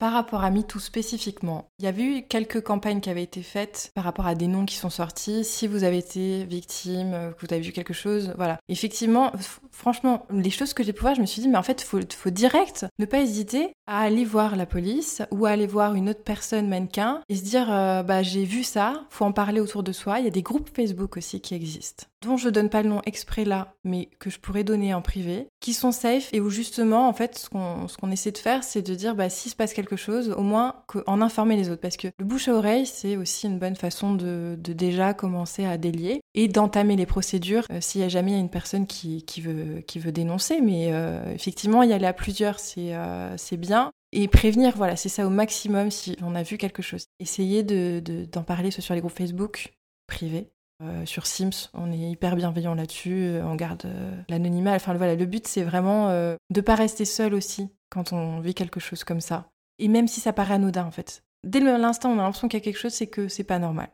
Par 0.00 0.12
rapport 0.12 0.42
à 0.42 0.50
MeToo 0.50 0.80
spécifiquement, 0.80 1.68
il 1.78 1.84
y 1.84 1.88
avait 1.88 2.02
eu 2.02 2.22
quelques 2.22 2.60
campagnes 2.60 3.00
qui 3.00 3.10
avaient 3.10 3.22
été 3.22 3.42
faites 3.42 3.92
par 3.94 4.02
rapport 4.02 4.26
à 4.26 4.34
des 4.34 4.48
noms 4.48 4.66
qui 4.66 4.74
sont 4.74 4.90
sortis. 4.90 5.44
Si 5.44 5.68
vous 5.68 5.84
avez 5.84 5.98
été 5.98 6.44
victime, 6.44 7.14
euh, 7.14 7.30
que 7.30 7.46
vous 7.46 7.54
avez 7.54 7.62
vu 7.62 7.72
quelque 7.72 7.94
chose, 7.94 8.34
voilà. 8.36 8.58
Effectivement, 8.68 9.32
franchement, 9.70 10.26
les 10.30 10.50
choses 10.50 10.74
que 10.74 10.82
j'ai 10.82 10.92
pu 10.92 11.02
voir, 11.02 11.14
je 11.14 11.20
me 11.20 11.26
suis 11.26 11.40
dit, 11.40 11.48
mais 11.48 11.58
en 11.58 11.62
fait, 11.62 11.80
faut, 11.80 12.00
faut, 12.12 12.30
direct 12.30 12.86
ne 12.98 13.06
pas 13.06 13.20
hésiter 13.20 13.72
à 13.86 14.00
aller 14.00 14.24
voir 14.24 14.56
la 14.56 14.66
police 14.66 15.22
ou 15.30 15.46
à 15.46 15.50
aller 15.50 15.66
voir 15.66 15.94
une 15.94 16.08
autre 16.08 16.22
personne 16.24 16.68
mannequin 16.68 17.20
et 17.28 17.36
se 17.36 17.44
dire, 17.44 17.70
euh, 17.70 18.02
bah 18.02 18.22
j'ai 18.22 18.44
vu 18.44 18.62
ça, 18.62 19.04
faut 19.10 19.24
en 19.24 19.32
parler 19.32 19.60
autour 19.60 19.82
de 19.82 19.92
soi. 19.92 20.18
Il 20.20 20.24
y 20.24 20.28
a 20.28 20.30
des 20.30 20.42
groupes 20.42 20.70
Facebook 20.74 21.16
aussi 21.16 21.40
qui 21.40 21.54
existent 21.54 22.06
dont 22.24 22.36
je 22.36 22.48
donne 22.48 22.70
pas 22.70 22.82
le 22.82 22.88
nom 22.88 23.00
exprès 23.06 23.44
là, 23.44 23.74
mais 23.84 24.08
que 24.18 24.30
je 24.30 24.38
pourrais 24.40 24.64
donner 24.64 24.94
en 24.94 25.02
privé, 25.02 25.48
qui 25.60 25.72
sont 25.72 25.92
safe 25.92 26.30
et 26.32 26.40
où 26.40 26.50
justement, 26.50 27.08
en 27.08 27.12
fait, 27.12 27.38
ce 27.38 27.48
qu'on 27.48 28.10
essaie 28.10 28.32
de 28.32 28.38
faire, 28.38 28.64
c'est 28.64 28.82
de 28.82 28.94
dire, 28.94 29.14
bah, 29.14 29.28
s'il 29.28 29.50
se 29.50 29.56
passe 29.56 29.72
quelque 29.72 29.96
chose, 29.96 30.34
au 30.36 30.42
moins 30.42 30.76
en 31.06 31.20
informer 31.20 31.56
les 31.56 31.70
autres. 31.70 31.80
Parce 31.80 31.96
que 31.96 32.08
le 32.18 32.24
bouche 32.24 32.48
à 32.48 32.54
oreille, 32.54 32.86
c'est 32.86 33.16
aussi 33.16 33.46
une 33.46 33.58
bonne 33.58 33.76
façon 33.76 34.14
de, 34.14 34.56
déjà 34.58 35.14
commencer 35.14 35.64
à 35.64 35.78
délier 35.78 36.20
et 36.34 36.48
d'entamer 36.48 36.96
les 36.96 37.06
procédures 37.06 37.64
euh, 37.70 37.78
s'il 37.80 38.00
y 38.00 38.04
a 38.04 38.08
jamais 38.08 38.38
une 38.38 38.48
personne 38.48 38.86
qui, 38.86 39.22
veut, 39.40 39.82
qui 39.86 39.98
veut 39.98 40.10
dénoncer. 40.10 40.60
Mais 40.60 40.88
euh, 40.92 41.32
effectivement, 41.32 41.82
y 41.82 41.92
aller 41.92 42.06
à 42.06 42.12
plusieurs, 42.12 42.58
c'est 42.58 42.94
euh, 42.94 43.36
c'est 43.36 43.56
bien 43.56 43.73
et 44.14 44.28
prévenir, 44.28 44.76
voilà, 44.76 44.94
c'est 44.94 45.08
ça 45.08 45.26
au 45.26 45.30
maximum 45.30 45.90
si 45.90 46.16
on 46.22 46.34
a 46.34 46.42
vu 46.42 46.56
quelque 46.56 46.82
chose. 46.82 47.06
Essayer 47.18 47.64
d'en 47.64 48.00
de, 48.00 48.24
d'en 48.24 48.44
parler 48.44 48.70
soit 48.70 48.82
sur 48.82 48.94
les 48.94 49.00
groupes 49.00 49.16
Facebook 49.16 49.74
privés, 50.06 50.52
euh, 50.82 51.04
sur 51.04 51.26
Sims, 51.26 51.70
on 51.72 51.90
est 51.92 51.98
hyper 51.98 52.36
bienveillant 52.36 52.74
là-dessus, 52.74 53.24
euh, 53.24 53.44
on 53.44 53.56
garde 53.56 53.86
euh, 53.86 54.14
l'anonymat. 54.28 54.74
Enfin 54.74 54.94
voilà, 54.94 55.16
le 55.16 55.26
but 55.26 55.46
c'est 55.48 55.64
vraiment 55.64 56.10
de 56.50 56.60
pas 56.60 56.76
rester 56.76 57.04
seul 57.04 57.34
aussi 57.34 57.70
quand 57.90 58.12
on 58.12 58.40
vit 58.40 58.54
quelque 58.54 58.80
chose 58.80 59.02
comme 59.02 59.20
ça. 59.20 59.50
Et 59.78 59.88
même 59.88 60.06
si 60.06 60.20
ça 60.20 60.32
paraît 60.32 60.54
anodin 60.54 60.84
en 60.84 60.90
fait. 60.92 61.24
Dès 61.42 61.60
l'instant 61.60 62.10
on 62.10 62.18
a 62.18 62.22
l'impression 62.22 62.48
qu'il 62.48 62.58
y 62.58 62.62
a 62.62 62.64
quelque 62.64 62.78
chose, 62.78 62.94
c'est 62.94 63.08
que 63.08 63.28
c'est 63.28 63.44
pas 63.44 63.58
normal. 63.58 63.90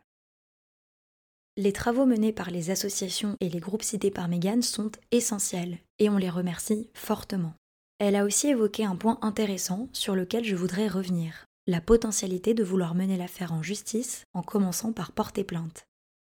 Les 1.57 1.73
travaux 1.73 2.05
menés 2.05 2.31
par 2.31 2.49
les 2.49 2.69
associations 2.69 3.35
et 3.41 3.49
les 3.49 3.59
groupes 3.59 3.83
cités 3.83 4.11
par 4.11 4.27
Megan 4.27 4.61
sont 4.61 4.91
essentiels 5.11 5.79
et 5.99 6.09
on 6.09 6.17
les 6.17 6.29
remercie 6.29 6.89
fortement. 6.93 7.53
Elle 8.03 8.15
a 8.15 8.25
aussi 8.25 8.47
évoqué 8.47 8.83
un 8.83 8.95
point 8.95 9.19
intéressant 9.21 9.87
sur 9.93 10.15
lequel 10.15 10.43
je 10.43 10.55
voudrais 10.55 10.87
revenir 10.87 11.45
la 11.67 11.81
potentialité 11.81 12.55
de 12.55 12.63
vouloir 12.63 12.95
mener 12.95 13.15
l'affaire 13.15 13.53
en 13.53 13.61
justice 13.61 14.25
en 14.33 14.41
commençant 14.41 14.91
par 14.91 15.11
porter 15.11 15.43
plainte. 15.43 15.85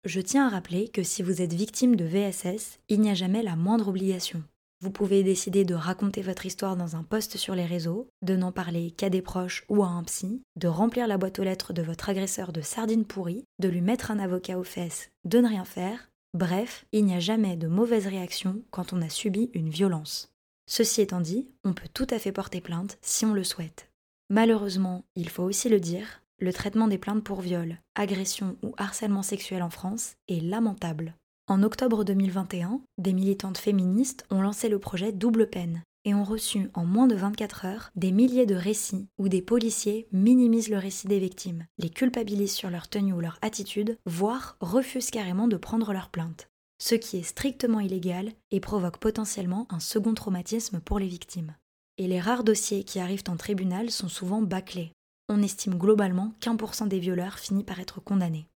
Je 0.06 0.22
tiens 0.22 0.46
à 0.46 0.48
rappeler 0.48 0.88
que 0.88 1.02
si 1.02 1.22
vous 1.22 1.42
êtes 1.42 1.52
victime 1.52 1.94
de 1.94 2.06
VSS, 2.06 2.78
il 2.88 3.02
n'y 3.02 3.10
a 3.10 3.14
jamais 3.14 3.42
la 3.42 3.54
moindre 3.54 3.88
obligation. 3.88 4.42
Vous 4.80 4.90
pouvez 4.90 5.22
décider 5.22 5.66
de 5.66 5.74
raconter 5.74 6.22
votre 6.22 6.46
histoire 6.46 6.74
dans 6.74 6.96
un 6.96 7.02
post 7.02 7.36
sur 7.36 7.54
les 7.54 7.66
réseaux, 7.66 8.08
de 8.22 8.34
n'en 8.34 8.50
parler 8.50 8.90
qu'à 8.92 9.10
des 9.10 9.20
proches 9.20 9.66
ou 9.68 9.84
à 9.84 9.88
un 9.88 10.04
psy, 10.04 10.40
de 10.56 10.68
remplir 10.68 11.06
la 11.06 11.18
boîte 11.18 11.38
aux 11.38 11.44
lettres 11.44 11.74
de 11.74 11.82
votre 11.82 12.08
agresseur 12.08 12.50
de 12.50 12.62
sardines 12.62 13.04
pourries, 13.04 13.44
de 13.58 13.68
lui 13.68 13.82
mettre 13.82 14.10
un 14.10 14.20
avocat 14.20 14.58
aux 14.58 14.64
fesses, 14.64 15.10
de 15.26 15.38
ne 15.38 15.48
rien 15.48 15.66
faire. 15.66 16.08
Bref, 16.32 16.86
il 16.92 17.04
n'y 17.04 17.14
a 17.14 17.20
jamais 17.20 17.56
de 17.56 17.68
mauvaise 17.68 18.06
réaction 18.06 18.62
quand 18.70 18.94
on 18.94 19.02
a 19.02 19.10
subi 19.10 19.50
une 19.52 19.68
violence. 19.68 20.30
Ceci 20.70 21.00
étant 21.00 21.22
dit, 21.22 21.48
on 21.64 21.72
peut 21.72 21.88
tout 21.92 22.06
à 22.10 22.18
fait 22.18 22.30
porter 22.30 22.60
plainte 22.60 22.98
si 23.00 23.24
on 23.24 23.32
le 23.32 23.42
souhaite. 23.42 23.88
Malheureusement, 24.28 25.06
il 25.16 25.30
faut 25.30 25.42
aussi 25.42 25.70
le 25.70 25.80
dire, 25.80 26.22
le 26.38 26.52
traitement 26.52 26.88
des 26.88 26.98
plaintes 26.98 27.24
pour 27.24 27.40
viol, 27.40 27.78
agression 27.94 28.58
ou 28.62 28.74
harcèlement 28.76 29.22
sexuel 29.22 29.62
en 29.62 29.70
France 29.70 30.16
est 30.28 30.42
lamentable. 30.42 31.14
En 31.46 31.62
octobre 31.62 32.04
2021, 32.04 32.82
des 32.98 33.14
militantes 33.14 33.56
féministes 33.56 34.26
ont 34.30 34.42
lancé 34.42 34.68
le 34.68 34.78
projet 34.78 35.10
Double 35.10 35.48
Peine 35.48 35.82
et 36.04 36.12
ont 36.12 36.22
reçu 36.22 36.68
en 36.74 36.84
moins 36.84 37.06
de 37.06 37.16
24 37.16 37.64
heures 37.64 37.90
des 37.96 38.12
milliers 38.12 38.46
de 38.46 38.54
récits 38.54 39.08
où 39.16 39.30
des 39.30 39.40
policiers 39.40 40.06
minimisent 40.12 40.68
le 40.68 40.76
récit 40.76 41.08
des 41.08 41.18
victimes, 41.18 41.64
les 41.78 41.88
culpabilisent 41.88 42.54
sur 42.54 42.68
leur 42.68 42.88
tenue 42.88 43.14
ou 43.14 43.20
leur 43.20 43.38
attitude, 43.40 43.96
voire 44.04 44.58
refusent 44.60 45.10
carrément 45.10 45.48
de 45.48 45.56
prendre 45.56 45.94
leur 45.94 46.10
plainte. 46.10 46.50
Ce 46.78 46.94
qui 46.94 47.18
est 47.18 47.22
strictement 47.22 47.80
illégal 47.80 48.32
et 48.50 48.60
provoque 48.60 48.98
potentiellement 48.98 49.66
un 49.70 49.80
second 49.80 50.14
traumatisme 50.14 50.80
pour 50.80 50.98
les 50.98 51.08
victimes. 51.08 51.54
Et 51.96 52.06
les 52.06 52.20
rares 52.20 52.44
dossiers 52.44 52.84
qui 52.84 53.00
arrivent 53.00 53.24
en 53.28 53.36
tribunal 53.36 53.90
sont 53.90 54.08
souvent 54.08 54.42
bâclés, 54.42 54.92
on 55.28 55.42
estime 55.42 55.74
globalement 55.74 56.32
qu'un 56.40 56.56
pour 56.56 56.74
cent 56.74 56.86
des 56.86 56.98
violeurs 56.98 57.38
finit 57.38 57.64
par 57.64 57.80
être 57.80 58.00
condamnés. 58.00 58.48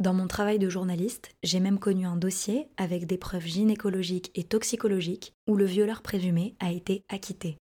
Dans 0.00 0.14
mon 0.14 0.26
travail 0.26 0.58
de 0.58 0.68
journaliste, 0.68 1.34
j'ai 1.42 1.60
même 1.60 1.78
connu 1.78 2.06
un 2.06 2.16
dossier 2.16 2.68
avec 2.76 3.06
des 3.06 3.18
preuves 3.18 3.46
gynécologiques 3.46 4.30
et 4.34 4.42
toxicologiques 4.42 5.34
où 5.46 5.54
le 5.54 5.66
violeur 5.66 6.02
présumé 6.02 6.56
a 6.60 6.72
été 6.72 7.04
acquitté. 7.08 7.58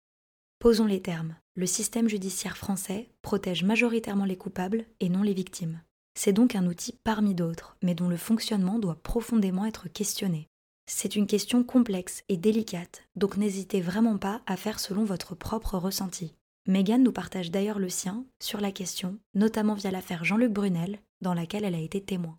Posons 0.59 0.85
les 0.85 1.01
termes. 1.01 1.35
Le 1.55 1.65
système 1.65 2.07
judiciaire 2.07 2.57
français 2.57 3.09
protège 3.21 3.63
majoritairement 3.63 4.25
les 4.25 4.37
coupables 4.37 4.85
et 4.99 5.09
non 5.09 5.21
les 5.21 5.33
victimes. 5.33 5.81
C'est 6.15 6.33
donc 6.33 6.55
un 6.55 6.67
outil 6.67 6.99
parmi 7.03 7.33
d'autres, 7.33 7.75
mais 7.81 7.95
dont 7.95 8.07
le 8.07 8.17
fonctionnement 8.17 8.79
doit 8.79 9.01
profondément 9.01 9.65
être 9.65 9.89
questionné. 9.89 10.47
C'est 10.85 11.15
une 11.15 11.27
question 11.27 11.63
complexe 11.63 12.23
et 12.29 12.37
délicate, 12.37 13.03
donc 13.15 13.37
n'hésitez 13.37 13.81
vraiment 13.81 14.17
pas 14.17 14.41
à 14.45 14.57
faire 14.57 14.79
selon 14.79 15.05
votre 15.05 15.33
propre 15.33 15.77
ressenti. 15.77 16.35
Megan 16.67 17.03
nous 17.03 17.11
partage 17.11 17.51
d'ailleurs 17.51 17.79
le 17.79 17.89
sien 17.89 18.25
sur 18.41 18.61
la 18.61 18.71
question, 18.71 19.17
notamment 19.33 19.73
via 19.73 19.91
l'affaire 19.91 20.23
Jean-Luc 20.23 20.51
Brunel, 20.51 20.99
dans 21.21 21.33
laquelle 21.33 21.63
elle 21.63 21.75
a 21.75 21.79
été 21.79 22.01
témoin. 22.01 22.37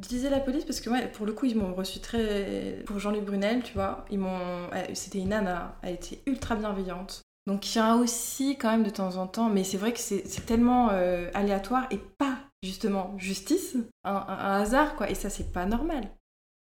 Je 0.00 0.08
disais 0.08 0.30
la 0.30 0.38
police 0.38 0.64
parce 0.64 0.80
que 0.80 1.08
pour 1.08 1.26
le 1.26 1.32
coup 1.32 1.46
ils 1.46 1.56
m'ont 1.56 1.74
reçu 1.74 1.98
très 1.98 2.82
pour 2.86 3.00
Jean-Luc 3.00 3.24
Brunel, 3.24 3.64
tu 3.64 3.74
vois, 3.74 4.04
ils 4.10 4.18
m'ont 4.18 4.70
c'était 4.94 5.18
une 5.18 5.30
nana, 5.30 5.76
elle 5.82 5.94
était 5.94 6.22
ultra 6.26 6.54
bienveillante. 6.54 7.22
Donc 7.48 7.74
il 7.74 7.78
y 7.78 7.80
a 7.80 7.96
aussi 7.96 8.58
quand 8.58 8.70
même 8.70 8.82
de 8.82 8.90
temps 8.90 9.16
en 9.16 9.26
temps, 9.26 9.48
mais 9.48 9.64
c'est 9.64 9.78
vrai 9.78 9.94
que 9.94 9.98
c'est 9.98 10.44
tellement 10.44 10.90
euh, 10.90 11.30
aléatoire 11.32 11.86
et 11.90 11.96
pas 11.96 12.36
justement 12.62 13.16
justice, 13.16 13.74
un, 14.04 14.16
hasard 14.16 14.96
quoi, 14.96 15.08
et 15.08 15.14
ça 15.14 15.30
c'est 15.30 15.50
pas 15.50 15.64
normal. 15.64 16.10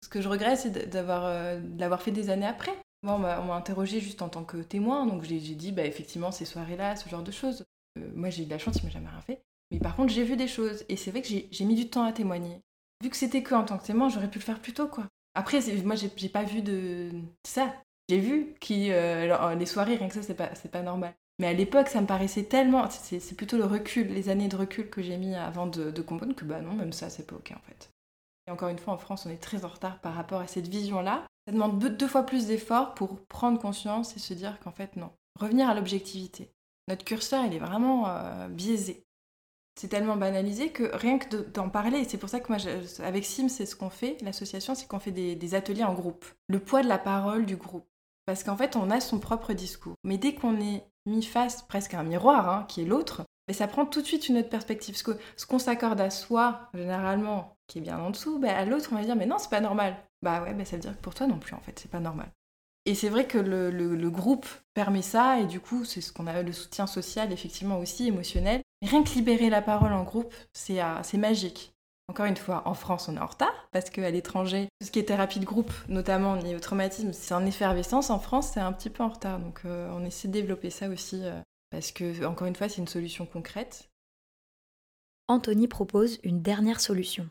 Ce 0.02 0.08
que 0.08 0.22
je 0.22 0.30
regrette 0.30 0.60
c'est 0.60 0.90
d'avoir 0.90 1.26
euh, 1.26 1.98
fait 1.98 2.12
des 2.12 2.30
années 2.30 2.48
après. 2.48 2.72
Bon, 3.04 3.16
on 3.16 3.20
m'a 3.20 3.54
interrogé 3.54 4.00
juste 4.00 4.22
en 4.22 4.30
tant 4.30 4.46
que 4.46 4.58
témoin, 4.58 5.06
donc 5.06 5.24
j'ai 5.24 5.40
dit, 5.40 5.72
bah, 5.74 5.84
effectivement, 5.84 6.32
ces 6.32 6.46
soirées-là, 6.46 6.96
ce 6.96 7.10
genre 7.10 7.24
de 7.24 7.32
choses. 7.32 7.66
Euh, 7.98 8.12
moi, 8.14 8.30
j'ai 8.30 8.44
eu 8.44 8.46
de 8.46 8.52
la 8.52 8.60
chance, 8.60 8.78
il 8.78 8.86
m'a 8.86 8.92
jamais 8.92 9.10
rien 9.10 9.22
fait. 9.22 9.42
Mais 9.72 9.80
par 9.80 9.96
contre, 9.96 10.14
j'ai 10.14 10.24
vu 10.24 10.38
des 10.38 10.48
choses, 10.48 10.86
et 10.88 10.96
c'est 10.96 11.10
vrai 11.10 11.24
que 11.24 11.28
j'ai 11.28 11.66
mis 11.66 11.76
du 11.76 11.90
temps 11.90 12.04
à 12.04 12.14
témoigner. 12.14 12.62
Vu 13.04 13.10
que 13.10 13.18
c'était 13.18 13.42
que 13.42 13.56
en 13.56 13.64
tant 13.64 13.80
que 13.80 13.86
témoin, 13.86 14.08
j'aurais 14.08 14.30
pu 14.30 14.38
le 14.38 14.44
faire 14.44 14.62
plus 14.62 14.74
tôt, 14.74 14.88
quoi. 14.88 15.08
Après, 15.34 15.60
moi, 15.84 15.96
j'ai 15.96 16.30
pas 16.30 16.44
vu 16.44 16.62
de 16.62 17.10
ça. 17.44 17.74
J'ai 18.12 18.20
vu 18.20 18.56
qui 18.60 18.92
euh, 18.92 19.56
les 19.56 19.66
soirées, 19.66 19.96
rien 19.96 20.10
que 20.10 20.14
ça, 20.14 20.22
c'est 20.22 20.34
pas, 20.34 20.50
pas 20.70 20.82
normal. 20.82 21.14
Mais 21.40 21.48
à 21.48 21.54
l'époque, 21.54 21.88
ça 21.88 22.02
me 22.02 22.06
paraissait 22.06 22.44
tellement. 22.44 22.90
C'est 22.90 23.38
plutôt 23.38 23.56
le 23.56 23.64
recul, 23.64 24.08
les 24.08 24.28
années 24.28 24.50
de 24.50 24.58
recul 24.58 24.90
que 24.90 25.02
j'ai 25.02 25.16
mis 25.16 25.34
avant 25.34 25.66
de, 25.66 25.92
de 25.92 26.02
comprendre 26.02 26.36
que, 26.36 26.44
bah 26.44 26.60
non, 26.60 26.74
même 26.74 26.92
ça, 26.92 27.10
c'est 27.10 27.26
pas 27.26 27.38
ok 27.38 27.54
en 27.56 27.62
fait. 27.62 27.90
Et 28.48 28.52
encore 28.52 28.68
une 28.68 28.80
fois, 28.80 28.96
en 28.96 28.98
France, 28.98 29.26
on 29.26 29.30
est 29.30 29.42
très 29.42 29.64
en 29.64 29.70
retard 29.70 30.02
par 30.02 30.14
rapport 30.14 30.42
à 30.42 30.48
cette 30.48 30.68
vision-là. 30.68 31.26
Ça 31.48 31.54
demande 31.54 31.80
deux 31.80 32.08
fois 32.08 32.24
plus 32.24 32.48
d'efforts 32.48 32.96
pour 32.96 33.26
prendre 33.28 33.62
conscience 33.62 34.18
et 34.18 34.20
se 34.20 34.34
dire 34.34 34.60
qu'en 34.60 34.72
fait, 34.72 34.98
non. 34.98 35.12
Revenir 35.40 35.70
à 35.70 35.74
l'objectivité. 35.74 36.52
Notre 36.90 37.06
curseur, 37.06 37.46
il 37.46 37.54
est 37.54 37.60
vraiment 37.60 38.10
euh, 38.10 38.50
biaisé. 38.50 39.06
C'est 39.80 39.88
tellement 39.88 40.18
banalisé 40.18 40.74
que 40.74 40.94
rien 40.98 41.18
que 41.18 41.34
d'en 41.38 41.70
parler, 41.70 42.04
c'est 42.04 42.18
pour 42.18 42.28
ça 42.28 42.42
que 42.42 42.52
moi, 42.52 42.62
avec 43.06 43.24
Sim, 43.24 43.48
c'est 43.48 43.66
ce 43.66 43.78
qu'on 43.78 43.90
fait, 43.90 44.18
l'association, 44.22 44.76
c'est 44.76 44.86
qu'on 44.86 45.00
fait 45.00 45.12
des, 45.12 45.56
ateliers 45.56 45.86
en 45.86 45.94
groupe. 45.94 46.26
Le 46.50 46.60
poids 46.60 46.84
de 46.84 46.90
la 46.90 46.98
parole 46.98 47.46
du 47.46 47.56
groupe. 47.56 47.88
Parce 48.32 48.46
qu'en 48.46 48.56
fait, 48.56 48.78
on 48.78 48.90
a 48.90 49.02
son 49.02 49.20
propre 49.20 49.52
discours. 49.52 49.96
Mais 50.06 50.18
dès 50.18 50.34
qu'on 50.34 50.58
est 50.62 50.86
mis 51.06 51.22
face 51.22 51.64
presque 51.64 51.96
à 51.96 52.00
un 52.00 52.04
miroir, 52.04 52.48
hein, 52.48 52.66
qui 52.70 52.82
est 52.82 52.86
l'autre, 52.86 53.24
mais 53.50 53.54
ça 53.54 53.68
prend 53.68 53.86
tout 53.86 54.02
de 54.02 54.06
suite 54.06 54.30
une 54.30 54.38
autre 54.38 54.48
perspective. 54.48 54.96
Ce 54.96 55.46
qu'on 55.46 55.60
s'accorde 55.60 56.00
à 56.00 56.10
soi, 56.10 56.70
généralement, 56.74 57.58
qui 57.68 57.80
est 57.80 57.82
bien 57.82 58.00
en 58.00 58.10
dessous, 58.10 58.40
bah, 58.40 58.56
à 58.56 58.64
l'autre, 58.64 58.88
on 58.94 58.96
va 58.96 59.04
dire, 59.04 59.18
mais 59.18 59.26
non, 59.26 59.38
c'est 59.38 59.50
pas 59.50 59.60
normal. 59.60 59.98
Bah 60.22 60.42
ouais, 60.44 60.54
bah 60.54 60.64
ça 60.64 60.78
veut 60.78 60.82
dire 60.82 60.96
que 60.96 61.02
pour 61.02 61.14
toi 61.14 61.28
non 61.28 61.40
plus, 61.40 61.54
en 61.54 61.60
fait, 61.60 61.78
c'est 61.78 61.92
pas 61.92 62.00
normal. 62.00 62.32
Et 62.86 62.96
c'est 62.96 63.10
vrai 63.10 63.28
que 63.28 63.38
le, 63.38 64.10
groupe 64.10 64.48
permet 64.74 65.02
ça, 65.02 65.42
et 65.42 65.46
du 65.46 65.60
coup, 65.60 65.84
c'est 65.84 66.00
ce 66.00 66.14
qu'on 66.14 66.26
a 66.26 66.42
le 66.42 66.54
soutien 66.54 66.88
social, 66.88 67.34
effectivement 67.34 67.80
aussi, 67.80 68.08
émotionnel. 68.08 68.62
rien 68.82 69.04
que 69.04 69.10
libérer 69.10 69.50
la 69.50 69.62
parole 69.62 69.92
en 69.92 70.04
groupe, 70.04 70.34
c'est 70.54 70.80
magique. 71.18 71.71
Encore 72.12 72.26
une 72.26 72.36
fois, 72.36 72.68
en 72.68 72.74
France, 72.74 73.08
on 73.08 73.16
est 73.16 73.22
en 73.22 73.26
retard, 73.26 73.70
parce 73.72 73.90
qu'à 73.90 74.12
l'étranger, 74.12 74.68
tout 74.82 74.88
ce 74.88 74.92
qui 74.92 75.00
est 75.00 75.06
thérapie 75.06 75.40
de 75.40 75.46
groupe, 75.46 75.72
notamment 75.88 76.38
au 76.38 76.60
traumatisme, 76.60 77.14
c'est 77.14 77.34
en 77.34 77.46
effervescence. 77.46 78.10
En 78.10 78.20
France, 78.20 78.52
c'est 78.54 78.60
un 78.60 78.74
petit 78.74 78.90
peu 78.90 79.02
en 79.02 79.08
retard. 79.08 79.40
Donc, 79.40 79.62
on 79.64 80.04
essaie 80.04 80.28
de 80.28 80.34
développer 80.34 80.72
ça 80.72 80.90
aussi, 80.90 81.24
parce 81.70 81.94
que, 81.94 82.26
encore 82.26 82.48
une 82.48 82.56
fois, 82.58 82.68
c'est 82.68 82.82
une 82.82 82.88
solution 82.90 83.26
concrète. 83.26 83.90
Anthony 85.30 85.70
propose 85.70 86.20
une 86.24 86.42
dernière 86.42 86.82
solution. 86.82 87.30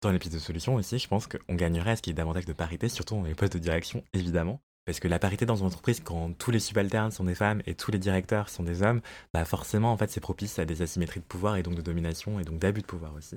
Dans 0.00 0.10
les 0.10 0.18
pistes 0.18 0.32
de 0.32 0.38
solution 0.38 0.76
aussi, 0.76 0.98
je 0.98 1.06
pense 1.06 1.26
qu'on 1.26 1.54
gagnerait 1.54 1.90
à 1.90 1.96
ce 1.96 2.00
qu'il 2.00 2.12
y 2.12 2.14
ait 2.14 2.16
davantage 2.16 2.46
de 2.46 2.54
parité, 2.54 2.88
surtout 2.88 3.16
dans 3.16 3.24
les 3.24 3.34
postes 3.34 3.52
de 3.52 3.58
direction, 3.58 4.02
évidemment. 4.14 4.62
Parce 4.86 4.98
que 4.98 5.08
la 5.08 5.18
parité 5.18 5.44
dans 5.44 5.56
une 5.56 5.66
entreprise, 5.66 6.00
quand 6.00 6.32
tous 6.38 6.50
les 6.50 6.58
subalternes 6.58 7.10
sont 7.10 7.24
des 7.24 7.34
femmes 7.34 7.60
et 7.66 7.74
tous 7.74 7.90
les 7.90 7.98
directeurs 7.98 8.48
sont 8.48 8.62
des 8.62 8.82
hommes, 8.82 9.02
bah 9.34 9.44
forcément, 9.44 9.92
en 9.92 9.98
fait, 9.98 10.10
c'est 10.10 10.20
propice 10.20 10.58
à 10.58 10.64
des 10.64 10.80
asymétries 10.80 11.20
de 11.20 11.26
pouvoir 11.26 11.56
et 11.56 11.62
donc 11.62 11.74
de 11.74 11.82
domination 11.82 12.40
et 12.40 12.44
donc 12.44 12.58
d'abus 12.58 12.80
de 12.80 12.86
pouvoir 12.86 13.12
aussi. 13.14 13.36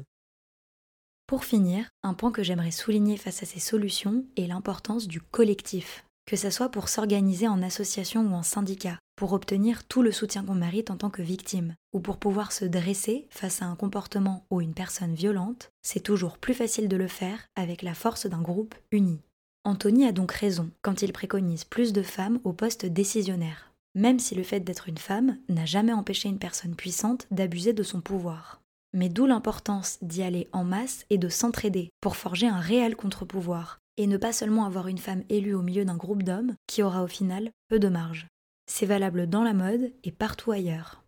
Pour 1.34 1.46
finir, 1.46 1.90
un 2.04 2.14
point 2.14 2.32
que 2.32 2.44
j'aimerais 2.44 2.70
souligner 2.70 3.18
face 3.18 3.42
à 3.42 3.48
ces 3.48 3.60
solutions 3.60 4.24
est 4.38 4.46
l'importance 4.46 5.08
du 5.08 5.20
collectif 5.20 6.06
que 6.28 6.36
ce 6.36 6.52
soit 6.52 6.70
pour 6.70 6.90
s'organiser 6.90 7.48
en 7.48 7.64
association 7.64 8.22
ou 8.22 8.36
en 8.36 8.44
syndicat, 8.44 9.00
pour 9.16 9.34
obtenir 9.34 9.84
tout 9.88 10.04
le 10.04 10.12
soutien 10.12 10.44
qu'on 10.44 10.54
mérite 10.54 10.92
en 10.92 10.96
tant 10.96 11.10
que 11.10 11.24
victime, 11.24 11.74
ou 11.92 12.02
pour 12.02 12.18
pouvoir 12.18 12.52
se 12.52 12.66
dresser 12.66 13.26
face 13.32 13.64
à 13.64 13.66
un 13.66 13.76
comportement 13.76 14.46
ou 14.52 14.62
une 14.62 14.76
personne 14.76 15.16
violente, 15.16 15.72
c'est 15.82 16.02
toujours 16.02 16.38
plus 16.38 16.54
facile 16.54 16.88
de 16.88 16.98
le 16.98 17.08
faire 17.08 17.48
avec 17.56 17.82
la 17.82 17.96
force 17.96 18.28
d'un 18.28 18.44
groupe 18.44 18.76
uni. 18.92 19.20
Anthony 19.64 20.06
a 20.06 20.12
donc 20.12 20.32
raison 20.34 20.70
quand 20.84 21.02
il 21.02 21.14
préconise 21.14 21.64
plus 21.64 21.94
de 21.94 22.04
femmes 22.04 22.40
au 22.44 22.54
poste 22.54 22.86
décisionnaire, 22.86 23.74
même 23.96 24.20
si 24.20 24.36
le 24.36 24.44
fait 24.44 24.60
d'être 24.60 24.88
une 24.88 25.00
femme 25.00 25.40
n'a 25.50 25.66
jamais 25.66 25.94
empêché 25.94 26.30
une 26.30 26.40
personne 26.40 26.76
puissante 26.76 27.26
d'abuser 27.32 27.74
de 27.74 27.82
son 27.82 28.02
pouvoir. 28.02 28.63
Mais 28.94 29.10
d'où 29.10 29.26
l'importance 29.26 29.98
d'y 30.02 30.22
aller 30.22 30.48
en 30.54 30.64
masse 30.64 31.06
et 31.10 31.18
de 31.18 31.30
s'entraider 31.30 31.90
pour 32.00 32.16
forger 32.16 32.48
un 32.48 32.60
réel 32.60 32.96
contre-pouvoir, 32.96 33.80
et 33.98 34.08
ne 34.08 34.18
pas 34.18 34.34
seulement 34.34 34.66
avoir 34.66 34.88
une 34.88 34.98
femme 34.98 35.24
élue 35.30 35.56
au 35.56 35.62
milieu 35.62 35.86
d'un 35.86 35.98
groupe 35.98 36.24
d'hommes 36.24 36.56
qui 36.68 36.84
aura 36.84 37.04
au 37.04 37.08
final 37.08 37.52
peu 37.70 37.80
de 37.80 37.90
marge. 37.90 38.28
C'est 38.68 38.86
valable 38.86 39.28
dans 39.28 39.44
la 39.44 39.54
mode 39.54 39.92
et 40.04 40.12
partout 40.12 40.52
ailleurs. 40.52 41.04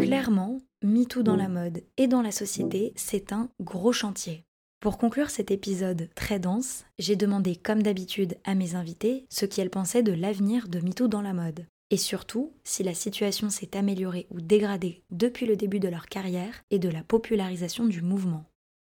Clairement, 0.00 0.60
MeToo 0.82 1.22
dans 1.22 1.36
la 1.36 1.48
mode 1.48 1.82
et 1.98 2.08
dans 2.08 2.22
la 2.22 2.32
société, 2.32 2.92
c'est 2.96 3.32
un 3.32 3.50
gros 3.60 3.92
chantier. 3.92 4.44
Pour 4.80 4.96
conclure 4.96 5.28
cet 5.28 5.50
épisode 5.50 6.08
très 6.14 6.38
dense, 6.38 6.86
j'ai 6.98 7.16
demandé 7.16 7.54
comme 7.54 7.82
d'habitude 7.82 8.38
à 8.44 8.54
mes 8.54 8.74
invités 8.74 9.26
ce 9.28 9.44
qu'elles 9.44 9.70
pensaient 9.70 10.02
de 10.02 10.12
l'avenir 10.12 10.68
de 10.68 10.80
MeToo 10.80 11.06
dans 11.06 11.20
la 11.20 11.34
mode 11.34 11.66
et 11.90 11.96
surtout 11.96 12.52
si 12.64 12.82
la 12.82 12.94
situation 12.94 13.50
s'est 13.50 13.76
améliorée 13.76 14.26
ou 14.30 14.40
dégradée 14.40 15.02
depuis 15.10 15.46
le 15.46 15.56
début 15.56 15.80
de 15.80 15.88
leur 15.88 16.06
carrière 16.06 16.62
et 16.70 16.78
de 16.78 16.88
la 16.88 17.02
popularisation 17.02 17.84
du 17.86 18.00
mouvement. 18.00 18.44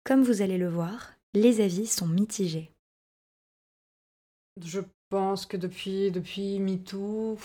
Comme 0.05 0.23
vous 0.23 0.43
allez 0.43 0.59
le 0.59 0.69
voir, 0.69 1.15
les 1.35 1.61
avis 1.61 1.87
sont 1.87 2.07
mitigés. 2.07 2.71
Je 4.63 4.81
pense 5.09 5.47
que 5.47 5.57
depuis, 5.57 6.13
depuis 6.13 6.61
MeToo, 6.61 7.37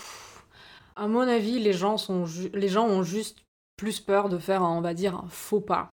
à 0.95 1.08
mon 1.08 1.22
avis, 1.22 1.60
les 1.60 1.74
gens, 1.74 1.97
ont 2.10 3.04
juste 3.04 3.39
plus 3.78 4.00
peur 4.00 4.30
de 4.30 4.38
faire, 4.38 4.62
on 4.62 4.82
va 4.82 4.89
un 4.89 5.28
faux 5.30 5.62
pas. 5.62 5.89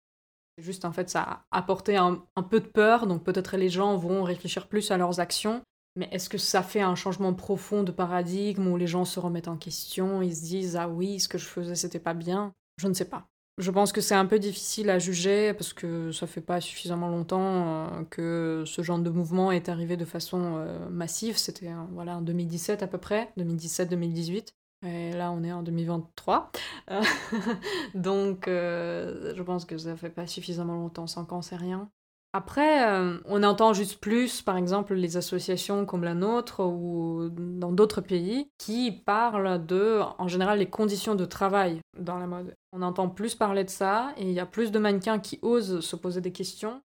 Juste, 0.57 0.85
en 0.85 0.91
fait, 0.91 1.09
ça 1.09 1.21
a 1.23 1.45
apporté 1.57 1.97
un 1.97 2.43
peu 2.49 2.59
de 2.59 2.67
peur, 2.67 3.07
donc 3.07 3.23
peut-être 3.23 3.57
les 3.57 3.69
gens 3.69 3.97
vont 3.97 4.23
réfléchir 4.23 4.67
plus 4.67 4.91
à 4.91 4.97
leurs 4.97 5.19
actions 5.19 5.63
mais 5.95 6.07
est-ce 6.11 6.29
que 6.29 6.37
ça 6.37 6.63
fait 6.63 6.81
un 6.81 6.95
changement 6.95 7.33
profond 7.33 7.83
de 7.83 7.91
paradigme 7.91 8.67
où 8.67 8.77
les 8.77 8.87
gens 8.87 9.05
se 9.05 9.19
remettent 9.19 9.47
en 9.47 9.57
question, 9.57 10.21
ils 10.21 10.35
se 10.35 10.43
disent 10.43 10.75
ah 10.75 10.87
oui, 10.87 11.19
ce 11.19 11.27
que 11.27 11.37
je 11.37 11.45
faisais 11.45 11.75
c'était 11.75 11.99
pas 11.99 12.13
bien? 12.13 12.53
Je 12.77 12.87
ne 12.87 12.93
sais 12.93 13.05
pas. 13.05 13.27
Je 13.57 13.69
pense 13.69 13.91
que 13.91 14.01
c'est 14.01 14.15
un 14.15 14.25
peu 14.25 14.39
difficile 14.39 14.89
à 14.89 14.97
juger 14.97 15.53
parce 15.53 15.73
que 15.73 16.11
ça 16.11 16.25
fait 16.25 16.41
pas 16.41 16.61
suffisamment 16.61 17.09
longtemps 17.09 17.89
euh, 17.91 18.03
que 18.09 18.63
ce 18.65 18.81
genre 18.81 18.97
de 18.97 19.09
mouvement 19.09 19.51
est 19.51 19.69
arrivé 19.69 19.97
de 19.97 20.05
façon 20.05 20.55
euh, 20.57 20.89
massive. 20.89 21.37
C'était 21.37 21.69
voilà 21.91 22.17
en 22.17 22.21
2017 22.21 22.81
à 22.81 22.87
peu 22.87 22.97
près, 22.97 23.31
2017-2018. 23.37 24.53
Et 24.83 25.11
là, 25.11 25.31
on 25.31 25.43
est 25.43 25.51
en 25.51 25.61
2023. 25.61 26.51
Donc, 27.93 28.47
euh, 28.47 29.33
je 29.35 29.43
pense 29.43 29.65
que 29.65 29.77
ça 29.77 29.95
fait 29.95 30.09
pas 30.09 30.25
suffisamment 30.25 30.75
longtemps, 30.75 31.05
sans 31.05 31.31
ans, 31.31 31.43
c'est 31.43 31.55
rien. 31.55 31.89
Après, 32.33 32.89
euh, 32.89 33.17
on 33.25 33.43
entend 33.43 33.73
juste 33.73 33.99
plus, 33.99 34.41
par 34.41 34.55
exemple, 34.55 34.93
les 34.93 35.17
associations 35.17 35.85
comme 35.85 36.05
la 36.05 36.13
nôtre 36.13 36.63
ou 36.63 37.29
dans 37.29 37.73
d'autres 37.73 37.99
pays 37.99 38.49
qui 38.57 38.91
parlent 38.91 39.65
de, 39.65 39.99
en 40.17 40.29
général, 40.29 40.59
les 40.59 40.69
conditions 40.69 41.15
de 41.15 41.25
travail 41.25 41.81
dans 41.97 42.17
la 42.17 42.27
mode. 42.27 42.55
On 42.71 42.83
entend 42.83 43.09
plus 43.09 43.35
parler 43.35 43.65
de 43.65 43.69
ça 43.69 44.13
et 44.15 44.23
il 44.23 44.31
y 44.31 44.39
a 44.39 44.45
plus 44.45 44.71
de 44.71 44.79
mannequins 44.79 45.19
qui 45.19 45.39
osent 45.41 45.81
se 45.81 45.95
poser 45.97 46.21
des 46.21 46.31
questions. 46.31 46.81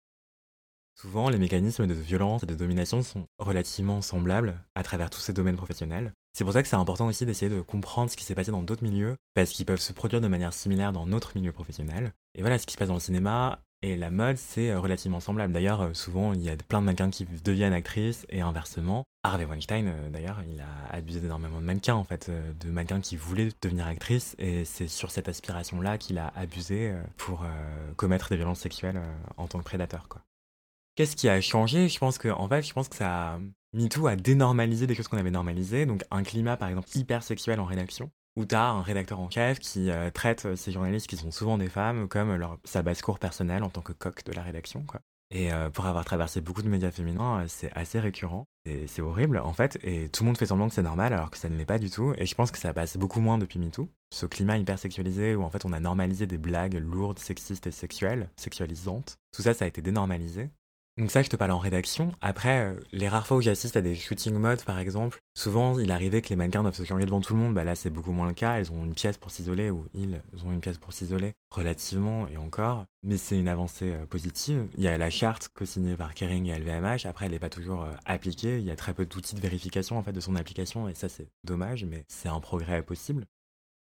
Souvent, 0.96 1.30
les 1.30 1.40
mécanismes 1.40 1.88
de 1.88 1.94
violence 1.94 2.44
et 2.44 2.46
de 2.46 2.56
domination 2.56 3.02
sont 3.02 3.26
relativement 3.40 4.02
semblables 4.02 4.64
à 4.76 4.84
travers 4.84 5.10
tous 5.10 5.20
ces 5.20 5.34
domaines 5.34 5.58
professionnels. 5.58 6.14
C'est 6.34 6.44
pour 6.44 6.54
ça 6.54 6.62
que 6.62 6.70
c'est 6.70 6.76
important 6.76 7.08
aussi 7.08 7.26
d'essayer 7.26 7.54
de 7.54 7.62
comprendre 7.62 8.10
ce 8.10 8.16
qui 8.16 8.24
s'est 8.24 8.36
passé 8.36 8.52
dans 8.52 8.64
d'autres 8.64 8.84
milieux, 8.84 9.18
parce 9.34 9.52
qu'ils 9.52 9.66
peuvent 9.66 9.80
se 9.80 9.92
produire 9.92 10.22
de 10.22 10.28
manière 10.28 10.54
similaire 10.54 10.94
dans 10.94 11.06
notre 11.06 11.36
milieu 11.36 11.52
professionnel. 11.52 12.14
Et 12.36 12.42
voilà, 12.42 12.58
ce 12.58 12.66
qui 12.66 12.74
se 12.74 12.78
passe 12.78 12.88
dans 12.88 12.94
le 12.94 13.00
cinéma 13.00 13.60
et 13.84 13.98
la 13.98 14.10
mode, 14.10 14.38
c'est 14.38 14.72
euh, 14.72 14.80
relativement 14.80 15.20
semblable. 15.20 15.52
D'ailleurs, 15.52 15.82
euh, 15.82 15.94
souvent, 15.94 16.32
il 16.32 16.42
y 16.42 16.50
a 16.50 16.56
plein 16.56 16.80
de 16.80 16.86
mannequins 16.86 17.10
qui 17.10 17.26
deviennent 17.44 17.74
actrices 17.74 18.26
et 18.30 18.40
inversement. 18.40 19.04
Harvey 19.24 19.44
Weinstein, 19.44 19.88
euh, 19.88 20.10
d'ailleurs, 20.10 20.42
il 20.50 20.62
a 20.62 20.96
abusé 20.96 21.20
énormément 21.20 21.60
de 21.60 21.66
mannequins, 21.66 21.96
en 21.96 22.06
fait, 22.06 22.32
de 22.32 22.70
mannequins 22.70 23.02
qui 23.02 23.18
voulaient 23.18 23.50
devenir 23.62 23.86
actrices. 23.86 24.36
Et 24.40 24.64
c'est 24.64 24.88
sur 24.88 25.12
cette 25.12 25.28
aspiration-là 25.28 25.98
qu'il 25.98 26.18
a 26.18 26.32
abusé 26.36 26.94
pour 27.18 27.46
commettre 27.98 28.30
des 28.30 28.38
violences 28.38 28.60
sexuelles 28.60 29.02
en 29.38 29.48
tant 29.48 29.60
que 29.60 29.64
prédateur, 29.64 30.08
quoi. 30.08 30.22
Qu'est-ce 30.96 31.16
qui 31.16 31.28
a 31.28 31.42
changé? 31.42 31.90
Je 31.90 31.98
pense 31.98 32.18
que, 32.18 32.30
en 32.30 32.48
fait, 32.48 32.62
je 32.62 32.72
pense 32.72 32.88
que 32.88 32.96
ça, 32.96 33.40
MeToo 33.74 34.08
a 34.08 34.16
dénormalisé 34.16 34.88
des 34.88 34.96
choses 34.96 35.08
qu'on 35.08 35.18
avait 35.18 35.32
normalisées. 35.32 35.86
Donc, 35.86 36.04
un 36.12 36.24
climat, 36.24 36.56
par 36.56 36.70
exemple, 36.70 36.88
hyper 36.96 37.24
sexuel 37.24 37.60
en 37.60 37.66
rédaction 37.66 38.12
où 38.36 38.46
tu 38.46 38.56
as 38.56 38.70
un 38.70 38.82
rédacteur 38.82 39.20
en 39.20 39.30
chef 39.30 39.60
qui 39.60 39.90
euh, 39.90 40.10
traite 40.10 40.46
euh, 40.46 40.56
ces 40.56 40.72
journalistes 40.72 41.08
qui 41.08 41.18
sont 41.18 41.32
souvent 41.32 41.58
des 41.58 41.70
femmes 41.70 42.08
comme 42.08 42.36
leur, 42.36 42.58
sa 42.64 42.82
basse-cour 42.82 43.20
personnelle 43.20 43.64
en 43.64 43.70
tant 43.70 43.82
que 43.82 43.94
coq 43.94 44.24
de 44.26 44.32
la 44.32 44.42
rédaction. 44.42 44.84
Quoi. 44.84 45.02
Et 45.34 45.52
euh, 45.52 45.72
pour 45.72 45.88
avoir 45.88 46.06
traversé 46.06 46.42
beaucoup 46.42 46.62
de 46.62 46.70
médias 46.70 46.92
féminins, 46.92 47.46
c'est 47.48 47.72
assez 47.74 48.00
récurrent. 48.00 48.46
Et 48.66 48.86
c'est 48.88 49.02
horrible, 49.02 49.40
en 49.40 49.52
fait. 49.52 49.80
Et 49.84 50.10
tout 50.10 50.24
le 50.24 50.28
monde 50.28 50.38
fait 50.38 50.46
semblant 50.46 50.70
que 50.70 50.76
c'est 50.76 50.84
normal, 50.84 51.12
alors 51.12 51.32
que 51.32 51.38
ça 51.38 51.50
ne 51.50 51.58
l'est 51.58 51.66
pas 51.66 51.80
du 51.80 51.90
tout. 51.90 52.14
Et 52.18 52.28
je 52.28 52.36
pense 52.36 52.52
que 52.52 52.60
ça 52.60 52.72
passe 52.72 52.98
beaucoup 52.98 53.20
moins 53.20 53.40
depuis 53.40 53.60
MeToo. 53.60 53.90
Ce 54.14 54.28
climat 54.28 54.58
hyper 54.58 54.78
sexualisé 54.78 55.36
où, 55.36 55.42
en 55.42 55.50
fait, 55.50 55.66
on 55.66 55.74
a 55.74 55.80
normalisé 55.80 56.28
des 56.28 56.38
blagues 56.38 56.76
lourdes, 56.76 57.18
sexistes 57.18 57.66
et 57.66 57.72
sexuelles, 57.72 58.30
sexualisantes. 58.36 59.18
Tout 59.36 59.42
ça, 59.42 59.56
ça 59.56 59.66
a 59.66 59.68
été 59.68 59.82
dénormalisé. 59.82 60.52
Donc 60.98 61.10
ça, 61.10 61.24
je 61.24 61.30
te 61.30 61.36
parle 61.36 61.50
en 61.50 61.58
rédaction. 61.58 62.12
Après, 62.22 62.66
euh, 62.66 62.80
les 62.92 63.08
rares 63.10 63.26
fois 63.26 63.38
où 63.38 63.42
j'assiste 63.42 63.76
à 63.76 63.82
des 63.82 63.96
shooting 63.96 64.36
modes, 64.36 64.64
par 64.64 64.78
exemple, 64.78 65.22
souvent, 65.34 65.80
il 65.80 65.92
arrivait 65.92 66.22
que 66.22 66.30
les 66.30 66.36
mannequins 66.36 66.62
doivent 66.62 66.76
se 66.76 66.84
changer 66.84 67.06
devant 67.06 67.20
tout 67.20 67.34
le 67.34 67.40
monde. 67.40 67.56
Bah 67.56 67.64
là, 67.64 67.74
c'est 67.74 67.90
beaucoup 67.90 68.12
moins 68.12 68.28
le 68.28 68.36
cas. 68.36 68.60
Elles 68.60 68.72
ont 68.72 68.86
une 68.86 68.94
pièce 68.94 69.18
pour 69.18 69.32
s'isoler, 69.32 69.72
ou 69.72 69.88
ils 69.96 70.22
ont 70.46 70.52
une 70.52 70.60
pièce 70.60 70.78
pour 70.78 70.94
s'isoler, 70.94 71.34
relativement, 71.50 72.28
et 72.28 72.38
encore. 72.38 72.86
Mais 73.02 73.18
c'est 73.18 73.40
une 73.40 73.48
avancée 73.48 73.92
euh, 73.92 74.06
positive. 74.06 74.68
Il 74.78 74.84
y 74.84 74.88
a 74.88 74.96
la 75.00 75.10
charte 75.10 75.50
co-signée 75.56 75.96
par 75.96 76.14
Kering 76.14 76.46
et 76.46 76.60
LVMH. 76.60 77.08
Après, 77.08 77.26
elle 77.26 77.32
n'est 77.32 77.40
pas 77.40 77.50
toujours 77.50 77.86
euh, 77.86 77.92
appliquée. 78.06 78.60
Il 78.60 78.66
y 78.66 78.72
a 78.72 78.76
très 78.76 78.94
peu 78.94 79.08
d'outils 79.08 79.34
de 79.34 79.42
vérification, 79.42 79.98
en 79.98 80.04
fait, 80.04 80.14
de 80.14 80.20
son 80.20 80.36
application. 80.36 80.88
Et 80.90 80.94
ça, 80.94 81.10
c'est 81.10 81.28
dommage, 81.44 81.86
mais 81.86 82.06
c'est 82.08 82.30
un 82.30 82.40
progrès 82.40 82.84
possible. 82.84 83.26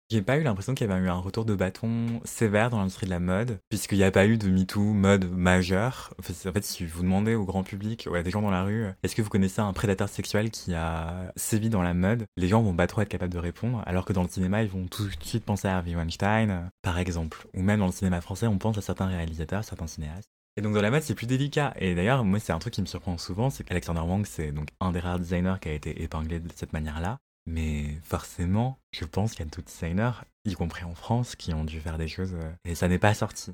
J'ai 0.09 0.21
pas 0.21 0.37
eu 0.37 0.43
l'impression 0.43 0.73
qu'il 0.73 0.87
y 0.87 0.89
avait 0.89 1.03
eu 1.03 1.09
un 1.09 1.19
retour 1.19 1.43
de 1.43 1.53
bâton 1.53 2.21
sévère 2.23 2.69
dans 2.69 2.77
l'industrie 2.77 3.07
de 3.07 3.11
la 3.11 3.19
mode, 3.19 3.59
puisqu'il 3.67 3.97
n'y 3.97 4.05
a 4.05 4.11
pas 4.11 4.25
eu 4.25 4.37
de 4.37 4.47
MeToo 4.47 4.79
mode 4.79 5.29
majeur. 5.29 6.13
En 6.17 6.23
fait, 6.23 6.63
si 6.63 6.85
vous 6.85 7.01
demandez 7.01 7.35
au 7.35 7.43
grand 7.43 7.63
public 7.63 8.07
ou 8.09 8.15
à 8.15 8.23
des 8.23 8.31
gens 8.31 8.41
dans 8.41 8.49
la 8.49 8.63
rue, 8.63 8.85
est-ce 9.03 9.17
que 9.17 9.21
vous 9.21 9.29
connaissez 9.29 9.59
un 9.59 9.73
prédateur 9.73 10.07
sexuel 10.07 10.49
qui 10.49 10.73
a 10.73 11.33
sévi 11.35 11.69
dans 11.69 11.81
la 11.81 11.93
mode 11.93 12.23
Les 12.37 12.47
gens 12.47 12.61
vont 12.61 12.73
pas 12.73 12.87
trop 12.87 13.01
être 13.01 13.09
capables 13.09 13.33
de 13.33 13.37
répondre, 13.37 13.83
alors 13.85 14.05
que 14.05 14.13
dans 14.13 14.23
le 14.23 14.29
cinéma, 14.29 14.63
ils 14.63 14.69
vont 14.69 14.87
tout 14.87 15.03
de 15.03 15.23
suite 15.25 15.43
penser 15.43 15.67
à 15.67 15.75
Harvey 15.75 15.93
Weinstein, 15.93 16.71
par 16.83 16.99
exemple. 16.99 17.45
Ou 17.53 17.61
même 17.61 17.79
dans 17.79 17.87
le 17.87 17.91
cinéma 17.91 18.21
français, 18.21 18.47
on 18.47 18.57
pense 18.57 18.77
à 18.77 18.81
certains 18.81 19.07
réalisateurs, 19.07 19.65
certains 19.65 19.87
cinéastes. 19.87 20.29
Et 20.55 20.61
donc 20.61 20.73
dans 20.73 20.81
la 20.81 20.89
mode, 20.89 21.03
c'est 21.03 21.15
plus 21.15 21.27
délicat. 21.27 21.73
Et 21.77 21.95
d'ailleurs, 21.95 22.23
moi, 22.23 22.39
c'est 22.39 22.53
un 22.53 22.59
truc 22.59 22.73
qui 22.73 22.81
me 22.81 22.87
surprend 22.87 23.17
souvent, 23.17 23.49
c'est 23.49 23.65
qu'Alexander 23.65 23.99
Wang, 23.99 24.25
c'est 24.25 24.53
donc 24.53 24.69
un 24.79 24.93
des 24.93 25.01
rares 25.01 25.19
designers 25.19 25.57
qui 25.59 25.67
a 25.67 25.73
été 25.73 26.01
épinglé 26.01 26.39
de 26.39 26.47
cette 26.55 26.71
manière-là. 26.71 27.17
Mais 27.47 27.97
forcément, 28.03 28.77
je 28.91 29.05
pense 29.05 29.31
qu'il 29.31 29.39
y 29.39 29.47
a 29.47 29.49
d'autres 29.49 29.71
designers, 29.71 30.11
y 30.45 30.53
compris 30.53 30.83
en 30.83 30.93
France, 30.93 31.35
qui 31.35 31.53
ont 31.53 31.63
dû 31.63 31.79
faire 31.79 31.97
des 31.97 32.09
choses 32.09 32.35
euh, 32.35 32.51
et 32.65 32.75
ça 32.75 32.89
n'est 32.89 32.99
pas 32.99 33.13
sorti. 33.13 33.53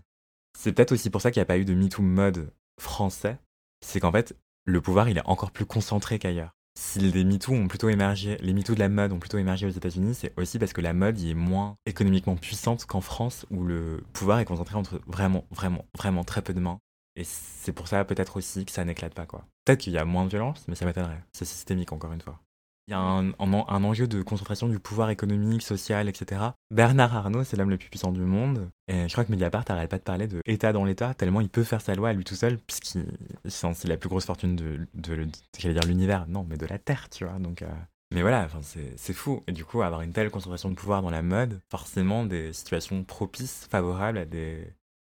C'est 0.58 0.74
peut-être 0.74 0.92
aussi 0.92 1.10
pour 1.10 1.22
ça 1.22 1.32
qu'il 1.32 1.40
n'y 1.40 1.44
a 1.44 1.46
pas 1.46 1.58
eu 1.58 1.66
de 1.66 1.76
MeToo 1.76 2.02
mode 2.02 2.52
français. 2.82 3.38
C'est 3.86 4.00
qu'en 4.00 4.12
fait, 4.12 4.36
le 4.66 4.82
pouvoir, 4.82 5.10
il 5.10 5.18
est 5.18 5.28
encore 5.28 5.52
plus 5.52 5.66
concentré 5.66 6.18
qu'ailleurs. 6.18 6.56
Si 6.76 7.00
les 7.00 7.24
MeToo 7.24 7.54
ont 7.54 7.68
plutôt 7.68 7.90
émergé, 7.90 8.38
les 8.38 8.54
MeToo 8.54 8.74
de 8.74 8.80
la 8.80 8.90
mode 8.90 9.12
ont 9.12 9.20
plutôt 9.20 9.38
émergé 9.38 9.68
aux 9.68 9.72
États-Unis, 9.72 10.16
c'est 10.16 10.34
aussi 10.40 10.58
parce 10.58 10.74
que 10.74 10.82
la 10.82 10.94
mode 10.94 11.20
y 11.20 11.30
est 11.30 11.36
moins 11.36 11.76
économiquement 11.86 12.36
puissante 12.36 12.86
qu'en 12.88 13.02
France, 13.02 13.46
où 13.52 13.64
le 13.64 14.04
pouvoir 14.14 14.40
est 14.40 14.46
concentré 14.46 14.76
entre 14.76 15.00
vraiment, 15.06 15.46
vraiment, 15.52 15.86
vraiment 15.96 16.24
très 16.24 16.42
peu 16.42 16.54
de 16.54 16.60
mains. 16.60 16.80
Et 17.16 17.24
c'est 17.24 17.74
pour 17.74 17.88
ça 17.88 18.04
peut-être 18.06 18.38
aussi 18.38 18.66
que 18.66 18.72
ça 18.72 18.84
n'éclate 18.86 19.14
pas, 19.14 19.28
quoi. 19.28 19.46
Peut-être 19.66 19.82
qu'il 19.82 19.94
y 19.94 20.00
a 20.00 20.06
moins 20.06 20.24
de 20.24 20.30
violence, 20.30 20.66
mais 20.68 20.74
ça 20.74 20.86
m'étonnerait. 20.86 21.24
C'est 21.32 21.46
systémique, 21.46 21.92
encore 21.92 22.12
une 22.12 22.22
fois. 22.22 22.40
Il 22.88 22.92
y 22.92 22.94
a 22.94 23.00
un, 23.00 23.32
un, 23.40 23.84
enjeu 23.84 24.08
de 24.08 24.22
concentration 24.22 24.68
du 24.68 24.78
pouvoir 24.78 25.10
économique, 25.10 25.62
social, 25.62 26.10
etc. 26.10 26.42
Bernard 26.70 27.16
Arnault, 27.16 27.46
c'est 27.46 27.56
l'homme 27.56 27.70
le 27.70 27.78
plus 27.78 27.90
puissant 27.90 28.12
du 28.12 28.22
monde. 28.22 28.70
Et 28.90 29.08
je 29.08 29.14
crois 29.14 29.24
que 29.24 29.32
Mediapart 29.32 29.64
n'arrête 29.70 29.90
pas 29.90 29.98
de 29.98 30.04
parler 30.04 30.28
de 30.28 30.42
État 30.46 30.74
dans 30.74 30.84
l'État, 30.84 31.14
tellement 31.14 31.40
il 31.40 31.48
peut 31.48 31.64
faire 31.64 31.80
sa 31.80 31.96
loi 31.96 32.10
à 32.10 32.14
lui 32.14 32.26
tout 32.26 32.36
seul, 32.36 32.58
puisqu'il 32.58 33.06
c'est 33.46 33.88
la 33.88 33.96
plus 33.96 34.10
grosse 34.10 34.26
fortune 34.26 34.58
de, 34.58 34.86
de, 34.96 35.28
dire 35.58 35.84
l'univers, 35.86 36.28
non, 36.28 36.46
mais 36.50 36.58
de 36.58 36.66
la 36.66 36.78
Terre, 36.78 37.10
tu 37.10 37.24
vois. 37.24 37.40
Donc, 37.40 37.62
euh, 37.62 37.68
Mais 38.12 38.22
voilà, 38.22 38.50
c'est 38.98 39.14
fou. 39.14 39.44
Et 39.48 39.54
du 39.54 39.64
coup, 39.64 39.82
avoir 39.82 40.02
une 40.02 40.12
telle 40.12 40.30
concentration 40.30 40.70
de 40.70 40.76
pouvoir 40.76 41.02
dans 41.02 41.10
la 41.10 41.22
mode, 41.22 41.62
forcément 41.72 42.26
des 42.26 42.52
situations 42.52 43.06
propices, 43.06 43.66
favorables 43.72 44.18
à 44.18 44.26
des, 44.26 44.68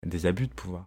des 0.05 0.26
abus 0.26 0.47
de 0.47 0.53
pouvoir 0.53 0.86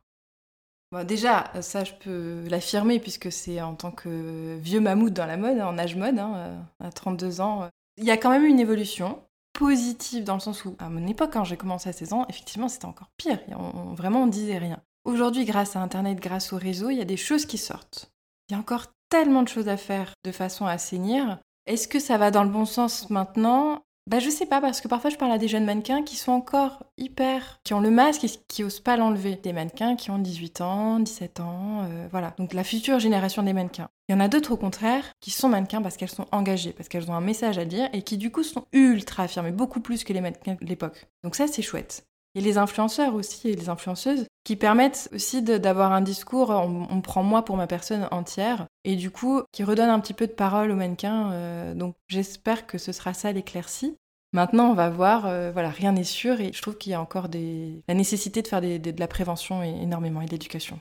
déjà, 1.04 1.50
ça 1.60 1.84
je 1.84 1.92
peux 1.94 2.44
l'affirmer 2.48 2.98
puisque 2.98 3.30
c'est 3.30 3.60
en 3.60 3.74
tant 3.74 3.90
que 3.90 4.56
vieux 4.60 4.80
mammouth 4.80 5.12
dans 5.12 5.26
la 5.26 5.36
mode, 5.36 5.60
en 5.60 5.78
âge 5.78 5.96
mode, 5.96 6.18
hein, 6.18 6.34
euh, 6.36 6.60
à 6.86 6.90
32 6.90 7.40
ans. 7.40 7.62
Euh, 7.62 7.68
il 7.96 8.04
y 8.04 8.10
a 8.10 8.16
quand 8.16 8.30
même 8.30 8.44
une 8.44 8.60
évolution 8.60 9.22
positive 9.52 10.24
dans 10.24 10.34
le 10.34 10.40
sens 10.40 10.64
où, 10.64 10.74
à 10.78 10.88
mon 10.88 11.06
époque, 11.06 11.32
quand 11.32 11.44
j'ai 11.44 11.56
commencé 11.56 11.88
à 11.88 11.92
16 11.92 12.12
ans, 12.12 12.26
effectivement 12.28 12.68
c'était 12.68 12.86
encore 12.86 13.10
pire. 13.16 13.38
vraiment, 13.92 14.22
on 14.22 14.26
disait 14.26 14.58
rien. 14.58 14.80
Aujourd'hui, 15.04 15.44
grâce 15.44 15.76
à 15.76 15.80
Internet, 15.80 16.18
grâce 16.18 16.52
au 16.52 16.56
réseau, 16.56 16.90
il 16.90 16.98
y 16.98 17.02
a 17.02 17.06
des 17.06 17.16
choses 17.16 17.46
qui 17.46 17.58
sortent. 17.58 18.10
Il 18.48 18.52
y 18.52 18.56
a 18.56 18.58
encore 18.58 18.86
tellement 19.08 19.42
de 19.42 19.48
choses 19.48 19.68
à 19.68 19.76
faire 19.76 20.14
de 20.24 20.32
façon 20.32 20.66
à 20.66 20.72
assainir. 20.72 21.38
Est-ce 21.66 21.88
que 21.88 21.98
ça 21.98 22.18
va 22.18 22.30
dans 22.30 22.44
le 22.44 22.50
bon 22.50 22.64
sens 22.64 23.10
maintenant? 23.10 23.82
Bah 24.10 24.18
je 24.18 24.28
sais 24.28 24.44
pas 24.44 24.60
parce 24.60 24.80
que 24.80 24.88
parfois 24.88 25.08
je 25.08 25.16
parle 25.16 25.30
à 25.30 25.38
des 25.38 25.46
jeunes 25.46 25.64
mannequins 25.64 26.02
qui 26.02 26.16
sont 26.16 26.32
encore 26.32 26.82
hyper 26.98 27.60
qui 27.62 27.74
ont 27.74 27.80
le 27.80 27.92
masque 27.92 28.24
et 28.24 28.28
qui 28.48 28.64
osent 28.64 28.80
pas 28.80 28.96
l'enlever. 28.96 29.36
Des 29.36 29.52
mannequins 29.52 29.94
qui 29.94 30.10
ont 30.10 30.18
18 30.18 30.62
ans, 30.62 30.98
17 30.98 31.38
ans, 31.38 31.84
euh, 31.84 32.08
voilà. 32.10 32.34
Donc 32.36 32.52
la 32.52 32.64
future 32.64 32.98
génération 32.98 33.44
des 33.44 33.52
mannequins. 33.52 33.88
Il 34.08 34.12
y 34.12 34.14
en 34.16 34.20
a 34.20 34.26
d'autres 34.26 34.50
au 34.50 34.56
contraire 34.56 35.04
qui 35.20 35.30
sont 35.30 35.48
mannequins 35.48 35.80
parce 35.80 35.96
qu'elles 35.96 36.10
sont 36.10 36.26
engagées, 36.32 36.72
parce 36.72 36.88
qu'elles 36.88 37.08
ont 37.08 37.14
un 37.14 37.20
message 37.20 37.56
à 37.58 37.64
dire 37.64 37.88
et 37.92 38.02
qui 38.02 38.18
du 38.18 38.32
coup 38.32 38.42
sont 38.42 38.66
ultra 38.72 39.22
affirmées, 39.22 39.52
beaucoup 39.52 39.80
plus 39.80 40.02
que 40.02 40.12
les 40.12 40.20
mannequins 40.20 40.56
de 40.60 40.66
l'époque. 40.66 41.06
Donc 41.22 41.36
ça 41.36 41.46
c'est 41.46 41.62
chouette. 41.62 42.09
Et 42.34 42.40
les 42.40 42.58
influenceurs 42.58 43.14
aussi 43.14 43.48
et 43.48 43.56
les 43.56 43.68
influenceuses 43.68 44.26
qui 44.44 44.56
permettent 44.56 45.08
aussi 45.12 45.42
d'avoir 45.42 45.92
un 45.92 46.00
discours, 46.00 46.50
on, 46.50 47.00
prend 47.00 47.22
moi 47.22 47.44
pour 47.44 47.56
ma 47.56 47.66
personne 47.66 48.08
entière, 48.10 48.66
et 48.84 48.96
du 48.96 49.10
coup 49.10 49.42
qui 49.52 49.64
redonne 49.64 49.90
un 49.90 50.00
petit 50.00 50.14
peu 50.14 50.26
de 50.26 50.32
parole 50.32 50.70
aux 50.70 50.76
mannequins. 50.76 51.32
Euh, 51.32 51.74
donc 51.74 51.94
j'espère 52.08 52.66
que 52.66 52.78
ce 52.78 52.92
sera 52.92 53.14
ça 53.14 53.32
l'éclaircie. 53.32 53.96
Maintenant, 54.32 54.70
on 54.70 54.74
va 54.74 54.90
voir, 54.90 55.26
euh, 55.26 55.50
voilà, 55.50 55.70
rien 55.70 55.92
n'est 55.92 56.04
sûr, 56.04 56.40
et 56.40 56.52
je 56.52 56.62
trouve 56.62 56.78
qu'il 56.78 56.92
y 56.92 56.94
a 56.94 57.00
encore 57.00 57.28
des... 57.28 57.82
la 57.88 57.94
nécessité 57.94 58.42
de 58.42 58.48
faire 58.48 58.60
de 58.60 58.94
la 58.98 59.08
prévention 59.08 59.62
énormément 59.62 60.22
et 60.22 60.26
de 60.26 60.30
l'éducation. 60.30 60.78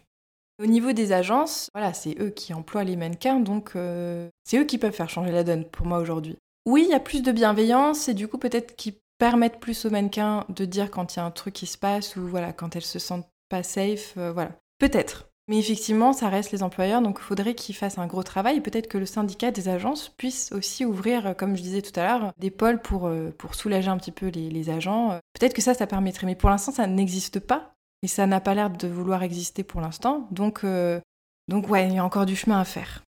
Au 0.62 0.66
niveau 0.66 0.92
des 0.92 1.14
agences, 1.14 1.70
voilà, 1.74 1.94
c'est 1.94 2.20
eux 2.20 2.30
qui 2.30 2.54
emploient 2.54 2.84
les 2.84 2.98
mannequins, 2.98 3.40
donc 3.40 3.72
euh, 3.76 4.30
c'est 4.44 4.60
eux 4.60 4.66
qui 4.66 4.78
peuvent 4.78 4.94
faire 4.94 5.10
changer 5.10 5.32
la 5.32 5.44
donne 5.44 5.66
pour 5.66 5.86
moi 5.86 6.00
aujourd'hui. 6.00 6.38
Oui, 6.66 6.84
il 6.88 6.92
y 6.92 6.96
a 6.96 7.00
plus 7.00 7.24
de 7.24 7.32
bienveillance 7.32 8.10
et 8.10 8.14
du 8.14 8.28
coup 8.28 8.38
peut-être 8.38 8.76
qu'ils 8.76 8.96
permettre 9.20 9.60
plus 9.60 9.86
aux 9.86 9.92
mannequins 9.92 10.46
de 10.50 10.66
dire 10.66 10.90
quand 10.90 11.14
il 11.14 11.18
y 11.18 11.20
a 11.20 11.26
un 11.26 11.32
truc 11.32 11.54
qui 11.54 11.68
se 11.68 11.78
passe 11.78 12.16
ou 12.16 12.28
voilà, 12.28 12.54
quand 12.54 12.76
elles 12.76 12.82
se 12.82 12.98
sentent 12.98 13.30
pas 13.50 13.62
safe, 13.62 14.14
euh, 14.18 14.32
voilà. 14.32 14.52
Peut-être. 14.80 15.30
Mais 15.48 15.58
effectivement, 15.58 16.14
ça 16.14 16.30
reste 16.30 16.52
les 16.52 16.64
employeurs, 16.64 17.02
donc 17.02 17.18
il 17.20 17.24
faudrait 17.24 17.56
qu'ils 17.56 17.76
fassent 17.76 17.98
un 17.98 18.08
gros 18.08 18.24
travail. 18.24 18.62
Peut-être 18.62 18.88
que 18.88 19.00
le 19.00 19.08
syndicat 19.08 19.52
des 19.52 19.68
agences 19.68 20.10
puisse 20.10 20.52
aussi 20.52 20.86
ouvrir, 20.86 21.28
euh, 21.28 21.34
comme 21.34 21.58
je 21.58 21.62
disais 21.62 21.82
tout 21.82 21.98
à 22.00 22.04
l'heure, 22.04 22.34
des 22.38 22.52
pôles 22.52 22.82
pour, 22.82 23.08
euh, 23.08 23.32
soulager 23.52 23.90
un 23.90 23.98
petit 23.98 24.12
peu 24.12 24.28
les, 24.28 24.70
agents. 24.70 25.20
Peut-être 25.34 25.54
que 25.54 25.62
ça, 25.62 25.74
ça 25.74 25.88
permettrait. 25.88 26.26
Mais 26.26 26.36
pour 26.36 26.50
l'instant, 26.50 26.72
ça 26.72 26.88
n'existe 26.88 27.40
pas. 27.40 27.74
Et 28.02 28.08
ça 28.08 28.26
n'a 28.28 28.40
pas 28.40 28.54
l'air 28.54 28.70
de 28.70 28.88
vouloir 28.88 29.24
exister 29.24 29.64
pour 29.64 29.82
l'instant. 29.82 30.28
Donc, 30.32 30.66
donc 31.50 31.68
ouais, 31.68 31.88
il 31.88 31.96
y 31.96 31.98
a 31.98 32.06
encore 32.06 32.26
du 32.26 32.38
chemin 32.38 32.62
à 32.62 32.64
faire. 32.64 33.04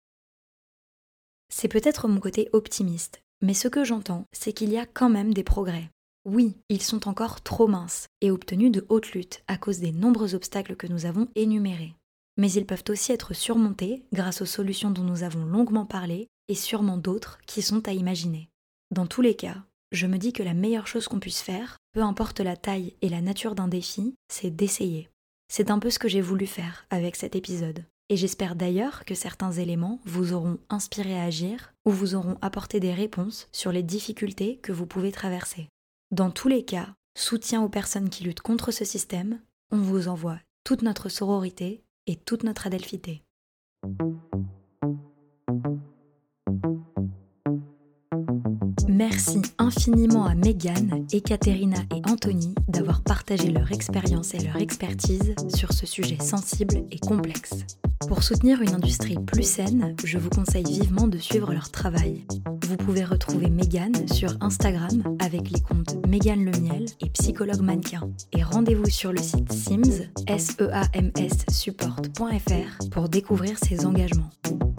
C'est 1.47 1.69
peut-être 1.69 2.09
mon 2.09 2.19
côté 2.19 2.49
optimiste. 2.51 3.21
Mais 3.41 3.53
ce 3.53 3.69
que 3.69 3.85
j'entends, 3.85 4.25
c'est 4.33 4.51
qu'il 4.51 4.69
y 4.69 4.77
a 4.77 4.85
quand 4.85 5.09
même 5.09 5.33
des 5.33 5.43
progrès. 5.43 5.89
Oui, 6.23 6.55
ils 6.69 6.83
sont 6.83 7.07
encore 7.07 7.41
trop 7.41 7.67
minces 7.67 8.05
et 8.21 8.29
obtenus 8.29 8.71
de 8.71 8.85
haute 8.89 9.11
lutte 9.13 9.43
à 9.47 9.57
cause 9.57 9.79
des 9.79 9.91
nombreux 9.91 10.35
obstacles 10.35 10.75
que 10.75 10.85
nous 10.85 11.07
avons 11.07 11.27
énumérés. 11.33 11.95
Mais 12.37 12.51
ils 12.51 12.65
peuvent 12.65 12.83
aussi 12.89 13.11
être 13.11 13.33
surmontés 13.33 14.03
grâce 14.13 14.41
aux 14.41 14.45
solutions 14.45 14.91
dont 14.91 15.03
nous 15.03 15.23
avons 15.23 15.45
longuement 15.45 15.85
parlé 15.85 16.27
et 16.47 16.55
sûrement 16.55 16.97
d'autres 16.97 17.39
qui 17.47 17.63
sont 17.63 17.87
à 17.87 17.93
imaginer. 17.93 18.49
Dans 18.91 19.07
tous 19.07 19.21
les 19.21 19.35
cas, 19.35 19.63
je 19.91 20.05
me 20.05 20.17
dis 20.17 20.31
que 20.31 20.43
la 20.43 20.53
meilleure 20.53 20.85
chose 20.85 21.07
qu'on 21.07 21.19
puisse 21.19 21.41
faire, 21.41 21.77
peu 21.91 22.01
importe 22.01 22.39
la 22.39 22.55
taille 22.55 22.95
et 23.01 23.09
la 23.09 23.21
nature 23.21 23.55
d'un 23.55 23.67
défi, 23.67 24.13
c'est 24.27 24.51
d'essayer. 24.51 25.09
C'est 25.47 25.71
un 25.71 25.79
peu 25.79 25.89
ce 25.89 25.99
que 25.99 26.07
j'ai 26.07 26.21
voulu 26.21 26.45
faire 26.45 26.85
avec 26.91 27.15
cet 27.15 27.35
épisode. 27.35 27.83
Et 28.09 28.15
j'espère 28.15 28.55
d'ailleurs 28.55 29.05
que 29.05 29.15
certains 29.15 29.53
éléments 29.53 29.99
vous 30.05 30.33
auront 30.33 30.59
inspiré 30.69 31.17
à 31.17 31.23
agir 31.23 31.73
ou 31.85 31.91
vous 31.91 32.13
auront 32.13 32.37
apporté 32.41 32.79
des 32.79 32.93
réponses 32.93 33.47
sur 33.51 33.71
les 33.71 33.83
difficultés 33.83 34.57
que 34.57 34.71
vous 34.71 34.85
pouvez 34.85 35.11
traverser. 35.11 35.70
Dans 36.11 36.29
tous 36.29 36.49
les 36.49 36.65
cas, 36.65 36.89
soutien 37.17 37.63
aux 37.63 37.69
personnes 37.69 38.09
qui 38.09 38.25
luttent 38.25 38.41
contre 38.41 38.71
ce 38.71 38.83
système, 38.83 39.39
on 39.71 39.77
vous 39.77 40.09
envoie 40.09 40.39
toute 40.65 40.81
notre 40.81 41.07
sororité 41.07 41.85
et 42.05 42.17
toute 42.17 42.43
notre 42.43 42.67
adelphité. 42.67 43.23
Merci 48.87 49.41
infiniment 49.57 50.25
à 50.25 50.35
Megan, 50.35 51.05
Ekaterina 51.11 51.77
et 51.95 52.01
Anthony 52.09 52.53
d'avoir 52.67 53.01
partagé 53.01 53.49
leur 53.49 53.71
expérience 53.71 54.33
et 54.33 54.39
leur 54.39 54.57
expertise 54.57 55.35
sur 55.53 55.73
ce 55.73 55.85
sujet 55.85 56.17
sensible 56.19 56.83
et 56.91 56.99
complexe. 56.99 57.65
Pour 58.07 58.23
soutenir 58.23 58.61
une 58.61 58.73
industrie 58.73 59.17
plus 59.25 59.43
saine, 59.43 59.95
je 60.03 60.17
vous 60.17 60.29
conseille 60.29 60.65
vivement 60.65 61.07
de 61.07 61.17
suivre 61.17 61.53
leur 61.53 61.69
travail. 61.71 62.25
Vous 62.67 62.77
pouvez 62.77 63.03
retrouver 63.03 63.49
Megan 63.49 63.93
sur 64.07 64.35
Instagram 64.41 65.17
avec 65.19 65.49
les 65.51 65.61
comptes 65.61 65.95
Megan 66.07 66.43
Le 66.43 66.51
Miel 66.59 66.85
et 67.01 67.09
Psychologue 67.09 67.61
Mannequin. 67.61 68.09
Et 68.33 68.43
rendez-vous 68.43 68.89
sur 68.89 69.11
le 69.11 69.21
site 69.21 69.51
Sims, 69.51 70.09
e 70.29 71.51
support.fr 71.51 72.89
pour 72.89 73.09
découvrir 73.09 73.57
ses 73.57 73.85
engagements. 73.85 74.29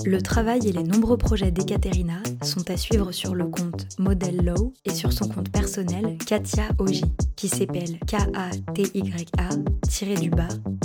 Le 0.04 0.20
travail 0.20 0.68
et 0.68 0.72
les 0.72 0.82
nombreux 0.82 1.16
projets 1.16 1.52
d'Ekaterina 1.52 2.22
sont 2.42 2.68
à 2.70 2.76
suivre 2.76 3.12
sur 3.12 3.34
le 3.34 3.46
compte 3.46 3.86
Model 3.98 4.44
Low 4.44 4.72
et 4.84 4.90
sur 4.90 5.12
son 5.12 5.28
compte 5.28 5.50
personnel 5.50 6.16
Katia 6.26 6.68
Oji, 6.78 7.04
qui 7.36 7.48
s'appelle 7.48 7.98
K-A-T-Y-A-du-bas 8.06 8.58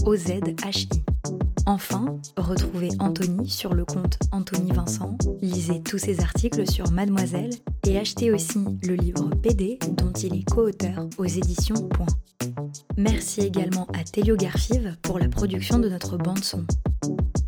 O-Z-H-I. 0.06 1.04
Enfin, 1.66 2.18
retrouvez 2.38 2.90
Anthony 3.00 3.50
sur 3.50 3.74
le 3.74 3.84
compte 3.84 4.18
Anthony 4.32 4.72
Vincent, 4.72 5.18
lisez 5.42 5.82
tous 5.84 5.98
ses 5.98 6.22
articles 6.22 6.70
sur 6.70 6.92
Mademoiselle 6.92 7.50
et 7.86 7.98
achetez 7.98 8.32
aussi 8.32 8.64
le 8.84 8.96
livre 8.96 9.30
PD 9.42 9.78
dont 9.92 10.14
il 10.14 10.36
est 10.36 10.50
co-auteur 10.50 11.10
aux 11.18 11.26
éditions 11.26 11.90
Point. 11.90 12.06
Merci 12.96 13.42
également 13.42 13.88
à 13.94 14.04
Telio 14.04 14.36
Garfive 14.38 14.96
pour 15.02 15.20
la 15.20 15.28
production 15.28 15.80
de 15.80 15.90
notre 15.90 16.18
bande 16.18 16.44
son. 16.44 16.66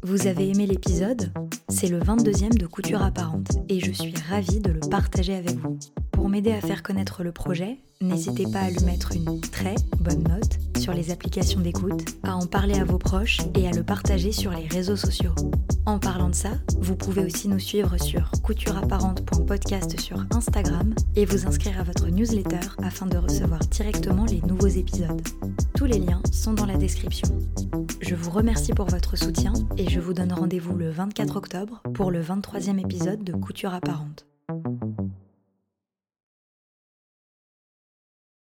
Vous 0.03 0.27
avez 0.27 0.49
aimé 0.49 0.65
l'épisode? 0.65 1.31
C'est 1.69 1.87
le 1.87 1.99
22e 1.99 2.57
de 2.57 2.65
Couture 2.65 3.01
Apparente 3.01 3.51
et 3.69 3.79
je 3.79 3.91
suis 3.91 4.13
ravie 4.29 4.59
de 4.59 4.71
le 4.71 4.79
partager 4.79 5.35
avec 5.35 5.48
vous. 5.48 5.48
Pour 6.11 6.29
m'aider 6.29 6.51
à 6.51 6.61
faire 6.61 6.83
connaître 6.83 7.23
le 7.23 7.31
projet, 7.31 7.77
n'hésitez 8.01 8.45
pas 8.45 8.59
à 8.59 8.69
lui 8.69 8.83
mettre 8.83 9.13
une 9.13 9.39
très 9.41 9.75
bonne 9.99 10.23
note 10.23 10.59
sur 10.79 10.93
les 10.93 11.11
applications 11.11 11.59
d'écoute, 11.59 12.03
à 12.23 12.35
en 12.35 12.45
parler 12.45 12.79
à 12.79 12.83
vos 12.83 12.97
proches 12.97 13.39
et 13.55 13.67
à 13.67 13.71
le 13.71 13.83
partager 13.83 14.31
sur 14.31 14.51
les 14.51 14.67
réseaux 14.67 14.95
sociaux. 14.95 15.33
En 15.85 15.97
parlant 15.97 16.29
de 16.29 16.35
ça, 16.35 16.51
vous 16.79 16.95
pouvez 16.95 17.23
aussi 17.23 17.47
nous 17.47 17.59
suivre 17.59 17.97
sur 17.97 18.31
coutureapparente.podcast 18.43 19.99
sur 19.99 20.25
Instagram 20.31 20.93
et 21.15 21.25
vous 21.25 21.47
inscrire 21.47 21.79
à 21.79 21.83
votre 21.83 22.09
newsletter 22.09 22.67
afin 22.83 23.05
de 23.05 23.17
recevoir 23.17 23.59
directement 23.61 24.25
les 24.25 24.41
nouveaux 24.41 24.67
épisodes. 24.67 25.21
Tous 25.75 25.85
les 25.85 25.99
liens 25.99 26.21
sont 26.31 26.53
dans 26.53 26.65
la 26.65 26.77
description. 26.77 27.29
Je 28.01 28.15
vous 28.15 28.31
remercie 28.31 28.73
pour 28.73 28.87
votre 28.87 29.17
soutien 29.17 29.53
et 29.77 29.89
je 29.89 29.99
vous 29.99 30.13
donne 30.13 30.33
rendez-vous 30.33 30.75
le 30.75 30.89
24 30.89 31.37
octobre 31.37 31.81
pour 31.93 32.11
le 32.11 32.21
23e 32.21 32.79
épisode 32.79 33.23
de 33.23 33.33
Couture 33.33 33.73
apparente. 33.73 34.25